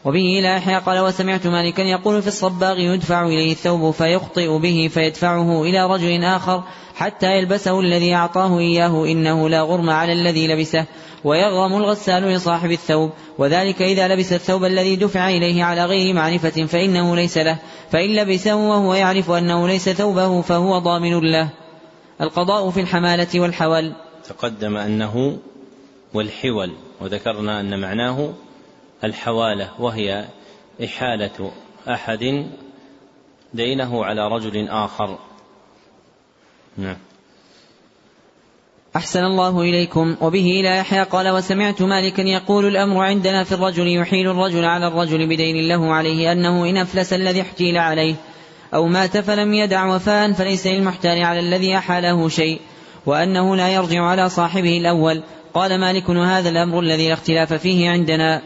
وبه 0.05 0.41
يحيى 0.43 0.77
قال 0.77 0.99
وسمعت 0.99 1.47
مالكا 1.47 1.81
يقول 1.81 2.21
في 2.21 2.27
الصباغ 2.27 2.79
يدفع 2.79 3.25
إليه 3.25 3.51
الثوب 3.51 3.91
فيخطئ 3.91 4.57
به 4.57 4.89
فيدفعه 4.93 5.63
إلى 5.63 5.85
رجل 5.85 6.23
آخر 6.23 6.63
حتى 6.95 7.37
يلبسه 7.37 7.79
الذي 7.79 8.13
أعطاه 8.13 8.59
إياه. 8.59 9.05
إنه 9.05 9.49
لا 9.49 9.61
غرم 9.61 9.89
على 9.89 10.13
الذي 10.13 10.47
لبسه. 10.47 10.85
ويغرم 11.23 11.77
الغسال 11.77 12.23
لصاحب 12.23 12.71
الثوب. 12.71 13.11
وذلك 13.37 13.81
إذا 13.81 14.07
لبس 14.07 14.33
الثوب 14.33 14.65
الذي 14.65 14.95
دفع 14.95 15.29
إليه 15.29 15.63
على 15.63 15.85
غير 15.85 16.13
معرفة 16.13 16.65
فإنه 16.65 17.15
ليس 17.15 17.37
له. 17.37 17.57
فإن 17.91 18.15
لبسه 18.15 18.55
وهو 18.55 18.93
يعرف 18.93 19.31
أنه 19.31 19.67
ليس 19.67 19.89
ثوبه 19.89 20.41
فهو 20.41 20.79
ضامن 20.79 21.19
له. 21.19 21.49
القضاء 22.21 22.69
في 22.69 22.81
الحمالة 22.81 23.39
والحول. 23.39 23.93
تقدم 24.29 24.77
أنه 24.77 25.37
والحول. 26.13 26.71
وذكرنا 27.01 27.59
أن 27.59 27.81
معناه 27.81 28.29
الحوالة 29.03 29.69
وهي 29.79 30.25
إحالة 30.83 31.51
أحد 31.87 32.45
دينه 33.53 34.05
على 34.05 34.27
رجل 34.27 34.67
آخر. 34.69 35.17
نعم. 36.77 36.97
أحسن 38.95 39.23
الله 39.23 39.61
إليكم. 39.61 40.15
وبه 40.21 40.45
إلى 40.59 40.77
يحيى 40.77 41.03
قال 41.03 41.29
وسمعت 41.29 41.81
مالكا 41.81 42.21
يقول 42.21 42.65
الأمر 42.65 43.03
عندنا 43.03 43.43
في 43.43 43.51
الرجل 43.51 43.87
يحيل 43.87 44.29
الرجل 44.29 44.65
على 44.65 44.87
الرجل 44.87 45.27
بدين 45.27 45.67
له 45.67 45.93
عليه 45.93 46.31
أنه 46.31 46.69
إن 46.69 46.77
أفلس 46.77 47.13
الذي 47.13 47.41
احتيل 47.41 47.77
عليه 47.77 48.15
أو 48.73 48.87
مات 48.87 49.17
فلم 49.17 49.53
يدع 49.53 49.95
وفاء 49.95 50.33
فليس 50.33 50.67
للمحتال 50.67 51.23
على 51.23 51.39
الذي 51.39 51.77
أحاله 51.77 52.29
شيء 52.29 52.59
وأنه 53.05 53.55
لا 53.55 53.69
يرجع 53.69 54.03
على 54.03 54.29
صاحبه 54.29 54.77
الأول. 54.77 55.23
قال 55.53 55.79
مالك 55.79 56.09
هذا 56.09 56.49
الأمر 56.49 56.79
الذي 56.79 57.07
لا 57.07 57.13
اختلاف 57.13 57.53
فيه 57.53 57.89
عندنا. 57.89 58.41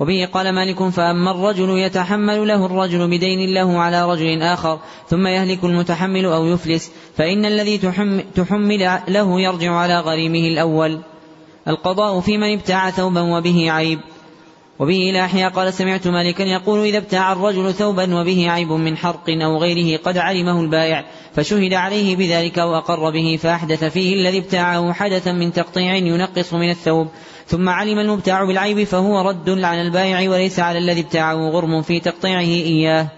وبه 0.00 0.28
قال 0.32 0.52
مالك 0.52 0.88
فأما 0.88 1.30
الرجل 1.30 1.78
يتحمل 1.78 2.48
له 2.48 2.66
الرجل 2.66 3.06
بدين 3.06 3.54
له 3.54 3.78
على 3.78 4.10
رجل 4.12 4.42
آخر 4.42 4.78
ثم 5.08 5.26
يهلك 5.26 5.64
المتحمل 5.64 6.24
أو 6.24 6.46
يفلس 6.46 6.90
فإن 7.16 7.44
الذي 7.44 7.78
تحمل 8.34 9.00
له 9.08 9.40
يرجع 9.40 9.72
على 9.72 10.00
غريمه 10.00 10.48
الأول. 10.48 11.00
القضاء 11.68 12.20
في 12.20 12.38
من 12.38 12.52
ابتاع 12.52 12.90
ثوبا 12.90 13.20
وبه 13.20 13.70
عيب. 13.70 13.98
وبه 14.78 15.10
إلى 15.10 15.24
أحياء 15.24 15.50
قال 15.50 15.72
سمعت 15.72 16.06
مالكا 16.06 16.42
يقول 16.42 16.84
إذا 16.84 16.98
ابتاع 16.98 17.32
الرجل 17.32 17.74
ثوبا 17.74 18.20
وبه 18.20 18.50
عيب 18.50 18.72
من 18.72 18.96
حرق 18.96 19.30
أو 19.30 19.58
غيره 19.58 19.98
قد 19.98 20.18
علمه 20.18 20.60
البائع 20.60 21.04
فشهد 21.34 21.72
عليه 21.72 22.16
بذلك 22.16 22.56
وأقر 22.56 23.10
به 23.10 23.38
فأحدث 23.42 23.84
فيه 23.84 24.14
الذي 24.14 24.38
ابتاعه 24.38 24.92
حدثا 24.92 25.32
من 25.32 25.52
تقطيع 25.52 25.94
ينقص 25.94 26.54
من 26.54 26.70
الثوب 26.70 27.08
ثم 27.46 27.68
علم 27.68 27.98
المبتاع 27.98 28.44
بالعيب 28.44 28.84
فهو 28.84 29.20
رد 29.20 29.50
على 29.64 29.82
البائع 29.82 30.30
وليس 30.30 30.60
على 30.60 30.78
الذي 30.78 31.00
ابتاعه 31.00 31.48
غرم 31.50 31.82
في 31.82 32.00
تقطيعه 32.00 32.40
إياه 32.40 33.08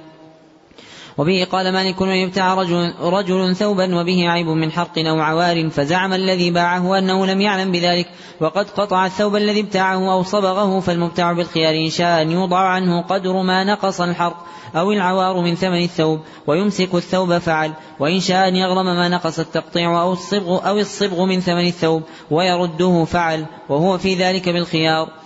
وبه 1.19 1.47
قال 1.53 1.73
مالك 1.73 2.03
من 2.03 2.23
ابتاع 2.23 2.55
رجل, 2.55 2.95
رجل 3.01 3.57
ثوبا 3.57 4.01
وبه 4.01 4.29
عيب 4.29 4.47
من 4.47 4.73
حرق 4.73 4.99
أو 4.99 5.21
عوار 5.21 5.69
فزعم 5.71 6.13
الذي 6.13 6.51
باعه 6.51 6.99
أنه 6.99 7.27
لم 7.27 7.41
يعلم 7.41 7.73
بذلك 7.73 8.07
وقد 8.41 8.71
قطع 8.71 9.07
الثوب 9.07 9.37
الذي 9.37 9.61
ابتاعه 9.61 10.13
أو 10.13 10.23
صبغه 10.23 10.81
فالمبتاع 10.81 11.33
بالخيار 11.33 11.75
إن 11.75 11.91
شاء 11.91 12.23
أن 12.23 12.31
يوضع 12.31 12.59
عنه 12.59 13.03
قدر 13.03 13.43
ما 13.43 13.65
نقص 13.65 14.01
الحرق 14.01 14.45
أو 14.77 14.93
العوار 14.93 15.41
من 15.41 15.55
ثمن 15.55 15.83
الثوب 15.83 16.21
ويمسك 16.47 16.95
الثوب 16.95 17.39
فعل 17.39 17.73
وإن 18.01 18.21
شاء 18.21 18.49
أن 18.49 18.57
يغرم 18.57 18.87
ما 18.87 19.09
نقص 19.09 19.39
التقطيع 19.39 20.03
أو 20.03 20.13
الصبغ 20.13 20.69
أو 20.69 20.79
الصبغ 20.79 21.25
من 21.25 21.41
ثمن 21.41 21.67
الثوب 21.67 22.03
ويرده 22.31 23.05
فعل 23.05 23.47
وهو 23.69 23.99
في 23.99 24.15
ذلك 24.15 24.49
بالخيار. 24.49 25.18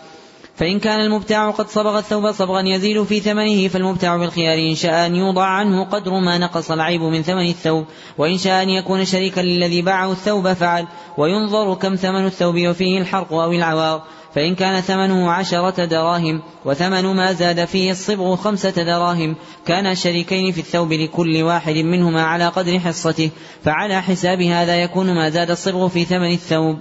فإن 0.56 0.80
كان 0.80 1.00
المبتاع 1.00 1.50
قد 1.50 1.68
صبغ 1.68 1.98
الثوب 1.98 2.32
صبغا 2.32 2.60
يزيد 2.60 3.02
في 3.02 3.20
ثمنه 3.20 3.68
فالمبتاع 3.68 4.16
بالخيار 4.16 4.58
إن 4.70 4.74
شاء 4.74 5.06
أن 5.06 5.16
يوضع 5.16 5.44
عنه 5.44 5.84
قدر 5.84 6.10
ما 6.20 6.38
نقص 6.38 6.70
العيب 6.70 7.02
من 7.02 7.22
ثمن 7.22 7.48
الثوب. 7.48 7.84
وإن 8.18 8.38
شاء 8.38 8.62
أن 8.62 8.68
يكون 8.68 9.04
شريكا 9.04 9.40
للذي 9.40 9.82
باعه 9.82 10.12
الثوب 10.12 10.52
فعل. 10.52 10.86
وينظر 11.18 11.74
كم 11.74 11.94
ثمن 11.94 12.26
الثوب 12.26 12.54
وفيه 12.58 12.98
الحرق 12.98 13.32
أو 13.32 13.52
العوار. 13.52 14.02
فإن 14.34 14.54
كان 14.54 14.80
ثمنه 14.80 15.30
عشرة 15.30 15.84
دراهم 15.84 16.42
وثمن 16.64 17.04
ما 17.04 17.32
زاد 17.32 17.64
فيه 17.64 17.90
الصبغ 17.90 18.36
خمسة 18.36 18.70
دراهم. 18.70 19.36
كان 19.66 19.94
شريكين 19.94 20.52
في 20.52 20.60
الثوب 20.60 20.92
لكل 20.92 21.42
واحد 21.42 21.74
منهما 21.74 22.22
على 22.22 22.48
قدر 22.48 22.78
حصته. 22.78 23.30
فعلى 23.64 24.02
حساب 24.02 24.42
هذا 24.42 24.82
يكون 24.82 25.14
ما 25.14 25.30
زاد 25.30 25.50
الصبغ 25.50 25.88
في 25.88 26.04
ثمن 26.04 26.32
الثوب. 26.32 26.78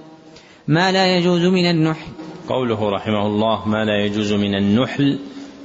ما 0.68 0.92
لا 0.92 1.18
يجوز 1.18 1.42
من 1.42 1.70
النحل 1.70 2.21
قوله 2.52 2.90
رحمه 2.90 3.28
الله 3.28 3.68
ما 3.68 3.86
لا 3.86 4.06
يجوز 4.06 4.34
من 4.34 4.56
النحل 4.56 5.20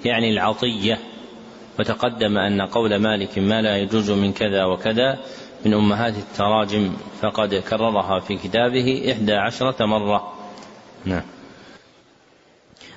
يعني 0.05 0.31
العطية. 0.31 0.99
وتقدم 1.79 2.39
أن 2.39 2.61
قول 2.61 2.97
مالك 2.97 3.39
ما 3.39 3.63
لا 3.63 3.77
يجوز 3.77 4.11
من 4.11 4.33
كذا 4.33 4.65
وكذا 4.65 5.19
من 5.65 5.75
أمهات 5.75 6.15
التراجم 6.17 6.93
فقد 7.21 7.55
كررها 7.55 8.21
في 8.21 8.37
كتابه 8.37 9.13
إحدى 9.13 9.35
عشرة 9.35 9.87
مرة. 9.87 10.33
نعم. 11.05 11.23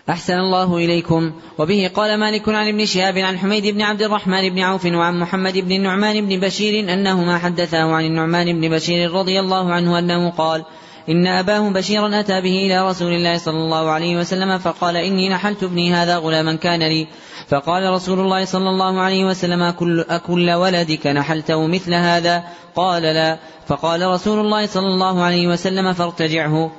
أحسن 0.09 0.33
الله 0.33 0.77
إليكم. 0.77 1.33
وبه 1.57 1.91
قال 1.95 2.19
مالك 2.19 2.49
عن 2.49 2.67
ابن 2.67 2.85
شهاب 2.85 3.17
عن 3.17 3.37
حميد 3.37 3.67
بن 3.67 3.81
عبد 3.81 4.01
الرحمن 4.01 4.49
بن 4.49 4.59
عوف 4.59 4.85
وعن 4.85 5.19
محمد 5.19 5.57
بن 5.57 5.71
النعمان 5.71 6.27
بن 6.27 6.39
بشير 6.39 6.93
أنهما 6.93 7.37
حدثاه 7.37 7.91
عن 7.93 8.05
النعمان 8.05 8.61
بن 8.61 8.69
بشير 8.69 9.11
رضي 9.11 9.39
الله 9.39 9.73
عنه 9.73 9.99
أنه 9.99 10.29
قال 10.29 10.65
إن 11.09 11.27
أباه 11.27 11.69
بشيرا 11.69 12.19
أتى 12.19 12.41
به 12.41 12.65
إلى 12.65 12.89
رسول 12.89 13.13
الله 13.13 13.37
صلى 13.37 13.57
الله 13.57 13.89
عليه 13.89 14.17
وسلم 14.17 14.57
فقال 14.57 14.95
إني 14.95 15.29
نحلت 15.29 15.63
ابني 15.63 15.93
هذا 15.93 16.17
غلاما 16.17 16.55
كان 16.55 16.79
لي. 16.79 17.07
فقال 17.47 17.93
رسول 17.93 18.19
الله 18.19 18.45
صلى 18.45 18.69
الله 18.69 18.99
عليه 18.99 19.25
وسلم 19.25 19.61
أكل, 19.61 20.05
أكل 20.09 20.51
ولدك 20.51 21.07
نحلته 21.07 21.67
مثل 21.67 21.93
هذا؟ 21.93 22.43
قال 22.75 23.03
لا. 23.03 23.37
فقال 23.67 24.07
رسول 24.07 24.39
الله 24.39 24.65
صلى 24.65 24.87
الله 24.87 25.23
عليه 25.23 25.47
وسلم 25.47 25.93
فارتجعه. 25.93 26.71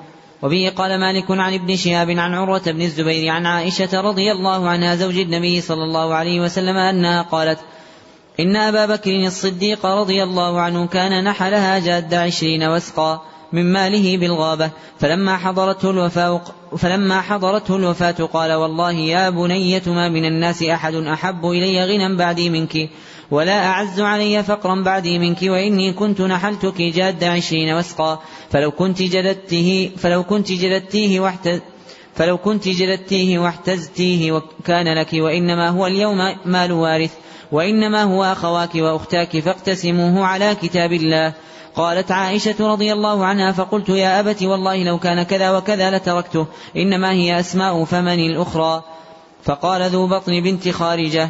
وبه 0.43 0.73
قال 0.77 1.01
مالك 1.01 1.31
عن 1.31 1.55
ابن 1.55 1.77
شهاب 1.77 2.11
عن 2.11 2.35
عروة 2.35 2.63
بن 2.67 2.83
الزبير 2.83 3.29
عن 3.29 3.47
عائشة 3.47 4.01
رضي 4.01 4.33
الله 4.33 4.69
عنها 4.69 4.97
زوج 4.97 5.19
النبي 5.19 5.61
صلى 5.61 5.85
الله 5.85 6.15
عليه 6.15 6.41
وسلم 6.41 6.77
أنها 6.77 7.23
قالت 7.23 7.59
إن 8.41 8.57
أبا 8.57 8.87
بكر 8.87 9.27
الصديق 9.27 9.87
رضي 9.87 10.23
الله 10.23 10.61
عنه 10.61 10.87
كان 10.87 11.25
نحلها 11.25 11.79
جاد 11.79 12.15
عشرين 12.15 12.63
وسقا. 12.63 13.30
من 13.53 13.73
ماله 13.73 14.17
بالغابة. 14.17 14.71
فلما 14.99 15.37
حضرته 15.37 15.91
الوفاة 15.91 16.41
فلما 16.79 17.21
حضرته 17.21 17.77
الوفاة 17.77 18.29
قال 18.33 18.53
والله 18.53 18.93
يا 18.93 19.31
بنية 19.31 19.83
ما 19.87 20.09
من 20.09 20.25
الناس 20.25 20.63
أحد 20.63 20.95
أحب 20.95 21.47
إلي 21.47 21.85
غنى 21.85 22.17
بعدي 22.17 22.51
منك 22.51 22.91
ولا 23.31 23.67
أعز 23.67 24.01
علي 24.01 24.43
فقرا 24.43 24.83
بعدي 24.83 25.19
منك 25.19 25.43
وإني 25.43 25.93
كنت 25.93 26.21
نحلتك 26.21 26.83
جاد 26.83 27.25
عشرين 27.25 27.75
وسقا. 27.75 28.23
فلو 28.51 28.71
كنت 28.71 29.03
جلدته 29.03 29.91
فلو 29.97 30.23
كنت 30.23 30.53
جلدتيه 30.53 31.21
واحتز 31.21 31.61
فلو 32.15 32.39
كنت 32.39 32.69
جلدتيه 32.69 33.39
واحتزتيه 33.39 34.33
وكان 34.33 34.99
لك 34.99 35.13
وإنما 35.13 35.69
هو 35.69 35.87
اليوم 35.87 36.19
مال 36.45 36.73
وارث 36.73 37.15
وإنما 37.53 38.03
هو 38.03 38.25
أخواك 38.25 38.75
وأختاك 38.75 39.39
فاقتسموه 39.39 40.27
على 40.27 40.55
كتاب 40.63 40.93
الله. 40.93 41.33
قالت 41.77 42.13
عائشة 42.13 42.73
رضي 42.73 42.93
الله 42.93 43.25
عنها 43.25 43.53
فقلت 43.53 43.89
يا 43.89 44.21
أبت 44.21 44.43
والله 44.43 44.83
لو 44.83 44.99
كان 44.99 45.23
كذا 45.23 45.57
وكذا 45.57 45.91
لتركته 45.91 46.47
إنما 46.77 47.13
هي 47.13 47.41
أسماء 47.41 47.85
فمن 47.85 48.19
الأخرى. 48.19 48.83
فقال 49.43 49.91
ذو 49.91 50.07
بطن 50.07 50.41
بنت 50.41 50.69
خارجة 50.69 51.29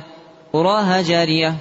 أراها 0.55 1.03
جارية. 1.03 1.57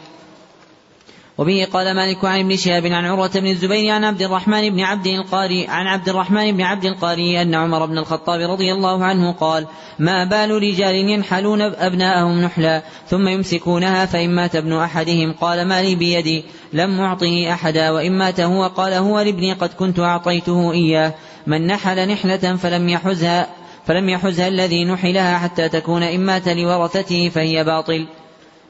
وبه 1.40 1.68
قال 1.74 1.96
مالك 1.96 2.26
عن 2.26 2.40
ابن 2.40 2.56
شهاب 2.56 2.86
عن 2.86 3.06
عروة 3.06 3.32
بن 3.36 3.48
الزبير 3.48 3.92
عن 3.92 4.04
عبد 4.04 4.22
الرحمن 4.22 4.70
بن 4.70 4.80
عبد 4.80 5.08
القاري 5.08 5.68
عن 5.68 5.88
عبد 5.88 6.10
الرحمن 6.10 6.52
بن 6.52 6.62
عبد 6.62 6.86
القاري 6.86 7.42
أن 7.42 7.56
عمر 7.56 7.86
بن 7.86 7.98
الخطاب 7.98 8.52
رضي 8.52 8.74
الله 8.74 9.04
عنه 9.04 9.32
قال 9.32 9.68
ما 10.00 10.24
بال 10.24 10.52
رجال 10.52 10.96
ينحلون 10.96 11.62
أبناءهم 11.62 12.42
نحلا 12.42 12.84
ثم 13.08 13.28
يمسكونها 13.28 14.06
فإن 14.06 14.36
مات 14.36 14.56
ابن 14.56 14.74
أحدهم 14.74 15.34
قال 15.34 15.68
ما 15.68 15.82
لي 15.82 15.96
بيدي 15.96 16.44
لم 16.74 17.00
أعطه 17.00 17.54
أحدا 17.54 17.92
وإن 17.92 18.18
مات 18.18 18.40
هو 18.40 18.68
قال 18.68 18.94
هو 18.94 19.20
لابني 19.20 19.54
قد 19.54 19.70
كنت 19.70 20.00
أعطيته 20.00 20.72
إياه 20.72 21.14
من 21.48 21.68
نحل 21.68 22.10
نحلة 22.10 22.56
فلم 22.56 22.90
يحزها 22.90 23.48
فلم 23.86 24.10
يحزها 24.10 24.48
الذي 24.48 24.86
نحلها 24.86 25.38
حتى 25.38 25.70
تكون 25.70 26.04
إن 26.04 26.20
مات 26.20 26.48
لورثته 26.48 27.30
فهي 27.30 27.64
باطل. 27.64 28.08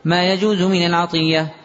ما 0.05 0.33
يجوز 0.33 0.61
من 0.61 0.85
العطية. 0.85 1.58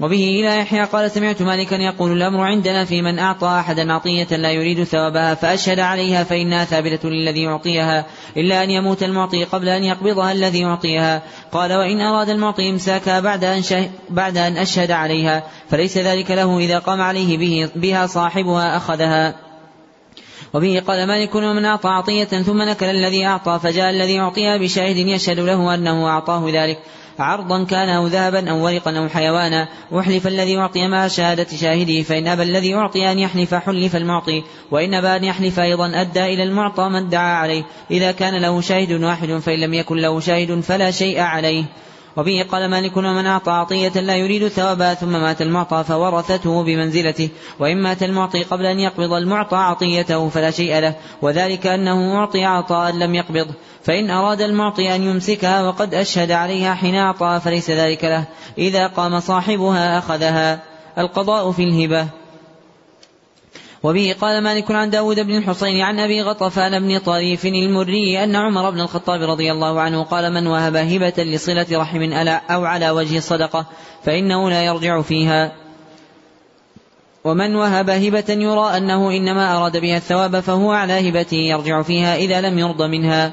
وبه 0.00 0.40
إلى 0.40 0.58
يحيى 0.58 0.84
قال 0.84 1.10
سمعت 1.10 1.42
مالكا 1.42 1.74
يقول 1.74 2.12
الأمر 2.12 2.40
عندنا 2.40 2.84
في 2.84 3.02
من 3.02 3.18
أعطى 3.18 3.46
أحدا 3.46 3.92
عطية 3.92 4.36
لا 4.36 4.50
يريد 4.50 4.84
ثوابها 4.84 5.34
فأشهد 5.34 5.80
عليها 5.80 6.24
فإنها 6.24 6.64
ثابتة 6.64 7.08
للذي 7.08 7.42
يعطيها 7.42 8.06
إلا 8.36 8.64
أن 8.64 8.70
يموت 8.70 9.02
المعطي 9.02 9.44
قبل 9.44 9.68
أن 9.68 9.84
يقبضها 9.84 10.32
الذي 10.32 10.60
يعطيها. 10.60 11.22
قال 11.52 11.72
وإن 11.72 12.00
أراد 12.00 12.28
المعطي 12.28 12.70
إمساكها 12.70 13.20
بعد 13.20 13.44
أن, 13.44 13.62
بعد 14.10 14.36
أن 14.36 14.56
أشهد 14.56 14.90
عليها 14.90 15.42
فليس 15.70 15.98
ذلك 15.98 16.30
له 16.30 16.58
إذا 16.58 16.78
قام 16.78 17.00
عليه 17.00 17.38
به 17.38 17.70
بها 17.76 18.06
صاحبها 18.06 18.76
أخذها. 18.76 19.34
وبه 20.54 20.82
قال 20.86 21.06
مالك 21.06 21.34
ومن 21.34 21.64
أعطى 21.64 21.88
عطية 21.88 22.24
ثم 22.24 22.62
نكل 22.62 22.86
الذي 22.86 23.26
أعطى 23.26 23.60
فجاء 23.62 23.90
الذي 23.90 24.20
أعطيها 24.20 24.56
بشاهد 24.56 24.96
يشهد 24.96 25.40
له 25.40 25.74
أنه 25.74 26.08
أعطاه 26.08 26.50
ذلك. 26.50 26.78
عرضا 27.18 27.64
كان 27.64 27.88
أو 27.88 28.06
ذهبا 28.06 28.50
أو 28.50 28.64
ورقا 28.64 28.98
أو 28.98 29.08
حيوانا. 29.08 29.68
أحلف 29.98 30.26
الذي 30.26 30.58
أعطي 30.58 30.88
مع 30.88 31.08
شهادة 31.08 31.46
شاهده 31.56 32.02
فإن 32.02 32.28
أبى 32.28 32.42
الذي 32.42 32.74
أعطي 32.74 33.12
أن 33.12 33.18
يحلف 33.18 33.54
حلف 33.54 33.96
المعطي 33.96 34.42
وإن 34.70 34.94
أبى 34.94 35.16
أن 35.16 35.24
يحلف 35.24 35.60
أيضا 35.60 36.00
أدى 36.00 36.24
إلى 36.24 36.42
المعطى 36.42 36.88
ما 36.88 36.98
ادعى 36.98 37.32
عليه. 37.32 37.64
إذا 37.90 38.12
كان 38.12 38.42
له 38.42 38.60
شاهد 38.60 39.02
واحد 39.02 39.32
فإن 39.32 39.60
لم 39.60 39.74
يكن 39.74 39.96
له 39.96 40.20
شاهد 40.20 40.60
فلا 40.60 40.90
شيء 40.90 41.20
عليه. 41.20 41.64
وبه 42.16 42.46
قال 42.52 42.70
مالك 42.70 42.96
ومن 42.96 43.26
أعطى 43.26 43.50
عطية 43.50 44.00
لا 44.00 44.16
يريد 44.16 44.48
ثوابها 44.48 44.94
ثم 44.94 45.12
مات 45.12 45.42
المعطى 45.42 45.84
فورثته 45.88 46.62
بمنزلته. 46.62 47.28
وإن 47.58 47.82
مات 47.82 48.02
المعطي 48.02 48.42
قبل 48.42 48.66
أن 48.66 48.80
يقبض 48.80 49.12
المعطى 49.12 49.56
عطيته 49.56 50.28
فلا 50.28 50.50
شيء 50.50 50.78
له. 50.78 50.94
وذلك 51.22 51.66
أنه 51.66 52.18
أعطي 52.18 52.44
عطاء 52.44 52.92
لم 52.92 53.14
يقبض. 53.14 53.46
فإن 53.82 54.10
أراد 54.10 54.40
المعطي 54.40 54.94
أن 54.94 55.02
يمسكها 55.02 55.62
وقد 55.62 55.94
أشهد 55.94 56.30
عليها 56.30 56.74
حين 56.74 56.94
أعطى 56.94 57.40
فليس 57.44 57.70
ذلك 57.70 58.04
له. 58.04 58.24
إذا 58.58 58.86
قام 58.86 59.20
صاحبها 59.20 59.98
أخذها. 59.98 60.62
القضاء 60.98 61.50
في 61.52 61.62
الهبة. 61.62 62.23
وبه 63.84 64.14
قال 64.20 64.42
مالك 64.42 64.70
عن 64.70 64.90
داود 64.90 65.20
بن 65.20 65.36
الحصين 65.36 65.80
عن 65.80 66.00
أبي 66.00 66.22
غطفان 66.22 66.80
بن 66.80 66.98
طريف 66.98 67.46
المري 67.46 68.24
أن 68.24 68.36
عمر 68.36 68.70
بن 68.70 68.80
الخطاب 68.80 69.22
رضي 69.22 69.52
الله 69.52 69.80
عنه 69.80 70.02
قال 70.02 70.32
من 70.32 70.46
وهب 70.46 70.76
هبة 70.76 71.14
لصلة 71.18 71.66
رحم 71.72 72.12
أو 72.50 72.64
على 72.64 72.90
وجه 72.90 73.18
صدقة 73.18 73.66
فإنه 74.04 74.50
لا 74.50 74.64
يرجع 74.64 75.02
فيها. 75.02 75.52
ومن 77.24 77.54
وهب 77.54 77.90
هبة 77.90 78.24
يرى 78.28 78.76
أنه 78.76 79.10
إنما 79.10 79.56
أراد 79.56 79.76
بها 79.76 79.96
الثواب 79.96 80.40
فهو 80.40 80.72
على 80.72 81.08
هبته 81.08 81.36
يرجع 81.36 81.82
فيها 81.82 82.16
إذا 82.16 82.40
لم 82.40 82.58
يرض 82.58 82.82
منها. 82.82 83.32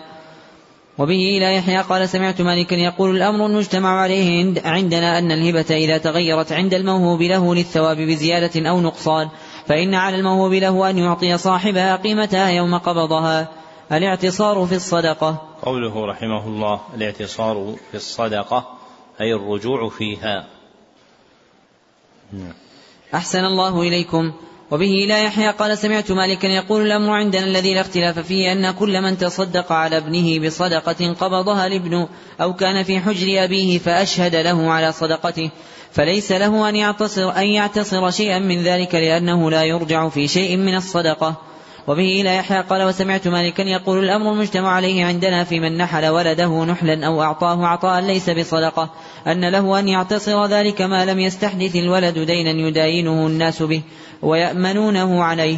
وبه 0.97 1.37
إلى 1.37 1.55
يحيى 1.55 1.77
قال 1.77 2.09
سمعت 2.09 2.41
مالكا 2.41 2.75
يقول 2.75 3.15
الأمر 3.15 3.45
المجتمع 3.45 3.99
عليه 3.99 4.53
عندنا 4.65 5.17
أن 5.17 5.31
الهبة 5.31 5.75
إذا 5.75 5.97
تغيرت 5.97 6.51
عند 6.51 6.73
الموهوب 6.73 7.21
له 7.21 7.55
للثواب 7.55 7.97
بزيادة 7.97 8.69
أو 8.69 8.81
نقصان. 8.81 9.29
فإن 9.67 9.93
على 9.93 10.15
الموهوب 10.15 10.53
له 10.53 10.89
أن 10.89 10.97
يعطي 10.97 11.37
صاحبها 11.37 11.95
قيمتها 11.95 12.49
يوم 12.49 12.77
قبضها. 12.77 13.47
الاعتصار 13.91 14.65
في 14.65 14.75
الصدقة. 14.75 15.41
قوله 15.61 16.05
رحمه 16.05 16.47
الله 16.47 16.81
الاعتصار 16.95 17.75
في 17.91 17.97
الصدقة 17.97 18.77
أي 19.21 19.33
الرجوع 19.33 19.89
فيها. 19.89 20.47
أحسن 23.13 23.45
الله 23.45 23.81
إليكم. 23.81 24.33
وبه 24.71 25.05
لا 25.07 25.23
يحيى 25.23 25.51
قال 25.51 25.77
سمعت 25.77 26.11
مالكا 26.11 26.47
يقول 26.47 26.85
الأمر 26.85 27.09
عندنا 27.09 27.43
الذي 27.43 27.73
لا 27.73 27.81
اختلاف 27.81 28.19
فيه 28.19 28.51
أن 28.51 28.71
كل 28.71 29.01
من 29.01 29.17
تصدق 29.17 29.71
على 29.71 29.97
ابنه 29.97 30.47
بصدقة 30.47 31.13
قبضها 31.13 31.67
الابن 31.67 32.07
أو 32.41 32.53
كان 32.53 32.83
في 32.83 32.99
حجر 32.99 33.43
أبيه 33.43 33.79
فأشهد 33.79 34.35
له 34.35 34.71
على 34.71 34.91
صدقته. 34.91 35.51
فليس 35.91 36.31
له 36.31 36.69
أن 36.69 36.75
يعتصر 36.75 37.37
أن 37.37 37.45
يعتصر 37.45 38.09
شيئا 38.09 38.39
من 38.39 38.63
ذلك 38.63 38.95
لأنه 38.95 39.51
لا 39.51 39.63
يرجع 39.63 40.09
في 40.09 40.27
شيء 40.27 40.57
من 40.57 40.75
الصدقة. 40.75 41.51
وبه 41.87 42.21
إلى 42.21 42.35
يحيى 42.35 42.61
قال 42.61 42.83
وسمعت 42.83 43.27
مالكا 43.27 43.61
يقول 43.61 44.03
الأمر 44.03 44.31
المجتمع 44.31 44.69
عليه 44.69 45.05
عندنا 45.05 45.43
في 45.43 45.59
من 45.59 45.77
نحل 45.77 46.05
ولده 46.05 46.65
نحلا 46.65 47.07
أو 47.07 47.23
أعطاه 47.23 47.67
عطاء 47.67 48.01
ليس 48.01 48.29
بصدقة 48.29 48.89
أن 49.27 49.49
له 49.49 49.79
أن 49.79 49.87
يعتصر 49.87 50.45
ذلك 50.45 50.81
ما 50.81 51.05
لم 51.05 51.19
يستحدث 51.19 51.75
الولد 51.75 52.19
دينا 52.19 52.67
يداينه 52.67 53.27
الناس 53.27 53.61
به 53.61 53.81
ويأمنونه 54.21 55.23
عليه. 55.23 55.57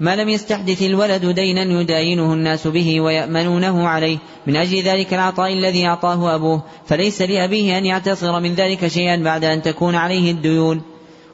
ما 0.00 0.16
لم 0.16 0.28
يستحدث 0.28 0.82
الولد 0.82 1.26
دينا 1.26 1.80
يداينه 1.80 2.32
الناس 2.32 2.66
به 2.66 3.00
ويأمنونه 3.00 3.88
عليه. 3.88 4.18
من 4.46 4.56
أجل 4.56 4.82
ذلك 4.82 5.14
العطاء 5.14 5.52
الذي 5.52 5.86
أعطاه 5.86 6.34
أبوه 6.34 6.62
فليس 6.86 7.22
لأبيه 7.22 7.78
أن 7.78 7.86
يعتصر 7.86 8.40
من 8.40 8.54
ذلك 8.54 8.86
شيئا 8.86 9.16
بعد 9.16 9.44
أن 9.44 9.62
تكون 9.62 9.94
عليه 9.94 10.30
الديون. 10.30 10.82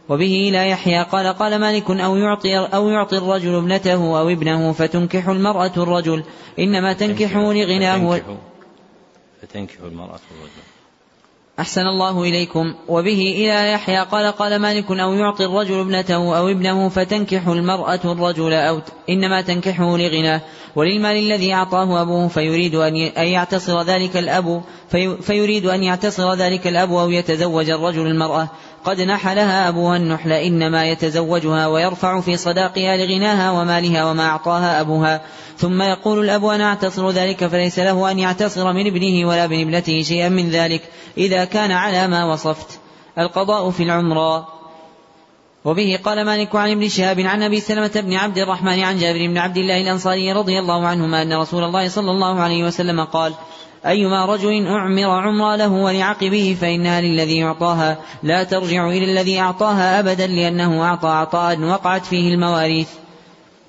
وبه 0.09 0.51
لا 0.53 0.65
يحيى 0.67 1.03
قال 1.03 1.27
قال 1.27 1.59
مالك 1.59 1.91
أو 1.91 2.17
يعطي 2.17 2.59
أو 2.59 2.89
يعطي 2.89 3.17
الرجل 3.17 3.55
ابنته 3.55 4.19
أو 4.21 4.29
ابنه 4.29 4.73
فتنكح 4.73 5.29
المرأة 5.29 5.73
الرجل. 5.77 6.25
إنما 6.59 6.93
تنكح 6.93 7.37
لغناه 7.37 8.21
فتنكح 9.43 9.75
المرأة 9.85 10.21
الرجل. 10.31 10.76
أحسن 11.61 11.87
الله 11.87 12.23
إليكم. 12.23 12.75
وبه 12.89 13.35
إلى 13.37 13.73
يحيى 13.73 13.99
قال 13.99 14.33
قال 14.33 14.59
مالك 14.59 14.91
أو 14.91 15.15
يعطي 15.15 15.45
الرجل 15.45 15.81
ابنته 15.81 16.39
أو 16.39 16.49
ابنه 16.49 16.89
فتنكح 16.89 17.49
المرأة 17.49 18.01
الرجل 18.05 18.53
أو 18.53 18.81
إنما 19.11 19.41
تنكحه 19.41 19.97
لغناه. 19.97 20.41
وللمال 20.77 21.17
الذي 21.17 21.55
أعطاه 21.55 22.03
أبوه 22.03 22.29
فيريد 22.29 22.75
أن 22.75 22.97
يعتصر 23.17 23.83
ذلك 23.83 24.17
الأب 24.17 24.63
في 24.91 25.17
فيريد 25.23 25.67
أن 25.67 25.83
يعتصر 25.83 26.35
ذلك 26.35 26.67
الأب 26.67 26.93
أو 26.93 27.11
يتزوج 27.11 27.71
الرجل 27.71 28.07
المرأة. 28.07 28.49
قد 28.87 29.01
نحلها 29.01 29.69
أبوها 29.69 29.97
النحل 29.97 30.33
إنما 30.33 30.85
يتزوجها 30.85 31.67
ويرفع 31.67 32.21
في 32.21 32.37
صداقها 32.37 32.97
لغناها 32.97 33.51
ومالها 33.51 34.11
وما 34.11 34.27
أعطاها 34.27 34.81
أبوها. 34.81 35.21
ثم 35.59 35.83
يقول 35.83 36.25
الأب 36.25 36.45
أنا 36.45 36.65
أعتصر 36.65 37.11
ذلك 37.11 37.47
فليس 37.47 37.79
له 37.79 38.11
أن 38.11 38.19
يعتصر 38.19 38.73
من 38.73 38.87
ابنه 38.87 39.29
ولا 39.29 39.47
من 39.47 39.61
ابنته 39.61 40.03
شيئا 40.03 40.29
من 40.29 40.51
ذلك 40.51 40.83
إذا 41.19 41.45
كان 41.45 41.73
على 41.73 42.09
ما 42.09 42.25
وصفت. 42.25 42.79
القضاء 43.19 43.71
في 43.71 43.83
العمرة 43.83 44.49
وبه 45.65 45.99
قال 46.05 46.25
مالك 46.25 46.57
عن 46.57 46.71
ابن 46.71 46.89
شهاب 46.89 47.21
عن 47.21 47.43
أبي 47.43 47.61
سلمة 47.61 47.91
بن 47.95 48.15
عبد 48.15 48.39
الرحمن 48.39 48.81
عن 48.81 48.99
جابر 48.99 49.27
بن 49.27 49.39
عبد 49.39 49.57
الله 49.57 49.81
الأنصاري 49.81 50.33
رضي 50.33 50.59
الله 50.59 50.87
عنهما 50.87 51.23
أن 51.23 51.33
رسول 51.33 51.65
الله 51.65 51.89
صلى 51.89 52.11
الله 52.11 52.41
عليه 52.41 52.65
وسلم 52.65 53.05
قال 53.05 53.35
أيما 53.87 54.25
رجل 54.25 54.67
أعمر 54.67 55.11
عمرا 55.11 55.57
له 55.57 55.73
ولعقبه 55.73 56.57
فإنها 56.61 57.01
للذي 57.01 57.45
أعطاها 57.45 57.99
لا 58.23 58.45
ترجع 58.45 58.89
إلى 58.89 59.05
الذي 59.05 59.41
أعطاها 59.41 60.01
أبدا 60.01 60.27
لأنه 60.27 60.83
أعطى 60.83 61.09
عطاء 61.09 61.61
وقعت 61.61 62.07
فيه 62.07 62.35
المواريث. 62.35 62.89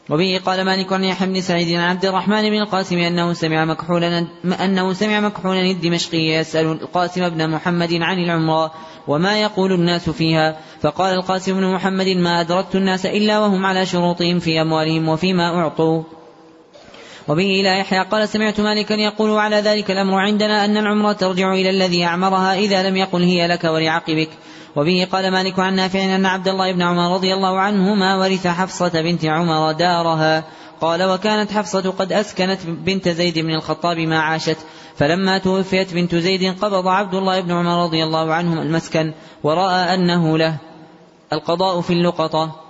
وبه 0.09 0.41
قال 0.45 0.65
مالك 0.65 0.93
عن 0.93 1.03
يحيى 1.03 1.27
بن 1.27 1.41
سعيد 1.41 1.77
عن 1.77 1.89
عبد 1.89 2.05
الرحمن 2.05 2.41
بن 2.49 2.61
القاسم 2.61 2.97
أنه 2.97 3.33
سمع 3.33 3.65
مكحولا 3.65 4.27
أنه 4.63 4.93
سمع 4.93 5.19
مكحولا 5.19 5.61
الدمشقي 5.61 6.17
يسأل 6.17 6.65
القاسم 6.65 7.29
بن 7.29 7.49
محمد 7.49 7.93
عن 7.93 8.19
العمرة 8.19 8.71
وما 9.07 9.41
يقول 9.41 9.73
الناس 9.73 10.09
فيها. 10.09 10.57
فقال 10.81 11.13
القاسم 11.13 11.53
بن 11.53 11.73
محمد 11.73 12.07
ما 12.07 12.41
أدركت 12.41 12.75
الناس 12.75 13.05
إلا 13.05 13.39
وهم 13.39 13.65
على 13.65 13.85
شروطهم 13.85 14.39
في 14.39 14.61
أموالهم 14.61 15.09
وفيما 15.09 15.59
أعطوا. 15.59 16.03
وبه 17.27 17.61
إلى 17.61 17.79
يحيى 17.79 17.99
قال 17.99 18.29
سمعت 18.29 18.61
مالكا 18.61 18.93
يقول 18.93 19.39
على 19.39 19.55
ذلك 19.55 19.91
الأمر 19.91 20.19
عندنا 20.19 20.65
أن 20.65 20.77
العمرة 20.77 21.11
ترجع 21.11 21.53
إلى 21.53 21.69
الذي 21.69 22.05
أعمرها 22.05 22.53
إذا 22.53 22.89
لم 22.89 22.97
يقل 22.97 23.23
هي 23.23 23.47
لك 23.47 23.63
ولعقبك. 23.63 24.29
وبه 24.75 25.07
قال 25.11 25.31
مالك 25.31 25.59
عن 25.59 25.75
نافع 25.75 26.15
أن 26.15 26.25
عبد 26.25 26.47
الله 26.47 26.71
بن 26.71 26.81
عمر 26.81 27.13
رضي 27.13 27.33
الله 27.33 27.59
عنهما 27.59 28.15
ورث 28.15 28.47
حفصة 28.47 29.01
بنت 29.01 29.25
عمر 29.25 29.71
دارها. 29.71 30.43
قال 30.81 31.03
وكانت 31.03 31.51
حفصة 31.51 31.91
قد 31.91 32.13
أسكنت 32.13 32.59
بنت 32.65 33.09
زيد 33.09 33.39
بن 33.39 33.51
الخطاب 33.55 33.97
ما 33.97 34.19
عاشت. 34.19 34.57
فلما 34.95 35.37
توفيت 35.37 35.93
بنت 35.93 36.15
زيد 36.15 36.59
قبض 36.61 36.87
عبد 36.87 37.13
الله 37.13 37.41
بن 37.41 37.51
عمر 37.51 37.83
رضي 37.83 38.03
الله 38.03 38.33
عنهما 38.33 38.61
المسكن 38.61 39.13
ورأى 39.43 39.93
أنه 39.93 40.37
له 40.37 40.57
القضاء 41.33 41.81
في 41.81 41.93
اللقطة. 41.93 42.66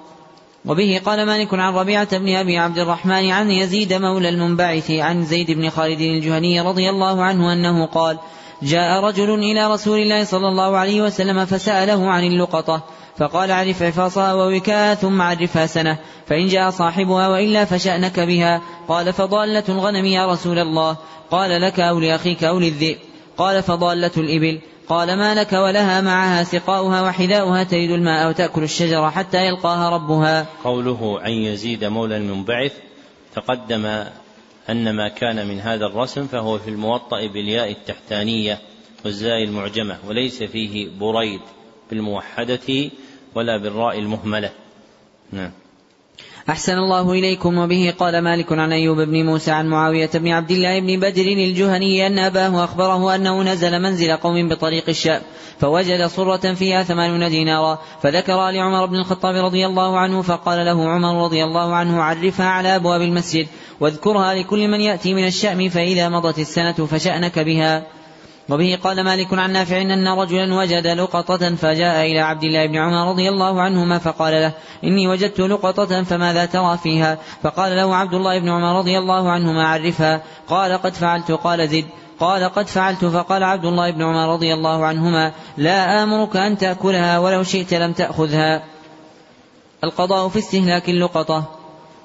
وبه 0.67 1.01
قال 1.05 1.25
مالك 1.25 1.53
عن 1.53 1.73
ربيعة 1.73 2.17
بن 2.17 2.35
أبي 2.35 2.57
عبد 2.57 2.77
الرحمن 2.77 3.29
عن 3.31 3.51
يزيد 3.51 3.93
مولى 3.93 4.29
المنبعث 4.29 4.91
عن 4.91 5.25
زيد 5.25 5.51
بن 5.51 5.69
خالد 5.69 6.01
الجهني 6.01 6.61
رضي 6.61 6.89
الله 6.89 7.23
عنه 7.23 7.53
أنه 7.53 7.85
قال 7.85 8.19
جاء 8.61 9.03
رجل 9.03 9.33
إلى 9.33 9.73
رسول 9.73 9.99
الله 9.99 10.23
صلى 10.23 10.47
الله 10.47 10.77
عليه 10.77 11.01
وسلم 11.01 11.45
فسأله 11.45 12.09
عن 12.09 12.23
اللقطة 12.23 12.83
فقال 13.17 13.51
عرف 13.51 13.83
عفاصها 13.83 14.33
ووكاء 14.33 14.95
ثم 14.95 15.21
عرفها 15.21 15.65
سنة 15.65 15.97
فإن 16.27 16.47
جاء 16.47 16.69
صاحبها 16.69 17.27
وإلا 17.27 17.65
فشأنك 17.65 18.19
بها 18.19 18.61
قال 18.87 19.13
فضالة 19.13 19.63
الغنم 19.69 20.05
يا 20.05 20.31
رسول 20.31 20.59
الله 20.59 20.97
قال 21.31 21.61
لك 21.61 21.79
أو 21.79 21.99
لأخيك 21.99 22.43
أو 22.43 22.59
للذئب 22.59 22.97
قال 23.37 23.63
فضالة 23.63 24.11
الإبل 24.17 24.59
قال 24.89 25.17
ما 25.17 25.35
لك 25.35 25.53
ولها 25.53 26.01
معها 26.01 26.43
سقاؤها 26.43 27.01
وحذاؤها 27.01 27.63
تريد 27.63 27.91
الماء 27.91 28.29
وتأكل 28.29 28.63
الشجرة 28.63 29.09
حتى 29.09 29.47
يلقاها 29.47 29.89
ربها. 29.89 30.45
قوله 30.63 31.21
عن 31.21 31.31
يزيد 31.31 31.85
مولى 31.85 32.17
المنبعث 32.17 32.73
تقدم 33.35 33.85
أن 34.69 34.95
ما 34.95 35.09
كان 35.09 35.47
من 35.47 35.59
هذا 35.59 35.85
الرسم 35.85 36.27
فهو 36.27 36.57
في 36.57 36.69
الموطأ 36.69 37.27
بالياء 37.27 37.71
التحتانية 37.71 38.59
والزاي 39.05 39.43
المعجمة 39.43 39.97
وليس 40.07 40.43
فيه 40.43 40.89
بريد 40.99 41.41
بالموحدة 41.89 42.89
ولا 43.35 43.57
بالراء 43.57 43.99
المهملة. 43.99 44.51
نعم. 45.31 45.51
أحسن 46.49 46.77
الله 46.77 47.11
إليكم. 47.11 47.57
وبه 47.57 47.93
قال 47.99 48.21
مالك 48.21 48.51
عن 48.51 48.71
أيوب 48.71 49.01
بن 49.01 49.25
موسى 49.25 49.51
عن 49.51 49.67
معاوية 49.67 50.09
بن 50.13 50.27
عبد 50.27 50.51
الله 50.51 50.79
بن 50.79 50.99
بدر 50.99 51.21
الجهني 51.21 52.07
أن 52.07 52.19
أباه 52.19 52.63
أخبره 52.63 53.15
أنه 53.15 53.43
نزل 53.43 53.81
منزل 53.81 54.17
قوم 54.17 54.49
بطريق 54.49 54.89
الشام 54.89 55.21
فوجد 55.59 56.05
صرة 56.05 56.53
فيها 56.53 56.83
ثمانون 56.83 57.29
دينارا 57.29 57.79
فذكر 58.03 58.49
لعمر 58.49 58.85
بن 58.85 58.95
الخطاب 58.95 59.35
رضي 59.45 59.65
الله 59.65 59.99
عنه 59.99 60.21
فقال 60.21 60.65
له 60.65 60.89
عمر 60.89 61.23
رضي 61.23 61.43
الله 61.43 61.75
عنه 61.75 62.03
عرفها 62.03 62.45
على 62.45 62.75
أبواب 62.75 63.01
المسجد 63.01 63.47
واذكرها 63.79 64.33
لكل 64.33 64.67
من 64.67 64.81
يأتي 64.81 65.13
من 65.13 65.27
الشأم 65.27 65.69
فإذا 65.69 66.09
مضت 66.09 66.39
السنة 66.39 66.71
فشأنك 66.71 67.39
بها. 67.39 67.96
وبه 68.49 68.79
قال 68.83 69.03
مالك 69.03 69.33
عن 69.33 69.51
نافع 69.51 69.81
أن 69.81 70.07
رجلا 70.07 70.55
وجد 70.55 70.87
لقطة 70.87 71.55
فجاء 71.55 72.05
إلى 72.05 72.19
عبد 72.19 72.43
الله 72.43 72.65
بن 72.65 72.75
عمر 72.77 73.09
رضي 73.09 73.29
الله 73.29 73.61
عنهما 73.61 73.97
فقال 73.97 74.33
له 74.33 74.51
إني 74.83 75.07
وجدت 75.07 75.39
لقطة 75.39 76.03
فماذا 76.03 76.45
ترى 76.45 76.77
فيها؟ 76.77 77.17
فقال 77.43 77.75
له 77.75 77.95
عبد 77.95 78.13
الله 78.13 78.39
بن 78.39 78.49
عمر 78.49 78.79
رضي 78.79 78.97
الله 78.97 79.31
عنهما 79.31 79.67
عرفها. 79.67 80.21
قال 80.47 80.77
قد 80.77 80.93
فعلت 80.93 81.31
قال 81.31 81.69
زد. 81.69 81.85
قال 82.19 82.43
قد 82.43 82.67
فعلت 82.67 83.05
فقال 83.05 83.43
عبد 83.43 83.65
الله 83.65 83.91
بن 83.91 84.03
عمر 84.03 84.33
رضي 84.33 84.53
الله 84.53 84.85
عنهما 84.85 85.31
لا 85.57 86.03
آمرك 86.03 86.37
أن 86.37 86.57
تأكلها 86.57 87.19
ولو 87.19 87.43
شئت 87.43 87.73
لم 87.73 87.93
تأخذها. 87.93 88.63
القضاء 89.83 90.27
في 90.27 90.39
استهلاك 90.39 90.89
اللقطة. 90.89 91.56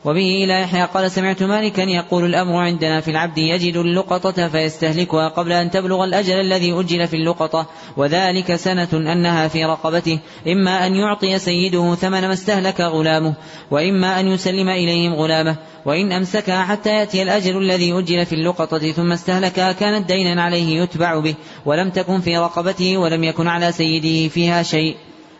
وبه 0.04 0.44
إلى 0.44 0.60
يحيى 0.60 0.84
قال 0.84 1.10
سمعت 1.10 1.42
مالكا 1.42 1.82
يقول 1.82 2.24
الأمر 2.24 2.56
عندنا 2.56 3.00
في 3.00 3.10
العبد 3.10 3.38
يجد 3.38 3.76
اللقطة 3.76 4.48
فيستهلكها 4.48 5.28
قبل 5.28 5.52
أن 5.52 5.70
تبلغ 5.70 6.04
الأجل 6.04 6.40
الذي 6.40 6.72
أجل 6.72 7.08
في 7.08 7.16
اللقطة. 7.16 7.66
وذلك 7.96 8.56
سنة 8.56 8.88
أنها 8.92 9.48
في 9.48 9.64
رقبته. 9.64 10.18
إما 10.46 10.86
أن 10.86 10.94
يعطي 10.94 11.38
سيده 11.38 11.94
ثمن 11.94 12.20
ما 12.20 12.32
استهلك 12.32 12.80
غلامه 12.80 13.34
وإما 13.70 14.20
أن 14.20 14.28
يسلم 14.28 14.68
إليهم 14.68 15.14
غلامه. 15.14 15.56
وإن 15.86 16.12
أمسكها 16.12 16.64
حتى 16.64 16.90
يأتي 16.90 17.22
الأجل 17.22 17.56
الذي 17.56 17.98
أجل 17.98 18.26
في 18.26 18.34
اللقطة 18.34 18.92
ثم 18.92 19.12
استهلكها 19.12 19.72
كانت 19.72 20.08
دينا 20.08 20.42
عليه 20.42 20.82
يتبع 20.82 21.18
به 21.18 21.34
ولم 21.66 21.90
تكن 21.90 22.20
في 22.20 22.38
رقبته 22.38 22.96
ولم 22.96 23.24
يكن 23.24 23.48
على 23.48 23.72
سيده 23.72 24.28
فيها 24.28 24.62
شيء. 24.62 24.96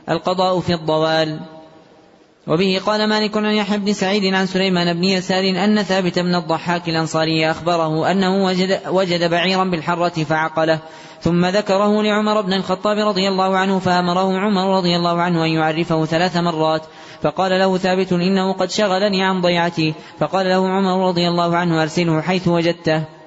القضاء 0.09 0.61
في 0.61 0.75
الضوال. 0.75 1.41
وبه 2.47 2.81
قال 2.87 3.09
مالك 3.09 3.37
عن 3.37 3.45
يحيى 3.45 3.79
بن 3.79 3.93
سعيد 3.93 4.35
عن 4.35 4.47
سليمان 4.47 4.95
بن 4.95 5.05
يسار 5.05 5.49
أن 5.65 5.83
ثابت 5.83 6.19
بن 6.19 6.35
الضحاك 6.35 6.89
الأنصاري 6.89 7.51
أخبره 7.51 8.11
أنه 8.11 8.45
وجد, 8.45 8.81
وجد 8.89 9.31
بعيرا 9.31 9.65
بالحرة 9.65 10.25
فعقله 10.25 10.79
ثم 11.21 11.47
ذكره 11.47 12.03
لعمر 12.03 12.41
بن 12.41 12.53
الخطاب 12.53 12.99
رضي 12.99 13.29
الله 13.29 13.57
عنه 13.57 13.79
فأمره 13.79 14.39
عمر 14.39 14.77
رضي 14.77 14.97
الله 14.97 15.21
عنه 15.21 15.45
أن 15.45 15.51
يعرفه 15.51 16.05
ثلاث 16.05 16.37
مرات 16.37 16.83
فقال 17.23 17.51
له 17.51 17.79
ثابت 17.79 18.13
إنه 18.13 18.53
قد 18.53 18.71
شغلني 18.71 19.25
عن 19.25 19.41
ضيعتي 19.41 19.95
فقال 20.19 20.47
له 20.47 20.69
عمر 20.69 21.09
رضي 21.09 21.29
الله 21.29 21.57
عنه 21.57 21.83
أرسله 21.83 22.21
حيث 22.21 22.49
وجدته. 22.49 23.22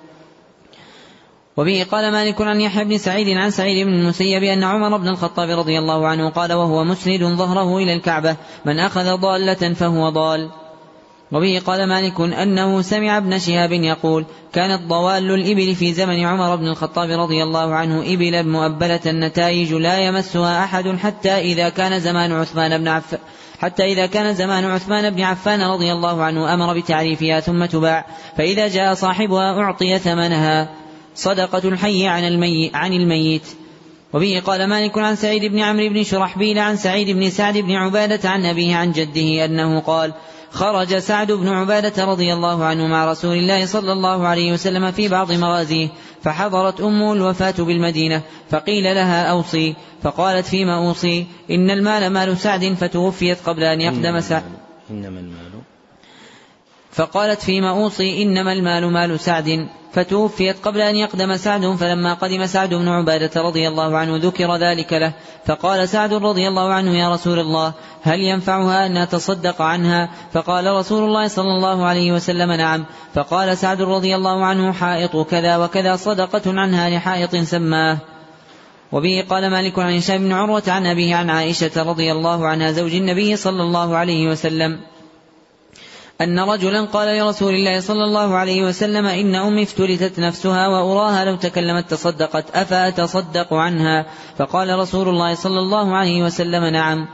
وبه 1.57 1.85
قال 1.91 2.11
مالك 2.11 2.41
عن 2.41 2.61
يحيى 2.61 2.83
بن 2.83 2.97
سعيد 2.97 3.37
عن 3.37 3.49
سعيد 3.49 3.87
بن 3.87 3.93
المسيب 3.93 4.43
أن 4.43 4.63
عمر 4.63 4.97
بن 4.97 5.07
الخطاب 5.07 5.49
رضي 5.49 5.79
الله 5.79 6.07
عنه 6.07 6.29
قال 6.29 6.53
وهو 6.53 6.83
مسند 6.83 7.23
ظهره 7.23 7.77
إلى 7.77 7.93
الكعبة 7.93 8.35
من 8.65 8.79
أخذ 8.79 9.17
ضالة 9.17 9.73
فهو 9.73 10.09
ضال. 10.09 10.49
وبه 11.31 11.61
قال 11.65 11.89
مالك 11.89 12.21
أنه 12.21 12.81
سمع 12.81 13.17
ابن 13.17 13.39
شهاب 13.39 13.71
يقول 13.71 14.25
كانت 14.53 14.81
ضوال 14.87 15.31
الإبل 15.31 15.75
في 15.75 15.93
زمن 15.93 16.25
عمر 16.25 16.55
بن 16.55 16.67
الخطاب 16.67 17.09
رضي 17.09 17.43
الله 17.43 17.75
عنه 17.75 18.13
إبلا 18.13 18.41
مؤبلة 18.41 18.99
النتائج 19.05 19.73
لا 19.73 19.99
يمسها 19.99 20.63
أحد 20.63 20.97
حتى 20.97 21.31
إذا 21.31 21.69
كان 21.69 21.99
زمان 21.99 22.31
عثمان 22.31 22.77
بن 22.77 22.87
عفان 22.87 23.19
حتى 23.59 23.83
إذا 23.83 24.05
كان 24.05 24.35
زمان 24.35 24.65
عثمان 24.65 25.09
بن 25.09 25.21
عفان 25.21 25.61
رضي 25.61 25.91
الله 25.91 26.23
عنه 26.23 26.53
أمر 26.53 26.79
بتعريفها 26.79 27.39
ثم 27.39 27.65
تباع 27.65 28.05
فإذا 28.37 28.67
جاء 28.67 28.93
صاحبها 28.93 29.59
أعطي 29.61 29.99
ثمنها. 29.99 30.84
صدقة 31.15 31.69
الحي 31.69 32.07
عن 32.07 32.23
الميت, 32.23 32.75
عن 32.75 32.93
الميت. 32.93 33.47
وبه 34.13 34.41
قال 34.45 34.67
مالك 34.67 34.97
عن 34.97 35.15
سعيد 35.15 35.45
بن 35.45 35.59
عمرو 35.59 35.89
بن 35.89 36.03
شرحبيل 36.03 36.59
عن 36.59 36.75
سعيد 36.75 37.09
بن 37.09 37.29
سعد 37.29 37.57
بن 37.57 37.71
عبادة 37.71 38.29
عن 38.29 38.45
أبيه 38.45 38.75
عن 38.75 38.91
جده 38.91 39.45
أنه 39.45 39.79
قال 39.79 40.13
خرج 40.51 40.97
سعد 40.97 41.31
بن 41.31 41.47
عبادة 41.47 42.05
رضي 42.05 42.33
الله 42.33 42.65
عنه 42.65 42.87
مع 42.87 43.11
رسول 43.11 43.37
الله 43.37 43.65
صلى 43.65 43.91
الله 43.91 44.27
عليه 44.27 44.53
وسلم 44.53 44.91
في 44.91 45.07
بعض 45.07 45.31
مغازيه 45.31 45.87
فحضرت 46.23 46.81
أمه 46.81 47.13
الوفاة 47.13 47.53
بالمدينة 47.57 48.21
فقيل 48.49 48.83
لها 48.83 49.23
أوصي. 49.23 49.75
فقالت 50.03 50.45
فيما 50.45 50.77
أوصي؟ 50.77 51.25
إن 51.51 51.69
المال 51.69 52.09
مال 52.09 52.37
سعد 52.37 52.73
فتوفيت 52.73 53.37
قبل 53.45 53.63
أن 53.63 53.81
يقدم 53.81 54.19
سعد 54.19 54.43
إنما 54.89 55.19
المال. 55.19 55.44
فقالت 56.95 57.41
فيما 57.41 57.69
أوصي 57.69 58.23
إنما 58.23 58.53
المال 58.53 58.91
مال 58.91 59.19
سعد 59.19 59.67
فتوفيت 59.93 60.65
قبل 60.65 60.81
أن 60.81 60.95
يقدم 60.95 61.37
سعد 61.37 61.75
فلما 61.79 62.13
قدم 62.13 62.45
سعد 62.45 62.73
بن 62.73 62.87
عبادة 62.87 63.41
رضي 63.41 63.67
الله 63.67 63.97
عنه 63.97 64.17
ذكر 64.17 64.55
ذلك 64.55 64.93
له 64.93 65.13
فقال 65.45 65.89
سعد 65.89 66.13
رضي 66.13 66.47
الله 66.47 66.73
عنه 66.73 66.97
يا 66.97 67.13
رسول 67.13 67.39
الله 67.39 67.73
هل 68.03 68.19
ينفعها 68.19 68.85
أن 68.85 68.97
أتصدق 68.97 69.61
عنها؟ 69.61 70.09
فقال 70.33 70.67
رسول 70.67 71.03
الله 71.03 71.27
صلى 71.27 71.51
الله 71.51 71.85
عليه 71.85 72.11
وسلم 72.11 72.51
نعم. 72.51 72.85
فقال 73.13 73.57
سعد 73.57 73.81
رضي 73.81 74.15
الله 74.15 74.45
عنه 74.45 74.71
حائط 74.71 75.17
كذا 75.17 75.57
وكذا 75.57 75.95
صدقة 75.95 76.59
عنها 76.59 76.89
لحائط 76.89 77.35
سماه. 77.35 77.97
وبه 78.91 79.25
قال 79.29 79.49
مالك 79.51 79.79
عن 79.79 79.97
هشام 79.97 80.17
بن 80.17 80.31
عروة 80.31 80.63
عن 80.67 80.85
أبيه 80.85 81.15
عن 81.15 81.29
عائشة 81.29 81.83
رضي 81.83 82.11
الله 82.11 82.47
عنها 82.47 82.71
زوج 82.71 82.95
النبي 82.95 83.35
صلى 83.35 83.63
الله 83.63 83.95
عليه 83.95 84.27
وسلم. 84.31 84.79
أن 86.21 86.39
رجلا 86.39 86.81
قال 86.81 87.17
لرسول 87.17 87.53
الله 87.53 87.79
صلى 87.79 88.03
الله 88.03 88.35
عليه 88.35 88.63
وسلم 88.63 89.05
إن 89.05 89.35
أمي 89.35 89.63
افتلتت 89.63 90.19
نفسها 90.19 90.67
وأراها 90.67 91.25
لو 91.25 91.35
تكلمت 91.35 91.89
تصدقت 91.89 92.45
أفأتصدق 92.55 93.53
عنها؟ 93.53 94.05
فقال 94.37 94.79
رسول 94.79 95.09
الله 95.09 95.35
صلى 95.35 95.59
الله 95.59 95.95
عليه 95.95 96.23
وسلم 96.23 96.65
نعم. 96.65 97.07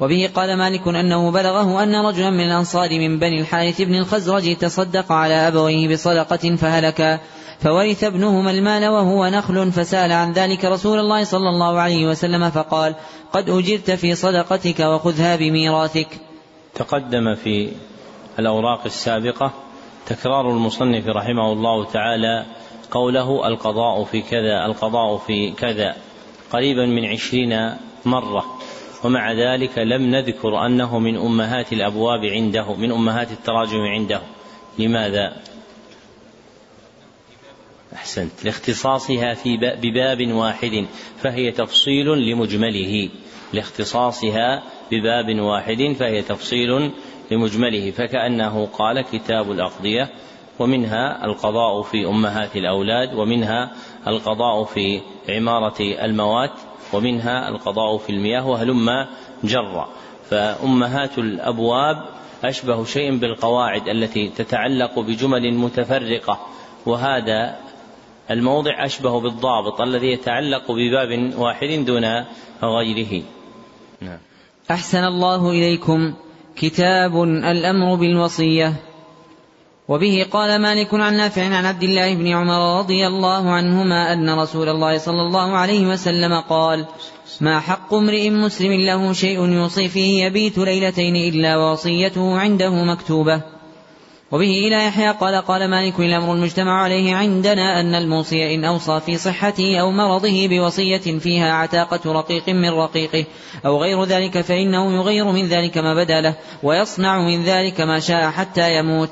وبه 0.00 0.30
قال 0.34 0.58
مالك 0.58 0.88
أنه 0.88 1.30
بلغه 1.30 1.82
أن 1.82 1.94
رجلا 1.94 2.30
من 2.30 2.40
الأنصار 2.40 2.90
من 2.90 3.18
بني 3.18 3.40
الحارث 3.40 3.82
بن 3.82 3.94
الخزرج 3.94 4.56
تصدق 4.56 5.12
على 5.12 5.34
أبويه 5.34 5.94
بصدقة 5.94 6.56
فهلكا 6.56 7.20
فورث 7.60 8.04
ابنهما 8.04 8.50
المال 8.50 8.88
وهو 8.88 9.26
نخل 9.28 9.72
فسأل 9.72 10.12
عن 10.12 10.32
ذلك 10.32 10.64
رسول 10.64 10.98
الله 10.98 11.24
صلى 11.24 11.48
الله 11.48 11.80
عليه 11.80 12.06
وسلم 12.06 12.50
فقال 12.50 12.94
قد 13.32 13.50
أجرت 13.50 13.90
في 13.90 14.14
صدقتك 14.14 14.80
وخذها 14.80 15.36
بميراثك. 15.36 16.08
تقدم 16.74 17.34
في 17.34 17.68
الأوراق 18.38 18.84
السابقة. 18.84 19.52
تكرار 20.06 20.50
المصنف 20.50 21.06
رحمه 21.08 21.52
الله 21.52 21.84
تعالى 21.84 22.46
قوله 22.90 23.48
القضاء 23.48 24.04
في 24.04 24.22
كذا 24.22 24.66
القضاء 24.66 25.16
في 25.16 25.50
كذا 25.50 25.96
قريبا 26.52 26.86
من 26.86 27.04
عشرين 27.04 27.76
مرة. 28.04 28.58
ومع 29.04 29.32
ذلك 29.32 29.78
لم 29.78 30.02
نذكر 30.02 30.66
أنه 30.66 30.98
من 30.98 31.16
أمهات 31.16 31.72
الأبواب 31.72 32.24
عنده 32.24 32.74
من 32.74 32.92
أمهات 32.92 33.32
التراجم 33.32 33.80
عنده. 33.80 34.20
لماذا؟ 34.78 35.36
أحسنت. 37.94 38.44
لاختصاصها 38.44 39.34
في 39.34 39.56
بباب 39.56 40.32
واحد 40.32 40.86
فهي 41.18 41.50
تفصيل 41.50 42.06
لمجمله. 42.06 43.08
لاختصاصها 43.52 44.62
بباب 44.92 45.40
واحد 45.40 45.96
فهي 45.98 46.22
تفصيل 46.22 46.90
لمجمله 47.30 47.90
فكأنه 47.90 48.66
قال 48.66 49.00
كتاب 49.00 49.50
الأقضية 49.50 50.10
ومنها 50.58 51.24
القضاء 51.24 51.82
في 51.82 52.06
أمهات 52.06 52.56
الأولاد 52.56 53.14
ومنها 53.14 53.70
القضاء 54.06 54.64
في 54.64 55.00
عمارة 55.28 55.80
الموات 55.80 56.52
ومنها 56.92 57.48
القضاء 57.48 57.98
في 57.98 58.10
المياه 58.10 58.48
وهلم 58.48 59.06
جرا 59.44 59.88
فأمهات 60.30 61.18
الأبواب 61.18 62.04
أشبه 62.44 62.84
شيء 62.84 63.16
بالقواعد 63.16 63.88
التي 63.88 64.28
تتعلق 64.28 64.98
بجمل 64.98 65.54
متفرقة 65.54 66.46
وهذا 66.86 67.56
الموضع 68.30 68.84
أشبه 68.84 69.20
بالضابط 69.20 69.80
الذي 69.80 70.06
يتعلق 70.06 70.72
بباب 70.72 71.34
واحد 71.38 71.68
دون 71.68 72.24
غيره. 72.62 73.22
نعم. 74.00 74.18
أحسن 74.70 75.04
الله 75.04 75.50
إليكم. 75.50 76.14
كتاب 76.56 77.22
الأمر 77.22 77.94
بالوصية. 77.94 78.72
وبه 79.88 80.26
قال 80.30 80.62
مالك 80.62 80.94
عن 80.94 81.16
نافع 81.16 81.44
عن 81.44 81.64
عبد 81.64 81.82
الله 81.82 82.14
بن 82.14 82.26
عمر 82.26 82.78
رضي 82.78 83.06
الله 83.06 83.50
عنهما 83.50 84.12
أن 84.12 84.38
رسول 84.38 84.68
الله 84.68 84.98
صلى 84.98 85.22
الله 85.22 85.56
عليه 85.56 85.86
وسلم 85.86 86.40
قال 86.40 86.86
ما 87.40 87.60
حق 87.60 87.94
امرئ 87.94 88.30
مسلم 88.30 88.72
له 88.72 89.12
شيء 89.12 89.48
يوصي 89.48 89.88
فيه 89.88 90.24
يبيت 90.24 90.58
ليلتين 90.58 91.16
إلا 91.16 91.56
ووصيته 91.56 92.38
عنده 92.38 92.84
مكتوبة. 92.84 93.53
وبه 94.34 94.66
إلى 94.66 94.86
يحيى 94.86 95.10
قال 95.10 95.34
قال 95.34 95.70
مالك 95.70 96.00
الأمر 96.00 96.32
المجتمع 96.34 96.82
عليه 96.82 97.14
عندنا 97.14 97.80
أن 97.80 97.94
الموصي 97.94 98.54
إن 98.54 98.64
أوصى 98.64 99.00
في 99.00 99.18
صحته 99.18 99.80
أو 99.80 99.90
مرضه 99.90 100.48
بوصية 100.48 101.18
فيها 101.18 101.52
عتاقة 101.52 102.12
رقيق 102.12 102.48
من 102.48 102.70
رقيقه 102.70 103.24
أو 103.66 103.82
غير 103.82 104.04
ذلك 104.04 104.40
فإنه 104.40 104.94
يغير 104.94 105.24
من 105.24 105.46
ذلك 105.46 105.78
ما 105.78 105.94
بدا 105.94 106.20
له 106.20 106.34
ويصنع 106.62 107.18
من 107.18 107.44
ذلك 107.44 107.80
ما 107.80 108.00
شاء 108.00 108.30
حتى 108.30 108.78
يموت. 108.78 109.10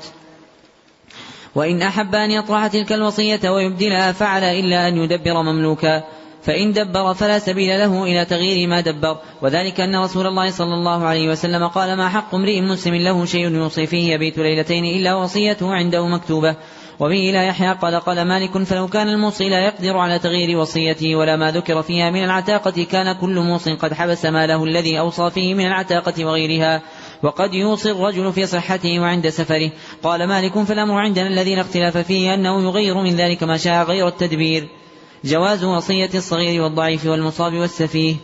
وإن 1.55 1.81
أحب 1.81 2.15
أن 2.15 2.31
يطرح 2.31 2.67
تلك 2.67 2.91
الوصية 2.91 3.49
ويبدلها 3.49 4.11
فعل 4.11 4.43
إلا 4.43 4.87
أن 4.87 4.97
يدبر 4.97 5.41
مملوكا. 5.41 6.03
فإن 6.43 6.71
دبر 6.71 7.13
فلا 7.13 7.39
سبيل 7.39 7.79
له 7.79 8.03
إلى 8.03 8.25
تغيير 8.25 8.69
ما 8.69 8.81
دبر. 8.81 9.17
وذلك 9.41 9.79
أن 9.79 9.95
رسول 9.95 10.27
الله 10.27 10.51
صلى 10.51 10.73
الله 10.73 11.05
عليه 11.05 11.29
وسلم 11.29 11.67
قال 11.67 11.97
ما 11.97 12.09
حق 12.09 12.35
امرئ 12.35 12.61
مسلم 12.61 12.95
له 12.95 13.25
شيء 13.25 13.55
يوصي 13.55 13.85
فيه 13.85 14.13
يبيت 14.13 14.37
ليلتين 14.37 14.85
إلا 14.85 15.15
وصيته 15.15 15.73
عنده 15.73 16.07
مكتوبة. 16.07 16.55
وبه 16.99 17.29
إلى 17.29 17.47
يحيى 17.47 17.73
قال 17.73 17.95
قال 17.95 18.21
مالك 18.21 18.57
فلو 18.57 18.87
كان 18.87 19.09
الموصي 19.09 19.49
لا 19.49 19.59
يقدر 19.59 19.97
على 19.97 20.19
تغيير 20.19 20.57
وصيته 20.57 21.15
ولا 21.15 21.35
ما 21.35 21.51
ذكر 21.51 21.81
فيها 21.81 22.09
من 22.09 22.23
العتاقة 22.23 22.83
كان 22.91 23.13
كل 23.13 23.39
موص 23.39 23.69
قد 23.69 23.93
حبس 23.93 24.25
ماله 24.25 24.63
الذي 24.63 24.99
أوصى 24.99 25.29
فيه 25.29 25.53
من 25.53 25.65
العتاقة 25.65 26.25
وغيرها. 26.25 26.81
وقد 27.23 27.53
يوصي 27.53 27.91
الرجل 27.91 28.33
في 28.33 28.45
صحته 28.45 28.99
وعند 28.99 29.29
سفره. 29.29 29.71
قال 30.03 30.27
مالك 30.27 30.59
فالأمر 30.59 30.99
عندنا 30.99 31.27
الذي 31.27 31.55
لا 31.55 31.61
اختلاف 31.61 31.97
فيه 31.97 32.33
أنه 32.33 32.63
يغير 32.63 32.97
من 32.97 33.15
ذلك 33.15 33.43
ما 33.43 33.57
شاء 33.57 33.83
غير 33.83 34.07
التدبير. 34.07 34.82
جواز 35.23 35.63
وصية 35.63 36.09
الصغير 36.15 36.61
والضعيف 36.61 37.05
والمصاب 37.05 37.53
والسفيه. 37.53 38.15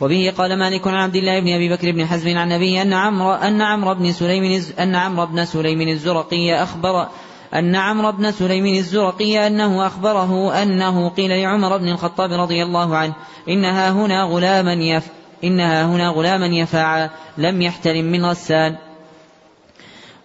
وبه 0.00 0.32
قال 0.38 0.58
مالك 0.58 0.88
عن 0.88 0.94
عبد 0.94 1.16
الله 1.16 1.40
بن 1.40 1.48
أبي 1.48 1.68
بكر 1.68 1.90
بن 1.90 2.06
حزم 2.06 2.38
عن 2.38 2.52
ابيه 2.52 2.82
أن 2.82 2.92
عمرو 2.92 3.32
أن 3.32 3.62
عمرو 3.62 3.94
بن 3.94 4.12
سليم 4.12 4.64
أن 4.80 4.94
عمرو 4.94 5.26
بن 5.26 5.44
سليم 5.44 5.80
الزرقي 5.80 6.62
اخبر 6.62 7.06
أن 7.54 7.76
عمرو 7.76 8.12
بن 8.12 8.32
سليم 8.32 8.66
الزرقي 8.66 9.46
أنه 9.46 9.86
أخبره 9.86 10.62
أنه 10.62 11.08
قيل 11.08 11.30
لعمر 11.30 11.76
بن 11.76 11.88
الخطاب 11.88 12.32
رضي 12.32 12.62
الله 12.62 12.96
عنه 12.96 13.14
إنها 13.48 13.90
هنا 13.90 14.22
غلاما 14.22 14.72
يف 14.72 15.06
إنها 15.44 15.84
هنا 15.84 16.08
غلاما 16.08 16.46
يفاعى 16.46 17.10
لم 17.38 17.62
يحترم 17.62 18.04
من 18.04 18.24
غسان. 18.24 18.76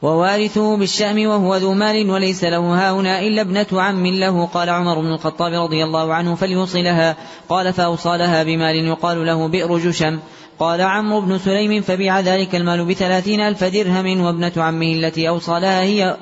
ووارثه 0.02 0.78
بالشأم 0.78 1.28
وهو 1.28 1.56
ذو 1.56 1.74
مال 1.74 2.10
وليس 2.10 2.44
له 2.44 2.60
هاهنا 2.60 3.20
إلا 3.20 3.42
ابنة 3.42 3.68
عم 3.74 4.08
له. 4.08 4.46
قال 4.46 4.70
عمر 4.70 5.00
بن 5.00 5.14
الخطاب 5.14 5.54
رضي 5.54 5.84
الله 5.84 6.14
عنه 6.14 6.36
فليوصلها. 6.36 7.16
قال 7.50 7.74
فأوصى 7.74 8.18
لها 8.18 8.44
بمال 8.44 8.76
يقال 8.76 9.26
له 9.26 9.48
بئر 9.48 9.78
جشم. 9.78 10.20
قال 10.60 10.82
عمرو 10.82 11.22
بن 11.22 11.38
سليم 11.38 11.82
فبيع 11.82 12.20
ذلك 12.20 12.56
المال 12.56 12.86
بثلاثين 12.86 13.40
ألف 13.40 13.64
درهم 13.64 14.22
وابنة 14.22 14.52
عمه 14.58 14.92
التي 14.94 15.30
أوصى 15.30 15.60
لها 15.60 15.82
هي 15.82 16.18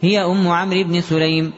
هي 0.00 0.24
أم 0.24 0.48
عمرو 0.48 0.82
بن 0.84 1.00
سليم. 1.00 1.52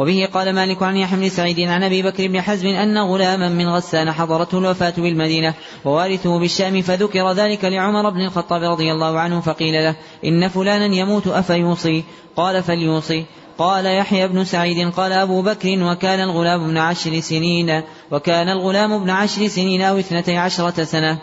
وبه 0.00 0.28
قال 0.34 0.52
مالك 0.54 0.82
عن 0.82 0.96
يحيى 0.96 1.18
بن 1.18 1.28
سعيد 1.28 1.60
عن 1.60 1.82
أبي 1.82 2.02
بكر 2.02 2.26
بن 2.26 2.40
حزم 2.40 2.66
أن 2.66 2.98
غلاما 2.98 3.48
من 3.48 3.68
غسان 3.68 4.12
حضرته 4.12 4.58
الوفاة 4.58 4.94
بالمدينة 4.96 5.54
ووارثه 5.84 6.38
بالشام 6.38 6.82
فذكر 6.82 7.32
ذلك 7.32 7.64
لعمر 7.64 8.10
بن 8.10 8.20
الخطاب 8.20 8.62
رضي 8.62 8.92
الله 8.92 9.18
عنه 9.18 9.40
فقيل 9.40 9.74
له 9.74 9.96
إن 10.24 10.48
فلانا 10.48 10.94
يموت 10.94 11.26
أفيوصي؟ 11.26 12.04
قال 12.36 12.62
فليوصي. 12.62 13.24
قال 13.58 13.86
يحيى 13.86 14.28
بن 14.28 14.44
سعيد 14.44 14.90
قال 14.90 15.12
أبو 15.12 15.42
بكر 15.42 15.84
وكان 15.84 16.20
الغلام 16.20 16.64
ابن 16.64 16.78
عشر 16.78 17.20
سنين 17.20 17.82
وكان 18.10 18.48
الغلام 18.48 18.92
ابن 18.92 19.10
عشر 19.10 19.46
سنين 19.48 19.82
أو 19.82 19.98
اثنتي 19.98 20.36
عشرة 20.36 20.84
سنة. 20.84 21.18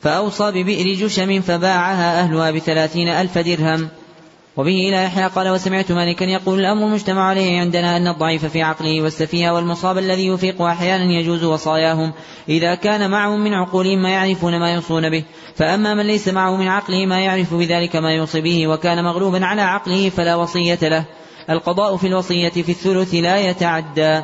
فأوصى 0.00 0.50
ببئر 0.50 0.94
جشم 0.94 1.40
فباعها 1.40 2.20
أهلها 2.20 2.50
بثلاثين 2.50 3.08
ألف 3.08 3.38
درهم. 3.38 3.88
وبه 4.58 4.88
إلى 4.88 5.04
يحيى 5.04 5.26
قال 5.26 5.48
وسمعت 5.48 5.92
مالكا 5.92 6.24
يقول 6.24 6.60
الأمر 6.60 6.86
المجتمع 6.86 7.28
عليه 7.28 7.60
عندنا 7.60 7.96
أن 7.96 8.06
الضعيف 8.06 8.44
في 8.44 8.62
عقله 8.62 9.02
والسفيه 9.02 9.50
والمصاب 9.50 9.98
الذي 9.98 10.26
يفيق 10.26 10.62
أحيانا 10.62 11.04
يجوز 11.04 11.44
وصاياهم. 11.44 12.12
إذا 12.48 12.74
كان 12.74 13.10
معهم 13.10 13.44
من 13.44 13.54
عقولهم 13.54 14.02
ما 14.02 14.10
يعرفون 14.10 14.60
ما 14.60 14.72
يوصون 14.72 15.10
به. 15.10 15.24
فأما 15.54 15.94
من 15.94 16.06
ليس 16.06 16.28
معه 16.28 16.56
من 16.56 16.68
عقله 16.68 17.06
ما 17.06 17.20
يعرف 17.20 17.54
بذلك 17.54 17.96
ما 17.96 18.12
يوصي 18.12 18.40
به 18.40 18.66
وكان 18.66 19.04
مغلوبا 19.04 19.46
على 19.46 19.62
عقله 19.62 20.08
فلا 20.08 20.34
وصية 20.34 20.78
له. 20.82 21.04
القضاء 21.50 21.96
في 21.96 22.06
الوصية 22.06 22.48
في 22.48 22.68
الثلث 22.68 23.14
لا 23.14 23.38
يتعدى. 23.38 24.22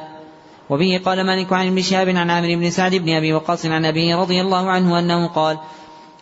وبه 0.70 1.01
قال 1.05 1.27
مالك 1.27 1.52
عن 1.52 1.66
ابن 1.66 1.82
شهاب 1.82 2.09
عن 2.09 2.31
عامر 2.31 2.55
بن 2.55 2.70
سعد 2.70 2.94
بن 2.94 3.16
أبي 3.16 3.32
وقاص 3.32 3.66
عن 3.66 3.85
أبيه 3.85 4.16
رضي 4.16 4.40
الله 4.40 4.70
عنه 4.70 4.98
أنه 4.98 5.28
قال 5.28 5.59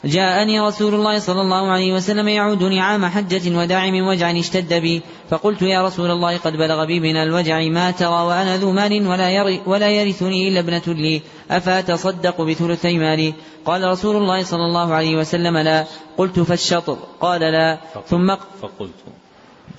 جاءني 0.04 0.60
رسول 0.60 0.94
الله 0.94 1.18
صلى 1.18 1.40
الله 1.40 1.70
عليه 1.70 1.92
وسلم 1.92 2.28
يعودني 2.28 2.80
عام 2.80 3.06
حجة 3.06 3.58
وداع 3.58 3.90
من 3.90 4.02
وجع 4.02 4.38
اشتد 4.38 4.74
بي 4.74 5.02
فقلت 5.30 5.62
يا 5.62 5.86
رسول 5.86 6.10
الله 6.10 6.36
قد 6.36 6.56
بلغ 6.56 6.84
بي 6.84 7.00
من 7.00 7.16
الوجع 7.16 7.68
ما 7.68 7.90
ترى 7.90 8.08
وأنا 8.08 8.56
ذو 8.56 8.72
مال 8.72 9.06
ولا, 9.06 9.30
يري 9.30 9.60
ولا 9.66 9.90
يرثني 9.90 10.48
إلا 10.48 10.60
ابنة 10.60 10.82
لي 10.86 11.22
أفأتصدق 11.50 12.42
بثلثي 12.42 12.98
مالي؟ 12.98 13.34
قال 13.64 13.84
رسول 13.84 14.16
الله 14.16 14.42
صلى 14.42 14.64
الله 14.64 14.94
عليه 14.94 15.16
وسلم 15.16 15.58
لا 15.58 15.86
قلت 16.18 16.40
فالشطر 16.40 16.98
قال 17.20 17.40
لا 17.40 17.78
ثم 18.06 18.34
فقلت. 18.62 19.21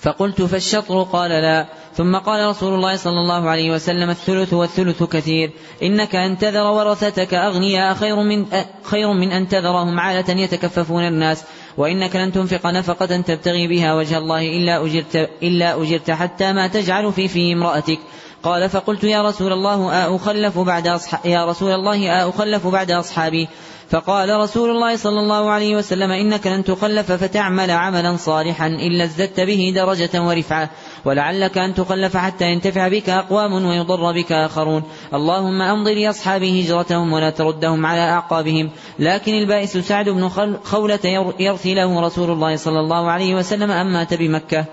فقلت 0.04 0.42
فالشطر؟ 0.42 1.04
قال 1.04 1.32
لا. 1.32 1.68
ثم 1.96 2.16
قال 2.16 2.50
رسول 2.50 2.74
الله 2.74 2.96
صلى 2.96 3.20
الله 3.20 3.50
عليه 3.50 3.72
وسلم 3.72 4.10
الثلث 4.10 4.54
والثلث 4.54 5.04
كثير. 5.04 5.52
إنك 5.84 6.16
أن 6.16 6.38
تذر 6.38 6.72
ورثتك 6.72 7.34
أغنياء 7.34 7.94
خير 7.94 8.16
من 8.16 8.46
خير 8.84 9.14
من 9.14 9.32
أن 9.32 9.48
تذرهم 9.48 10.00
عالة 10.00 10.42
يتكففون 10.42 11.04
الناس. 11.04 11.44
وإنك 11.78 12.16
لن 12.16 12.32
تنفق 12.32 12.68
نفقة 12.68 13.22
تبتغي 13.22 13.68
بها 13.68 13.94
وجه 13.94 14.18
الله 14.18 14.42
إلا 14.42 14.86
أجرت 14.86 15.30
إلا 15.44 15.82
أجرت 15.82 16.12
حتى 16.12 16.54
ما 16.54 16.68
تجعل 16.68 17.14
في 17.14 17.28
في 17.28 17.54
امرأتك. 17.54 18.00
قال 18.44 18.70
فقلت 18.70 19.04
يا 19.04 19.22
رسول 19.22 19.54
الله 19.54 20.06
أأخلف 20.06 20.60
بعد 20.60 20.88
أصحابي 20.88 21.32
يا 21.32 21.46
رسول 21.46 21.72
الله 21.72 22.10
أأخلف 22.10 22.68
بعد 22.68 22.92
أصحابي. 22.92 23.48
فقال 23.94 24.30
رسول 24.30 24.70
الله 24.70 24.96
صلى 24.96 25.20
الله 25.20 25.50
عليه 25.50 25.76
وسلم 25.76 26.12
إنك 26.12 26.48
لن 26.48 26.64
تخلف 26.64 27.12
فتعمل 27.12 27.72
عملا 27.72 28.18
صالحا 28.18 28.68
إلا 28.68 29.04
ازددت 29.04 29.40
به 29.40 29.74
درجة 29.76 30.22
ورفعة 30.22 30.70
ولعلك 31.06 31.58
أن 31.58 31.74
تخلف 31.74 32.18
حتى 32.18 32.52
ينتفع 32.52 32.88
بك 32.88 33.10
أقوام 33.10 33.66
ويضر 33.66 34.12
بك 34.12 34.32
آخرون. 34.32 34.84
اللهم 35.14 35.62
أمض 35.62 35.88
لأصحابي 35.88 36.62
هجرتهم 36.62 37.14
ولا 37.14 37.30
تردهم 37.30 37.86
على 37.86 38.02
أعقابهم. 38.02 38.70
لكن 39.00 39.34
البائس 39.34 39.78
سعد 39.78 40.10
بن 40.10 40.30
خولة 40.64 41.34
يرثي 41.40 41.74
له 41.74 42.02
رسول 42.02 42.32
الله 42.32 42.56
صلى 42.56 42.80
الله 42.80 43.12
عليه 43.12 43.36
وسلم 43.36 43.72
أم 43.72 43.94
مات 43.94 44.14
بمكة. 44.14 44.66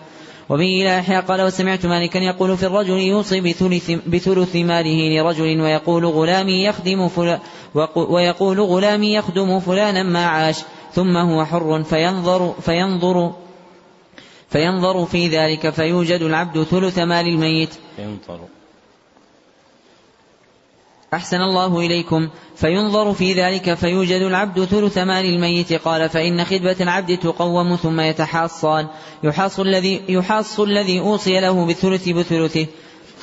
وبه 0.50 0.82
إلى 0.82 0.98
يحيى 0.98 1.20
قال 1.20 1.42
وسمعت 1.42 1.86
مالكا 1.86 2.18
يقول 2.18 2.56
في 2.56 2.66
الرجل 2.66 2.98
يوصي 2.98 3.40
بثلث, 3.40 3.90
بثلث 3.90 4.56
ماله 4.56 5.20
لرجل 5.20 5.60
ويقول 5.60 6.06
غلامي 6.06 6.64
يخدم 6.64 7.08
فلان 7.08 7.38
ويقول 7.94 8.60
غلامي 8.60 9.14
يخدم 9.14 9.60
فلانا 9.60 10.02
ما 10.02 10.26
عاش 10.26 10.56
ثم 10.92 11.16
هو 11.16 11.44
حر 11.44 11.82
فينظر 11.82 12.54
فينظر 12.60 13.32
فينظر 14.50 15.06
في 15.06 15.28
ذلك 15.28 15.70
فيوجد 15.70 16.22
العبد 16.22 16.62
ثلث 16.62 16.98
مال 16.98 17.26
الميت. 17.26 17.70
ينظر 17.98 18.40
أحسن 21.14 21.36
الله 21.36 21.78
إليكم. 21.78 22.28
فينظر 22.56 23.12
في 23.12 23.32
ذلك 23.32 23.74
فيوجد 23.74 24.22
العبد 24.22 24.64
ثلث 24.64 24.98
مال 24.98 25.24
الميت. 25.24 25.72
قال 25.72 26.08
فإن 26.08 26.44
خدمة 26.44 26.76
العبد 26.80 27.18
تقوم 27.18 27.76
ثم 27.76 28.00
يتحاصان. 28.00 28.86
يحاص 29.22 29.60
الذي 29.60 30.02
يحاص 30.08 30.60
الذي 30.60 31.00
أوصي 31.00 31.40
له 31.40 31.64
بالثلث 31.64 32.08
بثلثه. 32.08 32.66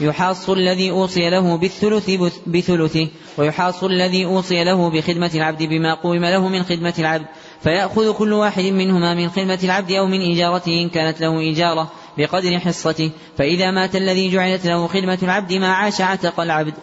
يحاص 0.01 0.49
الذي 0.49 0.91
أوصي 0.91 1.29
له 1.29 1.57
بالثلث 1.57 2.11
بثلثه 2.47 3.07
ويحاص 3.37 3.83
الذي 3.83 4.25
أوصي 4.25 4.63
له 4.63 4.89
بخدمة 4.89 5.31
العبد 5.35 5.63
بما 5.63 5.93
قوم 5.93 6.25
له 6.25 6.47
من 6.47 6.63
خدمة 6.63 6.93
العبد 6.99 7.25
فيأخذ 7.63 8.13
كل 8.13 8.33
واحد 8.33 8.63
منهما 8.63 9.13
من 9.13 9.29
خدمة 9.29 9.59
العبد 9.63 9.91
أو 9.91 10.05
من 10.05 10.21
إيجارته 10.21 10.71
إن 10.81 10.89
كانت 10.89 11.21
له 11.21 11.39
إيجارة 11.39 11.91
بقدر 12.17 12.59
حصته 12.59 13.11
فإذا 13.37 13.71
مات 13.71 13.95
الذي 13.95 14.29
جعلت 14.29 14.65
له 14.65 14.87
خدمة 14.87 15.19
العبد 15.23 15.53
ما 15.53 15.67
عاش 15.67 16.01
عتق 16.01 16.39
العبد. 16.39 16.73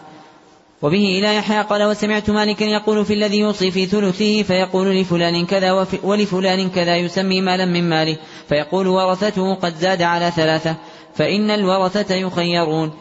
وبه 0.81 1.19
إلى 1.19 1.35
يحيى 1.35 1.61
قال 1.61 1.83
وسمعت 1.83 2.29
مالكا 2.29 2.63
يقول 2.63 3.05
في 3.05 3.13
الذي 3.13 3.39
يوصي 3.39 3.71
في 3.71 3.85
ثلثه 3.85 4.43
فيقول 4.43 4.95
لفلان 4.95 5.45
كذا 5.45 5.87
ولفلان 6.03 6.69
كذا 6.69 6.97
يسمي 6.97 7.41
مالا 7.41 7.65
من 7.65 7.89
ماله 7.89 8.17
فيقول 8.49 8.87
ورثته 8.87 9.55
قد 9.55 9.75
زاد 9.75 10.01
على 10.01 10.31
ثلاثة 10.31 10.75
فإن 11.15 11.51
الورثة 11.51 12.15
يخيرون 12.15 12.91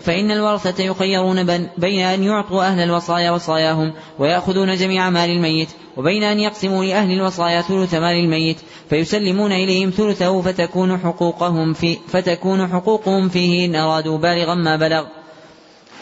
فإن 0.00 0.30
الورثة 0.30 0.84
يخيرون 0.84 1.68
بين 1.78 2.00
أن 2.00 2.22
يعطوا 2.22 2.64
أهل 2.64 2.80
الوصايا 2.80 3.30
وصاياهم 3.30 3.92
ويأخذون 4.18 4.74
جميع 4.74 5.10
مال 5.10 5.30
الميت 5.30 5.68
وبين 5.96 6.22
أن 6.22 6.40
يقسموا 6.40 6.84
لأهل 6.84 7.12
الوصايا 7.12 7.62
ثلث 7.62 7.94
مال 7.94 8.24
الميت 8.24 8.56
فيسلمون 8.90 9.52
إليهم 9.52 9.90
ثلثه 9.90 10.42
فتكون 10.42 10.98
حقوقهم 10.98 11.72
في 11.72 11.98
فتكون 12.08 12.68
حقوقهم 12.68 13.28
فيه 13.28 13.66
إن 13.66 13.74
أرادوا 13.74 14.18
بالغا 14.18 14.54
ما 14.54 14.76
بلغ. 14.76 15.04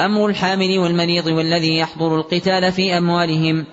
أمر 0.01 0.27
الحامل 0.27 0.79
والمريض 0.79 1.27
والذي 1.27 1.77
يحضر 1.79 2.17
القتال 2.17 2.73
في 2.73 2.99
أموالهم. 2.99 3.67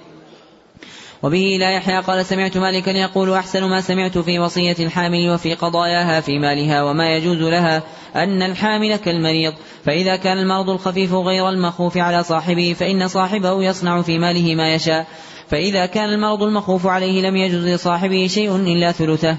وبه 1.24 1.58
لا 1.60 1.72
يحيى 1.72 2.00
قال 2.00 2.26
سمعت 2.26 2.58
مالكا 2.58 2.90
يقول 2.90 3.34
أحسن 3.34 3.64
ما 3.64 3.82
سمعت 3.82 4.18
في 4.18 4.40
وصية 4.40 4.76
الحامل 4.80 5.30
وفي 5.30 5.54
قضاياها 5.54 6.22
في 6.22 6.40
مالها 6.40 6.84
وما 6.84 7.16
يجوز 7.16 7.38
لها 7.38 7.84
أن 8.16 8.42
الحامل 8.42 8.96
كالمريض. 8.96 9.54
فإذا 9.86 10.16
كان 10.16 10.38
المرض 10.38 10.70
الخفيف 10.70 11.14
غير 11.14 11.50
المخوف 11.50 11.98
على 11.98 12.24
صاحبه 12.24 12.76
فإن 12.80 13.08
صاحبه 13.08 13.64
يصنع 13.64 14.02
في 14.02 14.20
ماله 14.20 14.56
ما 14.56 14.74
يشاء. 14.74 15.08
فإذا 15.48 15.86
كان 15.86 16.10
المرض 16.10 16.44
المخوف 16.44 16.88
عليه 16.88 17.22
لم 17.22 17.36
يجوز 17.36 17.68
لصاحبه 17.68 18.28
شيء 18.28 18.56
إلا 18.56 18.92
ثلثه. 18.92 19.38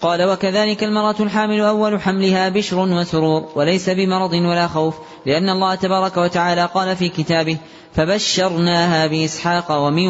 قال 0.00 0.24
وكذلك 0.24 0.84
المرأة 0.84 1.14
الحامل 1.20 1.60
أول 1.60 2.00
حملها 2.00 2.48
بشر 2.48 2.78
وسرور 2.78 3.48
وليس 3.54 3.90
بمرض 3.90 4.32
ولا 4.32 4.66
خوف 4.66 4.94
لأن 5.26 5.48
الله 5.48 5.74
تبارك 5.74 6.16
وتعالى 6.16 6.68
قال 6.74 6.96
في 6.96 7.08
كتابه 7.08 7.58
فبشرناها 7.94 9.06
بإسحاق 9.06 9.72
ومن 9.72 10.08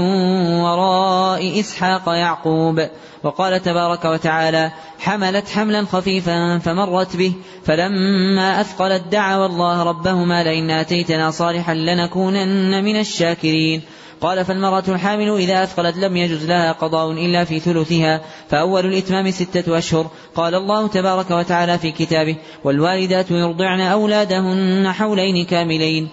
وراء 0.61 1.61
إسحاق 1.61 2.09
يعقوب. 2.09 2.89
وقال 3.25 3.63
تبارك 3.63 4.05
وتعالى 4.05 4.73
حملت 4.99 5.49
حملا 5.49 5.85
خفيفا 5.85 6.59
فمرت 6.59 7.17
به 7.17 7.33
فلما 7.65 8.61
أثقلت 8.61 9.03
دعوا 9.13 9.47
الله 9.47 9.83
ربهما 9.83 10.45
لئن 10.45 10.71
آتيتنا 10.71 11.31
صالحا 11.31 11.75
لنكونن 11.75 12.85
من 12.85 13.01
الشاكرين. 13.01 13.83
قال 14.21 14.45
فالمرأة 14.45 14.85
الحامل 14.89 15.31
إذا 15.31 15.63
أثقلت 15.63 15.97
لم 15.97 16.17
يجز 16.17 16.47
لها 16.47 16.73
قضاء 16.73 17.13
إلا 17.13 17.45
في 17.45 17.61
ثلثها 17.61 18.21
فأول 18.49 18.87
الإتمام 18.87 19.31
ستة 19.31 19.79
أشهر. 19.79 20.07
قال 20.35 20.55
الله 20.55 20.89
تبارك 20.89 21.31
وتعالى 21.31 21.79
في 21.79 21.93
كتابه 21.93 22.37
والوالدات 22.65 23.31
يرضعن 23.31 23.81
أولادهن 23.81 24.93
حولين 24.93 25.45
كاملين. 25.45 26.09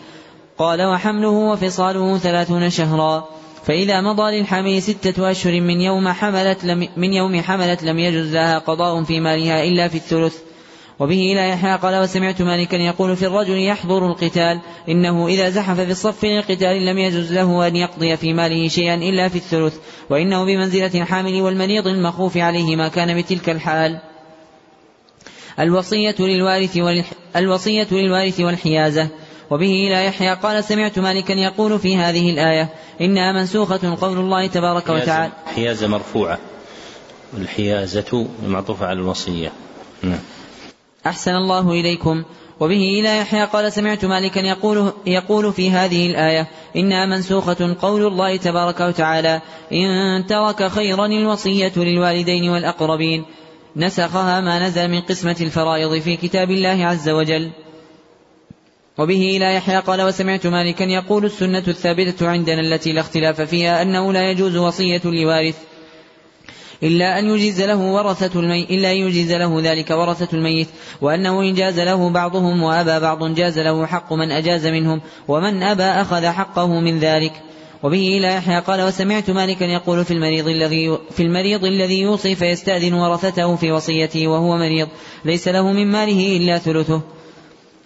قال 0.57 0.81
وحمله 0.81 1.29
وفصاله 1.29 2.17
ثلاثون 2.17 2.69
شهرا. 2.69 3.29
فإذا 3.65 4.01
مضى 4.01 4.39
للحامل 4.39 4.81
ستة 4.81 5.31
أشهر 5.31 5.61
من 5.61 5.81
يوم 5.81 6.09
حملت 6.09 6.65
لم 6.65 6.87
من 6.97 7.13
يوم 7.13 7.41
حملت 7.41 7.83
لم 7.83 7.99
يجز 7.99 8.33
لها 8.33 8.57
قضاء 8.59 9.03
في 9.03 9.19
مالها 9.19 9.63
إلا 9.63 9.87
في 9.87 9.95
الثلث. 9.95 10.37
وبه 10.99 11.31
إلى 11.33 11.49
يحيى 11.49 11.75
قال 11.75 12.01
وسمعت 12.03 12.41
مالكا 12.41 12.75
يقول 12.75 13.15
في 13.15 13.25
الرجل 13.25 13.57
يحضر 13.57 14.07
القتال. 14.07 14.59
إنه 14.89 15.27
إذا 15.27 15.49
زحف 15.49 15.79
في 15.79 15.91
الصف 15.91 16.25
للقتال 16.25 16.85
لم 16.85 16.97
يجوز 16.97 17.33
له 17.33 17.67
أن 17.67 17.75
يقضي 17.75 18.17
في 18.17 18.33
ماله 18.33 18.67
شيئا 18.67 18.95
إلا 18.95 19.29
في 19.29 19.35
الثلث. 19.35 19.75
وإنه 20.09 20.45
بمنزلة 20.45 21.01
الحامل 21.01 21.41
والمريض 21.41 21.87
المخوف 21.87 22.37
عليه 22.37 22.75
ما 22.75 22.87
كان 22.87 23.21
بتلك 23.21 23.49
الحال. 23.49 23.99
الوصية 25.59 26.15
للوارث 26.19 26.77
الوصية 27.35 27.87
للوارث 27.91 28.39
والحيازة. 28.39 29.07
وبه 29.51 29.87
إلى 29.87 30.05
يحيى 30.05 30.33
قال 30.33 30.63
سمعت 30.63 30.99
مالكا 30.99 31.33
يقول 31.33 31.79
في 31.79 31.97
هذه 31.97 32.29
الآية 32.29 32.69
إنها 33.01 33.31
منسوخة 33.31 33.97
قول 34.01 34.17
الله 34.17 34.47
تبارك 34.47 34.89
وتعالى. 34.89 35.31
حيازة 35.55 35.87
مرفوعة. 35.87 36.39
والحيازة 37.33 38.27
معطوفة 38.47 38.85
على 38.85 38.99
الوصية. 38.99 39.51
نعم. 40.03 40.19
أحسن 41.05 41.31
الله 41.31 41.71
إليكم. 41.71 42.23
وبه 42.59 42.99
إلى 42.99 43.17
يحيى 43.17 43.45
قال 43.45 43.73
سمعت 43.73 44.05
مالكا 44.05 44.39
يقول, 44.39 44.91
يقول 45.05 45.53
في 45.53 45.71
هذه 45.71 46.07
الآية 46.07 46.47
إنها 46.75 47.05
منسوخة 47.05 47.75
قول 47.81 48.07
الله 48.07 48.37
تبارك 48.37 48.79
وتعالى. 48.79 49.41
إن 49.71 50.25
ترك 50.27 50.67
خيرا 50.67 51.05
الوصية 51.05 51.73
للوالدين 51.77 52.49
والأقربين. 52.49 53.25
نسخها 53.75 54.41
ما 54.41 54.67
نزل 54.67 54.87
من 54.87 55.01
قسمة 55.01 55.35
الفرائض 55.41 56.01
في 56.01 56.17
كتاب 56.17 56.51
الله 56.51 56.85
عز 56.85 57.09
وجل. 57.09 57.51
وبه 58.97 59.37
إلى 59.37 59.55
يحيى 59.55 59.79
قال 59.79 60.01
وسمعت 60.01 60.47
مالكا 60.47 60.83
يقول 60.83 61.25
السنة 61.25 61.63
الثابتة 61.67 62.29
عندنا 62.29 62.61
التي 62.61 62.93
لا 62.93 63.01
اختلاف 63.01 63.41
فيها 63.41 63.81
أنه 63.81 64.13
لا 64.13 64.31
يجوز 64.31 64.57
وصية 64.57 65.01
لوارث 65.05 65.55
إلا 66.83 67.19
أن 67.19 67.29
يجيز 67.29 67.61
له 67.61 67.77
ورثة 67.77 68.39
الميت 68.39 68.69
إلا 68.69 68.91
أن 68.91 68.97
يجيز 68.97 69.31
له 69.31 69.61
ذلك 69.63 69.89
ورثة 69.91 70.37
الميت 70.37 70.67
وأنه 71.01 71.41
إن 71.41 71.53
جاز 71.53 71.79
له 71.79 72.09
بعضهم 72.09 72.63
وأبى 72.63 72.99
بعض 72.99 73.33
جاز 73.35 73.59
له 73.59 73.85
حق 73.85 74.13
من 74.13 74.31
أجاز 74.31 74.67
منهم 74.67 75.01
ومن 75.27 75.63
أبى 75.63 75.83
أخذ 75.83 76.25
حقه 76.25 76.79
من 76.79 76.99
ذلك. 76.99 77.33
وبه 77.83 78.17
إلى 78.17 78.27
يحيى 78.27 78.59
قال 78.59 78.81
وسمعت 78.81 79.29
مالكا 79.29 79.63
يقول 79.63 80.05
في 80.05 80.13
المريض 80.13 80.47
الذي 80.47 80.97
في 81.11 81.23
المريض 81.23 81.65
الذي 81.65 82.01
يوصي 82.01 82.35
فيستأذن 82.35 82.93
ورثته 82.93 83.55
في 83.55 83.71
وصيته 83.71 84.27
وهو 84.27 84.57
مريض 84.57 84.87
ليس 85.25 85.47
له 85.47 85.71
من 85.71 85.87
ماله 85.87 86.37
إلا 86.37 86.57
ثلثه. 86.57 87.01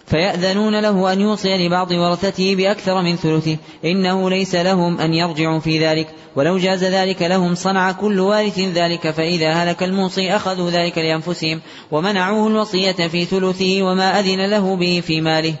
فيأذنون 0.06 0.80
له 0.80 1.12
أن 1.12 1.20
يوصي 1.20 1.66
لبعض 1.66 1.90
ورثته 1.90 2.54
بأكثر 2.54 3.02
من 3.02 3.16
ثلثه. 3.16 3.56
إنه 3.84 4.30
ليس 4.30 4.54
لهم 4.54 5.00
أن 5.00 5.14
يرجعوا 5.14 5.58
في 5.58 5.86
ذلك. 5.86 6.08
ولو 6.36 6.58
جاز 6.58 6.84
ذلك 6.84 7.22
لهم 7.22 7.54
صنع 7.54 7.92
كل 7.92 8.20
وارث 8.20 8.58
ذلك. 8.58 9.10
فإذا 9.10 9.52
هلك 9.52 9.82
الموصي 9.82 10.36
أخذوا 10.36 10.70
ذلك 10.70 10.98
لأنفسهم 10.98 11.60
ومنعوه 11.90 12.48
الوصية 12.48 13.08
في 13.08 13.24
ثلثه 13.24 13.82
وما 13.82 14.20
أذن 14.20 14.50
له 14.50 14.76
به 14.76 15.02
في 15.06 15.20
ماله. 15.20 15.54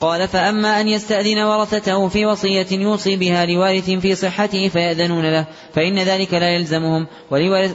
قال 0.00 0.28
فأما 0.28 0.80
أن 0.80 0.88
يستأذن 0.88 1.38
ورثته 1.38 2.08
في 2.08 2.26
وصية 2.26 2.66
يوصي 2.70 3.16
بها 3.16 3.46
لوارث 3.46 3.90
في 3.90 4.14
صحته 4.14 4.68
فيأذنون 4.68 5.24
له 5.24 5.46
فإن 5.72 5.98
ذلك 5.98 6.34
لا 6.34 6.48
يلزمهم 6.48 7.06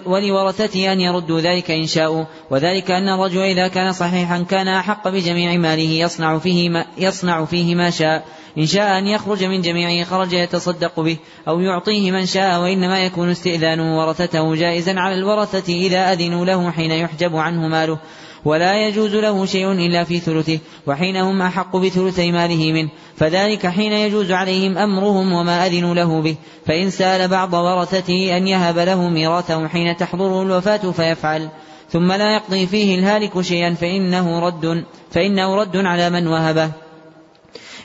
ولورثته 0.05 0.93
أن 0.93 0.99
يردوا 0.99 1.39
ذلك 1.39 1.71
إن 1.71 1.87
شاءوا 1.87 2.25
وذلك 2.49 2.91
أن 2.91 3.09
الرجل 3.09 3.41
إذا 3.41 3.67
كان 3.67 3.91
صحيحا 3.91 4.43
كان 4.49 4.67
أحق 4.67 5.07
بجميع 5.07 5.57
ماله 5.57 5.89
يصنع 5.89 6.37
فيه 6.37 6.69
ما, 6.69 6.85
يصنع 6.97 7.45
فيه 7.45 7.75
ما 7.75 7.89
شاء 7.89 8.25
إن 8.57 8.65
شاء 8.65 8.97
أن 8.97 9.07
يخرج 9.07 9.43
من 9.43 9.61
جميعه 9.61 10.05
خرج 10.05 10.33
يتصدق 10.33 10.99
به 10.99 11.17
أو 11.47 11.59
يعطيه 11.59 12.11
من 12.11 12.25
شاء 12.25 12.61
وإنما 12.61 13.05
يكون 13.05 13.29
استئذانه 13.29 13.99
ورثته 13.99 14.55
جائزا 14.55 14.99
على 14.99 15.15
الورثة 15.15 15.73
إذا 15.73 16.13
أذنوا 16.13 16.45
له 16.45 16.71
حين 16.71 16.91
يحجب 16.91 17.35
عنه 17.35 17.67
ماله. 17.67 17.99
ولا 18.45 18.87
يجوز 18.87 19.15
له 19.15 19.45
شيء 19.45 19.71
إلا 19.71 20.03
في 20.03 20.19
ثلثه 20.19 20.59
وحين 20.87 21.17
هم 21.17 21.41
أحق 21.41 21.77
بثلثي 21.77 22.31
ماله 22.31 22.71
منه 22.71 22.89
فذلك 23.15 23.67
حين 23.67 23.93
يجوز 23.93 24.31
عليهم 24.31 24.77
أمرهم 24.77 25.33
وما 25.33 25.67
أذنوا 25.67 25.95
له 25.95 26.21
به 26.21 26.35
فإن 26.65 26.89
سأل 26.89 27.27
بعض 27.27 27.53
ورثته 27.53 28.37
أن 28.37 28.47
يهب 28.47 28.77
له 28.79 29.09
ميراثه 29.09 29.67
حين 29.67 29.97
تحضره 29.97 30.43
الوفاة 30.43 30.91
فيفعل 30.91 31.49
ثم 31.91 32.11
لا 32.11 32.35
يقضي 32.35 32.67
فيه 32.67 32.99
الهالك 32.99 33.41
شيئا 33.41 33.73
فإنه 33.73 34.39
رد 34.39 34.85
فإنه 35.11 35.55
رد 35.55 35.77
على 35.77 36.09
من 36.09 36.27
وهبه. 36.27 36.71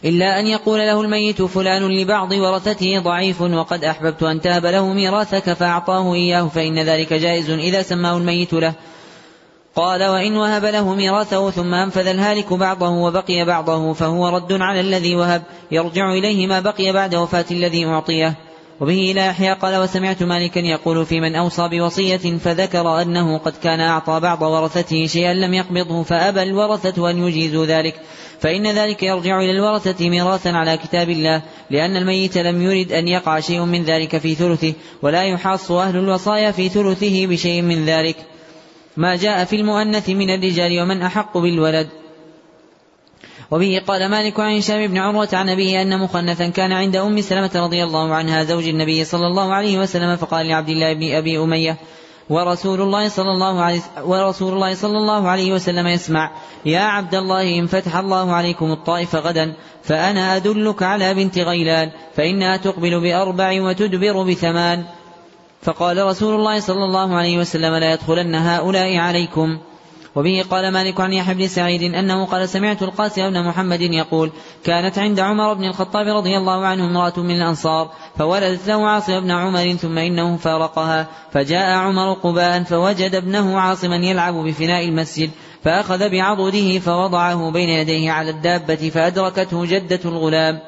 إلا 0.04 0.40
أن 0.40 0.46
يقول 0.46 0.78
له 0.78 1.00
الميت 1.00 1.42
فلان 1.42 1.82
لبعض 1.82 2.32
ورثته 2.32 2.98
ضعيف 2.98 3.40
وقد 3.40 3.84
أحببت 3.84 4.22
أن 4.22 4.40
تهب 4.40 4.66
له 4.66 4.92
ميراثك 4.92 5.52
فأعطاه 5.52 6.14
إياه 6.14 6.48
فإن 6.48 6.78
ذلك 6.78 7.12
جائز 7.12 7.50
إذا 7.50 7.82
سماه 7.82 8.16
الميت 8.16 8.52
له. 8.52 8.74
قال 9.76 10.04
وإن 10.04 10.36
وهب 10.36 10.64
له 10.64 10.94
ميراثه 10.94 11.50
ثم 11.50 11.74
أنفذ 11.74 12.06
الهالك 12.06 12.52
بعضه 12.52 12.88
وبقي 12.88 13.44
بعضه 13.44 13.92
فهو 13.92 14.28
رد 14.28 14.52
على 14.52 14.80
الذي 14.80 15.16
وهب 15.16 15.42
يرجع 15.70 16.12
إليه 16.12 16.46
ما 16.46 16.60
بقي 16.60 16.92
بعد 16.92 17.14
وفاة 17.14 17.44
الذي 17.50 17.86
أعطيه. 17.86 18.34
وبه 18.80 19.10
إلى 19.10 19.26
يحيى 19.26 19.52
قال 19.52 19.82
وسمعت 19.82 20.22
مالكا 20.22 20.58
يقول 20.58 21.06
في 21.06 21.20
من 21.20 21.34
أوصى 21.34 21.68
بوصية 21.68 22.38
فذكر 22.38 23.02
أنه 23.02 23.38
قد 23.38 23.52
كان 23.62 23.80
أعطى 23.80 24.20
بعض 24.20 24.42
ورثته 24.42 25.06
شيئا 25.06 25.34
لم 25.34 25.54
يقبضه 25.54 26.02
فأبى 26.02 26.42
الورثة 26.42 27.10
أن 27.10 27.18
يجيزوا 27.18 27.66
ذلك. 27.66 27.94
فإن 28.40 28.66
ذلك 28.66 29.02
يرجع 29.02 29.40
إلى 29.40 29.50
الورثة 29.50 30.08
ميراثا 30.08 30.48
على 30.48 30.76
كتاب 30.76 31.10
الله 31.10 31.42
لأن 31.70 31.96
الميت 31.96 32.38
لم 32.38 32.62
يرد 32.62 32.92
أن 32.92 33.08
يقع 33.08 33.40
شيء 33.40 33.60
من 33.60 33.84
ذلك 33.84 34.18
في 34.18 34.34
ثلثه 34.34 34.72
ولا 35.02 35.24
يحاص 35.24 35.70
أهل 35.70 35.96
الوصايا 35.96 36.50
في 36.50 36.68
ثلثه 36.68 37.26
بشيء 37.26 37.62
من 37.62 37.86
ذلك. 37.86 38.16
ما 38.96 39.16
جاء 39.16 39.44
في 39.44 39.56
المؤنث 39.56 40.08
من 40.08 40.30
الرجال 40.30 40.82
ومن 40.82 41.02
أحق 41.02 41.38
بالولد. 41.38 41.88
وبه 43.50 43.82
قال 43.86 44.08
مالك 44.08 44.40
عن 44.40 44.56
هشام 44.56 44.86
بن 44.86 44.98
عروة 44.98 45.28
عن 45.32 45.48
أبيه 45.48 45.82
أن 45.82 46.00
مخنثا 46.00 46.48
كان 46.48 46.72
عند 46.72 46.96
أم 46.96 47.20
سلمة 47.20 47.50
رضي 47.54 47.84
الله 47.84 48.14
عنها 48.14 48.44
زوج 48.44 48.68
النبي 48.68 49.04
صلى 49.04 49.26
الله 49.26 49.54
عليه 49.54 49.78
وسلم 49.78 50.16
فقال 50.16 50.46
لعبد 50.46 50.68
الله 50.68 50.92
بن 50.92 51.14
أبي 51.14 51.38
أمية 51.38 51.76
ورسول 52.30 52.80
الله 52.80 53.08
صلى 53.08 53.30
الله 53.30 53.62
عليه 53.62 53.80
ورسول 54.04 54.52
الله 54.52 54.74
صلى 54.74 54.98
الله 54.98 55.28
عليه 55.28 55.52
وسلم 55.52 55.86
يسمع 55.86 56.30
يا 56.64 56.80
عبد 56.80 57.14
الله 57.14 57.58
إن 57.58 57.66
فتح 57.66 57.96
الله 57.96 58.32
عليكم 58.32 58.72
الطائف 58.72 59.16
غدا 59.16 59.54
فأنا 59.82 60.36
أدلك 60.36 60.82
على 60.82 61.14
بنت 61.14 61.38
غيلان 61.38 61.90
فإنها 62.16 62.56
تقبل 62.56 63.00
بأربع 63.00 63.62
وتدبر 63.62 64.22
بثمان. 64.22 64.84
فقال 65.62 66.06
رسول 66.06 66.34
الله 66.34 66.60
صلى 66.60 66.84
الله 66.84 67.16
عليه 67.16 67.38
وسلم 67.38 67.74
لا 67.74 67.92
يدخلن 67.92 68.34
هؤلاء 68.34 68.96
عليكم. 68.96 69.58
وبه 70.16 70.44
قال 70.50 70.72
مالك 70.72 71.00
عن 71.00 71.12
يحيى 71.12 71.34
بن 71.34 71.48
سعيد 71.48 71.94
أنه 71.94 72.24
قال 72.26 72.48
سمعت 72.48 72.82
القاسم 72.82 73.30
بن 73.30 73.44
محمد 73.44 73.80
يقول 73.80 74.30
كانت 74.64 74.98
عند 74.98 75.20
عمر 75.20 75.54
بن 75.54 75.64
الخطاب 75.64 76.06
رضي 76.06 76.36
الله 76.36 76.66
عنه 76.66 76.84
امرأة 76.84 77.12
من 77.16 77.36
الأنصار 77.36 77.90
فولدت 78.18 78.68
له 78.68 78.88
عاصم 78.88 79.20
بن 79.20 79.30
عمر 79.30 79.72
ثم 79.72 79.98
إنه 79.98 80.36
فارقها 80.36 81.06
فجاء 81.32 81.76
عمر 81.76 82.12
قباء 82.12 82.62
فوجد 82.62 83.14
ابنه 83.14 83.60
عاصما 83.60 83.96
يلعب 83.96 84.34
بفناء 84.34 84.84
المسجد 84.84 85.30
فأخذ 85.64 86.08
بعضده 86.10 86.78
فوضعه 86.78 87.50
بين 87.50 87.68
يديه 87.68 88.10
على 88.10 88.30
الدابة 88.30 88.90
فأدركته 88.94 89.66
جدة 89.66 90.00
الغلام. 90.04 90.60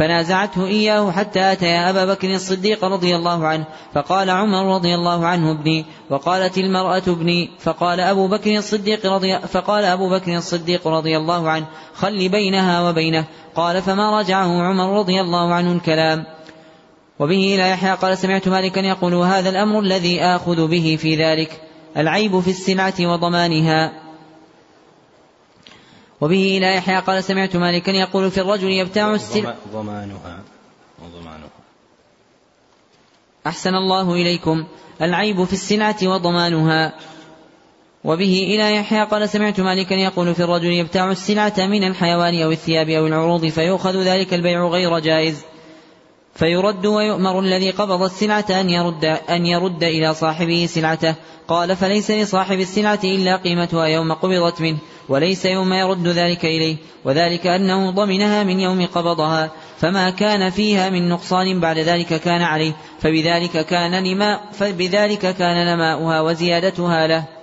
فنازعته 0.00 0.66
إياه 0.66 1.10
حتى 1.10 1.52
أتيا 1.52 1.90
أبا 1.90 2.04
بكر 2.04 2.34
الصديق 2.34 2.84
رضي 2.84 3.16
الله 3.16 3.46
عنه 3.46 3.64
فقال 3.94 4.30
عمر 4.30 4.74
رضي 4.74 4.94
الله 4.94 5.26
عنه 5.26 5.50
ابني 5.50 5.84
وقالت 6.10 6.58
المرأة 6.58 7.02
ابني 7.08 7.50
فقال 7.58 8.00
أبو 8.00 8.28
بكر 8.28 8.56
الصديق 8.56 9.06
رضي 9.06 9.38
فقال 9.38 9.84
أبو 9.84 10.10
بكر 10.10 10.36
الصديق 10.36 10.88
رضي 10.88 11.16
الله 11.16 11.50
عنه 11.50 11.66
خل 11.94 12.28
بينها 12.28 12.88
وبينه. 12.88 13.24
قال 13.54 13.82
فما 13.82 14.20
رجعه 14.20 14.62
عمر 14.62 14.98
رضي 14.98 15.20
الله 15.20 15.54
عنه 15.54 15.72
الكلام. 15.72 16.24
وبه 17.18 17.54
إلى 17.54 17.70
يحيى 17.70 17.94
قال 17.94 18.18
سمعت 18.18 18.48
مالكا 18.48 18.80
يقول 18.80 19.14
هذا 19.14 19.50
الأمر 19.50 19.80
الذي 19.80 20.20
آخذ 20.20 20.68
به 20.68 20.98
في 21.00 21.16
ذلك 21.16 21.60
العيب 21.96 22.40
في 22.40 22.50
السلعة 22.50 22.94
وضمانها. 23.00 23.92
وبه 26.20 26.58
إلى 26.58 26.76
يحيى 26.76 26.98
قال 26.98 27.24
سمعت 27.24 27.56
مالكا 27.56 27.90
يقول 27.90 28.30
في 28.30 28.40
الرجل 28.40 28.70
يبتاع 28.70 29.14
السلع 29.14 29.54
ضمانها. 29.72 30.42
وضمانها. 31.04 31.50
أحسن 33.46 33.74
الله 33.74 34.12
إليكم. 34.14 34.66
العيب 35.02 35.44
في 35.44 35.52
السلعة 35.52 35.96
وضمانها. 36.02 36.92
وبه 38.04 38.42
إلى 38.42 38.76
يحيى 38.76 39.04
قال 39.04 39.28
سمعت 39.28 39.60
مالكا 39.60 39.94
يقول 39.94 40.34
في 40.34 40.42
الرجل 40.42 40.72
يبتاع 40.72 41.10
السلعة 41.10 41.54
من 41.58 41.84
الحيوان 41.84 42.42
أو 42.42 42.50
الثياب 42.50 42.88
أو 42.88 43.06
العروض 43.06 43.46
فيؤخذ 43.46 43.96
ذلك 43.96 44.34
البيع 44.34 44.66
غير 44.66 44.98
جائز. 44.98 45.44
فيرد 46.34 46.86
ويؤمر 46.86 47.40
الذي 47.40 47.70
قبض 47.70 48.02
السلعة 48.02 48.44
أن 48.50 48.70
يرد 48.70 49.04
أن 49.04 49.46
يرد 49.46 49.84
إلى 49.84 50.14
صاحبه 50.14 50.66
سلعته. 50.66 51.14
قال 51.48 51.76
فليس 51.76 52.10
لصاحب 52.10 52.60
السلعة 52.60 53.00
إلا 53.04 53.36
قيمتها 53.36 53.86
يوم 53.86 54.12
قبضت 54.12 54.60
منه 54.60 54.78
وليس 55.08 55.44
يوم 55.44 55.72
يرد 55.72 56.08
ذلك 56.08 56.44
إليه 56.44 56.76
وذلك 57.04 57.46
أنه 57.46 57.90
ضمنها 57.90 58.44
من 58.44 58.60
يوم 58.60 58.86
قبضها. 58.86 59.50
فما 59.78 60.10
كان 60.10 60.50
فيها 60.50 60.90
من 60.90 61.08
نقصان 61.08 61.60
بعد 61.60 61.78
ذلك 61.78 62.20
كان 62.20 62.42
عليه 62.42 62.72
فبذلك 63.00 63.66
كان 63.66 64.02
نماء 64.02 64.40
فبذلك 64.52 65.36
كان 65.36 65.66
نماؤها 65.66 66.20
وزيادتها 66.20 67.06
له. 67.06 67.39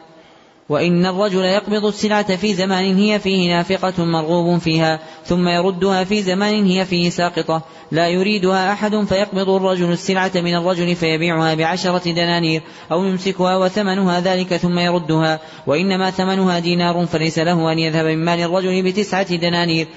وإن 0.69 1.05
الرجل 1.05 1.45
يقبض 1.45 1.85
السلعة 1.85 2.35
في 2.35 2.53
زمان 2.53 2.97
هي 2.97 3.19
فيه 3.19 3.55
نافقة 3.55 4.05
مرغوب 4.05 4.57
فيها 4.59 4.99
ثم 5.25 5.47
يردها 5.47 6.03
في 6.03 6.21
زمان 6.21 6.65
هي 6.65 6.85
فيه 6.85 7.09
ساقطة. 7.09 7.61
لا 7.91 8.07
يريدها 8.07 8.73
أحد 8.73 8.95
فيقبض 8.95 9.49
الرجل 9.49 9.91
السلعة 9.91 10.31
من 10.35 10.55
الرجل 10.55 10.95
فيبيعها 10.95 11.53
بعشرة 11.53 12.11
دنانير 12.11 12.61
أو 12.91 13.03
يمسكها 13.03 13.57
وثمنها 13.57 14.19
ذلك 14.19 14.57
ثم 14.57 14.79
يردها. 14.79 15.39
وإنما 15.67 16.11
ثمنها 16.11 16.59
دينار 16.59 17.05
فليس 17.05 17.39
له 17.39 17.71
أن 17.71 17.79
يذهب 17.79 18.05
من 18.05 18.25
مال 18.25 18.39
الرجل 18.39 18.83
بتسعة 18.83 19.35
دنانير. 19.35 19.87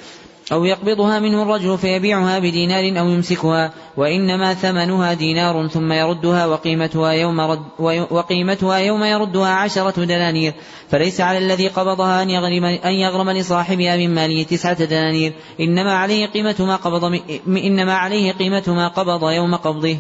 أو 0.53 0.65
يقبضها 0.65 1.19
منه 1.19 1.43
الرجل 1.43 1.79
فيبيعها 1.79 2.39
بدينار 2.39 3.01
أو 3.01 3.09
يمسكها 3.09 3.73
وإنما 3.97 4.55
ثمنها 4.55 5.15
دينار 5.15 5.69
ثم 5.69 5.93
يردها 5.93 6.47
وقيمتها 6.47 7.13
يوم 7.13 7.41
رد 7.41 7.63
وقيمتها 8.11 8.79
يوم 8.79 9.05
يردها 9.05 9.49
عشرة 9.49 10.05
دنانير. 10.05 10.53
فليس 10.91 11.21
على 11.21 11.39
الذي 11.39 11.69
قبضها 11.69 12.23
أن 12.23 12.31
يغرم 12.31 12.65
أن 12.65 12.93
يغرم 12.93 13.31
لصاحبها 13.31 13.97
من 13.97 14.15
ماله 14.15 14.43
تسعة 14.43 14.85
دنانير. 14.85 15.33
إنما 15.61 15.95
عليه 15.95 16.27
قيمة 16.27 16.57
ما 16.59 16.77
قبض 16.77 17.21
إنما 17.49 17.95
عليه 17.95 18.33
قيمة 18.33 18.65
ما 18.67 18.89
قبض 18.89 19.31
يوم 19.31 19.55
قبضه. 19.55 19.99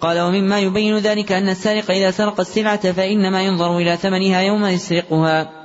قال 0.00 0.20
ومما 0.20 0.60
يبين 0.60 0.98
ذلك 0.98 1.32
أن 1.32 1.48
السارق 1.48 1.90
إذا 1.90 2.10
سرق 2.10 2.40
السلعة 2.40 2.92
فإنما 2.92 3.42
ينظر 3.42 3.78
إلى 3.78 3.96
ثمنها 3.96 4.40
يوم 4.40 4.66
يسرقها. 4.66 5.55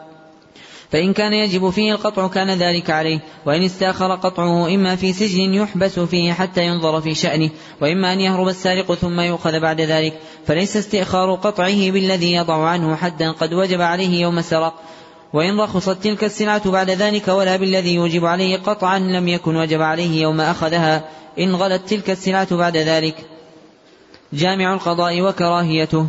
فإن 0.92 1.14
كان 1.14 1.34
يجب 1.34 1.70
فيه 1.70 1.92
القطع 1.94 2.28
كان 2.28 2.50
ذلك 2.50 2.90
عليه 2.90 3.20
وإن 3.46 3.64
استأخر 3.64 4.16
قطعه 4.16 4.68
إما 4.76 4.96
في 4.96 5.14
سجن 5.14 5.54
يحبس 5.54 6.00
فيه 6.00 6.34
حتى 6.34 6.66
ينظر 6.66 7.02
في 7.02 7.16
شأنه 7.16 7.50
وإما 7.82 8.14
أن 8.14 8.20
يهرب 8.20 8.48
السارق 8.48 8.94
ثم 8.94 9.20
يؤخذ 9.20 9.60
بعد 9.60 9.82
ذلك 9.82 10.20
فليس 10.46 10.78
استئخار 10.78 11.36
قطعه 11.36 11.92
بالذي 11.92 12.34
يضع 12.34 12.68
عنه 12.68 12.96
حدا 12.96 13.32
قد 13.32 13.54
وجب 13.54 13.82
عليه 13.82 14.22
يوم 14.22 14.42
سرق 14.42 14.74
وإن 15.34 15.60
رخصت 15.60 16.04
تلك 16.04 16.24
السلعة 16.24 16.72
بعد 16.72 16.90
ذلك 16.90 17.28
ولا 17.28 17.56
بالذي 17.56 17.96
يوجب 17.96 18.26
عليه 18.26 18.58
قطعا 18.58 19.00
لم 19.00 19.28
يكن 19.28 19.56
وجب 19.56 19.82
عليه 19.82 20.22
يوم 20.22 20.42
أخذها 20.42 21.04
إن 21.40 21.56
غلت 21.56 21.90
تلك 21.90 22.10
السلعة 22.10 22.56
بعد 22.56 22.78
ذلك. 22.78 23.16
جامع 24.34 24.74
القضاء 24.74 25.22
وكراهيته. 25.22 26.08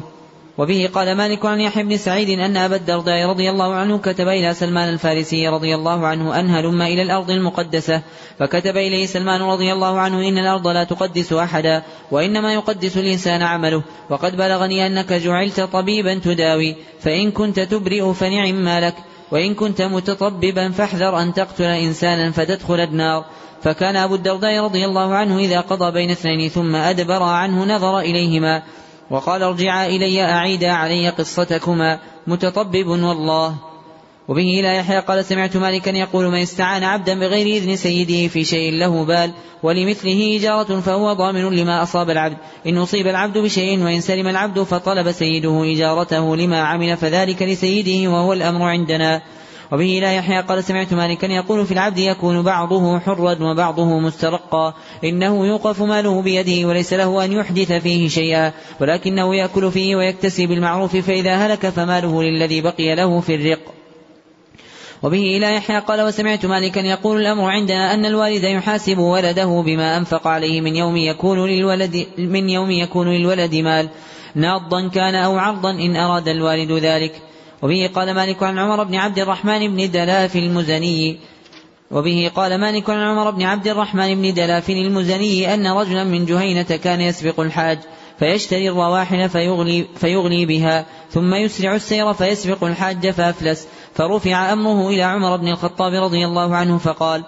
وبه 0.58 0.90
قال 0.94 1.16
مالك 1.16 1.46
عن 1.46 1.60
يحيى 1.60 1.82
بن 1.82 1.96
سعيد 1.96 2.38
أن 2.38 2.56
أبا 2.56 2.76
الدرداء 2.76 3.26
رضي 3.28 3.50
الله 3.50 3.74
عنه 3.74 3.98
كتب 3.98 4.28
إلى 4.28 4.54
سلمان 4.54 4.88
الفارسي 4.88 5.48
رضي 5.48 5.74
الله 5.74 6.06
عنه 6.06 6.40
أن 6.40 6.50
هلم 6.50 6.82
إلى 6.82 7.02
الأرض 7.02 7.30
المقدسة 7.30 8.02
فكتب 8.38 8.76
إليه 8.76 9.06
سلمان 9.06 9.42
رضي 9.42 9.72
الله 9.72 9.98
عنه 9.98 10.28
إن 10.28 10.38
الأرض 10.38 10.68
لا 10.68 10.84
تقدس 10.84 11.32
أحدا 11.32 11.82
وإنما 12.10 12.54
يقدس 12.54 12.96
الإنسان 12.96 13.42
عمله 13.42 13.82
وقد 14.10 14.36
بلغني 14.36 14.86
أنك 14.86 15.12
جعلت 15.12 15.60
طبيبا 15.60 16.14
تداوي 16.14 16.76
فإن 17.00 17.30
كنت 17.30 17.60
تبرئ 17.60 18.12
فنعم 18.12 18.54
ما 18.54 18.80
لك 18.80 18.94
وإن 19.32 19.54
كنت 19.54 19.82
متطببا 19.82 20.70
فاحذر 20.70 21.22
أن 21.22 21.34
تقتل 21.34 21.64
إنسانا 21.64 22.30
فتدخل 22.30 22.80
النار. 22.80 23.24
فكان 23.62 23.96
أبو 23.96 24.14
الدرداء 24.14 24.64
رضي 24.64 24.84
الله 24.84 25.14
عنه 25.14 25.38
إذا 25.38 25.60
قضى 25.60 25.90
بين 25.90 26.10
اثنين 26.10 26.48
ثم 26.48 26.76
أدبر 26.76 27.22
عنه 27.22 27.64
نظر 27.64 27.98
إليهما. 27.98 28.62
وقال 29.12 29.42
ارجعا 29.42 29.86
إلي 29.86 30.22
أعيدا 30.22 30.70
علي 30.70 31.08
قصتكما. 31.08 31.98
متطبب 32.26 32.86
والله. 32.86 33.54
وبه 34.28 34.60
إلى 34.60 34.76
يحيى 34.76 34.98
قال 34.98 35.24
سمعت 35.24 35.56
مالكا 35.56 35.90
يقول 35.90 36.24
من 36.26 36.38
استعان 36.38 36.84
عبدا 36.84 37.20
بغير 37.20 37.46
إذن 37.46 37.76
سيده 37.76 38.28
في 38.28 38.44
شيء 38.44 38.72
له 38.72 39.04
بال 39.04 39.32
ولمثله 39.62 40.36
إجارة 40.36 40.80
فهو 40.80 41.12
ضامن 41.12 41.50
لما 41.50 41.82
أصاب 41.82 42.10
العبد. 42.10 42.36
إن 42.66 42.78
أصيب 42.78 43.06
العبد 43.06 43.38
بشيء 43.38 43.82
وإن 43.82 44.00
سلم 44.00 44.28
العبد 44.28 44.62
فطلب 44.62 45.12
سيده 45.12 45.72
إجارته 45.72 46.36
لما 46.36 46.60
عمل 46.60 46.96
فذلك 46.96 47.42
لسيده 47.42 48.10
وهو 48.10 48.32
الأمر 48.32 48.62
عندنا. 48.62 49.22
وبه 49.72 49.98
لا 50.02 50.12
يحيى 50.12 50.40
قال 50.40 50.64
سمعت 50.64 50.94
مالكا 50.94 51.26
يقول 51.26 51.66
في 51.66 51.72
العبد 51.72 51.98
يكون 51.98 52.42
بعضه 52.42 52.98
حرا 52.98 53.36
وبعضه 53.40 53.98
مسترقا 53.98 54.74
إنه 55.04 55.46
يوقف 55.46 55.82
ماله 55.82 56.22
بيده 56.22 56.68
وليس 56.68 56.92
له 56.92 57.24
أن 57.24 57.32
يحدث 57.32 57.72
فيه 57.72 58.08
شيئا 58.08 58.52
ولكنه 58.80 59.34
يأكل 59.34 59.72
فيه 59.72 59.96
ويكتسي 59.96 60.46
بالمعروف 60.46 60.96
فإذا 60.96 61.34
هلك 61.36 61.66
فماله 61.68 62.22
للذي 62.22 62.60
بقي 62.60 62.94
له 62.94 63.20
في 63.20 63.34
الرق. 63.34 63.60
وبه 65.02 65.36
إلى 65.36 65.54
يحيى 65.54 65.78
قال 65.78 66.02
وسمعت 66.02 66.46
مالكا 66.46 66.80
يقول 66.80 67.20
الأمر 67.20 67.50
عندنا 67.50 67.94
أن 67.94 68.06
الوالد 68.06 68.44
يحاسب 68.44 68.98
ولده 68.98 69.62
بما 69.66 69.96
أنفق 69.96 70.26
عليه 70.26 70.60
من 70.60 70.76
يوم 70.76 70.96
يكون 70.96 71.46
للولد 71.46 72.06
من 72.18 72.50
يوم 72.50 72.70
يكون 72.70 73.08
للولد 73.08 73.54
مال. 73.54 73.88
ناضا 74.34 74.88
كان 74.88 75.14
أو 75.14 75.38
عرضا 75.38 75.70
إن 75.70 75.96
أراد 75.96 76.28
الوالد 76.28 76.72
ذلك. 76.72 77.31
وبه 77.62 77.90
قال 77.94 78.14
مالك 78.14 78.42
عن 78.42 78.58
عمر 78.58 78.84
بن 78.84 78.94
عبد 78.94 79.18
الرحمن 79.18 79.76
بن 79.76 79.90
دلاف 79.90 80.36
المزني. 80.36 81.18
وبه 81.90 82.30
قال 82.34 82.60
مالك 82.60 82.90
عن 82.90 82.98
عمر 82.98 83.30
بن 83.30 83.42
عبد 83.42 83.68
الرحمن 83.68 84.14
بن 84.14 84.34
دلاف 84.34 84.70
المزني 84.70 85.54
أن 85.54 85.66
رجلا 85.66 86.04
من 86.04 86.26
جهينة 86.26 86.62
كان 86.62 87.00
يسبق 87.00 87.40
الحاج 87.40 87.78
فيشتري 88.18 88.68
الرواحل 88.68 89.28
فيغلي, 89.28 89.86
فيغلي 89.96 90.46
بها 90.46 90.86
ثم 91.10 91.34
يسرع 91.34 91.74
السير 91.74 92.12
فيسبق 92.12 92.64
الحاج 92.64 93.10
فأفلس. 93.10 93.66
فرفع 93.94 94.52
أمره 94.52 94.88
إلى 94.88 95.02
عمر 95.02 95.36
بن 95.36 95.48
الخطاب 95.48 95.92
رضي 96.04 96.26
الله 96.26 96.56
عنه 96.56 96.78
فقال 96.78 97.24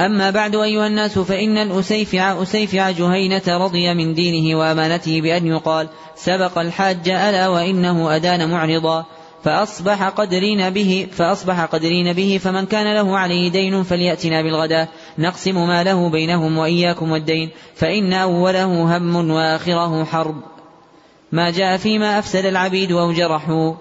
أما 0.00 0.30
بعد 0.30 0.54
أيها 0.54 0.86
الناس 0.86 1.18
فإن 1.18 1.58
الأسيفع 1.58 2.42
أسيفع 2.42 2.90
جهينة 2.90 3.42
رضي 3.48 3.94
من 3.94 4.14
دينه 4.14 4.58
وأمانته 4.58 5.20
بأن 5.20 5.46
يقال 5.46 5.88
سبق 6.16 6.58
الحاج 6.58 7.08
ألا 7.08 7.48
وإنه 7.48 8.16
أدان 8.16 8.50
معرضا. 8.50 9.06
فأصبح 9.44 10.08
قدرين 10.08 10.70
به 10.70 11.06
فأصبح 11.12 11.64
قدرين 11.64 12.12
به 12.12 12.40
فمن 12.42 12.66
كان 12.66 12.94
له 12.94 13.18
عليه 13.18 13.50
دين 13.50 13.82
فليأتنا 13.82 14.42
بالغداء 14.42 14.88
نقسم 15.18 15.66
ما 15.66 15.84
له 15.84 16.10
بينهم 16.10 16.58
وإياكم 16.58 17.12
والدين 17.12 17.50
فإن 17.74 18.12
أوله 18.12 18.96
هم 18.96 19.30
وآخره 19.30 20.04
حرب. 20.04 20.34
ما 21.32 21.50
جاء 21.50 21.76
فيما 21.76 22.18
أفسد 22.18 22.46
العبيد 22.46 22.92
أو 22.92 23.12
جرحوا 23.12 23.74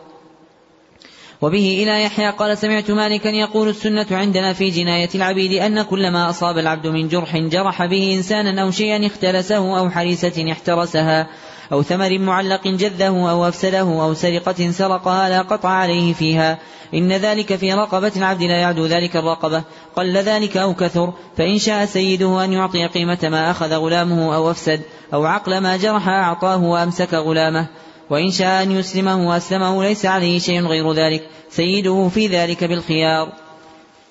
وبه 1.42 1.84
إلى 1.84 2.04
يحيى 2.04 2.30
قال 2.30 2.58
سمعت 2.58 2.92
مالكا 2.92 3.30
يقول 3.30 3.70
السنة 3.70 4.06
عندنا 4.12 4.54
في 4.54 4.70
جناية 4.70 5.10
العبيد 5.16 5.52
أن 5.52 5.82
كل 5.82 6.12
ما 6.12 6.30
أصاب 6.30 6.58
العبد 6.58 6.88
من 6.88 7.08
جرح 7.08 7.38
جرح 7.38 7.86
به 7.86 8.16
إنسانا 8.16 8.62
أو 8.62 8.72
شيئا 8.72 9.06
اختلسه 9.06 9.80
أو 9.80 9.90
حريسة 9.90 10.52
احترسها. 10.52 11.28
أو 11.72 11.84
ثمر 11.84 12.20
معلق 12.20 12.68
جذه 12.68 13.30
أو 13.32 13.48
أفسده 13.48 13.82
أو 13.82 14.14
سرقة 14.14 14.72
سرقها 14.72 15.30
لا 15.30 15.42
قطع 15.42 15.70
عليه 15.70 16.14
فيها. 16.14 16.60
إن 16.94 17.12
ذلك 17.14 17.56
في 17.56 17.74
رقبة 17.74 18.12
العبد 18.16 18.44
لا 18.44 18.58
يعدو 18.58 18.86
ذلك 18.86 19.16
الرقبة. 19.16 19.64
قل 19.96 20.18
ذلك 20.18 20.58
أو 20.58 20.74
كثر 20.74 21.14
فإن 21.38 21.58
شاء 21.58 21.86
سيده 21.86 22.44
أن 22.46 22.54
يعطي 22.54 22.88
قيمة 22.88 23.20
ما 23.24 23.52
أخذ 23.52 23.74
غلامه 23.74 24.36
أو 24.36 24.52
أفسد 24.52 24.82
أو 25.14 25.26
عقل 25.26 25.58
ما 25.58 25.78
جرح 25.78 26.08
أعطاه 26.08 26.64
وأمسك 26.64 27.14
غلامه. 27.14 27.68
وإن 28.10 28.32
شاء 28.32 28.64
أن 28.64 28.72
يسلمه 28.72 29.28
وأسلمه 29.28 29.84
ليس 29.84 30.06
عليه 30.06 30.40
شيء 30.40 30.62
غير 30.68 30.94
ذلك. 30.94 31.28
سيده 31.50 32.10
في 32.14 32.28
ذلك 32.28 32.64
بالخيار. 32.64 33.44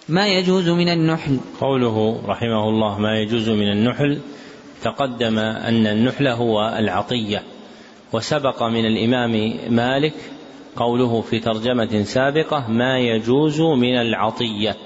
ما 0.08 0.28
يجوز 0.28 0.68
من 0.68 0.88
النحل؟ 0.88 1.38
قوله 1.60 2.22
رحمه 2.26 2.68
الله 2.68 2.98
ما 2.98 3.18
يجوز 3.18 3.48
من 3.48 3.72
النحل 3.72 4.18
تقدم 4.82 5.38
أن 5.38 5.86
النحل 5.86 6.26
هو 6.26 6.74
العطية 6.78 7.42
وسبق 8.12 8.62
من 8.62 8.86
الإمام 8.86 9.54
مالك 9.68 10.14
قوله 10.76 11.20
في 11.20 11.38
ترجمة 11.38 12.02
سابقة 12.02 12.70
ما 12.70 12.98
يجوز 12.98 13.60
من 13.60 13.96
العطية 13.96 14.76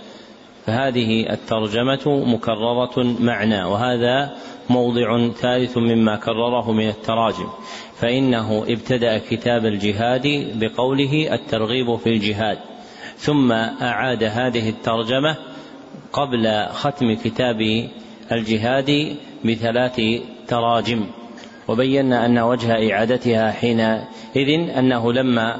فهذه 0.66 1.32
الترجمة 1.32 2.24
مكررة 2.26 3.16
معنى 3.20 3.64
وهذا 3.64 4.36
موضع 4.70 5.28
ثالث 5.28 5.78
مما 5.78 6.16
كرره 6.16 6.72
من 6.72 6.88
التراجم. 6.88 7.48
فإنه 7.96 8.64
ابتدأ 8.68 9.18
كتاب 9.18 9.66
الجهاد 9.66 10.52
بقوله 10.54 11.34
الترغيب 11.34 11.96
في 11.96 12.08
الجهاد 12.08 12.58
ثم 13.16 13.52
أعاد 13.52 14.24
هذه 14.24 14.68
الترجمة 14.68 15.36
قبل 16.12 16.66
ختم 16.72 17.14
كتاب 17.14 17.88
الجهاد 18.32 19.16
بثلاث 19.44 20.00
تراجم 20.48 21.06
وبينا 21.68 22.26
أن 22.26 22.38
وجه 22.38 22.92
إعادتها 22.92 23.50
حينئذ 23.50 24.70
أنه 24.78 25.12
لما 25.12 25.56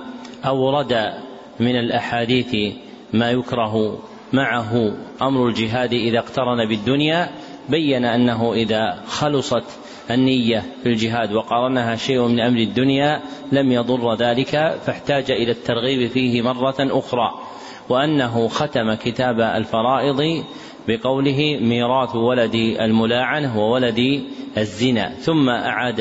أورد 0.46 1.12
من 1.60 1.76
الأحاديث 1.76 2.74
ما 3.12 3.30
يكره 3.30 3.98
معه 4.32 4.92
أمر 5.22 5.48
الجهاد 5.48 5.92
إذا 5.92 6.18
اقترن 6.18 6.68
بالدنيا 6.68 7.30
بين 7.68 8.04
أنه 8.04 8.52
إذا 8.52 9.02
خلصت 9.06 9.64
النية 10.10 10.62
في 10.82 10.88
الجهاد 10.88 11.32
وقارنها 11.32 11.96
شيء 11.96 12.22
من 12.22 12.40
أمر 12.40 12.58
الدنيا 12.58 13.20
لم 13.52 13.72
يضر 13.72 14.14
ذلك 14.14 14.78
فاحتاج 14.86 15.30
إلى 15.30 15.50
الترغيب 15.50 16.10
فيه 16.10 16.42
مرة 16.42 16.76
أخرى 16.78 17.34
وأنه 17.88 18.48
ختم 18.48 18.94
كتاب 18.94 19.40
الفرائض 19.40 20.44
بقوله 20.88 21.58
ميراث 21.60 22.16
ولد 22.16 22.54
الملاعنة 22.54 23.58
وولد 23.58 24.22
الزنا 24.58 25.08
ثم 25.08 25.48
أعاد 25.48 26.00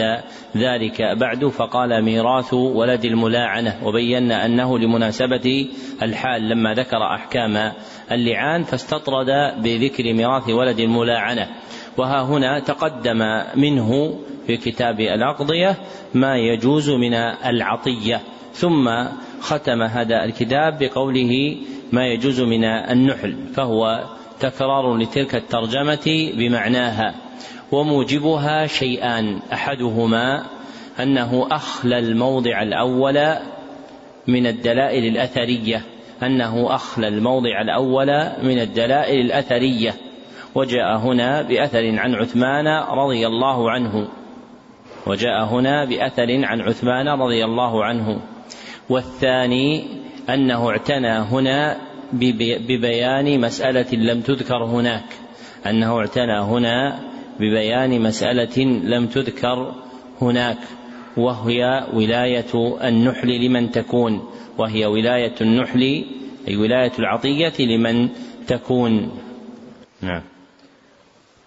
ذلك 0.57 1.01
بعد 1.01 1.45
فقال 1.45 2.03
ميراث 2.03 2.53
ولد 2.53 3.05
الملاعنة 3.05 3.79
وبينا 3.83 4.45
أنه 4.45 4.79
لمناسبة 4.79 5.67
الحال 6.03 6.49
لما 6.49 6.73
ذكر 6.73 7.03
أحكام 7.15 7.71
اللعان 8.11 8.63
فاستطرد 8.63 9.61
بذكر 9.63 10.13
ميراث 10.13 10.49
ولد 10.49 10.79
الملاعنة. 10.79 11.47
وها 11.97 12.21
هنا 12.21 12.59
تقدم 12.59 13.41
منه 13.55 14.19
في 14.47 14.57
كتاب 14.57 14.99
الأقضية 14.99 15.75
ما 16.13 16.37
يجوز 16.37 16.89
من 16.89 17.13
العطية 17.45 18.21
ثم 18.53 18.89
ختم 19.39 19.81
هذا 19.81 20.23
الكتاب 20.23 20.77
بقوله 20.79 21.57
ما 21.91 22.07
يجوز 22.07 22.41
من 22.41 22.63
النحل 22.63 23.35
فهو 23.53 24.03
تكرار 24.39 24.97
لتلك 24.97 25.35
الترجمة 25.35 26.31
بمعناها 26.37 27.15
وموجبها 27.71 28.67
شيئان 28.67 29.39
أحدهما 29.53 30.45
أنه 30.99 31.47
أخلى 31.51 31.99
الموضع 31.99 32.61
الأول 32.61 33.35
من 34.27 34.47
الدلائل 34.47 35.05
الأثرية 35.05 35.81
أنه 36.23 36.75
أخلى 36.75 37.07
الموضع 37.07 37.61
الأول 37.61 38.07
من 38.43 38.59
الدلائل 38.59 39.25
الأثرية 39.25 39.93
وجاء 40.55 40.97
هنا 40.97 41.41
بأثر 41.41 41.99
عن 41.99 42.15
عثمان 42.15 42.67
رضي 42.89 43.27
الله 43.27 43.71
عنه 43.71 44.07
وجاء 45.07 45.43
هنا 45.43 45.85
بأثر 45.85 46.45
عن 46.45 46.61
عثمان 46.61 47.07
رضي 47.07 47.45
الله 47.45 47.85
عنه 47.85 48.19
والثاني 48.89 49.87
أنه 50.29 50.69
اعتنى 50.69 51.11
هنا 51.11 51.77
ببيان 52.13 53.41
مسألة 53.41 53.95
لم 53.95 54.21
تذكر 54.21 54.63
هناك 54.63 55.05
أنه 55.65 55.99
اعتنى 55.99 56.39
هنا 56.39 56.99
ببيان 57.39 58.01
مسألة 58.01 58.63
لم 58.63 59.07
تذكر 59.07 59.73
هناك 60.21 60.57
وهي 61.17 61.87
ولاية 61.93 62.77
النحل 62.87 63.27
لمن 63.27 63.71
تكون 63.71 64.29
وهي 64.57 64.85
ولاية 64.85 65.35
النحل 65.41 66.05
أي 66.47 66.57
ولاية 66.57 66.91
العطية 66.99 67.53
لمن 67.59 68.09
تكون. 68.47 69.11
نعم. 70.01 70.21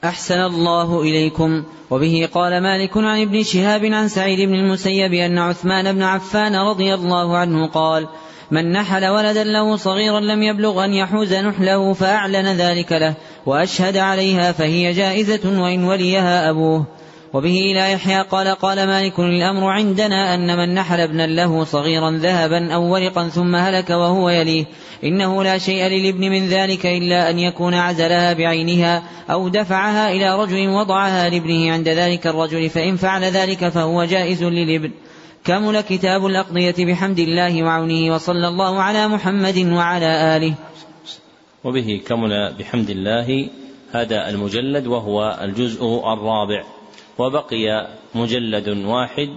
أحسن 0.05 0.40
الله 0.40 1.01
إليكم. 1.01 1.64
وبه 1.90 2.28
قال 2.35 2.62
مالك 2.62 2.97
عن 2.97 3.20
ابن 3.20 3.43
شهاب 3.43 3.85
عن 3.85 4.09
سعيد 4.09 4.48
بن 4.48 4.55
المسيب 4.55 5.12
أن 5.12 5.39
عثمان 5.39 5.93
بن 5.93 6.02
عفان 6.02 6.56
رضي 6.56 6.94
الله 6.94 7.36
عنه 7.36 7.66
قال 7.66 8.09
من 8.50 8.72
نحل 8.72 9.06
ولدا 9.06 9.44
له 9.44 9.76
صغيرا 9.76 10.20
لم 10.20 10.42
يبلغ 10.42 10.84
أن 10.84 10.92
يحوز 10.92 11.34
نحله 11.34 11.92
فأعلن 11.92 12.46
ذلك 12.46 12.92
له 12.92 13.14
وأشهد 13.46 13.96
عليها 13.96 14.52
فهي 14.52 14.92
جائزة 14.92 15.62
وإن 15.62 15.84
وليها 15.84 16.50
أبوه. 16.50 16.84
وبه 17.32 17.58
إلى 17.58 17.92
يحيى 17.92 18.20
قال 18.20 18.48
قال 18.48 18.86
مالك 18.86 19.18
الأمر 19.18 19.70
عندنا 19.70 20.34
أن 20.34 20.56
من 20.56 20.74
نحل 20.74 21.00
ابنا 21.00 21.26
له 21.26 21.64
صغيرا 21.64 22.10
ذهبا 22.10 22.74
أو 22.74 22.92
ورقا 22.92 23.28
ثم 23.28 23.56
هلك 23.56 23.90
وهو 23.90 24.30
يليه. 24.30 24.64
إنه 25.04 25.44
لا 25.44 25.58
شيء 25.58 25.86
للابن 25.86 26.30
من 26.30 26.48
ذلك 26.48 26.86
إلا 26.86 27.30
أن 27.30 27.38
يكون 27.38 27.74
عزلها 27.74 28.32
بعينها 28.32 29.02
أو 29.30 29.48
دفعها 29.48 30.10
إلى 30.10 30.38
رجل 30.38 30.68
وضعها 30.68 31.28
لابنه 31.28 31.72
عند 31.72 31.88
ذلك 31.88 32.26
الرجل 32.26 32.70
فإن 32.70 32.96
فعل 32.96 33.24
ذلك 33.24 33.68
فهو 33.68 34.04
جائز 34.04 34.44
للابن. 34.44 34.90
كمل 35.44 35.81
كتاب 35.81 36.27
الأقضية 36.27 36.74
بحمد 36.78 37.19
الله 37.19 37.62
وعونه 37.62 38.15
وصلى 38.15 38.48
الله 38.48 38.82
على 38.82 39.09
محمد 39.09 39.59
وعلى 39.59 40.36
آله. 40.36 40.55
وبه 41.65 42.01
كمل 42.06 42.55
بحمد 42.59 42.90
الله 42.90 43.48
هذا 43.93 44.28
المجلد 44.28 44.86
وهو 44.86 45.39
الجزء 45.43 45.85
الرابع. 45.85 46.65
وبقي 47.19 47.89
مجلد 48.15 48.69
واحد 48.69 49.28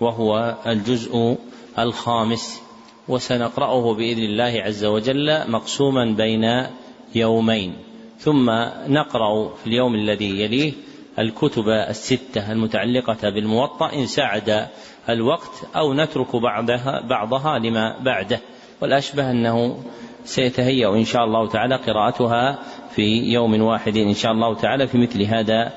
وهو 0.00 0.56
الجزء 0.66 1.36
الخامس. 1.78 2.60
وسنقرأه 3.08 3.94
بإذن 3.94 4.22
الله 4.22 4.62
عز 4.62 4.84
وجل 4.84 5.50
مقسوما 5.50 6.04
بين 6.04 6.66
يومين. 7.14 7.74
ثم 8.18 8.50
نقرأ 8.88 9.48
في 9.48 9.66
اليوم 9.66 9.94
الذي 9.94 10.40
يليه 10.40 10.72
الكتب 11.18 11.68
الستة 11.68 12.52
المتعلقة 12.52 13.30
بالموطأ 13.30 13.92
إن 13.92 14.06
ساعد 14.06 14.68
الوقت 15.08 15.66
أو 15.76 15.94
نترك 15.94 16.36
بعضها 16.36 17.00
بعضها 17.08 17.58
لما 17.58 17.98
بعده. 18.00 18.40
والأشبه 18.80 19.30
أنه 19.30 19.82
سيتهيأ 20.24 20.94
إن 20.94 21.04
شاء 21.04 21.24
الله 21.24 21.48
تعالى 21.48 21.76
قراءتها 21.76 22.58
في 22.94 23.02
يوم 23.32 23.62
واحد 23.62 23.96
إن 23.96 24.14
شاء 24.14 24.32
الله 24.32 24.54
تعالى 24.54 24.86
في 24.86 24.98
مثل 24.98 25.22
هذا 25.22 25.72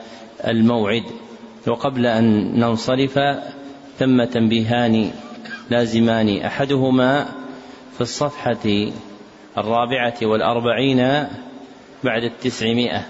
الموعد. 0.48 1.04
وقبل 1.68 2.06
أن 2.06 2.60
ننصرف 2.60 3.20
ثم 4.00 4.24
تنبيهان 4.24 5.12
لازمان. 5.70 6.38
أحدهما 6.38 7.26
في 7.96 8.02
الصفحة 8.02 8.92
الرابعة 9.58 10.16
والأربعين 10.22 10.98
بعد 12.04 12.24
التسعمائة. 12.24 13.06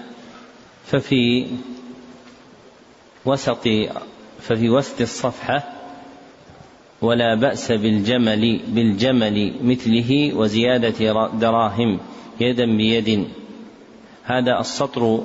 ففي 0.84 1.46
وسط 3.26 3.68
ففي 4.40 4.70
وسط 4.70 5.00
الصفحة 5.00 5.80
ولا 7.02 7.34
بأس 7.34 7.72
بالجمل 7.72 8.60
بالجمل 8.68 9.54
مثله 9.62 10.34
وزيادة 10.34 11.28
دراهم 11.28 12.00
يدا 12.40 12.66
بيد. 12.76 13.28
هذا 14.24 14.60
السطر 14.60 15.20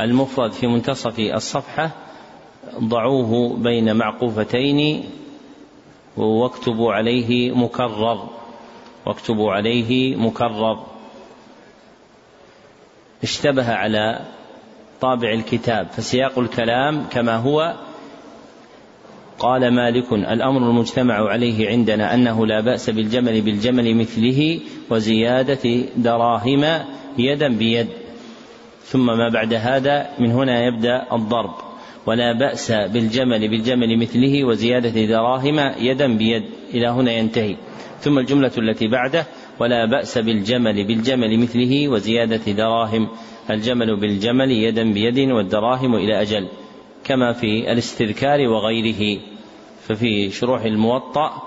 المفرد 0.00 0.52
في 0.52 0.66
منتصف 0.66 1.18
الصفحة 1.18 1.90
ضعوه 2.78 3.56
بين 3.56 3.96
معقوفتين 3.96 5.04
واكتبوا 6.16 6.92
عليه 6.92 7.50
مكرر 7.54 8.28
واكتبوا 9.06 9.52
عليه 9.52 10.16
مكرر. 10.16 10.86
اشتبه 13.22 13.72
على 13.74 14.20
طابع 15.00 15.32
الكتاب 15.32 15.86
فسياق 15.86 16.38
الكلام 16.38 17.04
كما 17.12 17.36
هو. 17.36 17.74
قال 19.38 19.74
مالك 19.74 20.12
الأمر 20.12 20.70
المجتمع 20.70 21.28
عليه 21.28 21.68
عندنا 21.68 22.14
أنه 22.14 22.46
لا 22.46 22.60
بأس 22.60 22.90
بالجمل 22.90 23.40
بالجمل 23.40 23.94
مثله 23.94 24.60
وزيادة 24.90 25.84
دراهم 25.96 26.64
يدا 27.18 27.48
بيد. 27.48 27.86
ثم 28.84 29.06
ما 29.06 29.28
بعد 29.28 29.54
هذا 29.54 30.06
من 30.18 30.30
هنا 30.30 30.64
يبدأ 30.64 31.06
الضرب. 31.12 31.54
ولا 32.06 32.32
بأس 32.32 32.72
بالجمل 32.72 33.48
بالجمل 33.48 33.98
مثله 33.98 34.44
وزيادة 34.44 35.06
دراهم 35.06 35.58
يدا 35.78 36.16
بيد. 36.16 36.44
إلى 36.74 36.88
هنا 36.88 37.12
ينتهي. 37.12 37.56
ثم 38.00 38.18
الجملة 38.18 38.52
التي 38.58 38.88
بعده 38.88 39.26
ولا 39.60 39.84
بأس 39.84 40.18
بالجمل 40.18 40.84
بالجمل 40.86 41.38
مثله 41.38 41.88
وزيادة 41.88 42.52
دراهم. 42.52 43.08
الجمل 43.50 43.96
بالجمل 43.96 44.50
يدا 44.50 44.92
بيد 44.92 45.18
والدراهم 45.18 45.94
إلى 45.94 46.22
أجل 46.22 46.48
كما 47.04 47.32
في 47.32 47.72
الاستذكار 47.72 48.48
وغيره. 48.48 49.20
ففي 49.88 50.30
شروح 50.30 50.62
الموطأ 50.62 51.42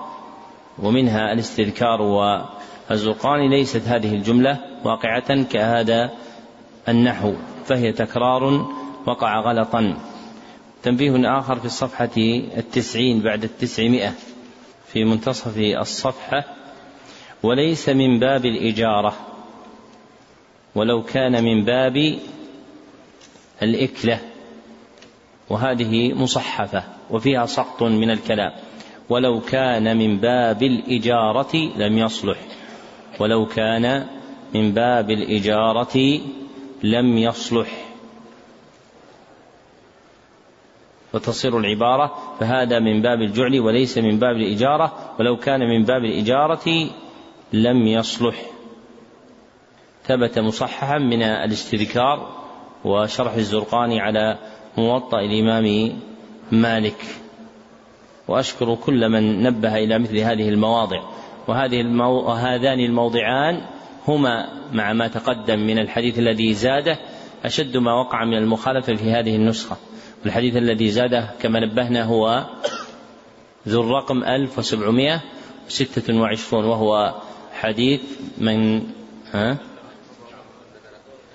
ومنها 0.78 1.32
الاستذكار 1.32 2.02
والزرقان 2.02 3.50
ليست 3.50 3.82
هذه 3.88 4.14
الجملة 4.14 4.58
واقعة 4.84 5.42
كهذا 5.42 6.10
النحو 6.88 7.32
فهي 7.64 7.92
تكرار 7.92 8.66
وقع 9.06 9.40
غلطا. 9.40 9.96
تنبيه 10.82 11.38
آخر 11.38 11.56
في 11.56 11.64
الصفحة 11.64 12.10
التسعين 12.56 13.20
بعد 13.20 13.44
التسعمائة 13.44 14.12
في 14.92 15.04
منتصف 15.04 15.58
الصفحة. 15.58 16.44
وليس 17.42 17.88
من 17.88 18.18
باب 18.18 18.44
الإجارة. 18.44 19.33
ولو 20.74 21.02
كان 21.02 21.44
من 21.44 21.64
باب 21.64 22.18
الإكلة. 23.62 24.20
وهذه 25.50 26.14
مصحفة 26.14 26.82
وفيها 27.10 27.46
سقط 27.46 27.82
من 27.82 28.10
الكلام. 28.10 28.52
ولو 29.08 29.40
كان 29.40 29.96
من 29.96 30.16
باب 30.16 30.62
الإجارة 30.62 31.56
لم 31.76 31.98
يصلح. 31.98 32.38
ولو 33.20 33.46
كان 33.46 34.06
من 34.54 34.72
باب 34.72 35.10
الإجارة 35.10 36.20
لم 36.82 37.18
يصلح. 37.18 37.84
وتصير 41.14 41.58
العبارة 41.58 42.36
فهذا 42.40 42.78
من 42.78 43.02
باب 43.02 43.22
الجعل 43.22 43.60
وليس 43.60 43.98
من 43.98 44.18
باب 44.18 44.36
الإجارة. 44.36 45.14
ولو 45.18 45.36
كان 45.36 45.60
من 45.60 45.84
باب 45.84 46.04
الإجارة 46.04 46.90
لم 47.52 47.86
يصلح. 47.86 48.53
ثبت 50.06 50.38
مصححا 50.38 50.98
من 50.98 51.22
الاستذكار 51.22 52.44
وشرح 52.84 53.34
الزرقاني 53.34 54.00
على 54.00 54.38
موطأ 54.76 55.20
الإمام 55.20 55.92
مالك. 56.52 57.04
وأشكر 58.28 58.74
كل 58.74 59.08
من 59.08 59.42
نبه 59.42 59.76
إلى 59.76 59.98
مثل 59.98 60.18
هذه 60.18 60.48
المواضع. 60.48 61.02
وهذه 61.48 61.80
المو... 61.80 62.20
وهذان 62.20 62.80
الموضعان 62.80 63.60
هما 64.08 64.48
مع 64.72 64.92
ما 64.92 65.08
تقدم 65.08 65.58
من 65.58 65.78
الحديث 65.78 66.18
الذي 66.18 66.54
زاده 66.54 66.98
أشد 67.44 67.76
ما 67.76 67.94
وقع 67.94 68.24
من 68.24 68.36
المخالفة 68.36 68.94
في 68.94 69.12
هذه 69.12 69.36
النسخة. 69.36 69.76
والحديث 70.22 70.56
الذي 70.56 70.88
زاده 70.88 71.30
كما 71.42 71.60
نبهنا 71.60 72.04
هو 72.04 72.44
ذو 73.68 73.80
الرقم 73.80 74.24
1726 74.24 76.64
وهو 76.64 77.14
حديث 77.52 78.00
من 78.38 78.82
ها؟ 79.32 79.58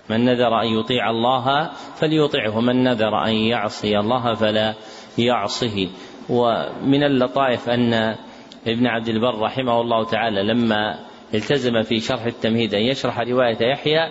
من 0.10 0.26
نذر 0.26 0.62
أن 0.62 0.68
يطيع 0.68 1.10
الله 1.10 1.70
فليطعه 1.96 2.58
ومن 2.58 2.84
نذر 2.84 3.26
أن 3.26 3.34
يعصي 3.34 4.00
الله 4.00 4.34
فلا 4.34 4.76
يعصه 5.18 5.90
ومن 6.30 7.04
اللطائف 7.04 7.70
أن 7.70 7.94
ابن 8.68 8.88
عبد 8.88 9.08
البر 9.10 9.40
رحمه 9.40 9.82
الله 9.82 10.06
تعالى 10.06 10.44
لما 10.44 11.00
التزم 11.34 11.84
في 11.84 12.00
شرح 12.00 12.26
التمهيد 12.26 12.74
أن 12.74 12.82
يشرح 12.82 13.20
رواية 13.20 13.58
يحيى 13.62 14.10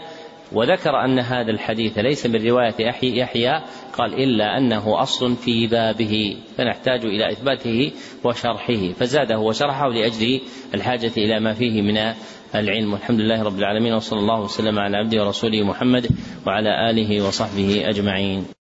وذكر 0.53 1.05
أن 1.05 1.19
هذا 1.19 1.51
الحديث 1.51 1.99
ليس 1.99 2.27
من 2.27 2.49
رواية 2.49 2.75
يحيى 3.03 3.62
قال 3.99 4.15
إلا 4.15 4.59
أنه 4.59 5.03
أصل 5.03 5.37
في 5.37 5.66
بابه 5.66 6.37
فنحتاج 6.57 7.05
إلى 7.05 7.33
إثباته 7.33 7.93
وشرحه 8.25 8.93
فزاده 8.93 9.39
وشرحه 9.39 9.89
لأجل 9.89 10.41
الحاجة 10.75 11.12
إلى 11.16 11.41
ما 11.41 11.55
فيه 11.55 11.83
من 11.83 12.15
العلم. 12.55 12.93
والحمد 12.93 13.20
لله 13.20 13.43
رب 13.43 13.59
العالمين 13.59 13.93
وصلى 13.93 14.20
الله 14.20 14.41
وسلم 14.41 14.79
على 14.79 14.97
عبده 14.97 15.25
ورسوله 15.25 15.62
محمد 15.62 16.07
وعلى 16.47 16.91
آله 16.91 17.29
وصحبه 17.29 17.89
أجمعين. 17.89 18.58